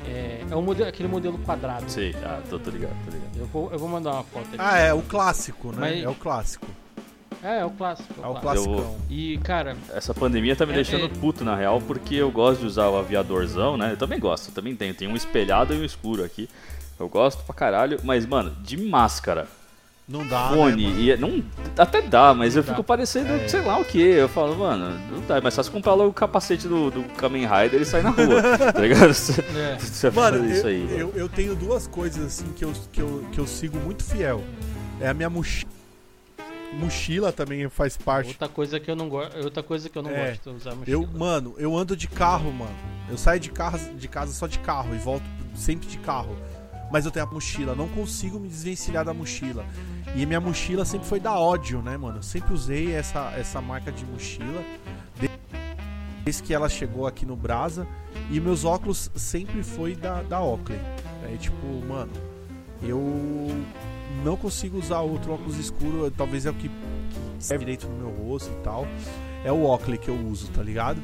é, 0.05 0.41
é 0.49 0.55
um 0.55 0.61
modelo, 0.61 0.89
aquele 0.89 1.07
modelo 1.07 1.37
quadrado. 1.39 1.89
Sim, 1.89 2.11
ah, 2.25 2.41
tô, 2.49 2.59
tô 2.59 2.69
ligado, 2.71 2.95
tô 3.05 3.11
ligado. 3.11 3.37
Eu 3.37 3.45
vou, 3.45 3.71
eu 3.71 3.79
vou 3.79 3.87
mandar 3.87 4.13
uma 4.13 4.23
foto 4.23 4.47
ali. 4.47 4.57
Ah, 4.57 4.77
é 4.77 4.93
o 4.93 5.01
clássico, 5.01 5.69
né? 5.71 5.77
Mas... 5.79 6.03
É 6.03 6.09
o 6.09 6.15
clássico. 6.15 6.67
É, 7.43 7.59
é 7.59 7.65
o 7.65 7.69
clássico. 7.69 8.13
É 8.21 8.27
o, 8.27 8.37
é 8.37 8.39
clássico. 8.39 8.95
E, 9.09 9.37
cara. 9.39 9.75
Essa 9.93 10.13
pandemia 10.13 10.55
tá 10.55 10.65
me 10.65 10.73
é, 10.73 10.75
deixando 10.75 11.05
é... 11.05 11.09
puto, 11.09 11.43
na 11.43 11.55
real, 11.55 11.81
porque 11.81 12.15
eu 12.15 12.31
gosto 12.31 12.61
de 12.61 12.65
usar 12.65 12.89
o 12.89 12.97
aviadorzão, 12.97 13.77
né? 13.77 13.93
Eu 13.93 13.97
também 13.97 14.19
gosto, 14.19 14.49
eu 14.49 14.53
também 14.53 14.75
tenho. 14.75 14.93
Tem 14.93 15.07
um 15.07 15.15
espelhado 15.15 15.73
e 15.73 15.77
um 15.77 15.85
escuro 15.85 16.23
aqui. 16.23 16.49
Eu 16.99 17.07
gosto 17.07 17.43
pra 17.43 17.53
caralho, 17.53 17.99
mas, 18.03 18.25
mano, 18.25 18.55
de 18.61 18.77
máscara. 18.77 19.47
Não 20.07 20.25
dá, 20.25 20.47
fone, 20.47 20.87
né, 20.89 21.01
e 21.01 21.17
não, 21.17 21.43
até 21.77 22.01
dá, 22.01 22.33
mas 22.33 22.55
não 22.55 22.61
eu 22.61 22.65
dá. 22.65 22.71
fico 22.71 22.81
parecendo, 22.81 23.29
é. 23.29 23.47
sei 23.49 23.59
lá 23.59 23.77
o 23.77 23.83
que. 23.83 23.99
Eu 23.99 24.29
falo, 24.29 24.55
mano, 24.55 24.97
não 25.11 25.19
dá, 25.27 25.41
mas 25.41 25.53
só 25.53 25.61
se 25.61 25.69
comprar 25.69 25.95
logo 25.95 26.11
o 26.11 26.13
capacete 26.13 26.65
do, 26.65 26.89
do 26.89 27.03
Kamen 27.17 27.45
Rider 27.45 27.81
e 27.81 27.83
sair 27.83 28.03
na 28.03 28.11
rua, 28.11 28.41
tá 28.71 28.79
ligado? 28.79 29.13
Você, 29.13 29.41
é. 29.41 29.75
você 29.77 30.09
mano, 30.09 30.49
isso 30.49 30.65
eu, 30.65 30.67
aí. 30.69 30.97
Eu, 30.97 31.13
eu, 31.13 31.27
tenho 31.27 31.53
duas 31.55 31.87
coisas 31.87 32.25
assim 32.25 32.45
que 32.53 32.63
eu, 32.63 32.71
que, 32.89 33.01
eu, 33.01 33.25
que 33.33 33.37
eu 33.37 33.45
sigo 33.45 33.77
muito 33.79 34.01
fiel. 34.01 34.41
É 35.01 35.09
a 35.09 35.13
minha 35.13 35.29
mochila 35.29 35.76
mochila 36.73 37.31
também 37.31 37.67
faz 37.69 37.97
parte. 37.97 38.29
Outra 38.29 38.49
coisa 38.49 38.79
que 38.79 38.89
eu 38.89 38.95
não 38.95 39.09
gosto, 39.09 39.37
outra 39.43 39.63
coisa 39.63 39.89
que 39.89 39.97
eu 39.97 40.03
não 40.03 40.11
é, 40.11 40.31
gosto 40.31 40.51
de 40.51 40.57
usar 40.57 40.75
mochila. 40.75 40.97
Eu, 40.97 41.07
mano, 41.07 41.55
eu 41.57 41.75
ando 41.75 41.95
de 41.95 42.07
carro, 42.07 42.51
mano. 42.51 42.75
Eu 43.09 43.17
saio 43.17 43.39
de 43.39 43.49
casa, 43.49 43.93
de 43.93 44.07
casa 44.07 44.33
só 44.33 44.47
de 44.47 44.59
carro 44.59 44.93
e 44.93 44.97
volto 44.97 45.25
sempre 45.55 45.87
de 45.87 45.97
carro. 45.99 46.35
Mas 46.91 47.05
eu 47.05 47.11
tenho 47.11 47.25
a 47.25 47.29
mochila, 47.29 47.75
não 47.75 47.87
consigo 47.89 48.39
me 48.39 48.47
desvencilhar 48.47 49.03
da 49.03 49.13
mochila. 49.13 49.65
E 50.15 50.25
minha 50.25 50.39
mochila 50.39 50.85
sempre 50.85 51.07
foi 51.07 51.19
da 51.19 51.37
ódio, 51.37 51.81
né, 51.81 51.97
mano? 51.97 52.19
Eu 52.19 52.23
sempre 52.23 52.53
usei 52.53 52.93
essa, 52.93 53.33
essa 53.35 53.61
marca 53.61 53.91
de 53.91 54.05
mochila 54.05 54.63
desde 56.27 56.43
que 56.43 56.53
ela 56.53 56.67
chegou 56.67 57.07
aqui 57.07 57.25
no 57.25 57.35
Brasa. 57.35 57.87
E 58.29 58.39
meus 58.39 58.65
óculos 58.65 59.09
sempre 59.15 59.63
foi 59.63 59.95
da, 59.95 60.21
da 60.23 60.41
Oakley. 60.41 60.79
É 61.23 61.37
tipo, 61.37 61.65
mano, 61.87 62.11
eu 62.81 63.49
não 64.23 64.35
consigo 64.35 64.77
usar 64.77 65.01
outro 65.01 65.33
óculos 65.33 65.57
escuro, 65.57 66.11
talvez 66.11 66.45
é 66.45 66.49
o 66.49 66.53
que 66.53 66.69
serve 67.39 67.65
direito 67.65 67.87
no 67.87 67.95
meu 67.95 68.09
rosto 68.09 68.51
e 68.51 68.63
tal. 68.63 68.87
É 69.43 69.51
o 69.51 69.63
Oakley 69.63 69.97
que 69.97 70.09
eu 70.09 70.15
uso, 70.15 70.49
tá 70.51 70.61
ligado? 70.61 71.01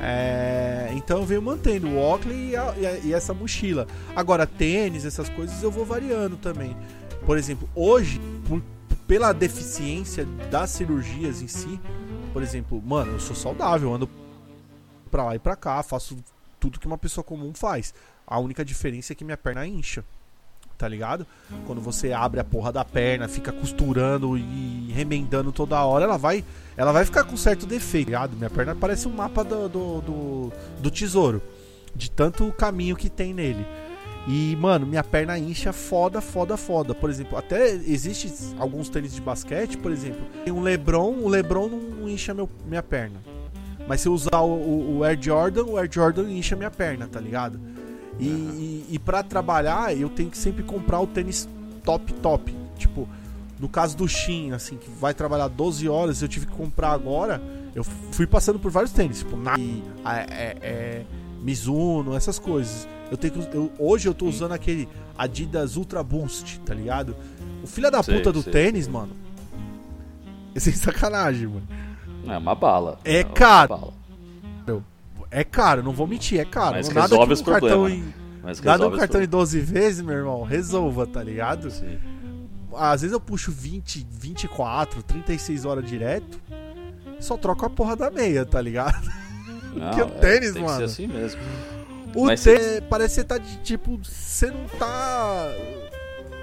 É, 0.00 0.90
então 0.92 1.20
eu 1.20 1.24
venho 1.24 1.42
mantendo 1.42 1.88
o 1.88 1.98
Oakley 1.98 2.50
e, 2.50 2.56
a, 2.56 2.74
e, 2.76 2.86
a, 2.86 2.98
e, 2.98 3.14
essa 3.14 3.32
mochila. 3.32 3.86
Agora, 4.14 4.46
tênis, 4.46 5.04
essas 5.04 5.28
coisas 5.28 5.62
eu 5.62 5.70
vou 5.70 5.84
variando 5.84 6.36
também. 6.36 6.76
Por 7.24 7.38
exemplo, 7.38 7.68
hoje, 7.74 8.20
por, 8.46 8.62
pela 9.06 9.32
deficiência 9.32 10.26
das 10.50 10.70
cirurgias 10.70 11.40
em 11.40 11.48
si, 11.48 11.80
por 12.32 12.42
exemplo, 12.42 12.82
mano, 12.82 13.12
eu 13.12 13.20
sou 13.20 13.34
saudável, 13.34 13.92
ando 13.94 14.08
pra 15.10 15.24
lá 15.24 15.34
e 15.34 15.38
pra 15.38 15.56
cá, 15.56 15.82
faço 15.82 16.16
tudo 16.60 16.78
que 16.78 16.86
uma 16.86 16.98
pessoa 16.98 17.24
comum 17.24 17.52
faz. 17.54 17.94
A 18.26 18.38
única 18.38 18.64
diferença 18.64 19.12
é 19.12 19.16
que 19.16 19.24
minha 19.24 19.36
perna 19.36 19.66
incha 19.66 20.04
tá 20.78 20.88
ligado? 20.88 21.26
Quando 21.66 21.80
você 21.80 22.12
abre 22.12 22.38
a 22.38 22.44
porra 22.44 22.72
da 22.72 22.84
perna, 22.84 23.26
fica 23.26 23.52
costurando 23.52 24.38
e 24.38 24.92
remendando 24.94 25.50
toda 25.50 25.84
hora, 25.84 26.04
ela 26.04 26.16
vai 26.16 26.44
ela 26.76 26.92
vai 26.92 27.04
ficar 27.04 27.24
com 27.24 27.36
certo 27.36 27.66
defeito, 27.66 28.06
tá 28.06 28.10
ligado? 28.10 28.36
Minha 28.36 28.48
perna 28.48 28.74
parece 28.74 29.08
um 29.08 29.10
mapa 29.10 29.42
do, 29.42 29.68
do, 29.68 30.00
do, 30.00 30.52
do 30.80 30.90
tesouro, 30.90 31.42
de 31.94 32.08
tanto 32.08 32.50
caminho 32.52 32.94
que 32.94 33.10
tem 33.10 33.34
nele. 33.34 33.66
E, 34.28 34.54
mano, 34.56 34.86
minha 34.86 35.02
perna 35.02 35.38
incha 35.38 35.72
foda, 35.72 36.20
foda, 36.20 36.56
foda. 36.56 36.94
Por 36.94 37.10
exemplo, 37.10 37.36
até 37.36 37.70
existe 37.70 38.30
alguns 38.58 38.88
tênis 38.88 39.14
de 39.14 39.20
basquete, 39.20 39.76
por 39.78 39.90
exemplo. 39.90 40.20
Tem 40.44 40.52
um 40.52 40.60
Lebron, 40.60 41.14
o 41.14 41.28
Lebron 41.28 41.68
não 41.68 42.08
incha 42.08 42.32
meu, 42.32 42.48
minha 42.66 42.82
perna. 42.82 43.20
Mas 43.88 44.02
se 44.02 44.08
eu 44.08 44.12
usar 44.12 44.40
o, 44.40 44.52
o, 44.52 44.98
o 44.98 45.04
Air 45.04 45.18
Jordan, 45.20 45.64
o 45.64 45.78
Air 45.78 45.88
Jordan 45.90 46.30
incha 46.30 46.54
minha 46.54 46.70
perna, 46.70 47.08
tá 47.08 47.18
ligado? 47.18 47.58
E, 48.18 48.26
e, 48.26 48.86
e 48.90 48.98
para 48.98 49.22
trabalhar, 49.22 49.96
eu 49.96 50.08
tenho 50.08 50.30
que 50.30 50.38
sempre 50.38 50.62
comprar 50.62 51.00
o 51.00 51.06
tênis 51.06 51.48
top, 51.84 52.12
top. 52.14 52.54
Tipo, 52.76 53.08
no 53.58 53.68
caso 53.68 53.96
do 53.96 54.06
Shin, 54.08 54.52
assim, 54.52 54.76
que 54.76 54.90
vai 54.90 55.14
trabalhar 55.14 55.48
12 55.48 55.88
horas, 55.88 56.22
eu 56.22 56.28
tive 56.28 56.46
que 56.46 56.52
comprar 56.52 56.92
agora. 56.92 57.40
Eu 57.74 57.84
fui 57.84 58.26
passando 58.26 58.58
por 58.58 58.70
vários 58.70 58.92
tênis, 58.92 59.18
tipo, 59.18 59.36
Nike, 59.36 59.82
é, 60.04 60.56
é, 60.60 61.04
Mizuno, 61.42 62.14
essas 62.14 62.38
coisas. 62.38 62.88
Eu 63.10 63.16
tenho 63.16 63.34
que, 63.34 63.56
eu, 63.56 63.72
hoje 63.78 64.08
eu 64.08 64.14
tô 64.14 64.26
usando 64.26 64.52
aquele 64.52 64.88
Adidas 65.16 65.76
Ultra 65.76 66.02
Boost, 66.02 66.60
tá 66.60 66.74
ligado? 66.74 67.16
O 67.62 67.66
filho 67.66 67.90
da 67.90 68.02
puta 68.02 68.32
do 68.32 68.42
sei. 68.42 68.52
tênis, 68.52 68.86
mano. 68.86 69.12
É 70.54 70.60
sem 70.60 70.72
sacanagem, 70.72 71.46
mano. 71.46 71.68
É 72.26 72.36
uma 72.36 72.54
bala. 72.54 72.98
É, 73.04 73.18
é 73.18 73.24
caro. 73.24 73.68
Bala. 73.68 73.97
É 75.30 75.44
caro, 75.44 75.82
não 75.82 75.92
vou 75.92 76.06
mentir, 76.06 76.40
é 76.40 76.44
caro. 76.44 76.76
Mas 76.76 76.88
nada 76.88 77.08
resolve 77.08 77.34
que 77.34 77.42
um 77.42 77.52
cartão 77.52 77.88
em, 77.88 78.14
Mas 78.42 78.60
nada 78.60 78.88
um 78.88 78.96
cartão 78.96 79.22
em 79.22 79.26
12 79.26 79.60
vezes, 79.60 80.00
meu 80.00 80.16
irmão, 80.16 80.42
resolva, 80.42 81.06
tá 81.06 81.22
ligado? 81.22 81.70
Sim. 81.70 81.98
Às 82.74 83.02
vezes 83.02 83.12
eu 83.12 83.20
puxo 83.20 83.50
20, 83.50 84.06
24, 84.10 85.02
36 85.02 85.64
horas 85.64 85.84
direto, 85.84 86.40
só 87.20 87.36
troco 87.36 87.66
a 87.66 87.70
porra 87.70 87.96
da 87.96 88.10
meia, 88.10 88.46
tá 88.46 88.60
ligado? 88.60 89.10
Não, 89.74 89.90
que 89.94 90.00
é 90.00 90.04
o 90.04 90.10
tênis, 90.10 90.50
é, 90.50 90.52
tem 90.54 90.62
mano. 90.62 90.82
Que 90.82 90.88
ser 90.88 91.02
assim 91.02 91.06
mesmo. 91.06 91.40
O 92.14 92.26
Mas 92.26 92.42
tênis, 92.42 92.80
parece 92.88 93.14
que 93.16 93.20
você 93.20 93.24
tá 93.24 93.38
de 93.38 93.56
tipo. 93.58 93.98
Você 94.02 94.50
não 94.50 94.66
tá. 94.78 95.48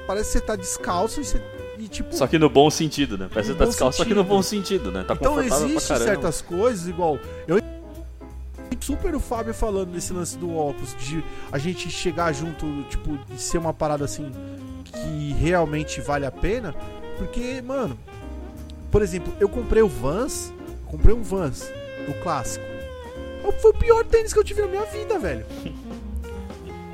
Parece 0.06 0.34
que 0.34 0.40
você 0.40 0.46
tá 0.46 0.56
descalço 0.56 1.22
e 1.22 1.26
você 1.26 1.42
e, 1.78 1.88
tipo, 1.88 2.16
só 2.16 2.26
que 2.26 2.40
no 2.40 2.50
bom 2.50 2.70
sentido, 2.70 3.18
né? 3.18 3.28
Parece 3.32 3.52
que 3.52 3.58
tá 3.58 3.66
descalço, 3.66 3.98
só 3.98 4.06
que 4.06 4.14
no 4.14 4.24
bom 4.24 4.42
sentido, 4.42 4.92
né? 4.92 5.04
Tá 5.04 5.14
então 5.14 5.42
existem 5.42 5.80
certas 5.80 6.42
coisas, 6.42 6.88
igual. 6.88 7.20
Eu 7.48 7.60
super 8.84 9.16
o 9.16 9.20
Fábio 9.20 9.54
falando 9.54 9.92
nesse 9.92 10.12
lance 10.12 10.38
do 10.38 10.56
óculos, 10.56 10.96
de 10.98 11.24
a 11.52 11.58
gente 11.58 11.90
chegar 11.90 12.34
junto, 12.34 12.84
tipo, 12.90 13.18
de 13.18 13.42
ser 13.42 13.58
uma 13.58 13.74
parada 13.74 14.06
assim 14.06 14.32
que 14.84 15.34
realmente 15.34 16.02
vale 16.02 16.26
a 16.26 16.32
pena. 16.32 16.76
Porque, 17.18 17.62
mano, 17.62 17.98
por 18.92 19.02
exemplo, 19.02 19.34
eu 19.40 19.48
comprei 19.48 19.82
o 19.82 19.88
Vans, 19.88 20.54
comprei 20.86 21.14
um 21.16 21.22
Vans, 21.22 21.72
o 22.08 22.14
clássico. 22.24 22.66
Foi 23.62 23.72
o 23.72 23.74
pior 23.74 24.04
tênis 24.06 24.34
que 24.34 24.40
eu 24.40 24.44
tive 24.44 24.62
na 24.62 24.68
minha 24.68 24.86
vida, 24.86 25.20
velho. 25.20 25.46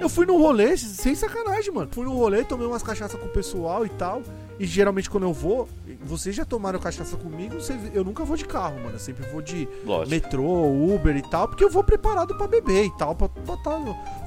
Eu 0.02 0.10
fui 0.10 0.26
no 0.26 0.36
rolê, 0.36 0.76
sem 0.76 1.14
sacanagem, 1.14 1.72
mano. 1.72 1.88
Fui 1.92 2.04
no 2.04 2.18
rolê, 2.18 2.44
tomei 2.44 2.66
umas 2.66 2.82
cachaças 2.82 3.20
com 3.20 3.28
o 3.28 3.30
pessoal 3.30 3.86
e 3.86 3.90
tal. 3.90 4.24
E 4.62 4.66
geralmente 4.68 5.10
quando 5.10 5.24
eu 5.24 5.34
vou, 5.34 5.68
vocês 6.04 6.36
já 6.36 6.46
tomaram 6.46 6.80
cachaça 6.80 7.18
comigo, 7.18 7.56
eu 7.96 8.04
nunca 8.04 8.24
vou 8.24 8.38
de 8.38 8.46
carro, 8.46 8.76
mano. 8.76 8.92
Eu 8.94 9.00
sempre 9.00 9.28
vou 9.32 9.42
de 9.42 9.68
Lógico. 9.84 10.12
metrô, 10.12 10.72
Uber 10.72 11.18
e 11.18 11.22
tal, 11.24 11.48
porque 11.48 11.64
eu 11.64 11.70
vou 11.72 11.84
preparado 11.84 12.38
para 12.38 12.46
beber 12.46 12.86
e 12.86 12.96
tal. 12.96 13.16
Pra, 13.16 13.28
tá, 13.28 13.80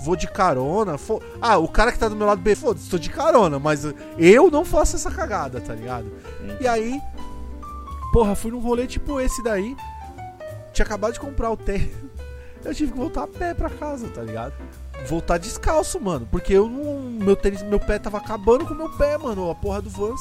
vou 0.02 0.16
de 0.16 0.26
carona. 0.26 0.98
For... 0.98 1.22
Ah, 1.40 1.56
o 1.58 1.68
cara 1.68 1.92
que 1.92 2.00
tá 2.00 2.08
do 2.08 2.16
meu 2.16 2.26
lado 2.26 2.42
bebe, 2.42 2.56
foda-se, 2.56 2.90
tô 2.90 2.98
de 2.98 3.10
carona, 3.10 3.60
mas 3.60 3.84
eu 4.18 4.50
não 4.50 4.64
faço 4.64 4.96
essa 4.96 5.08
cagada, 5.08 5.60
tá 5.60 5.72
ligado? 5.72 6.06
Hum. 6.42 6.56
E 6.60 6.66
aí, 6.66 7.00
porra, 8.12 8.34
fui 8.34 8.50
num 8.50 8.58
rolê 8.58 8.88
tipo 8.88 9.20
esse 9.20 9.40
daí. 9.40 9.76
Tinha 10.72 10.84
acabado 10.84 11.12
de 11.12 11.20
comprar 11.20 11.52
o 11.52 11.56
tênis. 11.56 11.94
Eu 12.64 12.74
tive 12.74 12.90
que 12.90 12.98
voltar 12.98 13.22
a 13.22 13.28
pé 13.28 13.54
pra 13.54 13.70
casa, 13.70 14.08
tá 14.08 14.20
ligado? 14.20 14.54
Voltar 15.04 15.38
descalço, 15.38 16.00
mano. 16.00 16.26
Porque 16.30 16.52
eu 16.52 16.68
não. 16.68 17.00
Meu 17.02 17.36
tênis, 17.36 17.62
meu 17.62 17.80
pé 17.80 17.98
tava 17.98 18.18
acabando 18.18 18.66
com 18.66 18.74
o 18.74 18.76
meu 18.76 18.88
pé, 18.90 19.16
mano. 19.16 19.50
A 19.50 19.54
porra 19.54 19.80
do 19.80 19.90
Vans. 19.90 20.20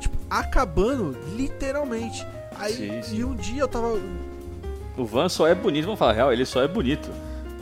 Tipo, 0.00 0.16
acabando, 0.28 1.16
literalmente. 1.34 2.26
Aí 2.56 2.74
sim, 2.74 3.02
sim. 3.02 3.16
e 3.16 3.24
um 3.24 3.34
dia 3.34 3.62
eu 3.62 3.68
tava. 3.68 3.98
O 4.96 5.04
Vans 5.04 5.32
só 5.32 5.46
é 5.46 5.54
bonito, 5.54 5.84
vamos 5.84 5.98
falar 5.98 6.12
real, 6.12 6.32
ele 6.32 6.46
só 6.46 6.62
é 6.62 6.68
bonito. 6.68 7.10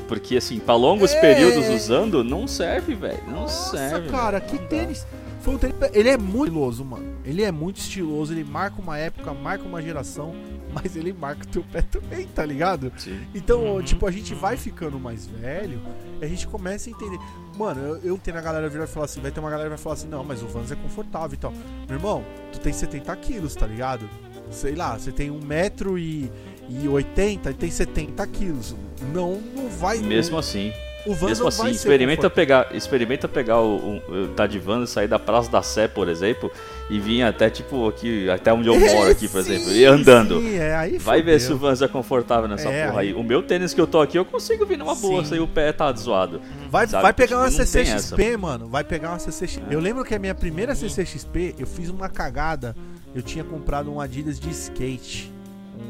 Porque 0.07 0.37
assim, 0.37 0.59
pra 0.59 0.75
longos 0.75 1.13
é... 1.13 1.21
períodos 1.21 1.69
usando, 1.69 2.23
não 2.23 2.47
serve, 2.47 2.95
velho. 2.95 3.23
Não 3.27 3.43
Nossa, 3.43 3.77
serve. 3.77 4.09
cara, 4.11 4.41
que 4.41 4.59
tênis. 4.59 5.07
Foi 5.41 5.55
um 5.55 5.59
tênis. 5.59 5.77
Ele 5.93 6.11
é 6.11 6.19
muito 6.19 6.49
estiloso, 6.49 6.85
mano. 6.85 7.17
Ele 7.25 7.43
é 7.43 7.51
muito 7.51 7.79
estiloso, 7.79 8.33
ele 8.33 8.45
marca 8.45 8.81
uma 8.81 8.99
época, 8.99 9.33
marca 9.33 9.65
uma 9.65 9.81
geração 9.81 10.35
mas 10.73 10.97
ele 10.97 11.13
marca 11.13 11.45
o 11.45 11.47
teu 11.47 11.63
pé 11.63 11.83
também, 11.83 12.27
tá 12.27 12.45
ligado? 12.45 12.93
Sim. 12.97 13.21
Então, 13.35 13.77
uhum. 13.77 13.83
tipo, 13.83 14.07
a 14.07 14.11
gente 14.11 14.35
vai 14.35 14.57
ficando 14.57 14.99
mais 14.99 15.27
velho, 15.27 15.81
a 16.25 16.29
gente 16.29 16.47
começa 16.47 16.89
a 16.89 16.93
entender. 16.93 17.19
Mano, 17.57 17.81
eu, 17.81 18.01
eu 18.03 18.19
tenho 18.19 18.39
a 18.39 18.41
galera 18.41 18.69
virar 18.69 18.85
e 18.85 18.87
falar 18.87 19.07
assim, 19.07 19.21
vai 19.21 19.31
ter 19.31 19.41
uma 19.41 19.51
galera 19.51 19.69
que 19.69 19.77
vai 19.77 19.83
falar 19.83 19.95
assim, 19.95 20.09
não, 20.09 20.23
mas 20.23 20.43
o 20.43 20.47
Vans 20.47 20.71
é 20.71 20.77
confortável 20.77 21.35
e 21.35 21.37
tal. 21.37 21.53
Meu 21.89 21.99
irmão, 21.99 22.25
tu 22.53 22.61
tem 22.61 22.73
70 22.73 23.15
quilos, 23.17 23.55
tá 23.55 23.67
ligado? 23.67 24.09
Sei 24.51 24.75
lá, 24.75 24.99
você 24.99 25.11
tem 25.11 25.31
1,80m 25.31 25.99
e, 25.99 26.31
e 26.69 26.89
80 26.89 27.51
e 27.51 27.55
tem 27.55 27.71
70 27.71 28.27
quilos. 28.29 28.77
Não, 29.13 29.41
não 29.55 29.69
vai. 29.69 29.99
Mesmo 29.99 30.39
assim. 30.39 30.73
O 31.05 31.15
Vans 31.15 31.31
Mesmo 31.31 31.49
assim, 31.49 31.71
experimenta 31.71 32.31
pegar, 32.31 32.73
experimenta 32.73 33.27
pegar 33.27 33.61
o, 33.61 33.77
o, 33.77 34.23
o 34.23 34.29
tá 34.29 34.47
de 34.47 34.61
Vans, 34.61 34.91
sair 34.91 35.09
da 35.09 35.19
Praça 35.19 35.51
da 35.51 35.61
Sé, 35.61 35.89
por 35.89 36.09
exemplo, 36.09 36.49
e 36.91 36.99
vir 36.99 37.23
até 37.23 37.49
tipo 37.49 37.89
aqui, 37.89 38.29
até 38.29 38.53
onde 38.53 38.69
eu 38.69 38.79
moro 38.81 39.11
aqui, 39.11 39.29
por 39.29 39.43
sim, 39.43 39.55
exemplo, 39.55 39.73
e 39.73 39.85
andando. 39.85 40.41
Sim, 40.41 40.57
é, 40.57 40.99
Vai 40.99 41.23
ver 41.23 41.41
se 41.41 41.53
o 41.53 41.57
Vans 41.57 41.81
é 41.83 41.89
confortável 41.89 42.49
nessa 42.49 42.69
é, 42.69 42.87
porra 42.87 43.01
aí. 43.01 43.09
aí. 43.09 43.15
O 43.15 43.23
meu 43.23 43.43
tênis 43.43 43.73
que 43.73 43.81
eu 43.81 43.87
tô 43.87 44.01
aqui, 44.01 44.19
eu 44.19 44.25
consigo 44.25 44.67
vir 44.67 44.79
numa 44.79 44.95
boa, 44.95 45.23
e 45.33 45.41
o 45.41 45.47
pé 45.47 45.73
tá 45.73 45.93
zoado. 45.93 46.41
Vai, 46.71 46.87
vai 46.87 47.13
pegar 47.13 47.37
tipo, 47.37 47.41
uma 47.41 47.51
CCXP, 47.51 48.37
mano. 48.37 48.69
Vai 48.69 48.85
pegar 48.85 49.11
uma 49.11 49.19
CCXP. 49.19 49.65
É. 49.71 49.75
Eu 49.75 49.81
lembro 49.81 50.05
que 50.05 50.15
a 50.15 50.19
minha 50.19 50.35
primeira 50.35 50.75
CCXP, 50.75 51.55
eu 51.59 51.67
fiz 51.67 51.89
uma 51.89 52.09
cagada. 52.09 52.75
Eu 53.15 53.23
tinha 53.23 53.45
comprado 53.45 53.93
um 53.93 54.01
Adidas 54.01 54.41
de 54.41 54.51
skate. 54.51 55.33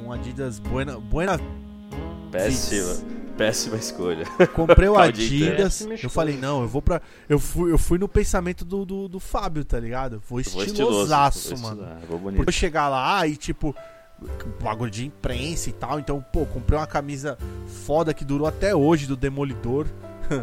Um 0.05 0.13
Adidas 0.13 0.59
Buena. 0.59 0.99
Buena 0.99 1.41
Péssima. 2.31 3.22
Péssima 3.37 3.77
escolha. 3.77 4.25
Comprei 4.55 4.89
o 4.89 4.97
Adidas. 4.99 5.87
eu 6.03 6.11
falei, 6.11 6.37
não, 6.37 6.63
eu 6.63 6.69
vou 6.69 6.83
pra. 6.83 7.01
Eu 7.29 7.39
fui, 7.39 7.73
eu 7.73 7.79
fui 7.79 7.99
no 7.99 8.09
pensamento 8.09 8.65
do, 8.65 8.85
do, 8.85 9.09
do 9.09 9.21
Fábio, 9.21 9.65
tá 9.65 9.79
ligado? 9.79 10.21
Foi 10.21 10.43
estilosaço, 10.43 11.57
mano. 11.59 11.87
Vou 12.09 12.19
bonito. 12.19 12.45
eu 12.47 12.53
chegar 12.53 12.89
lá 12.89 13.27
e, 13.27 13.37
tipo, 13.37 13.75
bagulho 14.63 14.91
de 14.91 15.07
imprensa 15.07 15.71
e 15.71 15.73
tal. 15.73 15.99
Então, 15.99 16.25
pô, 16.33 16.47
comprei 16.47 16.79
uma 16.79 16.87
camisa 16.87 17.39
foda 17.85 18.13
que 18.13 18.25
durou 18.25 18.47
até 18.47 18.75
hoje 18.75 19.07
do 19.07 19.17
Demolidor. 19.17 19.87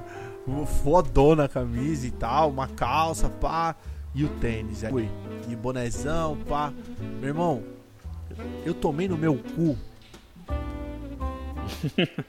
Fodona 0.84 1.44
a 1.44 1.50
camisa 1.50 2.08
e 2.08 2.12
tal, 2.12 2.50
uma 2.50 2.68
calça, 2.68 3.30
pá. 3.30 3.76
E 4.16 4.24
o 4.24 4.30
tênis. 4.40 4.84
Aí, 4.84 5.10
e 5.48 5.56
bonezão, 5.56 6.38
pá. 6.48 6.74
Meu 7.20 7.30
irmão, 7.30 7.64
eu 8.66 8.74
tomei 8.74 9.08
no 9.08 9.18
meu 9.18 9.36
cu 9.56 9.78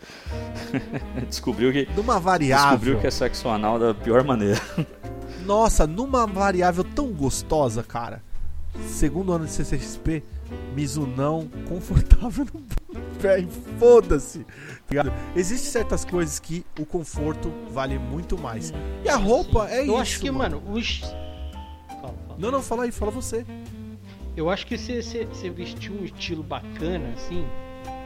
descobriu 1.29 1.73
que. 1.73 1.89
Numa 1.95 2.19
variável. 2.19 2.71
Descobriu 2.71 3.01
que 3.01 3.07
é 3.07 3.11
sexo 3.11 3.49
anal 3.49 3.79
da 3.79 3.95
pior 3.95 4.25
maneira. 4.25 4.61
Nossa, 5.45 5.87
numa 5.87 6.27
variável 6.27 6.85
tão 6.85 7.09
gostosa, 7.09 7.83
cara. 7.83 8.23
Segundo 8.87 9.33
ano 9.33 9.47
de 9.47 9.51
CCXP, 9.51 10.23
Mizunão 10.75 11.49
confortável 11.69 12.47
no 12.53 12.61
pé. 13.21 13.45
Foda-se. 13.79 14.47
Existem 15.35 15.71
certas 15.71 16.05
coisas 16.05 16.39
que 16.39 16.65
o 16.79 16.85
conforto 16.85 17.53
vale 17.71 17.99
muito 17.99 18.39
mais. 18.39 18.73
E 19.05 19.09
a 19.09 19.17
roupa 19.17 19.69
é 19.69 19.79
Eu 19.79 19.83
isso. 19.83 19.93
Eu 19.93 19.99
acho 19.99 20.21
que, 20.21 20.31
mano, 20.31 20.63
os. 20.71 21.01
Fala, 21.01 22.15
fala. 22.27 22.37
Não, 22.39 22.51
não, 22.51 22.63
fala 22.63 22.85
aí, 22.85 22.93
fala 22.93 23.11
você. 23.11 23.45
Eu 24.37 24.49
acho 24.49 24.67
que 24.67 24.79
você 24.79 25.51
vestiu 25.51 25.93
um 25.95 26.05
estilo 26.05 26.43
bacana, 26.43 27.13
assim, 27.17 27.45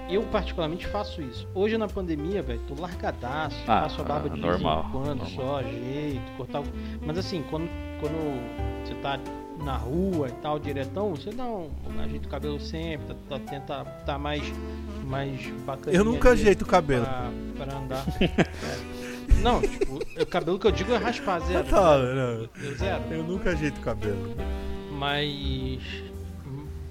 eu 0.09 0.23
particularmente 0.25 0.87
faço 0.87 1.23
isso. 1.23 1.49
Hoje 1.55 1.79
na 1.79 1.89
pandemia, 1.89 2.43
velho, 2.43 2.61
tô 2.69 2.81
largadaço, 2.81 3.57
ah, 3.67 3.83
faço 3.83 4.01
a 4.01 4.05
barba 4.05 4.31
de 4.31 4.41
normal, 4.41 4.83
vez 4.83 4.87
em 4.87 4.93
quando, 4.93 5.19
normal. 5.19 5.31
só 5.31 5.63
jeito, 5.63 6.33
cortar 6.37 6.61
o... 6.61 6.65
Mas 7.05 7.19
assim, 7.19 7.43
quando, 7.51 7.69
quando 8.01 8.85
você 8.85 8.95
tá 8.97 9.19
na 9.63 9.77
rua 9.77 10.29
e 10.29 10.33
tal, 10.33 10.59
diretão, 10.59 11.11
você 11.11 11.31
dá 11.31 11.45
um 11.47 11.71
ajeita 12.03 12.27
o 12.27 12.31
cabelo 12.31 12.61
sempre, 12.61 13.07
tá, 13.07 13.15
tá, 13.29 13.39
tenta 13.39 13.85
tá 14.05 14.19
mais, 14.19 14.43
mais 15.05 15.47
bacana. 15.65 15.97
Eu 15.97 16.05
nunca 16.05 16.31
ajeito 16.31 16.63
o 16.63 16.67
cabelo. 16.67 17.05
Pra, 17.05 17.65
pra 17.65 17.77
andar. 17.79 18.05
é. 18.21 18.95
Não, 19.43 19.61
tipo, 19.61 19.99
o 20.21 20.27
cabelo 20.27 20.59
que 20.59 20.67
eu 20.67 20.71
digo 20.71 20.93
é 20.93 20.97
raspar, 20.97 21.39
zero. 21.41 21.65
Tá. 21.69 21.99
Não. 21.99 22.75
zero. 22.77 23.03
Eu 23.11 23.23
nunca 23.25 23.51
ajeito 23.51 23.79
o 23.79 23.81
cabelo. 23.83 24.35
Mas 24.93 25.83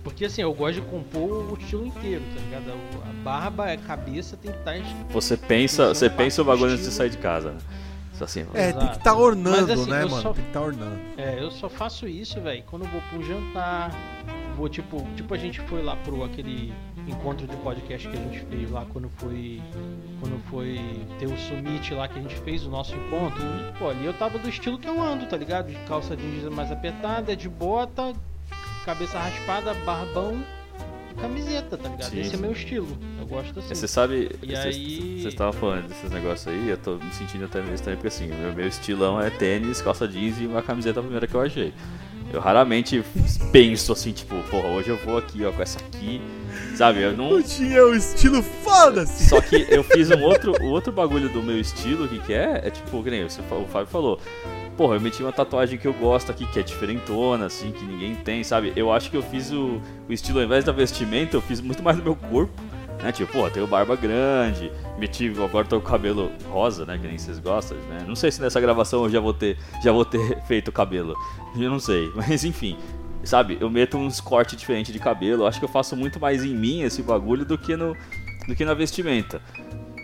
porque 0.04 0.26
assim, 0.26 0.42
eu 0.42 0.54
gosto 0.54 0.82
de 0.82 0.88
compor 0.88 1.52
o 1.52 1.58
estilo 1.58 1.88
inteiro, 1.88 2.24
tá 2.36 2.42
ligado? 2.42 2.78
A 3.10 3.24
barba, 3.24 3.72
a 3.72 3.78
cabeça 3.78 4.36
tem 4.36 4.52
que 4.52 4.58
estar. 4.58 4.74
Tá 4.74 5.06
você 5.10 5.38
pensa, 5.38 5.94
você 5.94 6.10
pensa 6.10 6.42
o 6.42 6.46
bagulho 6.46 6.72
antes 6.72 6.86
de 6.86 6.92
sair 6.92 7.10
de 7.10 7.18
casa, 7.18 7.52
né? 7.52 7.60
Assim, 8.22 8.46
é, 8.54 8.72
tem 8.72 8.88
que 8.88 8.98
estar 8.98 9.12
tá 9.12 9.18
ornando, 9.18 9.68
Mas, 9.68 9.70
assim, 9.70 9.90
né, 9.90 10.06
mano? 10.06 10.22
Só, 10.22 10.34
tem 10.34 10.44
que 10.44 10.50
estar 10.50 10.60
tá 10.60 10.66
ornando. 10.66 11.00
É, 11.18 11.44
eu 11.44 11.52
só 11.52 11.68
faço 11.68 12.08
isso, 12.08 12.40
velho, 12.40 12.64
quando 12.70 12.86
eu 12.86 12.92
vou 12.92 13.02
pro 13.10 13.24
jantar. 13.24 13.92
Vou 14.56 14.70
tipo, 14.70 15.04
tipo 15.16 15.34
a 15.34 15.38
gente 15.38 15.60
foi 15.62 15.82
lá 15.82 15.96
pro 15.96 16.24
aquele 16.24 16.72
encontro 17.08 17.48
de 17.48 17.56
podcast 17.58 18.08
que 18.08 18.16
a 18.16 18.20
gente 18.20 18.40
fez 18.46 18.70
lá 18.70 18.86
quando 18.94 19.10
foi 19.18 19.60
quando 20.20 20.40
foi 20.50 20.80
ter 21.20 21.26
o 21.26 21.36
summit 21.38 21.94
lá 21.94 22.08
que 22.08 22.20
a 22.20 22.22
gente 22.22 22.36
fez 22.42 22.64
o 22.66 22.70
nosso 22.70 22.96
encontro. 22.96 23.42
E, 23.42 23.80
pô, 23.80 23.90
ali 23.90 24.06
eu 24.06 24.14
tava 24.14 24.38
do 24.38 24.48
estilo 24.48 24.78
que 24.78 24.88
eu 24.88 25.02
ando, 25.02 25.26
tá 25.26 25.36
ligado? 25.36 25.68
De 25.68 25.76
calça 25.88 26.16
jeans 26.16 26.44
mais 26.54 26.72
apertada, 26.72 27.36
de 27.36 27.50
bota, 27.50 28.14
cabeça 28.86 29.18
raspada, 29.18 29.74
barbão 29.86 30.44
e 31.12 31.22
camiseta, 31.22 31.78
tá 31.78 31.90
ligado? 31.90 32.10
Sim, 32.10 32.20
Esse 32.20 32.36
é 32.36 32.38
meu 32.38 32.52
estilo. 32.52 32.88
Eu 33.20 33.26
gosto 33.26 33.60
assim. 33.60 33.76
Você 33.76 33.88
sabe, 33.88 34.32
e 34.42 34.56
aí... 34.56 35.22
você 35.22 35.30
estava 35.30 35.54
falando 35.54 35.88
desses 35.88 36.12
negócios 36.12 36.48
aí, 36.48 36.70
eu 36.70 36.78
tô 36.78 36.96
me 36.96 37.12
sentindo 37.14 37.46
até 37.46 37.62
meio 37.62 37.76
estranho, 37.76 37.98
porque 37.98 38.08
assim, 38.08 38.32
o 38.32 38.36
meu, 38.36 38.54
meu 38.54 38.68
estilão 38.68 39.22
é 39.22 39.30
tênis, 39.30 39.82
calça 39.82 40.08
jeans 40.08 40.40
e 40.40 40.46
uma 40.46 40.62
camiseta 40.62 41.02
primeira 41.02 41.28
que 41.28 41.36
eu 41.36 41.42
achei. 41.42 41.74
Eu 42.32 42.40
raramente 42.40 43.04
penso 43.52 43.94
assim, 43.94 44.12
tipo, 44.12 44.36
porra, 44.50 44.68
hoje 44.70 44.90
eu 44.90 44.98
vou 44.98 45.18
aqui, 45.18 45.46
ó, 45.46 45.52
com 45.52 45.62
essa 45.62 45.78
aqui, 45.78 46.20
sabe? 46.76 47.02
Eu 47.02 47.16
não. 47.16 47.30
Eu 47.30 47.44
tinha 47.44 47.86
o 47.86 47.94
estilo 47.94 48.42
foda-se! 48.42 49.30
Só 49.30 49.40
que 49.40 49.68
eu 49.70 49.84
fiz 49.84 50.10
um 50.10 50.22
outro, 50.24 50.54
o 50.64 50.70
outro 50.70 50.92
bagulho 50.92 51.30
do 51.30 51.44
meu 51.44 51.60
estilo, 51.60 52.08
que, 52.08 52.20
que 52.20 52.34
é, 52.34 52.62
é 52.66 52.72
tipo, 52.72 53.04
que 53.04 53.12
nem 53.12 53.24
você, 53.24 53.40
o 53.42 53.66
Fábio 53.68 53.88
falou, 53.88 54.20
porra, 54.74 54.96
eu 54.96 55.02
meti 55.02 55.24
uma 55.24 55.32
tatuagem 55.32 55.78
que 55.78 55.88
eu 55.88 55.94
gosto 55.94 56.32
aqui, 56.32 56.46
que 56.46 56.60
é 56.60 56.64
diferentona, 56.64 57.46
assim, 57.46 57.72
que 57.72 57.84
ninguém 57.84 58.16
tem, 58.16 58.44
sabe? 58.44 58.74
Eu 58.76 58.92
acho 58.92 59.10
que 59.10 59.18
eu 59.18 59.24
fiz 59.24 59.52
o, 59.52 59.82
o 60.08 60.14
estilo, 60.14 60.40
ao 60.40 60.46
invés 60.46 60.64
da 60.64 60.72
vestimenta, 60.72 61.36
eu 61.38 61.42
fiz 61.42 61.62
muito 61.62 61.82
mais 61.84 61.98
no 61.98 62.04
meu 62.04 62.16
corpo, 62.16 62.54
né? 63.02 63.12
Tipo, 63.12 63.32
pô, 63.32 63.50
tenho 63.50 63.68
barba 63.68 63.96
grande, 63.96 64.72
meti, 64.98 65.30
agora 65.30 65.66
tô 65.66 65.80
com 65.80 65.88
o 65.88 65.92
cabelo 65.92 66.32
rosa, 66.50 66.86
né? 66.86 66.98
Que 66.98 67.08
nem 67.08 67.18
vocês 67.18 67.40
gostam, 67.40 67.78
né? 67.90 68.04
Não 68.08 68.16
sei 68.16 68.32
se 68.32 68.42
nessa 68.42 68.60
gravação 68.60 69.04
eu 69.04 69.10
já 69.10 69.20
vou 69.20 69.34
ter, 69.34 69.58
já 69.84 69.92
vou 69.92 70.06
ter 70.06 70.42
feito 70.48 70.70
o 70.70 70.72
cabelo, 70.72 71.16
eu 71.58 71.70
não 71.70 71.80
sei, 71.80 72.12
mas 72.16 72.44
enfim. 72.44 72.78
Sabe, 73.24 73.58
eu 73.62 73.70
meto 73.70 73.98
uns 73.98 74.20
cortes 74.20 74.58
diferentes 74.58 74.92
de 74.92 75.00
cabelo. 75.00 75.44
Eu 75.44 75.48
acho 75.48 75.58
que 75.58 75.64
eu 75.64 75.70
faço 75.70 75.96
muito 75.96 76.20
mais 76.20 76.44
em 76.44 76.54
mim 76.54 76.82
esse 76.82 77.02
bagulho 77.02 77.46
do 77.46 77.58
que 77.58 77.74
no, 77.74 77.96
do 78.46 78.54
que 78.54 78.66
na 78.66 78.74
vestimenta. 78.74 79.42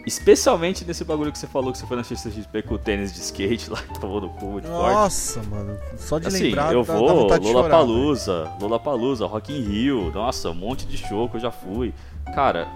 Especialmente 0.10 0.84
nesse 0.84 1.04
bagulho 1.04 1.32
que 1.32 1.38
você 1.38 1.46
falou 1.46 1.72
que 1.72 1.78
você 1.78 1.86
foi 1.86 1.96
na 1.96 2.04
XP 2.04 2.64
com 2.64 2.74
o 2.74 2.78
tênis 2.80 3.14
de 3.14 3.20
skate 3.20 3.70
lá, 3.70 3.80
que 3.80 4.00
tomou 4.00 4.20
no 4.20 4.30
cu 4.30 4.46
muito 4.48 4.68
Nossa, 4.68 5.36
forte. 5.36 5.50
mano. 5.50 5.78
Só 5.98 6.18
de 6.18 6.28
assim, 6.28 6.46
lembrar, 6.46 6.74
eu 6.74 6.84
dá, 6.84 6.94
vou, 6.96 7.28
dá 7.28 7.38
Lola 7.38 7.70
Palusa, 7.70 8.52
Lola 8.60 8.80
Palusa, 8.80 9.28
Rock 9.28 9.54
in 9.54 9.62
Rio, 9.62 10.12
nossa, 10.12 10.50
um 10.50 10.56
monte 10.56 10.88
de 10.88 10.98
show 10.98 11.30
que 11.30 11.38
eu 11.38 11.40
já 11.40 11.52
fui. 11.52 11.94
Cara, 12.34 12.68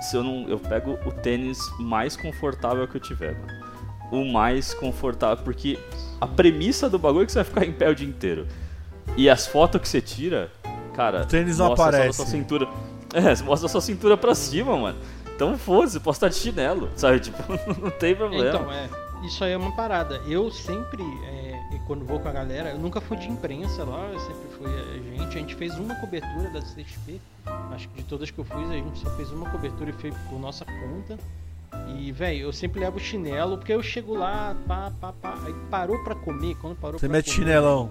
se 0.00 0.16
eu 0.16 0.22
não, 0.22 0.48
eu 0.48 0.60
pego 0.60 0.96
o 1.04 1.10
tênis 1.10 1.58
mais 1.80 2.16
confortável 2.16 2.86
que 2.86 2.96
eu 2.96 3.00
tiver, 3.00 3.32
mano. 3.32 3.66
O 4.12 4.24
mais 4.24 4.72
confortável, 4.72 5.42
porque 5.42 5.76
a 6.20 6.26
premissa 6.28 6.88
do 6.88 7.00
bagulho 7.00 7.24
é 7.24 7.26
que 7.26 7.32
você 7.32 7.42
vai 7.42 7.46
ficar 7.46 7.66
em 7.66 7.72
pé 7.72 7.90
o 7.90 7.96
dia 7.96 8.06
inteiro. 8.06 8.46
E 9.16 9.28
as 9.28 9.44
fotos 9.44 9.80
que 9.80 9.88
você 9.88 10.00
tira, 10.00 10.52
cara, 10.94 11.22
o 11.22 11.26
tênis 11.26 11.58
não 11.58 11.72
aparece. 11.72 12.18
Sua 12.18 12.26
cintura. 12.26 12.68
É, 13.14 13.42
mostra 13.44 13.66
a 13.66 13.68
sua 13.70 13.80
cintura 13.80 14.14
pra 14.14 14.34
cima, 14.34 14.76
mano. 14.76 14.98
Então 15.36 15.56
foda-se, 15.58 16.00
posso 16.00 16.16
estar 16.16 16.28
de 16.28 16.34
chinelo, 16.34 16.88
sabe? 16.96 17.20
Tipo, 17.20 17.38
não 17.78 17.90
tem 17.90 18.16
problema. 18.16 18.48
Então, 18.48 18.72
é. 18.72 18.88
Isso 19.22 19.44
aí 19.44 19.52
é 19.52 19.56
uma 19.56 19.72
parada. 19.72 20.16
Eu 20.26 20.50
sempre, 20.50 21.02
é, 21.26 21.78
quando 21.86 22.06
vou 22.06 22.18
com 22.18 22.28
a 22.28 22.32
galera, 22.32 22.70
eu 22.70 22.78
nunca 22.78 23.00
fui 23.00 23.18
de 23.18 23.28
imprensa 23.28 23.84
lá, 23.84 24.08
eu 24.12 24.20
sempre 24.20 24.48
fui 24.56 24.66
a 24.66 24.94
gente. 24.94 25.36
A 25.36 25.40
gente 25.40 25.54
fez 25.54 25.78
uma 25.78 25.94
cobertura 25.96 26.48
da 26.50 26.60
CXP. 26.60 27.20
Acho 27.72 27.88
que 27.90 28.02
de 28.02 28.04
todas 28.04 28.30
que 28.30 28.38
eu 28.38 28.44
fui, 28.44 28.64
a 28.64 28.72
gente 28.72 28.98
só 28.98 29.10
fez 29.10 29.30
uma 29.30 29.48
cobertura 29.50 29.90
e 29.90 29.92
foi 29.92 30.10
por 30.28 30.40
nossa 30.40 30.64
conta. 30.64 31.18
E, 31.98 32.10
velho, 32.12 32.40
eu 32.40 32.52
sempre 32.52 32.80
levo 32.80 32.98
chinelo, 32.98 33.58
porque 33.58 33.72
eu 33.74 33.82
chego 33.82 34.14
lá, 34.14 34.56
pá, 34.66 34.90
pá, 34.98 35.12
pá. 35.12 35.34
Aí 35.44 35.54
parou 35.70 36.02
pra 36.02 36.14
comer, 36.14 36.54
quando 36.56 36.76
parou 36.76 36.98
Você 36.98 37.06
pra 37.06 37.16
mete 37.18 37.30
chinelão. 37.30 37.90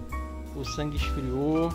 O 0.56 0.64
sangue 0.64 0.96
esfriou 0.96 1.70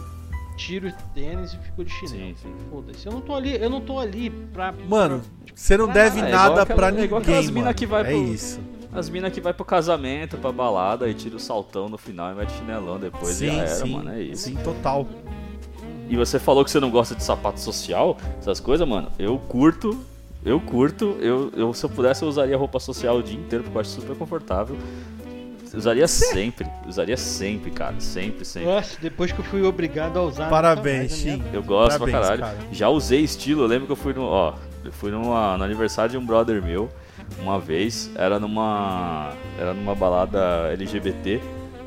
tiro 0.62 0.90
o 0.90 0.94
tênis 1.14 1.54
e 1.54 1.58
fico 1.58 1.84
de 1.84 1.92
chinelo. 1.92 2.18
Sim, 2.18 2.36
sim. 2.42 2.54
Foda-se. 2.70 3.06
Eu 3.06 3.14
não 3.14 3.22
tô 3.22 3.36
ali, 3.36 3.56
eu 3.56 3.70
não 3.70 3.82
tô 3.82 4.00
ali 4.00 4.30
pra. 4.30 4.74
Mano, 4.88 5.22
você 5.54 5.76
não 5.76 5.88
deve 5.88 6.20
é, 6.20 6.30
nada 6.30 6.62
aquela, 6.62 6.78
pra 6.78 6.88
é 6.90 6.92
ninguém. 6.92 7.52
mano. 7.52 7.74
Que 7.74 7.86
vai 7.86 8.02
é 8.02 8.06
pro, 8.06 8.24
isso. 8.24 8.60
As 8.94 9.10
minas 9.10 9.32
que 9.32 9.42
vai 9.42 9.54
pro 9.54 9.66
casamento, 9.66 10.38
pra 10.38 10.52
balada, 10.52 11.10
e 11.10 11.14
tira 11.14 11.36
o 11.36 11.40
saltão 11.40 11.90
no 11.90 11.98
final 11.98 12.32
e 12.32 12.36
mete 12.36 12.52
chinelão 12.52 13.00
depois 13.00 13.36
sim, 13.36 13.46
e 13.46 13.48
já 13.48 13.64
era, 13.64 13.68
sim, 13.68 13.94
mano. 13.94 14.12
É 14.12 14.22
isso. 14.22 14.44
Sim, 14.44 14.56
total. 14.64 15.08
E 16.10 16.16
você 16.16 16.38
falou 16.38 16.64
que 16.64 16.70
você 16.70 16.80
não 16.80 16.92
gosta 16.92 17.16
de 17.16 17.24
sapato 17.24 17.60
social, 17.60 18.18
essas 18.38 18.60
coisas, 18.60 18.88
mano. 18.88 19.10
Eu 19.18 19.40
curto, 19.40 19.98
eu 20.44 20.60
curto. 20.60 21.16
Eu, 21.20 21.52
eu, 21.56 21.74
se 21.74 21.86
eu 21.86 21.90
pudesse, 21.90 22.24
eu 22.24 22.30
usaria 22.30 22.58
roupa 22.58 22.80
social 22.80 23.18
o 23.18 23.24
dia 23.24 23.40
inteiro, 23.40 23.64
porque 23.64 23.78
eu 23.78 23.82
acho 23.82 23.92
super 23.92 24.16
confortável. 24.18 24.78
Usaria 25.74 26.08
sempre, 26.08 26.68
usaria 26.88 27.18
sempre, 27.18 27.72
cara. 27.72 27.96
Sempre, 28.00 28.44
sempre. 28.46 28.70
Nossa, 28.70 28.98
depois 29.02 29.32
que 29.32 29.40
eu 29.40 29.46
fui 29.46 29.64
obrigado 29.64 30.18
a 30.18 30.24
usar. 30.24 30.50
Parabéns, 30.50 31.14
Sim. 31.14 31.42
Eu 31.54 31.64
gosto 31.64 32.00
Parabéns, 32.00 32.12
pra 32.12 32.22
caralho. 32.22 32.42
Cara. 32.42 32.58
Já 32.72 32.90
usei 32.90 33.22
estilo, 33.22 33.64
eu 33.64 33.68
lembro 33.68 33.86
que 33.86 33.92
eu 33.92 33.96
fui 33.96 34.14
no. 34.14 34.24
Ó, 34.24 34.54
eu 34.84 34.92
fui 34.92 35.12
numa, 35.12 35.58
no 35.58 35.64
aniversário 35.64 36.12
de 36.12 36.18
um 36.18 36.26
brother 36.26 36.62
meu, 36.62 36.90
uma 37.40 37.60
vez, 37.60 38.10
era 38.16 38.40
numa. 38.40 39.34
Era 39.58 39.74
numa 39.74 39.96
balada 39.96 40.70
LGBT, 40.74 41.40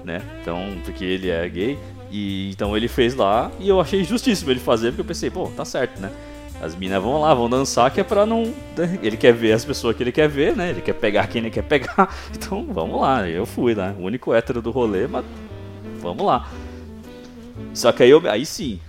né? 0.04 0.22
Então, 0.40 0.60
porque 0.84 1.04
ele 1.04 1.30
é 1.30 1.48
gay. 1.48 1.78
E 2.10 2.50
então 2.50 2.76
ele 2.76 2.86
fez 2.86 3.14
lá 3.14 3.50
e 3.58 3.68
eu 3.68 3.80
achei 3.80 4.04
justíssimo 4.04 4.50
ele 4.50 4.60
fazer, 4.60 4.88
porque 4.88 5.00
eu 5.00 5.04
pensei, 5.04 5.30
pô, 5.30 5.48
tá 5.48 5.64
certo, 5.64 6.00
né? 6.00 6.12
As 6.64 6.74
minas 6.74 7.02
vão 7.02 7.20
lá, 7.20 7.34
vão 7.34 7.50
dançar, 7.50 7.90
que 7.90 8.00
é 8.00 8.02
pra 8.02 8.24
não. 8.24 8.44
Né, 8.74 8.98
ele 9.02 9.18
quer 9.18 9.34
ver 9.34 9.52
as 9.52 9.66
pessoas 9.66 9.94
que 9.94 10.02
ele 10.02 10.10
quer 10.10 10.28
ver, 10.28 10.56
né? 10.56 10.70
Ele 10.70 10.80
quer 10.80 10.94
pegar 10.94 11.26
quem 11.26 11.42
ele 11.42 11.50
quer 11.50 11.62
pegar. 11.62 12.08
Então 12.34 12.66
vamos 12.72 12.98
lá, 12.98 13.28
eu 13.28 13.44
fui, 13.44 13.74
né? 13.74 13.94
O 13.98 14.04
único 14.04 14.32
hétero 14.32 14.62
do 14.62 14.70
rolê, 14.70 15.06
mas 15.06 15.26
vamos 16.00 16.24
lá. 16.24 16.48
Só 17.74 17.92
que 17.92 18.02
aí 18.02 18.08
eu. 18.08 18.22
Aí 18.30 18.46
sim. 18.46 18.80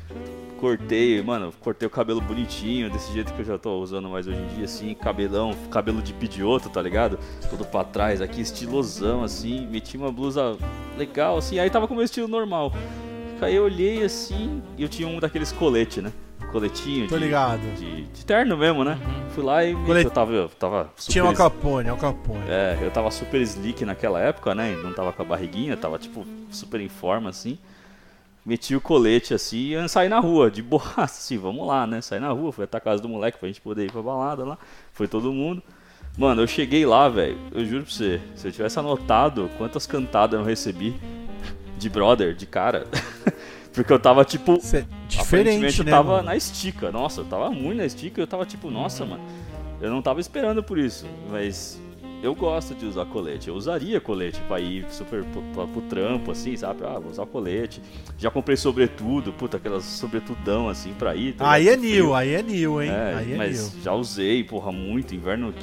Cortei, 0.58 1.22
mano, 1.22 1.54
cortei 1.60 1.86
o 1.86 1.92
cabelo 1.92 2.22
bonitinho, 2.22 2.90
desse 2.90 3.12
jeito 3.12 3.34
que 3.34 3.42
eu 3.42 3.46
já 3.46 3.58
tô 3.58 3.78
usando 3.82 4.08
mais 4.08 4.26
hoje 4.26 4.40
em 4.40 4.56
dia, 4.56 4.66
assim, 4.66 4.96
cabelão, 4.96 5.54
cabelo 5.70 6.02
de 6.02 6.14
pidioto, 6.14 6.70
tá 6.70 6.82
ligado? 6.82 7.20
Todo 7.50 7.66
pra 7.66 7.84
trás 7.84 8.22
aqui, 8.22 8.40
estilosão, 8.40 9.22
assim, 9.22 9.68
meti 9.68 9.98
uma 9.98 10.12
blusa 10.14 10.58
legal, 10.98 11.38
assim, 11.38 11.60
aí 11.60 11.70
tava 11.70 11.88
com 11.90 11.94
o 11.94 11.98
meu 11.98 12.06
estilo 12.06 12.30
normal. 12.30 12.72
Aí 13.42 13.54
eu 13.54 13.66
olhei 13.66 14.02
assim, 14.02 14.64
e 14.78 14.84
eu 14.84 14.90
tinha 14.90 15.08
um 15.08 15.20
daqueles 15.20 15.52
coletes, 15.52 16.02
né? 16.02 16.12
Coletinho. 16.56 17.08
Tô 17.10 17.18
de, 17.18 17.26
ligado. 17.26 17.62
De, 17.76 18.04
de, 18.04 18.26
terno 18.26 18.56
mesmo, 18.56 18.86
né? 18.86 18.98
Uhum. 19.06 19.30
Fui 19.32 19.44
lá 19.44 19.66
e 19.66 19.76
Colet... 19.76 20.06
eu 20.06 20.12
tava, 20.12 20.32
eu 20.32 20.50
tava 20.50 20.90
super. 20.96 21.12
Tinha 21.12 21.26
o 21.26 21.34
Capone, 21.34 21.92
o 21.92 21.98
Capone. 21.98 22.46
É, 22.48 22.78
eu 22.82 22.90
tava 22.92 23.12
super 23.12 23.42
slick 23.42 23.84
naquela 23.84 24.22
época, 24.22 24.56
né? 24.56 24.74
Não 24.82 24.94
tava 24.94 25.12
com 25.12 25.22
a 25.22 25.26
barriguinha, 25.26 25.76
tava 25.76 26.00
tipo 26.00 26.26
super 26.50 26.80
em 26.80 26.88
forma 26.88 27.30
assim. 27.30 27.58
Meti 28.46 28.74
o 28.74 28.80
colete 28.80 29.34
assim 29.34 29.76
e 29.76 29.90
saí 29.90 30.08
na 30.08 30.20
rua, 30.20 30.50
de 30.50 30.62
boa, 30.62 30.82
assim, 30.96 31.38
vamos 31.38 31.68
lá, 31.68 31.86
né? 31.86 32.00
Saí 32.00 32.20
na 32.20 32.30
rua, 32.30 32.54
fui 32.54 32.64
até 32.64 32.78
a 32.78 32.82
casa 32.82 33.02
do 33.02 33.10
moleque 33.10 33.38
pra 33.38 33.48
gente 33.48 33.60
poder 33.60 33.86
ir 33.86 33.92
pra 33.92 34.02
balada 34.02 34.46
lá. 34.46 34.58
Foi 34.94 35.08
todo 35.08 35.34
mundo. 35.34 35.62
Mano, 36.18 36.42
eu 36.42 36.48
cheguei 36.48 36.86
lá, 36.86 37.10
velho. 37.10 37.38
Eu 37.52 37.66
juro 37.66 37.84
pra 37.84 37.92
você, 37.92 38.22
se 38.36 38.48
eu 38.48 38.52
tivesse 38.52 38.80
anotado 38.80 39.50
quantas 39.58 39.86
cantadas 39.86 40.40
eu 40.40 40.46
recebi 40.46 40.96
de 41.78 41.90
brother, 41.90 42.34
de 42.34 42.46
cara. 42.46 42.88
Porque 43.76 43.92
eu 43.92 44.00
tava 44.00 44.24
tipo. 44.24 44.58
Cê, 44.62 44.86
diferente, 45.08 45.84
né? 45.84 45.92
Eu 45.92 45.96
tava 45.96 46.12
mano? 46.14 46.24
na 46.24 46.36
estica. 46.36 46.92
Nossa, 46.92 47.22
eu 47.22 47.26
tava 47.26 47.52
muito 47.52 47.78
na 47.78 47.86
estica. 47.86 48.22
Eu 48.22 48.28
tava 48.28 48.46
tipo, 48.46 48.72
nossa, 48.72 49.06
mano. 49.06 49.24
Eu 49.82 49.92
não 49.92 50.02
tava 50.02 50.22
esperando 50.22 50.64
por 50.64 50.80
isso. 50.80 51.06
Mas 51.30 51.80
eu 52.22 52.34
gosto 52.34 52.74
de 52.74 52.86
usar 52.86 53.06
colete. 53.06 53.50
Eu 53.50 53.56
usaria 53.56 54.00
colete 54.02 54.40
para 54.48 54.60
ir 54.60 54.86
super 54.90 55.24
pro, 55.24 55.68
pro, 55.68 55.82
trampo, 55.84 56.32
assim, 56.32 56.56
sabe? 56.56 56.84
Ah, 56.86 57.00
vou 57.00 57.12
usar 57.12 57.26
colete. 57.26 57.82
Já 58.18 58.32
comprei 58.32 58.58
sobretudo, 58.58 59.32
puta, 59.34 59.58
aquelas 59.58 59.84
sobretudão, 59.84 60.68
assim, 60.70 60.94
pra 60.94 61.16
ir. 61.16 61.34
Tá 61.34 61.52
aí 61.52 61.70
é 61.70 61.78
new, 61.78 62.14
aí 62.14 62.34
é 62.34 62.42
new, 62.42 62.82
hein? 62.82 62.90
É, 62.90 63.16
aí 63.16 63.34
é 63.34 63.38
mas 63.38 63.74
new. 63.74 63.84
já 63.84 63.94
usei, 63.94 64.44
porra, 64.44 64.72
muito. 64.72 65.14
Inverno 65.14 65.54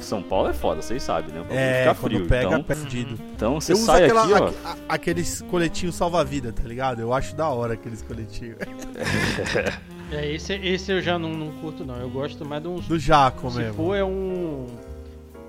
São 0.00 0.22
Paulo 0.22 0.48
é 0.48 0.52
foda, 0.52 0.82
vocês 0.82 1.02
sabem, 1.02 1.34
né? 1.34 1.44
É, 1.50 1.82
fica 1.82 1.94
frio. 1.94 2.26
pega, 2.26 2.46
então, 2.46 2.62
perdido. 2.62 3.18
Então 3.34 3.60
você 3.60 3.74
sai 3.74 4.04
aquela, 4.04 4.22
aqui, 4.24 4.32
ó. 4.32 4.68
A, 4.68 4.76
aqueles 4.94 5.42
coletinhos 5.42 5.94
salva-vida, 5.94 6.52
tá 6.52 6.62
ligado? 6.62 7.00
Eu 7.00 7.12
acho 7.12 7.34
da 7.34 7.48
hora 7.48 7.74
aqueles 7.74 8.02
coletinhos. 8.02 8.58
É, 10.12 10.30
esse, 10.30 10.52
esse 10.52 10.92
eu 10.92 11.00
já 11.00 11.18
não, 11.18 11.30
não 11.30 11.50
curto, 11.52 11.86
não. 11.86 11.96
Eu 11.96 12.10
gosto 12.10 12.44
mais 12.44 12.62
de 12.62 12.68
uns. 12.68 12.86
Do 12.86 12.98
Jaco 12.98 13.50
se 13.50 13.56
mesmo. 13.56 13.72
Se 13.72 13.76
for, 13.78 13.94
é 13.94 14.04
um 14.04 14.66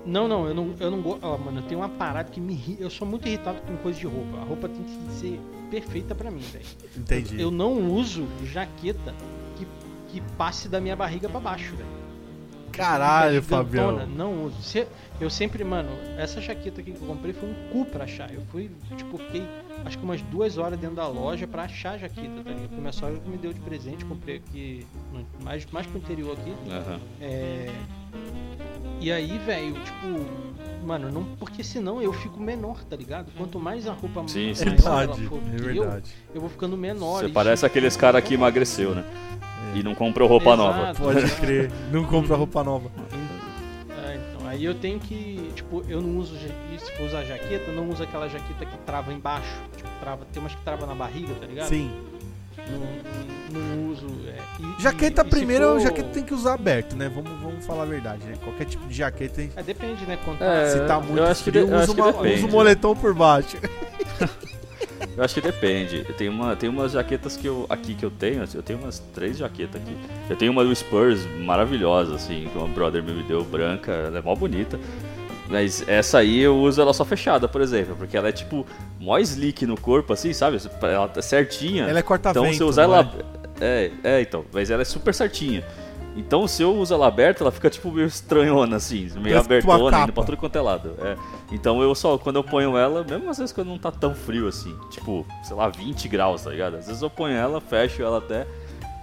não, 0.06 0.28
não, 0.28 0.46
eu 0.46 0.54
não, 0.54 0.74
eu 0.78 0.90
não 0.90 1.00
gosto. 1.00 1.24
Oh, 1.24 1.38
mano, 1.38 1.60
eu 1.60 1.62
tenho 1.62 1.80
uma 1.80 1.88
parada 1.88 2.30
que 2.30 2.40
me. 2.40 2.76
Eu 2.78 2.90
sou 2.90 3.06
muito 3.06 3.26
irritado 3.26 3.60
com 3.62 3.76
coisa 3.78 3.98
de 3.98 4.06
roupa. 4.06 4.38
A 4.38 4.44
roupa 4.44 4.68
tem 4.68 4.82
que 4.82 5.12
ser 5.12 5.40
perfeita 5.70 6.14
para 6.14 6.30
mim, 6.30 6.40
velho. 6.40 6.64
Entendi. 6.96 7.34
Eu, 7.36 7.42
eu, 7.42 7.50
não 7.50 7.90
uso 7.90 8.26
jaqueta 8.44 9.14
que, 9.56 9.66
que 10.08 10.20
passe 10.36 10.68
da 10.68 10.80
minha 10.80 10.94
barriga 10.94 11.28
para 11.28 11.40
baixo, 11.40 11.74
velho. 11.74 12.04
Caralho, 12.70 13.42
Fabião. 13.42 14.06
Não 14.06 14.44
uso. 14.44 14.60
Se, 14.60 14.86
eu 15.20 15.30
sempre, 15.30 15.62
mano, 15.64 15.90
essa 16.18 16.40
jaqueta 16.40 16.80
aqui 16.80 16.92
que 16.92 17.00
eu 17.00 17.06
comprei 17.06 17.32
foi 17.32 17.48
um 17.48 17.54
cu 17.70 17.84
pra 17.86 18.04
achar. 18.04 18.32
Eu 18.32 18.42
fui, 18.50 18.70
tipo, 18.96 19.16
fiquei 19.16 19.46
acho 19.84 19.98
que 19.98 20.04
umas 20.04 20.20
duas 20.22 20.58
horas 20.58 20.78
dentro 20.78 20.96
da 20.96 21.06
loja 21.06 21.46
pra 21.46 21.64
achar 21.64 21.92
a 21.92 21.98
jaqueta, 21.98 22.42
tá 22.42 22.50
ligado? 22.50 22.68
Porque 22.68 22.80
minha 22.80 22.92
sogra 22.92 23.20
me 23.26 23.36
deu 23.36 23.52
de 23.52 23.60
presente, 23.60 24.04
comprei 24.04 24.36
aqui, 24.36 24.86
mais, 25.42 25.66
mais 25.66 25.86
pro 25.86 25.98
interior 25.98 26.36
aqui. 26.36 26.50
Uhum. 26.50 27.00
É 27.20 27.70
e 29.00 29.12
aí, 29.12 29.38
velho, 29.38 29.74
tipo, 29.74 30.84
mano, 30.84 31.10
não, 31.10 31.24
porque 31.36 31.62
senão 31.62 32.00
eu 32.00 32.12
fico 32.12 32.40
menor, 32.40 32.82
tá 32.84 32.96
ligado? 32.96 33.30
Quanto 33.36 33.58
mais 33.58 33.86
a 33.86 33.92
roupa 33.92 34.26
sim, 34.26 34.46
mais 34.46 34.58
sim. 34.58 34.64
Verdade, 34.64 35.12
ela 35.12 35.28
for 35.28 35.40
é 35.46 35.56
verdade. 35.56 36.10
Eu, 36.28 36.36
eu 36.36 36.40
vou 36.40 36.48
ficando 36.48 36.76
menor. 36.76 37.20
Você 37.20 37.28
parece 37.28 37.66
aqueles 37.66 37.96
cara 37.96 38.20
que 38.22 38.34
emagreceu, 38.34 38.94
né? 38.94 39.04
É. 39.74 39.78
E 39.78 39.82
não 39.82 39.94
comprou 39.94 40.28
roupa 40.28 40.54
Exato, 40.54 40.62
nova. 40.62 40.94
Pode 40.94 41.30
crer, 41.36 41.70
não 41.92 42.04
compra 42.04 42.36
roupa 42.36 42.64
nova. 42.64 42.90
É, 43.90 44.16
então, 44.16 44.48
aí 44.48 44.64
eu 44.64 44.74
tenho 44.74 44.98
que, 44.98 45.50
tipo, 45.54 45.84
eu 45.88 46.00
não 46.00 46.18
uso, 46.18 46.34
se 46.36 46.92
for 46.96 47.06
usar 47.06 47.24
jaqueta, 47.24 47.72
não 47.72 47.90
uso 47.90 48.02
aquela 48.02 48.28
jaqueta 48.28 48.64
que 48.64 48.78
trava 48.78 49.12
embaixo. 49.12 49.60
Tipo, 49.76 49.88
trava, 50.00 50.24
tem 50.32 50.40
umas 50.42 50.54
que 50.54 50.62
trava 50.62 50.86
na 50.86 50.94
barriga, 50.94 51.34
tá 51.34 51.46
ligado? 51.46 51.68
Sim. 51.68 51.90
Não, 52.70 53.60
não 53.60 53.90
uso. 53.90 54.06
É, 54.26 54.38
e, 54.60 54.82
jaqueta 54.82 55.22
e, 55.22 55.30
primeiro, 55.30 55.74
for... 55.74 55.80
jaqueta 55.80 56.08
tem 56.10 56.24
que 56.24 56.34
usar 56.34 56.54
aberto, 56.54 56.96
né? 56.96 57.08
Vamos, 57.08 57.30
vamos 57.40 57.64
falar 57.64 57.82
a 57.82 57.86
verdade, 57.86 58.24
né? 58.24 58.34
Qualquer 58.42 58.64
tipo 58.64 58.86
de 58.86 58.94
jaqueta. 58.94 59.42
É, 59.56 59.62
depende, 59.62 60.04
né? 60.06 60.18
Quanto 60.24 60.42
é, 60.42 60.70
se 60.70 60.80
tá 60.86 61.00
muito 61.00 61.18
eu 61.18 61.24
acho 61.24 61.42
frio, 61.42 61.66
que, 61.66 61.74
usa, 61.74 61.92
uma, 61.92 62.08
usa 62.08 62.46
o 62.46 62.50
moletom 62.50 62.94
por 62.94 63.14
baixo. 63.14 63.56
Eu 65.16 65.22
acho 65.22 65.34
que 65.34 65.40
depende. 65.40 66.04
Tem, 66.16 66.28
uma, 66.28 66.56
tem 66.56 66.68
umas 66.68 66.92
jaquetas 66.92 67.36
que 67.36 67.46
eu 67.46 67.66
aqui 67.68 67.94
que 67.94 68.04
eu 68.04 68.10
tenho, 68.10 68.42
assim, 68.42 68.56
eu 68.56 68.62
tenho 68.62 68.80
umas 68.80 68.98
três 69.12 69.38
jaquetas 69.38 69.80
aqui. 69.80 69.96
Eu 70.28 70.36
tenho 70.36 70.50
uma 70.50 70.64
do 70.64 70.74
Spurs 70.74 71.24
maravilhosa, 71.38 72.16
assim, 72.16 72.48
que 72.50 72.58
uma 72.58 72.66
brother 72.66 73.02
me 73.02 73.22
deu 73.22 73.44
branca, 73.44 73.92
ela 73.92 74.18
é 74.18 74.22
mó 74.22 74.34
bonita. 74.34 74.78
Mas 75.48 75.86
essa 75.86 76.18
aí 76.18 76.40
eu 76.40 76.56
uso 76.56 76.80
ela 76.80 76.94
só 76.94 77.04
fechada, 77.04 77.46
por 77.46 77.60
exemplo, 77.60 77.94
porque 77.96 78.16
ela 78.16 78.28
é 78.28 78.32
tipo 78.32 78.66
mó 78.98 79.18
slick 79.18 79.66
no 79.66 79.78
corpo, 79.78 80.12
assim, 80.12 80.32
sabe? 80.32 80.58
Ela 80.82 81.08
tá 81.08 81.20
certinha. 81.20 81.84
Ela 81.84 81.98
é 81.98 82.02
corta-vento. 82.02 82.44
Então 82.44 82.54
se 82.54 82.62
eu 82.62 82.68
usar 82.68 82.84
ela. 82.84 83.12
É? 83.60 83.90
é, 84.04 84.16
é, 84.16 84.20
então. 84.22 84.44
Mas 84.52 84.70
ela 84.70 84.82
é 84.82 84.84
super 84.84 85.12
certinha. 85.12 85.62
Então 86.16 86.46
se 86.46 86.62
eu 86.62 86.72
uso 86.72 86.94
ela 86.94 87.08
aberta, 87.08 87.42
ela 87.42 87.50
fica 87.50 87.68
tipo 87.68 87.90
meio 87.90 88.06
estranhona, 88.06 88.76
assim, 88.76 89.10
meio 89.16 89.38
abertona, 89.38 90.02
indo 90.02 90.12
pra 90.12 90.22
tudo 90.22 90.36
quanto 90.36 90.56
é 90.56 90.60
lado. 90.60 90.94
É. 91.02 91.16
Então 91.50 91.82
eu 91.82 91.94
só, 91.94 92.16
quando 92.16 92.36
eu 92.36 92.44
ponho 92.44 92.76
ela, 92.76 93.02
mesmo 93.02 93.28
às 93.28 93.38
vezes 93.38 93.52
quando 93.52 93.68
não 93.68 93.78
tá 93.78 93.90
tão 93.90 94.14
frio 94.14 94.46
assim, 94.46 94.74
tipo, 94.90 95.26
sei 95.42 95.56
lá, 95.56 95.68
20 95.68 96.08
graus, 96.08 96.42
tá 96.42 96.50
ligado? 96.50 96.76
Às 96.76 96.86
vezes 96.86 97.02
eu 97.02 97.10
ponho 97.10 97.34
ela, 97.34 97.60
fecho 97.60 98.00
ela 98.00 98.18
até 98.18 98.46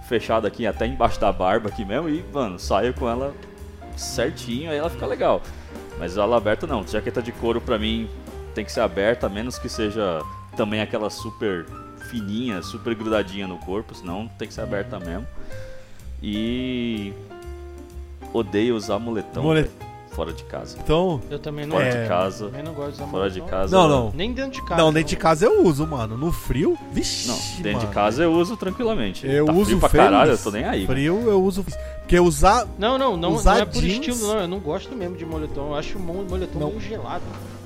fechada 0.08 0.48
aqui, 0.48 0.66
até 0.66 0.86
embaixo 0.86 1.20
da 1.20 1.30
barba 1.30 1.68
aqui 1.68 1.84
mesmo, 1.84 2.08
e, 2.08 2.24
mano, 2.32 2.58
saio 2.58 2.94
com 2.94 3.08
ela 3.08 3.34
certinho, 3.94 4.70
aí 4.70 4.78
ela 4.78 4.88
fica 4.88 5.06
legal. 5.06 5.42
Mas 5.98 6.16
ala 6.18 6.36
aberta 6.36 6.66
não. 6.66 6.86
Jaqueta 6.86 7.22
de 7.22 7.32
couro 7.32 7.60
pra 7.60 7.78
mim 7.78 8.08
tem 8.54 8.64
que 8.64 8.72
ser 8.72 8.80
aberta, 8.80 9.26
a 9.26 9.30
menos 9.30 9.58
que 9.58 9.68
seja 9.68 10.20
também 10.56 10.80
aquela 10.80 11.08
super 11.10 11.64
fininha, 12.10 12.60
super 12.62 12.94
grudadinha 12.94 13.46
no 13.46 13.56
corpo, 13.58 13.94
senão 13.94 14.28
tem 14.38 14.46
que 14.48 14.54
ser 14.54 14.60
aberta 14.62 14.98
mesmo. 14.98 15.26
E 16.22 17.12
odeio 18.32 18.76
usar 18.76 18.98
moletão. 18.98 19.42
Molet- 19.42 19.70
Fora 20.12 20.30
de 20.30 20.44
casa. 20.44 20.76
Então. 20.78 21.22
Eu 21.30 21.38
também 21.38 21.64
não, 21.64 21.76
Fora 21.78 21.88
É. 21.88 22.02
de 22.02 22.06
casa. 22.08 22.44
também 22.44 22.62
não 22.62 22.74
gosto 22.74 22.88
de 22.90 22.94
usar 23.02 23.06
Fora 23.10 23.30
de 23.30 23.40
moletom. 23.40 23.56
casa. 23.58 23.74
Não, 23.78 23.88
não. 23.88 24.12
Nem 24.14 24.30
dentro 24.34 24.50
de 24.52 24.60
casa. 24.62 24.82
Não, 24.82 24.92
dentro 24.92 25.08
de 25.08 25.16
casa 25.16 25.46
eu 25.46 25.64
uso, 25.64 25.86
mano. 25.86 26.18
No 26.18 26.30
frio, 26.30 26.76
vixi. 26.92 27.28
Não, 27.28 27.36
dentro 27.62 27.78
mano. 27.78 27.88
de 27.88 27.94
casa 27.94 28.22
eu 28.22 28.30
uso 28.34 28.54
tranquilamente. 28.54 29.26
Eu 29.26 29.46
tá 29.46 29.52
uso 29.52 29.64
frio 29.64 29.80
pra 29.80 29.88
feliz. 29.88 30.04
caralho, 30.04 30.32
eu 30.32 30.38
tô 30.38 30.50
nem 30.50 30.64
aí. 30.66 30.86
Frio 30.86 31.30
eu 31.30 31.42
uso. 31.42 31.64
Porque 32.12 32.20
usar. 32.20 32.66
Não, 32.78 32.98
não, 32.98 33.16
não, 33.16 33.32
Usar 33.32 33.54
não 33.54 33.60
é 33.62 33.64
por 33.64 33.80
jeans- 33.80 34.06
estilo, 34.06 34.18
não. 34.34 34.40
Eu 34.40 34.48
não 34.48 34.58
gosto 34.60 34.94
mesmo 34.94 35.16
de 35.16 35.24
moletom. 35.24 35.68
Eu 35.68 35.74
acho 35.76 35.96
o 35.96 36.00
mo- 36.00 36.24
moletom 36.28 36.58
Não. 36.58 36.68
meio 36.68 36.80
gelado. 36.80 37.24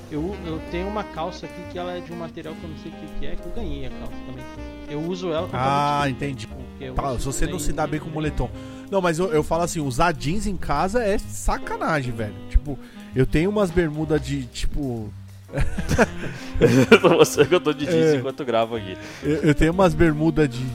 Eu, 0.09 0.33
eu 0.45 0.61
tenho 0.71 0.87
uma 0.87 1.03
calça 1.03 1.45
aqui 1.45 1.61
que 1.69 1.77
ela 1.77 1.91
é 1.97 1.99
de 1.99 2.13
um 2.13 2.15
material 2.15 2.53
que 2.55 2.63
eu 2.63 2.69
não 2.69 2.77
sei 2.77 2.89
o 2.91 2.95
que, 2.95 3.19
que 3.19 3.25
é, 3.25 3.35
que 3.35 3.45
eu 3.45 3.51
ganhei 3.53 3.85
a 3.87 3.89
calça 3.89 4.13
também. 4.25 4.45
Eu 4.89 5.01
uso 5.01 5.33
ela 5.33 5.49
com 5.49 5.57
Ah, 5.57 5.97
camisa, 6.03 6.09
entendi. 6.15 6.47
Tá, 6.95 7.19
se 7.19 7.25
você 7.25 7.45
não 7.45 7.59
se 7.59 7.73
dá 7.73 7.85
bem 7.85 7.99
com 7.99 8.07
moletom. 8.09 8.49
Não, 8.89 9.01
mas 9.01 9.19
eu, 9.19 9.33
eu 9.33 9.43
falo 9.43 9.63
assim, 9.63 9.81
usar 9.81 10.13
jeans 10.13 10.47
em 10.47 10.55
casa 10.55 11.03
é 11.03 11.17
sacanagem, 11.17 12.13
velho. 12.13 12.33
Tipo, 12.49 12.79
eu 13.13 13.25
tenho 13.25 13.49
umas 13.49 13.69
bermudas 13.69 14.21
de, 14.21 14.43
tipo. 14.45 15.09
Você 17.17 17.45
que 17.45 17.53
eu 17.55 17.59
tô 17.59 17.73
de 17.73 17.85
jeans 17.85 18.13
É. 18.13 18.15
enquanto 18.15 18.45
gravo 18.45 18.77
aqui. 18.77 18.97
Eu, 19.21 19.35
eu 19.43 19.53
tenho 19.55 19.73
umas 19.73 19.93
bermudas 19.93 20.47
de. 20.49 20.65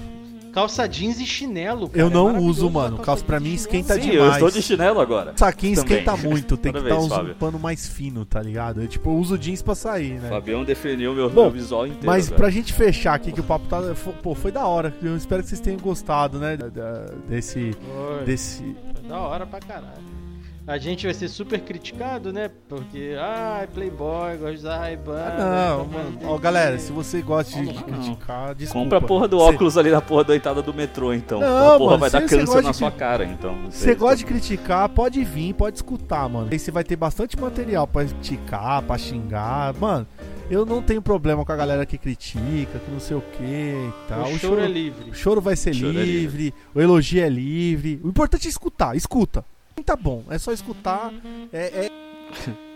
Calça 0.53 0.87
jeans 0.87 1.19
e 1.19 1.25
chinelo, 1.27 1.89
cara. 1.89 2.01
Eu 2.03 2.09
é 2.09 2.11
não 2.11 2.25
maravilhoso 2.27 2.67
uso, 2.67 2.71
mano. 2.71 2.99
Calça 2.99 3.25
pra 3.25 3.41
mim 3.41 3.55
esquenta 3.55 3.95
Sim, 3.95 4.01
demais. 4.01 4.19
eu 4.19 4.33
estou 4.33 4.51
de 4.51 4.63
chinelo 4.63 5.01
agora. 5.01 5.33
Saquinho 5.37 5.77
Também. 5.77 5.99
esquenta 5.99 6.17
muito, 6.17 6.57
tem 6.59 6.73
que 6.73 6.79
Toda 6.79 6.91
estar 6.91 7.01
usando 7.03 7.31
um 7.31 7.35
pano 7.35 7.59
mais 7.59 7.89
fino, 7.89 8.25
tá 8.27 8.43
ligado? 8.43 8.83
Eu, 8.83 8.87
tipo, 8.89 9.09
eu 9.11 9.15
uso 9.17 9.39
jeans 9.39 9.63
pra 9.63 9.75
sair, 9.75 10.21
né? 10.21 10.29
Fabião 10.29 10.63
definiu 10.63 11.15
meu, 11.15 11.31
Bom, 11.31 11.43
meu 11.45 11.51
visual 11.53 11.87
inteiro. 11.87 12.05
Mas 12.07 12.27
agora. 12.27 12.37
pra 12.43 12.51
gente 12.51 12.73
fechar 12.73 13.15
aqui, 13.15 13.33
que 13.33 13.41
o 13.41 13.45
papo 13.45 13.67
tá. 13.67 13.81
Pô, 14.23 14.35
foi 14.35 14.53
da 14.53 14.67
hora. 14.67 14.95
Eu 15.03 15.17
espero 15.17 15.43
que 15.43 15.49
vocês 15.49 15.61
tenham 15.61 15.79
gostado, 15.79 16.39
né? 16.39 16.57
da- 16.57 16.69
da- 16.69 17.07
desse. 17.29 17.73
Foi, 17.73 18.25
desse. 18.25 18.77
foi 19.01 19.09
da 19.09 19.19
hora 19.19 19.47
pra 19.47 19.59
caralho. 19.61 20.22
A 20.65 20.79
gente 20.79 21.05
vai 21.07 21.13
ser 21.15 21.27
super 21.29 21.61
criticado, 21.61 22.33
né? 22.33 22.49
Porque, 22.69 23.17
ah, 23.19 23.67
Playboy, 23.75 24.37
gosta 24.37 24.51
de 24.53 24.59
usar 24.59 24.79
Ray-Ban. 24.79 25.19
Ah, 25.21 25.77
não, 25.79 25.85
vai 25.89 26.05
mano. 26.05 26.19
Ó, 26.25 26.39
galera, 26.39 26.79
se 26.79 26.93
você 26.93 27.21
gosta 27.21 27.51
de 27.59 27.67
Não, 27.67 27.73
não. 27.75 27.83
criticar, 27.83 28.55
desculpa. 28.55 28.85
Compra 28.85 28.99
a 28.99 29.01
porra 29.01 29.27
do 29.27 29.39
Cê- 29.39 29.45
óculos 29.45 29.77
ali 29.77 29.91
na 29.91 30.01
porra 30.01 30.23
da 30.23 30.37
entrada 30.37 30.63
do 30.63 30.73
metrô, 30.73 31.13
então. 31.13 31.41
Não, 31.41 31.75
a 31.75 31.79
porra 31.79 31.87
mano, 31.91 31.99
vai 31.99 32.11
dar 32.11 32.21
cê- 32.23 32.29
cê 32.29 32.37
câncer 32.39 32.63
na 32.63 32.71
de 32.71 32.77
sua 32.77 32.93
cara, 32.93 33.25
então. 33.25 33.57
Você 33.71 33.93
gosta 33.97 34.17
de 34.19 34.25
criticar, 34.25 34.89
pode 34.89 35.25
vir, 35.25 35.53
pode 35.53 35.77
escutar, 35.79 36.29
mano. 36.29 36.47
Aí 36.53 36.59
você 36.61 36.71
vai 36.71 36.85
ter 36.85 36.95
bastante 36.95 37.37
material 37.39 37.85
pra 37.89 38.05
criticar, 38.05 38.83
pra 38.83 38.97
xingar. 38.97 39.75
Mano, 39.75 40.07
eu 40.49 40.65
não 40.65 40.81
tenho 40.81 41.03
problema 41.03 41.45
com 41.45 41.51
a 41.51 41.57
galera 41.57 41.85
que 41.85 41.99
critica, 41.99 42.79
que 42.79 42.91
não 42.91 43.01
sei 43.01 43.17
o 43.17 43.21
que 43.37 43.43
e 43.43 43.93
tal. 44.09 44.31
O 44.31 44.39
choro 44.39 44.61
é 44.61 44.69
livre. 44.69 45.11
o 45.11 45.15
choro 45.15 45.41
vai 45.41 45.57
ser 45.57 45.75
Choro 45.75 45.99
é 45.99 46.05
livre, 46.05 46.55
o 46.73 46.81
elogio 46.81 47.21
é 47.21 47.29
livre. 47.29 48.01
O 48.05 48.09
importante 48.09 48.47
é 48.47 48.49
escutar, 48.51 48.95
escuta. 48.97 49.45
Tá 49.83 49.97
bom, 49.97 50.25
é 50.31 50.39
só 50.39 50.53
escutar. 50.53 51.13
É, 51.53 51.87
é, 51.87 51.91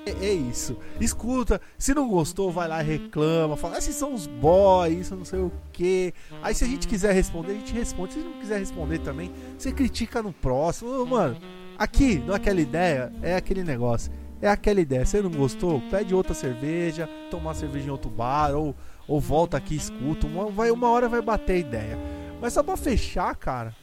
é, 0.06 0.26
é 0.26 0.32
isso. 0.32 0.76
Escuta. 1.00 1.60
Se 1.78 1.94
não 1.94 2.08
gostou, 2.08 2.50
vai 2.50 2.68
lá 2.68 2.80
reclama. 2.80 3.56
Fala, 3.56 3.78
esses 3.78 3.94
são 3.94 4.14
os 4.14 4.26
boys, 4.26 4.98
isso 4.98 5.16
não 5.16 5.24
sei 5.24 5.40
o 5.40 5.52
que. 5.72 6.14
Aí 6.42 6.54
se 6.54 6.64
a 6.64 6.66
gente 6.66 6.86
quiser 6.86 7.12
responder, 7.12 7.52
a 7.52 7.54
gente 7.54 7.72
responde. 7.72 8.14
Se 8.14 8.20
não 8.20 8.34
quiser 8.34 8.58
responder 8.58 8.98
também, 9.00 9.32
você 9.58 9.72
critica 9.72 10.22
no 10.22 10.32
próximo. 10.32 11.02
Ô, 11.02 11.06
Mano, 11.06 11.36
aqui, 11.78 12.18
não 12.18 12.34
é 12.34 12.36
aquela 12.36 12.60
ideia, 12.60 13.12
é 13.22 13.36
aquele 13.36 13.64
negócio. 13.64 14.12
É 14.40 14.48
aquela 14.48 14.80
ideia. 14.80 15.04
Você 15.04 15.20
não 15.20 15.30
gostou? 15.30 15.80
Pede 15.90 16.14
outra 16.14 16.34
cerveja, 16.34 17.08
tomar 17.30 17.54
cerveja 17.54 17.88
em 17.88 17.90
outro 17.90 18.10
bar, 18.10 18.54
ou, 18.54 18.74
ou 19.08 19.20
volta 19.20 19.56
aqui 19.56 19.74
e 19.74 19.78
escuta. 19.78 20.26
Uma, 20.26 20.50
vai, 20.50 20.70
uma 20.70 20.88
hora 20.88 21.08
vai 21.08 21.22
bater 21.22 21.54
a 21.54 21.58
ideia. 21.58 21.98
Mas 22.40 22.52
só 22.52 22.62
pra 22.62 22.76
fechar, 22.76 23.34
cara, 23.34 23.74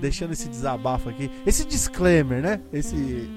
deixando 0.00 0.32
esse 0.32 0.48
desabafo 0.48 1.08
aqui, 1.08 1.30
esse 1.46 1.64
disclaimer, 1.64 2.42
né? 2.42 2.60
Esse. 2.72 3.30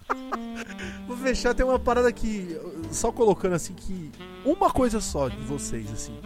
Vou 1.06 1.16
fechar, 1.16 1.54
tem 1.54 1.64
uma 1.64 1.78
parada 1.78 2.10
que. 2.12 2.58
Só 2.90 3.10
colocando 3.10 3.54
assim 3.54 3.74
que. 3.74 4.10
Uma 4.44 4.70
coisa 4.70 5.00
só 5.00 5.28
de 5.28 5.38
vocês, 5.38 5.90
assim. 5.92 6.18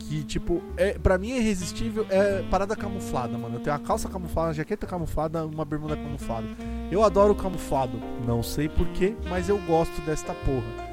Que, 0.00 0.24
tipo, 0.24 0.60
é, 0.76 0.98
pra 0.98 1.16
mim 1.16 1.30
é 1.30 1.38
irresistível 1.38 2.04
é 2.10 2.42
parada 2.50 2.74
camuflada, 2.74 3.38
mano. 3.38 3.56
Eu 3.56 3.60
tenho 3.60 3.76
uma 3.76 3.82
calça 3.82 4.08
camuflada, 4.08 4.48
uma 4.48 4.54
jaqueta 4.54 4.84
camuflada, 4.86 5.46
uma 5.46 5.64
bermuda 5.64 5.96
camuflada. 5.96 6.48
Eu 6.90 7.04
adoro 7.04 7.32
camuflado. 7.32 8.00
Não 8.26 8.42
sei 8.42 8.68
porquê, 8.68 9.14
mas 9.28 9.48
eu 9.48 9.58
gosto 9.58 10.00
desta 10.02 10.34
porra. 10.34 10.90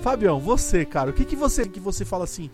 Fabião, 0.00 0.40
você, 0.40 0.84
cara, 0.84 1.10
o 1.10 1.12
que 1.12 1.24
que 1.24 1.36
você 1.36 1.68
que 1.68 1.78
você 1.78 2.04
fala 2.04 2.24
assim, 2.24 2.50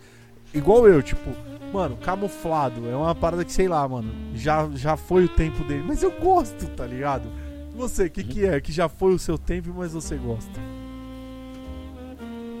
igual 0.53 0.87
eu, 0.87 1.01
tipo, 1.01 1.31
mano, 1.75 1.97
camuflado 1.97 2.89
é 2.89 2.95
uma 2.95 3.13
parada 3.13 3.43
que 3.43 3.51
sei 3.51 3.67
lá, 3.67 3.87
mano, 3.87 4.11
já 4.33 4.69
já 4.73 4.95
foi 4.95 5.25
o 5.25 5.29
tempo 5.29 5.63
dele, 5.65 5.83
mas 5.85 6.01
eu 6.01 6.11
gosto, 6.11 6.67
tá 6.69 6.85
ligado? 6.85 7.29
Você, 7.75 8.05
o 8.05 8.09
que 8.09 8.23
que 8.23 8.45
é? 8.45 8.61
Que 8.61 8.71
já 8.71 8.87
foi 8.87 9.13
o 9.13 9.19
seu 9.19 9.37
tempo, 9.37 9.73
mas 9.75 9.91
você 9.91 10.15
gosta? 10.15 10.59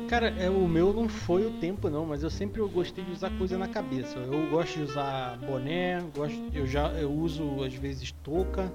Cara, 0.09 0.27
é, 0.37 0.49
o 0.49 0.67
meu 0.67 0.93
não 0.93 1.07
foi 1.07 1.47
o 1.47 1.51
tempo 1.51 1.89
não, 1.89 2.05
mas 2.05 2.21
eu 2.21 2.29
sempre 2.29 2.61
eu 2.61 2.69
gostei 2.69 3.03
de 3.03 3.11
usar 3.11 3.31
coisa 3.37 3.57
na 3.57 3.67
cabeça. 3.67 4.19
Eu 4.19 4.49
gosto 4.49 4.75
de 4.75 4.83
usar 4.83 5.37
boné, 5.37 6.03
gosto, 6.15 6.37
eu 6.53 6.67
já 6.67 6.89
eu 6.89 7.11
uso 7.11 7.63
às 7.63 7.73
vezes 7.73 8.11
touca. 8.23 8.71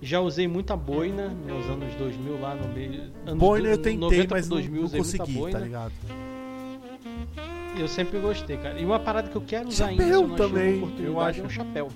Já 0.00 0.20
usei 0.20 0.46
muita 0.46 0.76
boina 0.76 1.28
nos 1.28 1.66
anos 1.66 1.94
2000 1.94 2.40
lá 2.40 2.54
no 2.54 2.72
meio. 2.72 3.02
Anos 3.26 3.38
Boina 3.38 3.68
eu 3.68 3.78
tentei, 3.78 3.96
90 3.96 4.34
mas 4.34 4.46
pro 4.46 4.56
não, 4.56 4.62
2000 4.62 4.82
não 4.82 4.90
muita 4.90 5.18
consegui, 5.18 5.50
tá 5.50 5.58
ligado? 5.58 5.92
Eu 7.78 7.88
sempre 7.88 8.18
gostei, 8.20 8.56
cara. 8.56 8.78
E 8.78 8.84
uma 8.84 8.98
parada 9.00 9.28
que 9.28 9.36
eu 9.36 9.40
quero 9.42 9.68
usar 9.68 9.86
ainda, 9.86 10.02
Chapéu 10.04 10.18
se 10.18 10.22
eu 10.24 10.28
não 10.28 10.36
também, 10.36 10.94
eu 11.00 11.20
acho. 11.20 11.40
é 11.40 11.44
um 11.44 11.50
chapéu. 11.50 11.88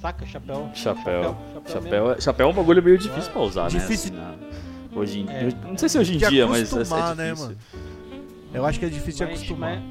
Saca? 0.00 0.26
Chapéu. 0.26 0.70
Chapéu. 0.74 1.22
Chapéu, 1.24 1.62
Chapéu, 1.82 2.12
é- 2.12 2.20
chapéu 2.20 2.46
é 2.48 2.50
um 2.50 2.54
bagulho 2.54 2.82
meio 2.82 2.98
difícil 2.98 3.30
pra 3.32 3.42
usar, 3.42 3.68
Difícil. 3.68 4.12
né? 4.14 4.20
assim, 4.20 4.40
na- 4.92 4.98
Hoje 5.00 5.20
em 5.20 5.28
É. 5.30 5.44
eu 5.44 5.68
Não 5.70 5.78
sei 5.78 5.88
se 5.88 5.98
hoje 5.98 6.14
em 6.14 6.18
dia, 6.18 6.46
mas 6.48 6.72
é, 6.72 6.76
é 6.76 6.78
acostumar, 6.80 7.14
né, 7.14 7.24
difícil. 7.30 7.46
mano? 7.46 7.58
Eu 8.52 8.66
acho 8.66 8.78
que 8.80 8.84
é 8.86 8.88
difícil 8.88 9.24
de 9.26 9.30
Mas, 9.32 9.40
acostumar. 9.40 9.76
mas, 9.76 9.84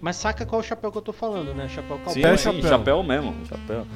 mas 0.00 0.16
saca 0.16 0.46
qual 0.46 0.62
chapéu 0.62 0.92
que 0.92 0.98
eu 0.98 1.02
tô 1.02 1.12
falando, 1.12 1.52
né? 1.52 1.66
Chapéu 1.68 1.96
Sim, 1.96 2.04
cowboy. 2.04 2.22
é 2.24 2.36
sim, 2.36 2.44
chapéu. 2.44 2.68
chapéu. 2.68 3.02
mesmo. 3.02 3.34
Chapéu. 3.46 3.86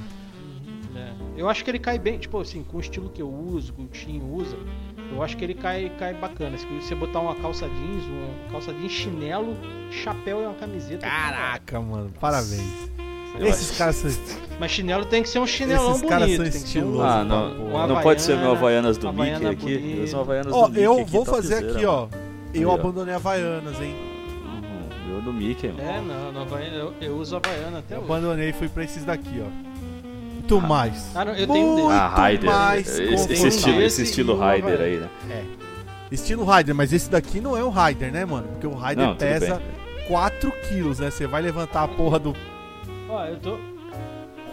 É. 0.96 1.12
Eu 1.36 1.48
acho 1.48 1.62
que 1.64 1.70
ele 1.70 1.78
cai 1.78 1.98
bem, 2.00 2.18
tipo 2.18 2.40
assim, 2.40 2.64
com 2.64 2.78
o 2.78 2.80
estilo 2.80 3.08
que 3.10 3.22
eu 3.22 3.28
uso, 3.32 3.72
que 3.74 3.82
o 3.82 3.86
Tim 3.86 4.20
usa, 4.32 4.56
eu 5.12 5.22
acho 5.22 5.36
que 5.36 5.44
ele 5.44 5.54
cai, 5.54 5.90
cai 5.98 6.14
bacana. 6.14 6.56
Se 6.58 6.66
você 6.66 6.94
botar 6.94 7.20
uma 7.20 7.34
calça 7.36 7.68
jeans, 7.68 8.04
uma 8.04 8.50
calça 8.52 8.72
jeans, 8.74 8.92
chinelo, 8.92 9.56
chapéu 9.90 10.42
e 10.42 10.46
uma 10.46 10.54
camiseta. 10.54 11.06
Caraca, 11.06 11.80
mano, 11.80 12.10
parabéns. 12.20 12.90
Eu 13.38 13.46
Esses 13.48 13.70
acho- 13.70 13.78
caras 13.78 13.96
são. 13.96 14.10
Mas 14.60 14.70
chinelo 14.70 15.04
tem 15.06 15.22
que 15.22 15.28
ser 15.28 15.40
um 15.40 15.46
chinelão 15.46 15.90
Esses 15.92 16.02
caras 16.08 16.26
bonito. 16.26 16.42
são 16.44 16.52
tem 16.52 16.62
que 16.62 16.68
ser 16.68 16.78
um- 16.78 16.82
estilosos. 16.82 17.00
Ah, 17.12 17.22
Uma 17.22 17.24
não, 17.24 17.56
boa. 17.70 17.86
não 17.88 18.00
pode 18.00 18.22
ser 18.22 18.36
meu 18.36 18.52
Havaiana, 18.52 18.58
Havaianas 18.90 18.98
do 18.98 19.08
Havaiana 19.08 19.50
Mickey 19.50 19.64
aqui. 19.74 19.78
bonita. 19.78 20.00
Eu 20.00 20.06
sou 20.06 20.20
Havaianas 20.20 20.52
Ó, 20.52 20.62
do 20.62 20.68
Mickey 20.68 20.82
eu 20.84 20.92
aqui, 21.00 21.10
vou 21.10 21.24
fazer 21.24 21.54
topzera, 21.56 21.76
aqui, 21.76 21.86
ó. 21.86 22.06
Eu 22.54 22.60
Aí, 22.60 22.64
ó. 22.66 22.74
abandonei 22.80 23.14
Havaianas, 23.14 23.80
hein? 23.80 23.96
Uhum, 24.44 25.16
Eu 25.16 25.22
do 25.22 25.32
Mickey, 25.32 25.66
mano. 25.68 25.80
É, 25.82 26.00
não, 26.00 26.32
não 26.32 26.42
Havaiana, 26.42 26.76
eu, 26.76 26.94
eu 27.00 27.16
uso 27.16 27.34
Havaiana 27.34 27.78
até 27.80 27.96
Eu 27.96 27.98
hoje. 28.02 28.12
abandonei 28.12 28.50
e 28.50 28.52
fui 28.52 28.68
pra 28.68 28.84
esses 28.84 29.04
daqui, 29.04 29.42
ó. 29.42 29.73
Muito 30.44 30.60
mais. 30.60 31.10
Ah, 31.16 31.24
não, 31.24 31.32
eu 31.34 31.46
tenho 31.46 31.66
um 31.66 31.72
Muito 31.74 31.88
desse. 31.88 31.98
Ah, 31.98 32.08
Raider. 32.08 32.50
mais 32.50 32.98
Esse, 32.98 33.02
esse 33.32 33.48
estilo, 33.48 33.76
esse 33.82 33.84
Esse 33.86 34.02
estilo 34.02 34.36
Raider 34.38 34.80
aí, 34.80 34.96
né? 34.98 35.44
Estilo 36.12 36.44
Rider, 36.44 36.74
mas 36.74 36.92
esse 36.92 37.10
daqui 37.10 37.40
não 37.40 37.56
é 37.56 37.64
o 37.64 37.70
Rider, 37.70 38.12
né, 38.12 38.24
mano? 38.26 38.46
Porque 38.48 38.66
o 38.66 38.70
Não, 38.78 38.78
tudo 38.78 39.16
pesa 39.16 39.54
bem. 39.56 40.06
4 40.06 40.52
quilos, 40.68 40.98
né? 40.98 41.10
Você 41.10 41.26
vai 41.26 41.40
levantar 41.40 41.84
a 41.84 41.88
porra 41.88 42.18
do. 42.18 42.36
Ó, 43.08 43.24
eu 43.24 43.36
tô, 43.38 43.56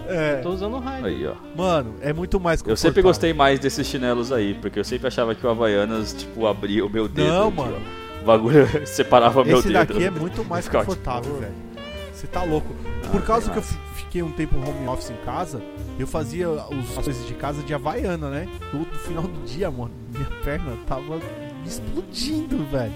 É. 0.07 0.35
tô 0.38 0.49
usando 0.51 0.76
o 0.77 0.80
Raider. 0.80 1.05
Aí, 1.11 1.27
ó. 1.27 1.34
Mano, 1.55 1.95
é 2.01 2.13
muito 2.13 2.39
mais 2.39 2.63
Eu 2.65 2.77
sempre 2.77 3.01
gostei 3.01 3.34
mais 3.34 3.59
desses 3.59 3.85
chinelos 3.85 4.31
aí, 4.31 4.53
porque 4.55 4.80
eu 4.80 4.84
sempre 4.85 5.07
achava 5.07 5.35
que 5.35 5.45
o 5.45 5.49
Havaianas, 5.49 6.13
tipo, 6.13 6.47
abria 6.47 6.85
o 6.85 6.89
meu 6.89 7.07
dedo. 7.09 7.27
Não, 7.27 7.47
aqui, 7.49 7.57
mano. 7.57 7.77
ó. 8.19 8.22
O 8.22 8.26
bagulho 8.26 8.68
separava 8.88 9.43
meu 9.43 9.59
Esse 9.59 9.68
dedo. 9.68 9.73
daqui 9.88 10.03
é 10.05 10.09
muito 10.09 10.43
mais 10.45 10.68
confortável, 10.69 11.23
tipo, 11.23 11.35
velho. 11.41 11.53
Você 12.13 12.27
tá 12.27 12.43
louco. 12.43 12.73
Por 13.11 13.19
Ah, 13.22 13.26
causa 13.26 13.51
que 13.51 13.57
eu 13.57 13.63
fiquei 14.11 14.21
um 14.21 14.31
tempo 14.31 14.57
home 14.57 14.85
office 14.89 15.09
em 15.09 15.25
casa, 15.25 15.61
eu 15.97 16.05
fazia 16.05 16.49
os- 16.49 16.97
as 16.97 17.05
coisas 17.05 17.25
de 17.25 17.33
casa 17.33 17.63
de 17.63 17.73
Havaiana, 17.73 18.29
né? 18.29 18.45
No 18.73 18.83
final 18.85 19.23
do 19.23 19.45
dia, 19.45 19.71
mano, 19.71 19.91
minha 20.13 20.27
perna 20.43 20.73
tava 20.85 21.17
explodindo, 21.65 22.57
velho. 22.65 22.91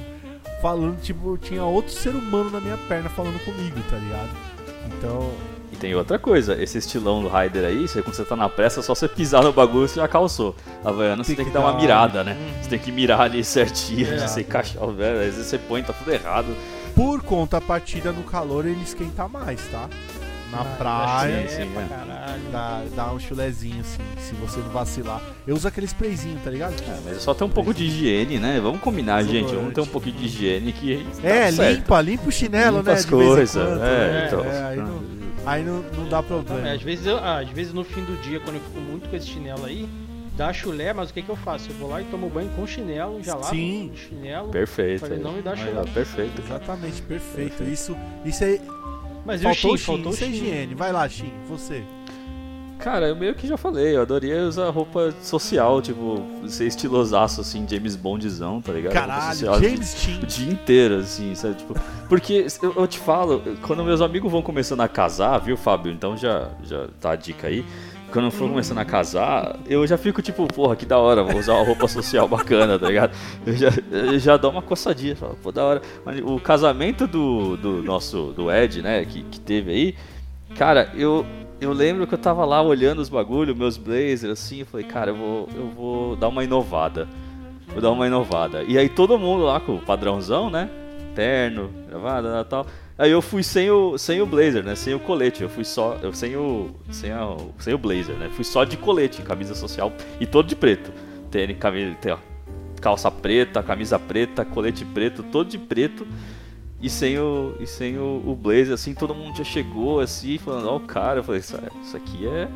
Falando, 0.61 0.99
tipo, 1.01 1.37
tinha 1.37 1.63
outro 1.63 1.93
ser 1.93 2.09
humano 2.09 2.49
na 2.49 2.59
minha 2.59 2.77
perna 2.89 3.09
falando 3.09 3.39
comigo, 3.45 3.77
tá 3.89 3.95
ligado? 3.97 4.29
Então, 4.97 5.31
E 5.71 5.75
tem 5.77 5.95
outra 5.95 6.19
coisa, 6.19 6.61
esse 6.61 6.77
estilão 6.79 7.21
do 7.21 7.27
Raider 7.29 7.63
aí, 7.65 7.87
você, 7.87 8.01
quando 8.01 8.15
você 8.15 8.23
tá 8.25 8.35
na 8.35 8.49
pressa, 8.49 8.81
só 8.81 8.93
você 8.95 9.07
pisar 9.07 9.41
no 9.43 9.53
bagulho 9.53 9.87
você 9.87 9.95
já 9.99 10.07
calçou. 10.09 10.53
Havaiana 10.83 11.23
você 11.23 11.29
Tem 11.29 11.37
tem 11.37 11.45
que 11.45 11.51
que 11.51 11.57
dar 11.57 11.61
uma 11.65 11.79
mirada, 11.79 12.23
né? 12.25 12.35
Você 12.61 12.69
tem 12.69 12.79
que 12.79 12.91
mirar 12.91 13.21
ali 13.21 13.41
certinho, 13.43 14.07
É. 14.13 14.19
você 14.27 14.41
encaixar 14.41 14.83
o 14.83 14.91
velho, 14.93 15.19
às 15.19 15.25
vezes 15.35 15.47
você 15.47 15.57
põe, 15.57 15.81
tá 15.81 15.93
tudo 15.93 16.11
errado. 16.11 16.47
por 16.95 17.21
conta 17.23 17.57
a 17.57 17.61
partida 17.61 18.11
no 18.13 18.23
calor, 18.23 18.65
ele 18.65 18.81
esquenta 18.81 19.27
mais, 19.27 19.59
tá? 19.67 19.89
Na 20.55 20.61
Ah, 20.61 20.75
praia. 20.77 21.33
é. 21.33 21.67
caralho. 21.89 22.41
Dá, 22.51 22.81
dá 22.95 23.11
um 23.11 23.19
chulezinho, 23.19 23.81
assim, 23.81 24.01
se 24.19 24.33
você 24.35 24.59
não 24.59 24.69
vacilar. 24.69 25.21
Eu 25.45 25.55
uso 25.55 25.67
aquele 25.67 25.85
sprayzinho, 25.85 26.39
tá 26.43 26.49
ligado? 26.49 26.73
É, 26.81 26.99
mas 27.05 27.21
só 27.21 27.33
tem 27.33 27.45
um 27.47 27.49
pouco 27.49 27.73
de 27.73 27.83
higiene, 27.85 28.39
né? 28.39 28.59
Vamos 28.61 28.79
combinar, 28.81 29.23
gente. 29.23 29.53
Vamos 29.53 29.73
ter 29.73 29.81
um 29.81 29.85
pouquinho 29.85 30.15
de 30.17 30.25
higiene 30.25 30.71
que. 30.71 31.05
É, 31.23 31.45
dá 31.45 31.51
certo. 31.51 31.75
limpa, 31.77 32.01
limpa 32.01 32.27
o 32.27 32.31
chinelo, 32.31 32.77
Limpa 32.77 32.91
né? 32.91 32.97
as 32.97 33.05
coisas. 33.05 33.55
É, 33.55 33.75
né? 33.75 34.23
então. 34.27 34.43
É, 34.45 34.63
aí 34.63 34.77
não, 34.77 35.03
aí 35.45 35.63
não, 35.63 35.81
não 35.97 36.09
dá 36.09 36.19
É, 36.19 36.21
problema. 36.21 36.71
às, 36.71 36.81
vezes 36.81 37.05
eu, 37.05 37.17
ah, 37.17 37.39
às 37.39 37.49
vezes 37.49 37.73
no 37.73 37.83
fim 37.83 38.03
do 38.03 38.19
dia, 38.21 38.39
quando 38.39 38.55
eu 38.57 38.61
fico 38.61 38.79
muito 38.79 39.09
com 39.09 39.15
esse 39.15 39.27
chinelo 39.27 39.65
aí, 39.65 39.87
dá 40.37 40.51
chulé, 40.53 40.93
mas 40.93 41.09
o 41.09 41.13
que, 41.13 41.21
que 41.21 41.29
eu 41.29 41.35
faço? 41.37 41.69
Eu 41.69 41.75
vou 41.75 41.89
lá 41.89 42.01
e 42.01 42.05
tomo 42.05 42.29
banho 42.29 42.49
com 42.55 42.65
chinelo, 42.67 43.21
já 43.23 43.35
lavo 43.35 43.49
Sim. 43.49 43.91
o 43.93 43.97
chinelo. 43.97 44.49
Perfeito. 44.49 45.01
Falei, 45.01 45.19
não 45.19 45.33
me 45.33 45.41
dá 45.41 45.55
chulé. 45.55 45.83
Perfeito. 45.93 46.41
Exatamente, 46.45 47.01
perfeito. 47.01 47.63
Isso, 47.63 47.95
isso 48.25 48.43
é. 48.43 48.59
Mas 49.25 49.41
Faltou 49.41 49.73
o 49.73 49.77
Shin, 49.77 49.85
Faltou 49.85 50.11
o 50.11 50.15
Shin. 50.15 50.29
higiene. 50.29 50.75
Vai 50.75 50.91
lá, 50.91 51.07
Shin, 51.09 51.31
você. 51.49 51.83
Cara, 52.77 53.07
eu 53.07 53.15
meio 53.15 53.33
que 53.33 53.47
já 53.47 53.55
falei, 53.55 53.95
eu 53.95 54.01
adoraria 54.01 54.43
usar 54.43 54.69
roupa 54.69 55.13
social, 55.21 55.81
tipo, 55.81 56.21
ser 56.47 56.67
estilosaço, 56.67 57.39
assim, 57.41 57.65
James 57.67 57.95
Bondzão, 57.95 58.61
tá 58.61 58.73
ligado? 58.73 58.91
Caralho, 58.93 59.33
social, 59.33 59.61
James 59.61 59.95
Shin. 59.97 60.19
O 60.21 60.25
dia 60.25 60.51
inteiro, 60.51 60.97
assim, 60.97 61.33
sabe? 61.35 61.55
Tipo, 61.55 61.73
porque 62.09 62.45
eu, 62.61 62.73
eu 62.75 62.85
te 62.85 62.99
falo, 62.99 63.41
quando 63.65 63.83
meus 63.83 64.01
amigos 64.01 64.29
vão 64.31 64.41
começando 64.41 64.81
a 64.81 64.87
casar, 64.89 65.39
viu, 65.39 65.55
Fábio? 65.55 65.91
Então 65.91 66.17
já, 66.17 66.49
já 66.63 66.87
tá 66.99 67.11
a 67.11 67.15
dica 67.15 67.47
aí. 67.47 67.65
Quando 68.15 68.31
for 68.31 68.47
começando 68.47 68.77
a 68.77 68.85
casar, 68.85 69.59
eu 69.67 69.85
já 69.85 69.97
fico 69.97 70.21
tipo, 70.21 70.47
porra, 70.47 70.73
que 70.77 70.85
da 70.85 70.97
hora, 70.97 71.21
vou 71.21 71.37
usar 71.37 71.55
uma 71.55 71.65
roupa 71.65 71.85
social 71.85 72.25
bacana, 72.29 72.79
tá 72.79 72.87
ligado? 72.87 73.11
Eu 73.45 73.53
já, 73.57 73.67
eu 73.91 74.17
já 74.17 74.37
dou 74.37 74.51
uma 74.51 74.61
coçadinha, 74.61 75.17
falo, 75.17 75.37
pô, 75.43 75.51
da 75.51 75.65
hora. 75.65 75.81
Mas 76.05 76.21
o 76.21 76.39
casamento 76.39 77.07
do, 77.07 77.57
do 77.57 77.83
nosso, 77.83 78.31
do 78.33 78.49
Ed, 78.49 78.81
né, 78.81 79.03
que, 79.03 79.21
que 79.23 79.37
teve 79.37 79.69
aí, 79.69 79.95
cara, 80.57 80.93
eu, 80.95 81.25
eu 81.59 81.73
lembro 81.73 82.07
que 82.07 82.13
eu 82.13 82.17
tava 82.17 82.45
lá 82.45 82.61
olhando 82.61 82.99
os 82.99 83.09
bagulho, 83.09 83.53
meus 83.53 83.75
blazers, 83.75 84.31
assim, 84.31 84.61
eu 84.61 84.65
falei, 84.65 84.85
cara, 84.85 85.11
eu 85.11 85.17
vou, 85.17 85.49
eu 85.53 85.67
vou 85.67 86.15
dar 86.15 86.29
uma 86.29 86.41
inovada. 86.41 87.09
Vou 87.67 87.81
dar 87.81 87.91
uma 87.91 88.07
inovada. 88.07 88.63
E 88.63 88.77
aí 88.77 88.87
todo 88.87 89.19
mundo 89.19 89.43
lá 89.43 89.59
com 89.59 89.75
o 89.75 89.81
padrãozão, 89.81 90.49
né? 90.49 90.69
Terno, 91.13 91.69
gravada 91.89 92.45
tal. 92.45 92.65
Aí 92.97 93.11
eu 93.11 93.21
fui 93.21 93.43
sem 93.43 93.69
o, 93.69 93.97
sem 93.97 94.21
o 94.21 94.25
blazer, 94.25 94.63
né? 94.63 94.73
Sem 94.73 94.93
o 94.93 94.99
colete. 94.99 95.43
Eu 95.43 95.49
fui 95.49 95.65
só. 95.65 95.97
Eu, 96.01 96.13
sem, 96.13 96.35
o, 96.37 96.71
sem, 96.89 97.11
a, 97.11 97.35
sem 97.59 97.73
o 97.73 97.77
blazer, 97.77 98.15
né? 98.15 98.29
Fui 98.33 98.45
só 98.45 98.63
de 98.63 98.77
colete, 98.77 99.21
camisa 99.21 99.53
social 99.53 99.91
e 100.19 100.25
todo 100.25 100.47
de 100.47 100.55
preto. 100.55 100.91
Tênis, 101.29 101.57
camisa, 101.57 101.93
tem, 101.95 102.13
ó, 102.13 102.17
calça 102.79 103.11
preta, 103.11 103.61
camisa 103.61 103.99
preta, 103.99 104.45
colete 104.45 104.85
preto, 104.85 105.23
todo 105.23 105.49
de 105.49 105.57
preto. 105.57 106.07
E 106.81 106.89
sem 106.89 107.19
o, 107.19 107.55
e 107.59 107.67
sem 107.67 107.97
o, 107.97 108.21
o 108.25 108.35
blazer, 108.35 108.73
assim, 108.73 108.93
todo 108.93 109.13
mundo 109.13 109.37
já 109.37 109.43
chegou 109.43 109.99
assim, 109.99 110.37
falando, 110.37 110.69
ó, 110.69 110.77
o 110.77 110.81
cara. 110.81 111.19
Eu 111.19 111.23
falei, 111.23 111.41
isso, 111.41 111.57
isso 111.83 111.97
aqui 111.97 112.25
é. 112.25 112.47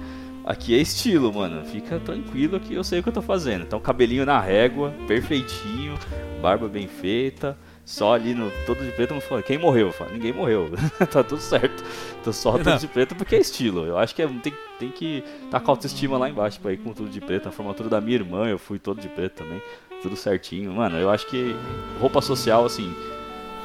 Aqui 0.45 0.73
é 0.73 0.77
estilo, 0.77 1.33
mano. 1.33 1.65
Fica 1.65 1.99
tranquilo 1.99 2.61
que 2.61 2.73
eu 2.73 2.83
sei 2.83 2.99
o 3.01 3.03
que 3.03 3.09
eu 3.09 3.13
tô 3.13 3.21
fazendo. 3.21 3.63
Então, 3.63 3.79
cabelinho 3.79 4.25
na 4.25 4.39
régua, 4.39 4.93
perfeitinho, 5.05 5.95
barba 6.41 6.69
bem 6.69 6.87
feita. 6.87 7.57
Só 7.89 8.13
ali 8.13 8.35
no 8.35 8.51
todo 8.67 8.85
de 8.85 8.91
preto, 8.91 9.19
falou, 9.19 9.41
quem 9.41 9.57
morreu? 9.57 9.87
Eu 9.87 9.91
falo, 9.91 10.11
ninguém 10.11 10.31
morreu. 10.31 10.69
tá 11.11 11.23
tudo 11.23 11.41
certo. 11.41 11.83
Tô 12.23 12.31
só 12.31 12.51
todo 12.51 12.77
de 12.77 12.87
preto 12.87 13.15
porque 13.15 13.35
é 13.35 13.39
estilo. 13.39 13.83
Eu 13.83 13.97
acho 13.97 14.13
que 14.13 14.21
é, 14.21 14.27
tem, 14.27 14.53
tem 14.77 14.91
que 14.91 15.23
tá 15.49 15.59
com 15.59 15.71
a 15.71 15.73
autoestima 15.73 16.15
lá 16.15 16.29
embaixo 16.29 16.59
pra 16.59 16.71
ir 16.71 16.77
com 16.77 16.93
tudo 16.93 17.09
de 17.09 17.19
preto. 17.19 17.45
Na 17.45 17.51
formatura 17.51 17.89
da 17.89 17.99
minha 17.99 18.17
irmã, 18.17 18.47
eu 18.47 18.59
fui 18.59 18.77
todo 18.77 19.01
de 19.01 19.09
preto 19.09 19.43
também. 19.43 19.59
Tudo 20.03 20.15
certinho. 20.15 20.71
Mano, 20.71 20.97
eu 20.97 21.09
acho 21.09 21.25
que 21.25 21.55
roupa 21.99 22.21
social, 22.21 22.63
assim, 22.63 22.93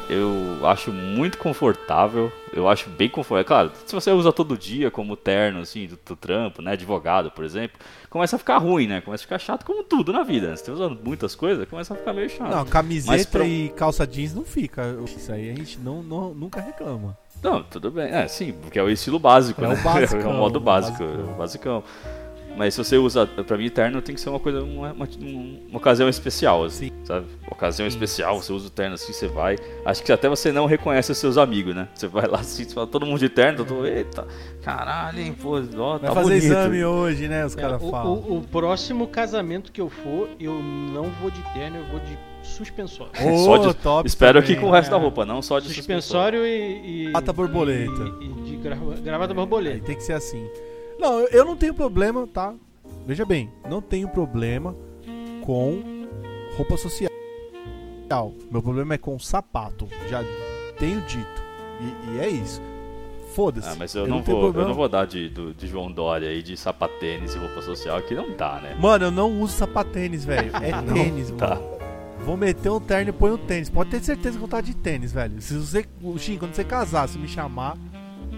eu 0.09 0.67
acho 0.67 0.93
muito 0.93 1.39
confortável. 1.39 2.31
Eu 2.53 2.69
acho 2.69 2.89
bem 2.91 3.09
confortável. 3.09 3.45
Claro, 3.47 3.73
se 3.85 3.95
você 3.95 4.11
usa 4.13 4.33
todo 4.33 4.57
dia 4.57 4.91
como 4.91 5.17
terno, 5.17 5.61
assim, 5.61 5.87
do, 5.87 5.99
do 6.07 6.15
trampo, 6.17 6.63
né? 6.63 6.73
Advogado, 6.73 7.31
por 7.31 7.45
exemplo, 7.45 7.79
começa 8.09 8.37
a 8.37 8.39
ficar 8.39 8.59
ruim, 8.59 8.87
né? 8.87 9.01
Começa 9.01 9.23
a 9.23 9.27
ficar 9.27 9.39
chato 9.39 9.65
como 9.65 9.83
tudo 9.83 10.13
na 10.13 10.23
vida. 10.23 10.49
né? 10.51 10.57
Se 10.57 10.65
você 10.65 10.71
usa 10.71 10.89
muitas 10.89 11.35
coisas, 11.35 11.69
começa 11.69 11.95
a 11.95 11.97
ficar 11.97 12.13
meio 12.13 12.31
chato. 12.31 12.51
Não, 12.51 12.65
camiseta 12.65 13.39
pra- 13.39 13.47
e 13.47 13.69
calça 13.71 14.07
jeans 14.07 14.35
não 14.35 14.45
fica. 14.45 14.97
Isso 15.17 15.33
aí 15.33 15.51
a 15.51 15.55
gente 15.55 15.79
não, 15.81 16.03
não- 16.03 16.33
nunca 16.35 16.61
reclama. 16.61 17.17
Não, 17.43 17.63
tudo 17.63 17.91
bem. 17.91 18.07
É, 18.13 18.27
sim, 18.29 18.53
porque 18.53 18.79
é 18.79 18.83
o 18.83 18.89
estilo 18.89 19.19
básico, 19.19 19.63
É 19.65 19.69
né? 19.69 19.75
o 19.79 19.83
basicão, 19.83 20.31
é 20.31 20.35
o 20.35 20.37
modo 20.39 20.61
básico, 20.61 20.99
basicão. 21.05 21.21
é 21.21 21.33
o 21.33 21.37
basicão. 21.37 21.85
Mas 22.57 22.75
se 22.75 22.85
você 22.85 22.97
usa, 22.97 23.27
pra 23.27 23.57
mim, 23.59 23.69
terno 23.69 24.01
tem 24.01 24.15
que 24.15 24.21
ser 24.21 24.29
uma 24.31 24.39
coisa, 24.39 24.63
uma, 24.63 24.93
uma, 24.93 25.09
uma 25.69 25.77
ocasião 25.79 26.09
especial, 26.09 26.63
assim, 26.65 26.91
sabe? 27.03 27.27
Ocasião 27.51 27.87
especial, 27.87 28.41
você 28.41 28.53
usa 28.53 28.69
o 28.69 28.71
terno 28.71 28.95
assim, 28.95 29.13
você 29.13 29.27
vai. 29.27 29.57
Acho 29.85 30.03
que 30.05 30.13
até 30.13 30.29
você 30.29 30.53
não 30.53 30.65
reconhece 30.67 31.11
os 31.11 31.19
seus 31.19 31.37
amigos, 31.37 31.75
né? 31.75 31.89
Você 31.95 32.07
vai 32.07 32.27
lá 32.29 32.39
assim, 32.41 32.63
você 32.65 32.75
fala, 32.75 32.87
todo 32.87 33.05
mundo 33.07 33.19
de 33.19 33.29
terno, 33.29 33.65
todo, 33.65 33.85
eita, 33.87 34.27
caralho, 34.63 35.19
hein, 35.21 35.35
pô, 35.41 35.61
ó, 35.77 35.99
Vai 35.99 36.09
tá 36.09 36.15
fazer 36.15 36.23
bonito. 36.29 36.45
exame 36.45 36.85
hoje, 36.85 37.27
né? 37.29 37.45
Os 37.45 37.57
É, 37.57 37.61
caras 37.61 37.83
falam. 37.83 38.13
o- 38.15 38.39
o 38.39 38.43
próximo 38.43 39.09
casamento 39.09 39.73
que 39.73 39.81
eu 39.81 39.89
for, 39.91 40.29
eu 40.39 40.55
não 40.55 41.11
vou 41.21 41.31
de 41.31 41.43
terno, 41.55 41.79
eu 41.79 41.85
vou 41.87 41.99
de 42.01 42.17
suspensório. 42.43 43.13
Ô, 43.21 43.37
Só 43.45 43.57
de- 43.59 43.75
top 43.75 44.07
Espero 44.07 44.41
também. 44.41 44.55
que 44.55 44.61
com 44.61 44.69
o 44.69 44.71
resto 44.71 44.91
da 44.91 44.97
É. 44.97 45.01
roupa, 45.01 45.25
não 45.27 45.43
só 45.43 45.59
de 45.59 45.73
Suspensório 45.75 46.47
e. 46.47 47.03
e 47.03 47.05
Gravata 47.07 47.33
borboleta. 47.33 48.13
E, 48.21 48.25
e 48.27 48.33
de 48.51 48.57
grava- 48.59 48.95
gravata 49.03 49.33
Aí 49.33 49.37
borboleta. 49.37 49.85
tem 49.85 49.97
que 49.97 50.03
ser 50.03 50.13
assim. 50.13 50.47
Não, 50.99 51.21
eu, 51.21 51.45
não 51.45 51.57
tenho 51.57 51.75
problema, 51.75 52.27
tá? 52.27 52.55
Veja 53.07 53.25
bem, 53.25 53.51
não 53.69 53.81
tenho 53.83 54.09
problema 54.09 54.75
com 55.43 56.07
roupa 56.57 56.77
social. 56.77 57.11
Meu 58.51 58.63
problema 58.63 58.95
é 58.95 58.99
com 58.99 59.19
sapato. 59.19 59.89
Já 60.09 60.23
tenho 60.79 61.01
dito. 61.03 61.43
E, 61.81 62.15
e 62.15 62.21
é 62.21 62.29
isso. 62.29 62.63
Foda-se. 63.35 63.69
Ah, 63.69 63.75
mas 63.77 63.95
eu, 63.95 64.03
Eu 64.03 64.09
não, 64.09 64.17
não 64.19 64.23
vou, 64.23 64.53
eu 64.53 64.69
não 64.69 64.75
vou 64.75 64.89
dar 64.89 65.07
de, 65.07 65.29
do- 65.29 65.53
de 65.53 65.67
João 65.67 65.91
Dória 65.91 66.29
aí, 66.29 66.41
de 66.41 66.57
sapatênis 66.57 67.35
e 67.35 67.39
roupa 67.39 67.61
social, 67.63 68.01
que 68.03 68.15
não 68.15 68.37
dá, 68.37 68.61
né? 68.61 68.77
Mano, 68.79 69.07
eu 69.07 69.11
não 69.11 69.41
uso 69.41 69.55
sapatênis, 69.55 70.25
velho. 70.25 70.53
É 70.57 70.71
tênis, 70.93 71.31
mano. 71.31 71.39
Tá. 71.39 71.61
Vou 72.25 72.37
meter 72.37 72.71
um 72.71 72.81
terno 72.81 73.11
e 73.11 73.13
põe 73.13 73.33
um 73.33 73.37
tênis. 73.37 73.69
Pode 73.69 73.91
ter 73.91 74.03
certeza 74.03 74.39
que 74.39 74.45
eu 74.45 74.49
tá 74.49 74.61
de 74.61 74.75
tênis, 74.77 75.13
velho. 75.13 75.43
Se 75.43 75.59
você, 75.59 75.85
o 76.01 76.17
Shin, 76.17 76.39
quando 76.39 76.55
você 76.55 76.63
casar, 76.65 77.09
se 77.09 77.19
me 77.19 77.27
chamar, 77.27 77.77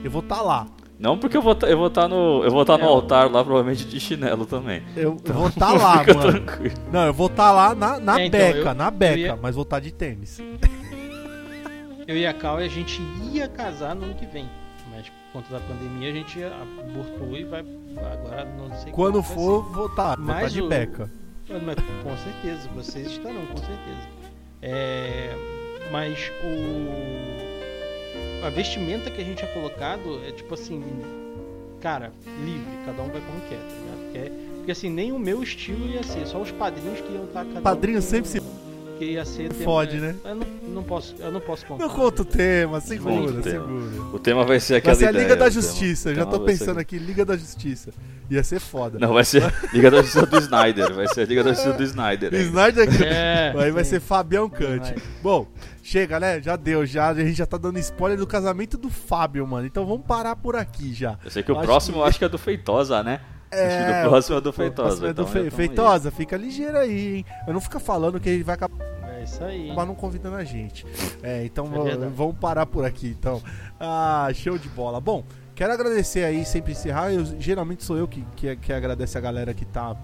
eu 0.03 0.11
vou 0.11 0.23
estar 0.23 0.37
tá 0.37 0.43
lá. 0.43 0.66
Não 0.98 1.18
porque 1.18 1.36
eu 1.36 1.43
vou 1.43 1.55
tá, 1.55 1.66
eu 1.68 1.77
vou 1.77 1.90
tá 1.90 2.09
no 2.09 2.43
eu 2.43 2.51
vou 2.51 2.64
tá 2.64 2.78
no 2.78 2.86
altar 2.89 3.31
lá 3.31 3.44
provavelmente 3.44 3.85
de 3.85 4.01
chinelo 4.01 4.47
também. 4.47 4.82
Eu, 4.97 5.16
eu 5.24 5.35
vou 5.35 5.48
estar 5.48 5.66
tá 5.66 5.73
lá, 5.77 5.97
mano. 5.97 6.32
tranquilo. 6.32 6.74
Não, 6.90 7.05
eu 7.06 7.12
vou 7.12 7.27
estar 7.27 7.52
lá 7.52 7.74
na, 7.74 8.01
na 8.01 8.20
É, 8.20 8.27
então, 8.27 8.40
beca, 8.40 8.59
eu- 8.70 8.74
na 8.74 8.90
beca, 8.90 9.18
ia- 9.18 9.36
mas 9.36 9.55
vou 9.55 9.62
estar 9.62 9.78
de 9.81 9.93
tênis. 9.93 10.40
Eu 12.09 12.16
e 12.16 12.24
a 12.24 12.32
Cal, 12.32 12.59
a 12.59 12.68
gente 12.68 13.02
ia 13.32 13.48
casar 13.48 13.93
no 13.97 14.05
ano 14.05 14.14
que 14.14 14.27
vem. 14.27 14.48
Mas 14.94 15.09
por 15.09 15.32
conta 15.43 15.55
da 15.55 15.59
pandemia 15.60 16.10
a 16.10 16.12
gente 16.12 16.39
abortou 16.44 17.36
e 17.36 17.43
vai. 17.43 17.64
Agora 18.12 18.44
não 18.56 18.73
sei 18.78 18.93
Quando 18.93 19.20
for, 19.24 19.64
vou 19.73 19.86
estar. 19.86 20.16
Vou 20.16 20.27
tá 20.27 20.32
Mas 20.35 20.52
de 20.52 20.62
o- 20.62 20.68
beca. 20.68 21.10
Mas, 21.48 21.77
com 22.05 22.16
certeza, 22.16 22.68
vocês 22.77 23.09
estarão, 23.09 23.44
com 23.47 23.56
certeza. 23.56 24.09
É, 24.62 25.35
mas 25.90 26.31
o. 26.44 27.56
A 28.47 28.51
vestimenta 28.51 29.10
que 29.10 29.20
a 29.20 29.24
gente 29.24 29.43
é 29.44 29.47
colocado 29.48 30.20
é 30.24 30.31
tipo 30.31 30.55
assim. 30.55 30.81
Cara, 31.81 32.12
livre, 32.44 32.70
cada 32.86 33.02
um 33.02 33.09
vai 33.09 33.20
como 33.20 33.40
quer, 33.48 33.59
tá 33.59 33.74
ligado? 33.74 34.05
Porque, 34.05 34.18
é- 34.18 34.32
porque 34.56 34.70
assim, 34.70 34.89
nem 34.89 35.10
o 35.10 35.18
meu 35.18 35.43
estilo 35.43 35.85
ia 35.89 36.02
ser, 36.05 36.27
só 36.27 36.40
os 36.40 36.51
padrinhos 36.52 37.01
que 37.01 37.12
iam 37.12 37.24
estar 37.24 37.44
cada 37.44 37.59
um 37.59 37.62
Padrinho 37.62 37.98
com- 37.98 38.06
sempre 38.06 38.28
se 38.31 38.40
que 38.98 39.05
ia 39.05 39.24
ser 39.24 39.48
tema- 39.51 39.64
fode, 39.64 39.97
né? 39.98 40.14
Eu 40.24 40.35
não, 40.35 40.47
não 40.74 40.82
posso, 40.82 41.14
eu 41.18 41.31
não 41.32 41.40
posso 41.40 41.66
contar. 41.66 41.85
Não 41.86 41.94
conta 41.94 42.23
o 42.23 42.24
tema, 42.24 42.81
segura, 42.81 43.14
o 43.39 43.43
tema. 43.43 43.66
segura. 43.66 44.02
O 44.14 44.18
tema 44.18 44.44
vai 44.44 44.59
ser 44.60 44.74
Vai 44.74 44.78
aquela 44.78 44.94
ser 44.97 45.06
a 45.06 45.10
ideia, 45.10 45.23
Liga 45.24 45.36
da 45.36 45.47
o 45.47 45.48
tema. 45.48 45.62
Justiça, 45.62 46.10
O 46.10 46.14
já 46.14 46.24
tema 46.24 46.31
tô 46.39 46.44
vai 46.44 46.55
ser- 46.55 46.59
pensando 46.64 46.78
aqui, 46.81 46.98
Liga 46.98 47.24
da 47.24 47.36
Justiça. 47.36 47.90
Ia 48.31 48.43
ser 48.43 48.59
foda. 48.59 48.98
Não, 48.98 49.12
vai 49.14 49.24
ser 49.24 49.43
Liga 49.73 49.90
da 49.90 49.98
Justiça 50.02 50.27
do 50.27 50.39
Snyder, 50.39 50.93
vai 50.94 51.06
ser 51.09 51.20
a 51.20 51.24
Liga 51.27 51.44
da 51.44 51.51
Justiça 51.52 51.73
do 51.74 51.82
Snyder. 51.85 52.32
O 52.32 52.36
aí. 52.36 52.43
Snyder 52.43 53.02
É, 53.05 53.55
Aí 53.56 53.70
vai 53.70 53.85
sim. 53.85 53.90
ser 53.90 54.01
Fabião 54.01 54.48
Cante. 54.51 54.93
Vai. 54.94 55.02
Bom, 55.23 55.47
chega, 55.82 56.18
né? 56.18 56.43
Já 56.43 56.56
deu, 56.56 56.85
já. 56.85 57.10
A 57.10 57.14
gente 57.14 57.35
já 57.35 57.47
tá 57.47 57.56
dando 57.56 57.78
spoiler 57.78 58.18
do 58.18 58.27
casamento 58.27 58.77
do 58.77 58.90
Fábio, 58.90 59.47
mano. 59.47 59.66
Então 59.66 59.86
vamos 59.86 60.05
parar 60.06 60.35
por 60.36 60.56
aqui 60.56 60.93
já. 60.93 61.16
Eu 61.24 61.31
sei 61.31 61.43
que 61.43 61.52
o 61.52 61.55
Eu 61.55 61.59
acho 61.59 61.66
próximo 61.66 61.94
que- 61.94 62.01
eu 62.01 62.05
acho 62.05 62.18
que 62.18 62.24
é 62.24 62.28
do 62.28 62.39
Feitosa, 62.39 63.02
né? 63.02 63.20
Que 63.57 64.07
o 64.07 64.11
próximo 64.11 64.39
é 64.39 64.41
do 64.41 64.53
Feitosa. 64.53 65.09
é 65.09 65.12
do 65.12 65.23
então 65.23 65.27
Fe-. 65.27 65.51
Feitosa, 65.51 66.11
fica 66.11 66.37
ligeiro 66.37 66.78
aí, 66.78 67.16
hein? 67.16 67.24
Eu 67.47 67.53
não 67.55 67.61
fica 67.61 67.78
falando 67.81 68.20
que 68.20 68.28
ele 68.28 68.43
vai 68.43 68.55
acabar 68.55 68.85
É 69.19 69.24
isso 69.24 69.43
aí. 69.43 69.73
não 69.87 69.95
convidando 69.95 70.37
a 70.37 70.45
gente. 70.45 70.87
É, 71.23 71.45
então 71.45 71.66
É 71.89 71.97
vamos 72.11 72.37
parar 72.39 72.66
por 72.66 72.85
aqui, 72.85 73.15
então. 73.19 73.43
Ah, 73.81 74.28
show 74.35 74.59
de 74.59 74.69
bola. 74.69 75.01
Bom, 75.01 75.24
quero 75.55 75.73
agradecer 75.73 76.24
aí, 76.24 76.45
sempre 76.45 76.73
encerrar. 76.73 77.12
Eu, 77.12 77.24
geralmente 77.39 77.83
sou 77.85 77.97
eu 77.97 78.07
que, 78.07 78.24
que, 78.37 78.57
que 78.57 78.73
agradece 78.73 79.16
a 79.19 79.20
galera 79.20 79.53
que 79.55 79.65
tá 79.65 79.97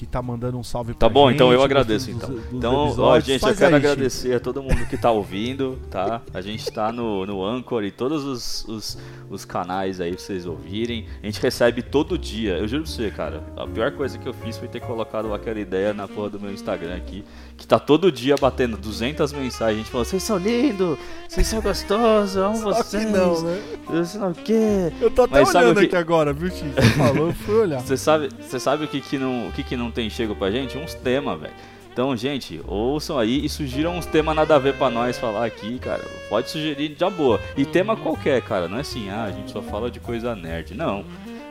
que 0.00 0.06
tá 0.06 0.22
mandando 0.22 0.56
um 0.56 0.62
salve 0.62 0.94
Tá 0.94 1.00
pra 1.00 1.08
bom, 1.10 1.26
gente, 1.28 1.34
então 1.34 1.52
eu 1.52 1.62
agradeço 1.62 2.10
dos- 2.10 2.16
então. 2.16 2.34
dos 2.34 2.52
Então, 2.54 2.94
ó, 3.00 3.20
gente, 3.20 3.32
eu 3.34 3.38
Faz 3.40 3.58
quero 3.58 3.74
aí, 3.76 3.80
Chico. 3.82 3.92
agradecer 3.92 4.34
a 4.34 4.40
todo 4.40 4.62
mundo 4.62 4.86
que 4.88 4.96
tá 4.96 5.10
ouvindo, 5.10 5.78
tá? 5.90 6.22
A 6.32 6.40
gente 6.40 6.70
tá 6.72 6.90
no, 6.90 7.26
no 7.26 7.44
Anchor 7.44 7.84
e 7.84 7.90
todos 7.90 8.24
os, 8.24 8.64
os, 8.66 8.98
os 9.28 9.44
canais 9.44 10.00
aí 10.00 10.12
pra 10.12 10.18
vocês 10.20 10.46
ouvirem. 10.46 11.04
A 11.22 11.26
gente 11.26 11.38
recebe 11.42 11.82
todo 11.82 12.16
dia. 12.16 12.56
Eu 12.56 12.66
juro 12.66 12.84
pra 12.84 12.90
você, 12.92 13.10
cara, 13.10 13.42
a 13.58 13.66
pior 13.66 13.92
coisa 13.92 14.16
que 14.16 14.26
eu 14.26 14.32
fiz 14.32 14.56
foi 14.56 14.68
ter 14.68 14.80
colocado 14.80 15.34
aquela 15.34 15.60
ideia 15.60 15.92
na 15.92 16.08
porra 16.08 16.30
do 16.30 16.40
meu 16.40 16.50
Instagram 16.50 16.96
aqui, 16.96 17.22
que 17.60 17.66
tá 17.66 17.78
todo 17.78 18.10
dia 18.10 18.36
batendo 18.40 18.78
200 18.78 19.34
mensagens, 19.34 19.62
a 19.62 19.72
gente 19.74 19.90
falando, 19.90 20.06
vocês 20.06 20.22
são 20.22 20.38
lindos, 20.38 20.98
vocês 21.28 21.46
são 21.46 21.60
gostosos, 21.60 22.34
amo 22.38 22.56
Só 22.56 22.72
vocês. 22.72 23.04
Que 23.04 23.10
não, 23.10 23.42
né? 23.42 23.62
Eu 23.90 24.04
sei 24.06 24.20
o 24.22 24.32
quê. 24.32 24.92
Eu 24.98 25.10
tô 25.10 25.24
até 25.24 25.40
Mas 25.40 25.54
olhando 25.54 25.80
que... 25.80 25.84
aqui 25.84 25.96
agora, 25.96 26.32
viu, 26.32 26.50
Chico? 26.50 26.72
Você 26.74 26.88
falou, 26.92 27.26
eu 27.26 27.34
fui 27.34 27.54
olhar. 27.56 27.80
Você 27.82 27.98
sabe, 27.98 28.30
você 28.40 28.58
sabe 28.58 28.86
o 28.86 28.88
que 28.88 29.02
que 29.02 29.18
não, 29.18 29.48
o 29.48 29.52
que 29.52 29.62
que 29.62 29.76
não 29.76 29.90
tem 29.90 30.08
chego 30.08 30.34
pra 30.34 30.50
gente? 30.50 30.78
Uns 30.78 30.94
temas, 30.94 31.38
velho. 31.38 31.52
Então, 31.92 32.16
gente, 32.16 32.62
ouçam 32.66 33.18
aí 33.18 33.44
e 33.44 33.48
sugiram 33.48 33.98
uns 33.98 34.06
temas 34.06 34.34
nada 34.34 34.56
a 34.56 34.58
ver 34.58 34.74
pra 34.78 34.88
nós 34.88 35.18
falar 35.18 35.44
aqui, 35.44 35.78
cara. 35.78 36.02
Pode 36.30 36.48
sugerir 36.48 36.88
de 36.88 37.10
boa. 37.10 37.38
E 37.58 37.66
tema 37.66 37.94
qualquer, 37.94 38.40
cara. 38.40 38.68
Não 38.68 38.78
é 38.78 38.80
assim, 38.80 39.10
ah, 39.10 39.24
a 39.24 39.32
gente 39.32 39.50
só 39.50 39.60
fala 39.60 39.90
de 39.90 40.00
coisa 40.00 40.34
nerd. 40.34 40.74
Não. 40.74 41.04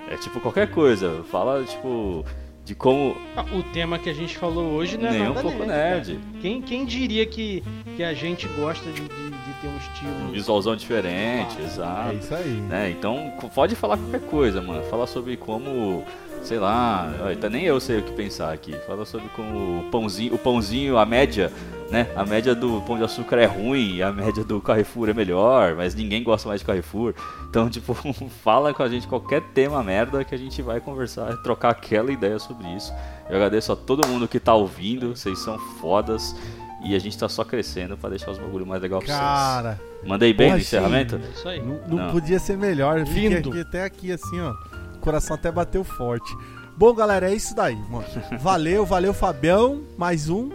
É 0.09 0.17
tipo 0.17 0.39
qualquer 0.39 0.71
coisa. 0.71 1.23
Fala, 1.29 1.63
tipo, 1.63 2.25
de 2.69 2.75
como. 2.75 3.17
Ah, 3.35 3.43
o 3.51 3.63
tema 3.63 3.97
que 3.97 4.07
a 4.11 4.13
gente 4.13 4.37
falou 4.37 4.73
hoje 4.73 4.95
não 4.95 5.07
é 5.07 5.11
Nem 5.11 5.23
nada 5.23 5.39
um 5.39 5.41
pouco 5.41 5.65
nerd. 5.65 6.13
nerd. 6.13 6.19
Quem, 6.39 6.61
quem 6.61 6.85
diria 6.85 7.25
que, 7.25 7.63
que 7.97 8.03
a 8.03 8.13
gente 8.13 8.47
gosta 8.49 8.85
de, 8.91 9.01
de, 9.01 9.07
de 9.07 9.53
ter 9.59 9.67
um 9.67 9.77
estilo. 9.77 10.27
Um 10.27 10.31
visualzão 10.31 10.75
diferente, 10.75 11.57
ah, 11.59 11.63
exato. 11.65 12.11
É 12.11 12.13
isso 12.13 12.35
aí. 12.35 12.51
Né? 12.69 12.91
Então 12.91 13.33
pode 13.55 13.75
falar 13.75 13.97
qualquer 13.97 14.21
coisa, 14.21 14.61
mano. 14.61 14.83
Fala 14.83 15.07
sobre 15.07 15.35
como 15.35 16.05
sei 16.43 16.57
lá, 16.59 17.11
tá 17.39 17.49
nem 17.49 17.63
eu 17.63 17.79
sei 17.79 17.99
o 17.99 18.03
que 18.03 18.11
pensar 18.11 18.53
aqui. 18.53 18.73
Fala 18.87 19.05
sobre 19.05 19.27
como 19.29 19.79
o 19.79 19.83
pãozinho, 19.91 20.33
o 20.33 20.37
pãozinho, 20.37 20.97
a 20.97 21.05
média, 21.05 21.51
né? 21.89 22.07
A 22.15 22.25
média 22.25 22.55
do 22.55 22.81
pão 22.81 22.97
de 22.97 23.03
açúcar 23.03 23.37
é 23.37 23.45
ruim, 23.45 24.01
a 24.01 24.11
média 24.11 24.43
do 24.43 24.61
Carrefour 24.61 25.09
é 25.09 25.13
melhor, 25.13 25.75
mas 25.75 25.95
ninguém 25.95 26.23
gosta 26.23 26.47
mais 26.47 26.61
de 26.61 26.65
Carrefour. 26.65 27.13
Então, 27.49 27.69
tipo, 27.71 27.95
fala 28.43 28.73
com 28.73 28.83
a 28.83 28.89
gente 28.89 29.07
qualquer 29.07 29.41
tema 29.53 29.83
merda 29.83 30.23
que 30.23 30.33
a 30.33 30.37
gente 30.37 30.61
vai 30.61 30.79
conversar, 30.79 31.37
trocar 31.37 31.69
aquela 31.69 32.11
ideia 32.11 32.39
sobre 32.39 32.67
isso. 32.75 32.93
Eu 33.29 33.35
agradeço 33.35 33.71
a 33.71 33.75
todo 33.75 34.07
mundo 34.07 34.27
que 34.27 34.39
tá 34.39 34.53
ouvindo, 34.53 35.15
vocês 35.15 35.39
são 35.39 35.57
fodas. 35.79 36.35
E 36.81 36.95
a 36.95 36.99
gente 36.99 37.17
tá 37.17 37.27
só 37.27 37.43
crescendo 37.43 37.97
para 37.97 38.11
deixar 38.11 38.31
os 38.31 38.37
bagulho 38.37 38.65
mais 38.65 38.81
legal 38.81 38.99
pra 39.01 39.07
vocês. 39.07 39.19
Cara, 39.19 39.81
mandei 40.05 40.33
bem 40.33 40.51
no 40.51 40.57
encerramento? 40.57 41.17
É 41.17 41.29
isso 41.35 41.49
aí. 41.49 41.61
Não, 41.61 41.77
não, 41.87 42.05
não, 42.05 42.11
podia 42.11 42.39
ser 42.39 42.57
melhor. 42.57 43.03
Vindo. 43.03 43.49
Aqui, 43.49 43.59
até 43.59 43.83
aqui 43.83 44.11
assim, 44.13 44.39
ó. 44.39 44.53
Coração 44.99 45.35
até 45.35 45.51
bateu 45.51 45.83
forte. 45.83 46.31
Bom, 46.77 46.93
galera, 46.93 47.29
é 47.29 47.35
isso 47.35 47.55
daí, 47.55 47.75
mano. 47.75 48.05
Valeu, 48.39 48.85
valeu, 48.85 49.13
Fabião. 49.13 49.81
Mais 49.97 50.29
um. 50.29 50.49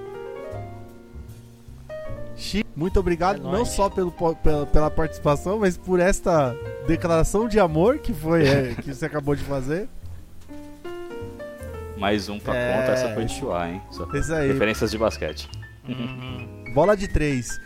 Chico, 2.36 2.68
muito 2.74 2.98
obrigado, 2.98 3.36
é 3.36 3.42
não 3.42 3.52
nóis. 3.52 3.68
só 3.68 3.88
pelo, 3.88 4.10
pela, 4.10 4.66
pela, 4.66 4.90
participação, 4.90 5.60
mas 5.60 5.76
por 5.76 6.00
esta 6.00 6.56
declaração 6.86 7.46
de 7.46 7.60
amor 7.60 7.98
que 7.98 8.12
foi 8.12 8.46
é, 8.46 8.74
que 8.74 8.92
você 8.92 9.06
acabou 9.06 9.36
de 9.36 9.44
fazer. 9.44 9.88
Mais 11.96 12.28
um 12.28 12.38
pra 12.38 12.56
é... 12.56 12.80
conta, 12.80 12.92
essa 12.92 13.14
foi 13.14 13.24
de 13.24 13.32
Chua, 13.32 13.68
hein? 13.68 13.82
Só 13.90 14.04
isso 14.14 14.34
aí. 14.34 14.48
Referências 14.48 14.90
de 14.90 14.98
basquete. 14.98 15.48
Bola 16.74 16.96
de 16.96 17.06
três. 17.06 17.60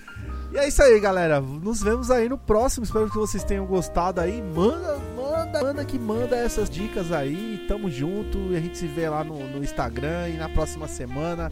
E 0.50 0.56
é 0.56 0.66
isso 0.66 0.82
aí, 0.82 0.98
galera. 0.98 1.40
Nos 1.40 1.82
vemos 1.82 2.10
aí 2.10 2.28
no 2.28 2.38
próximo. 2.38 2.84
Espero 2.84 3.10
que 3.10 3.16
vocês 3.16 3.44
tenham 3.44 3.66
gostado 3.66 4.20
aí. 4.20 4.40
Manda, 4.42 4.98
manda, 5.14 5.62
manda 5.62 5.84
que 5.84 5.98
manda 5.98 6.36
essas 6.36 6.70
dicas 6.70 7.12
aí. 7.12 7.64
Tamo 7.68 7.90
junto. 7.90 8.38
E 8.50 8.56
a 8.56 8.60
gente 8.60 8.78
se 8.78 8.86
vê 8.86 9.08
lá 9.08 9.22
no, 9.22 9.38
no 9.46 9.62
Instagram. 9.62 10.28
E 10.30 10.36
na 10.38 10.48
próxima 10.48 10.88
semana. 10.88 11.50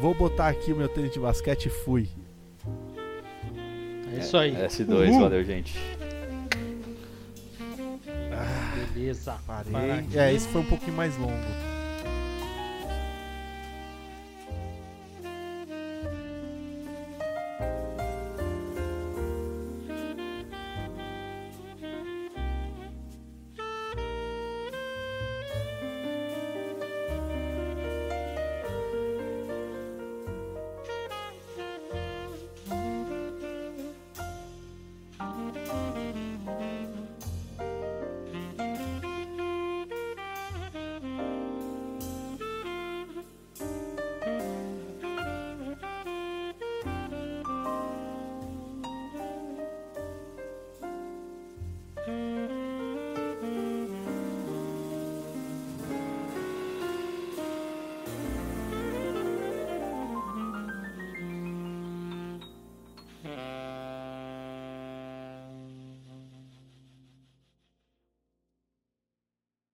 Vou 0.00 0.14
botar 0.14 0.48
aqui 0.48 0.72
o 0.72 0.76
meu 0.76 0.88
tênis 0.88 1.12
de 1.12 1.18
basquete 1.20 1.66
e 1.66 1.70
fui. 1.70 2.08
É 4.14 4.18
isso 4.18 4.36
aí. 4.36 4.54
S2, 4.54 5.08
Uhul. 5.08 5.20
valeu, 5.20 5.42
gente. 5.44 5.78
Ah, 8.32 8.74
beleza. 8.94 9.34
Parei. 9.46 10.04
É, 10.14 10.32
esse 10.32 10.46
foi 10.48 10.60
um 10.60 10.66
pouquinho 10.66 10.96
mais 10.96 11.16
longo. 11.16 11.32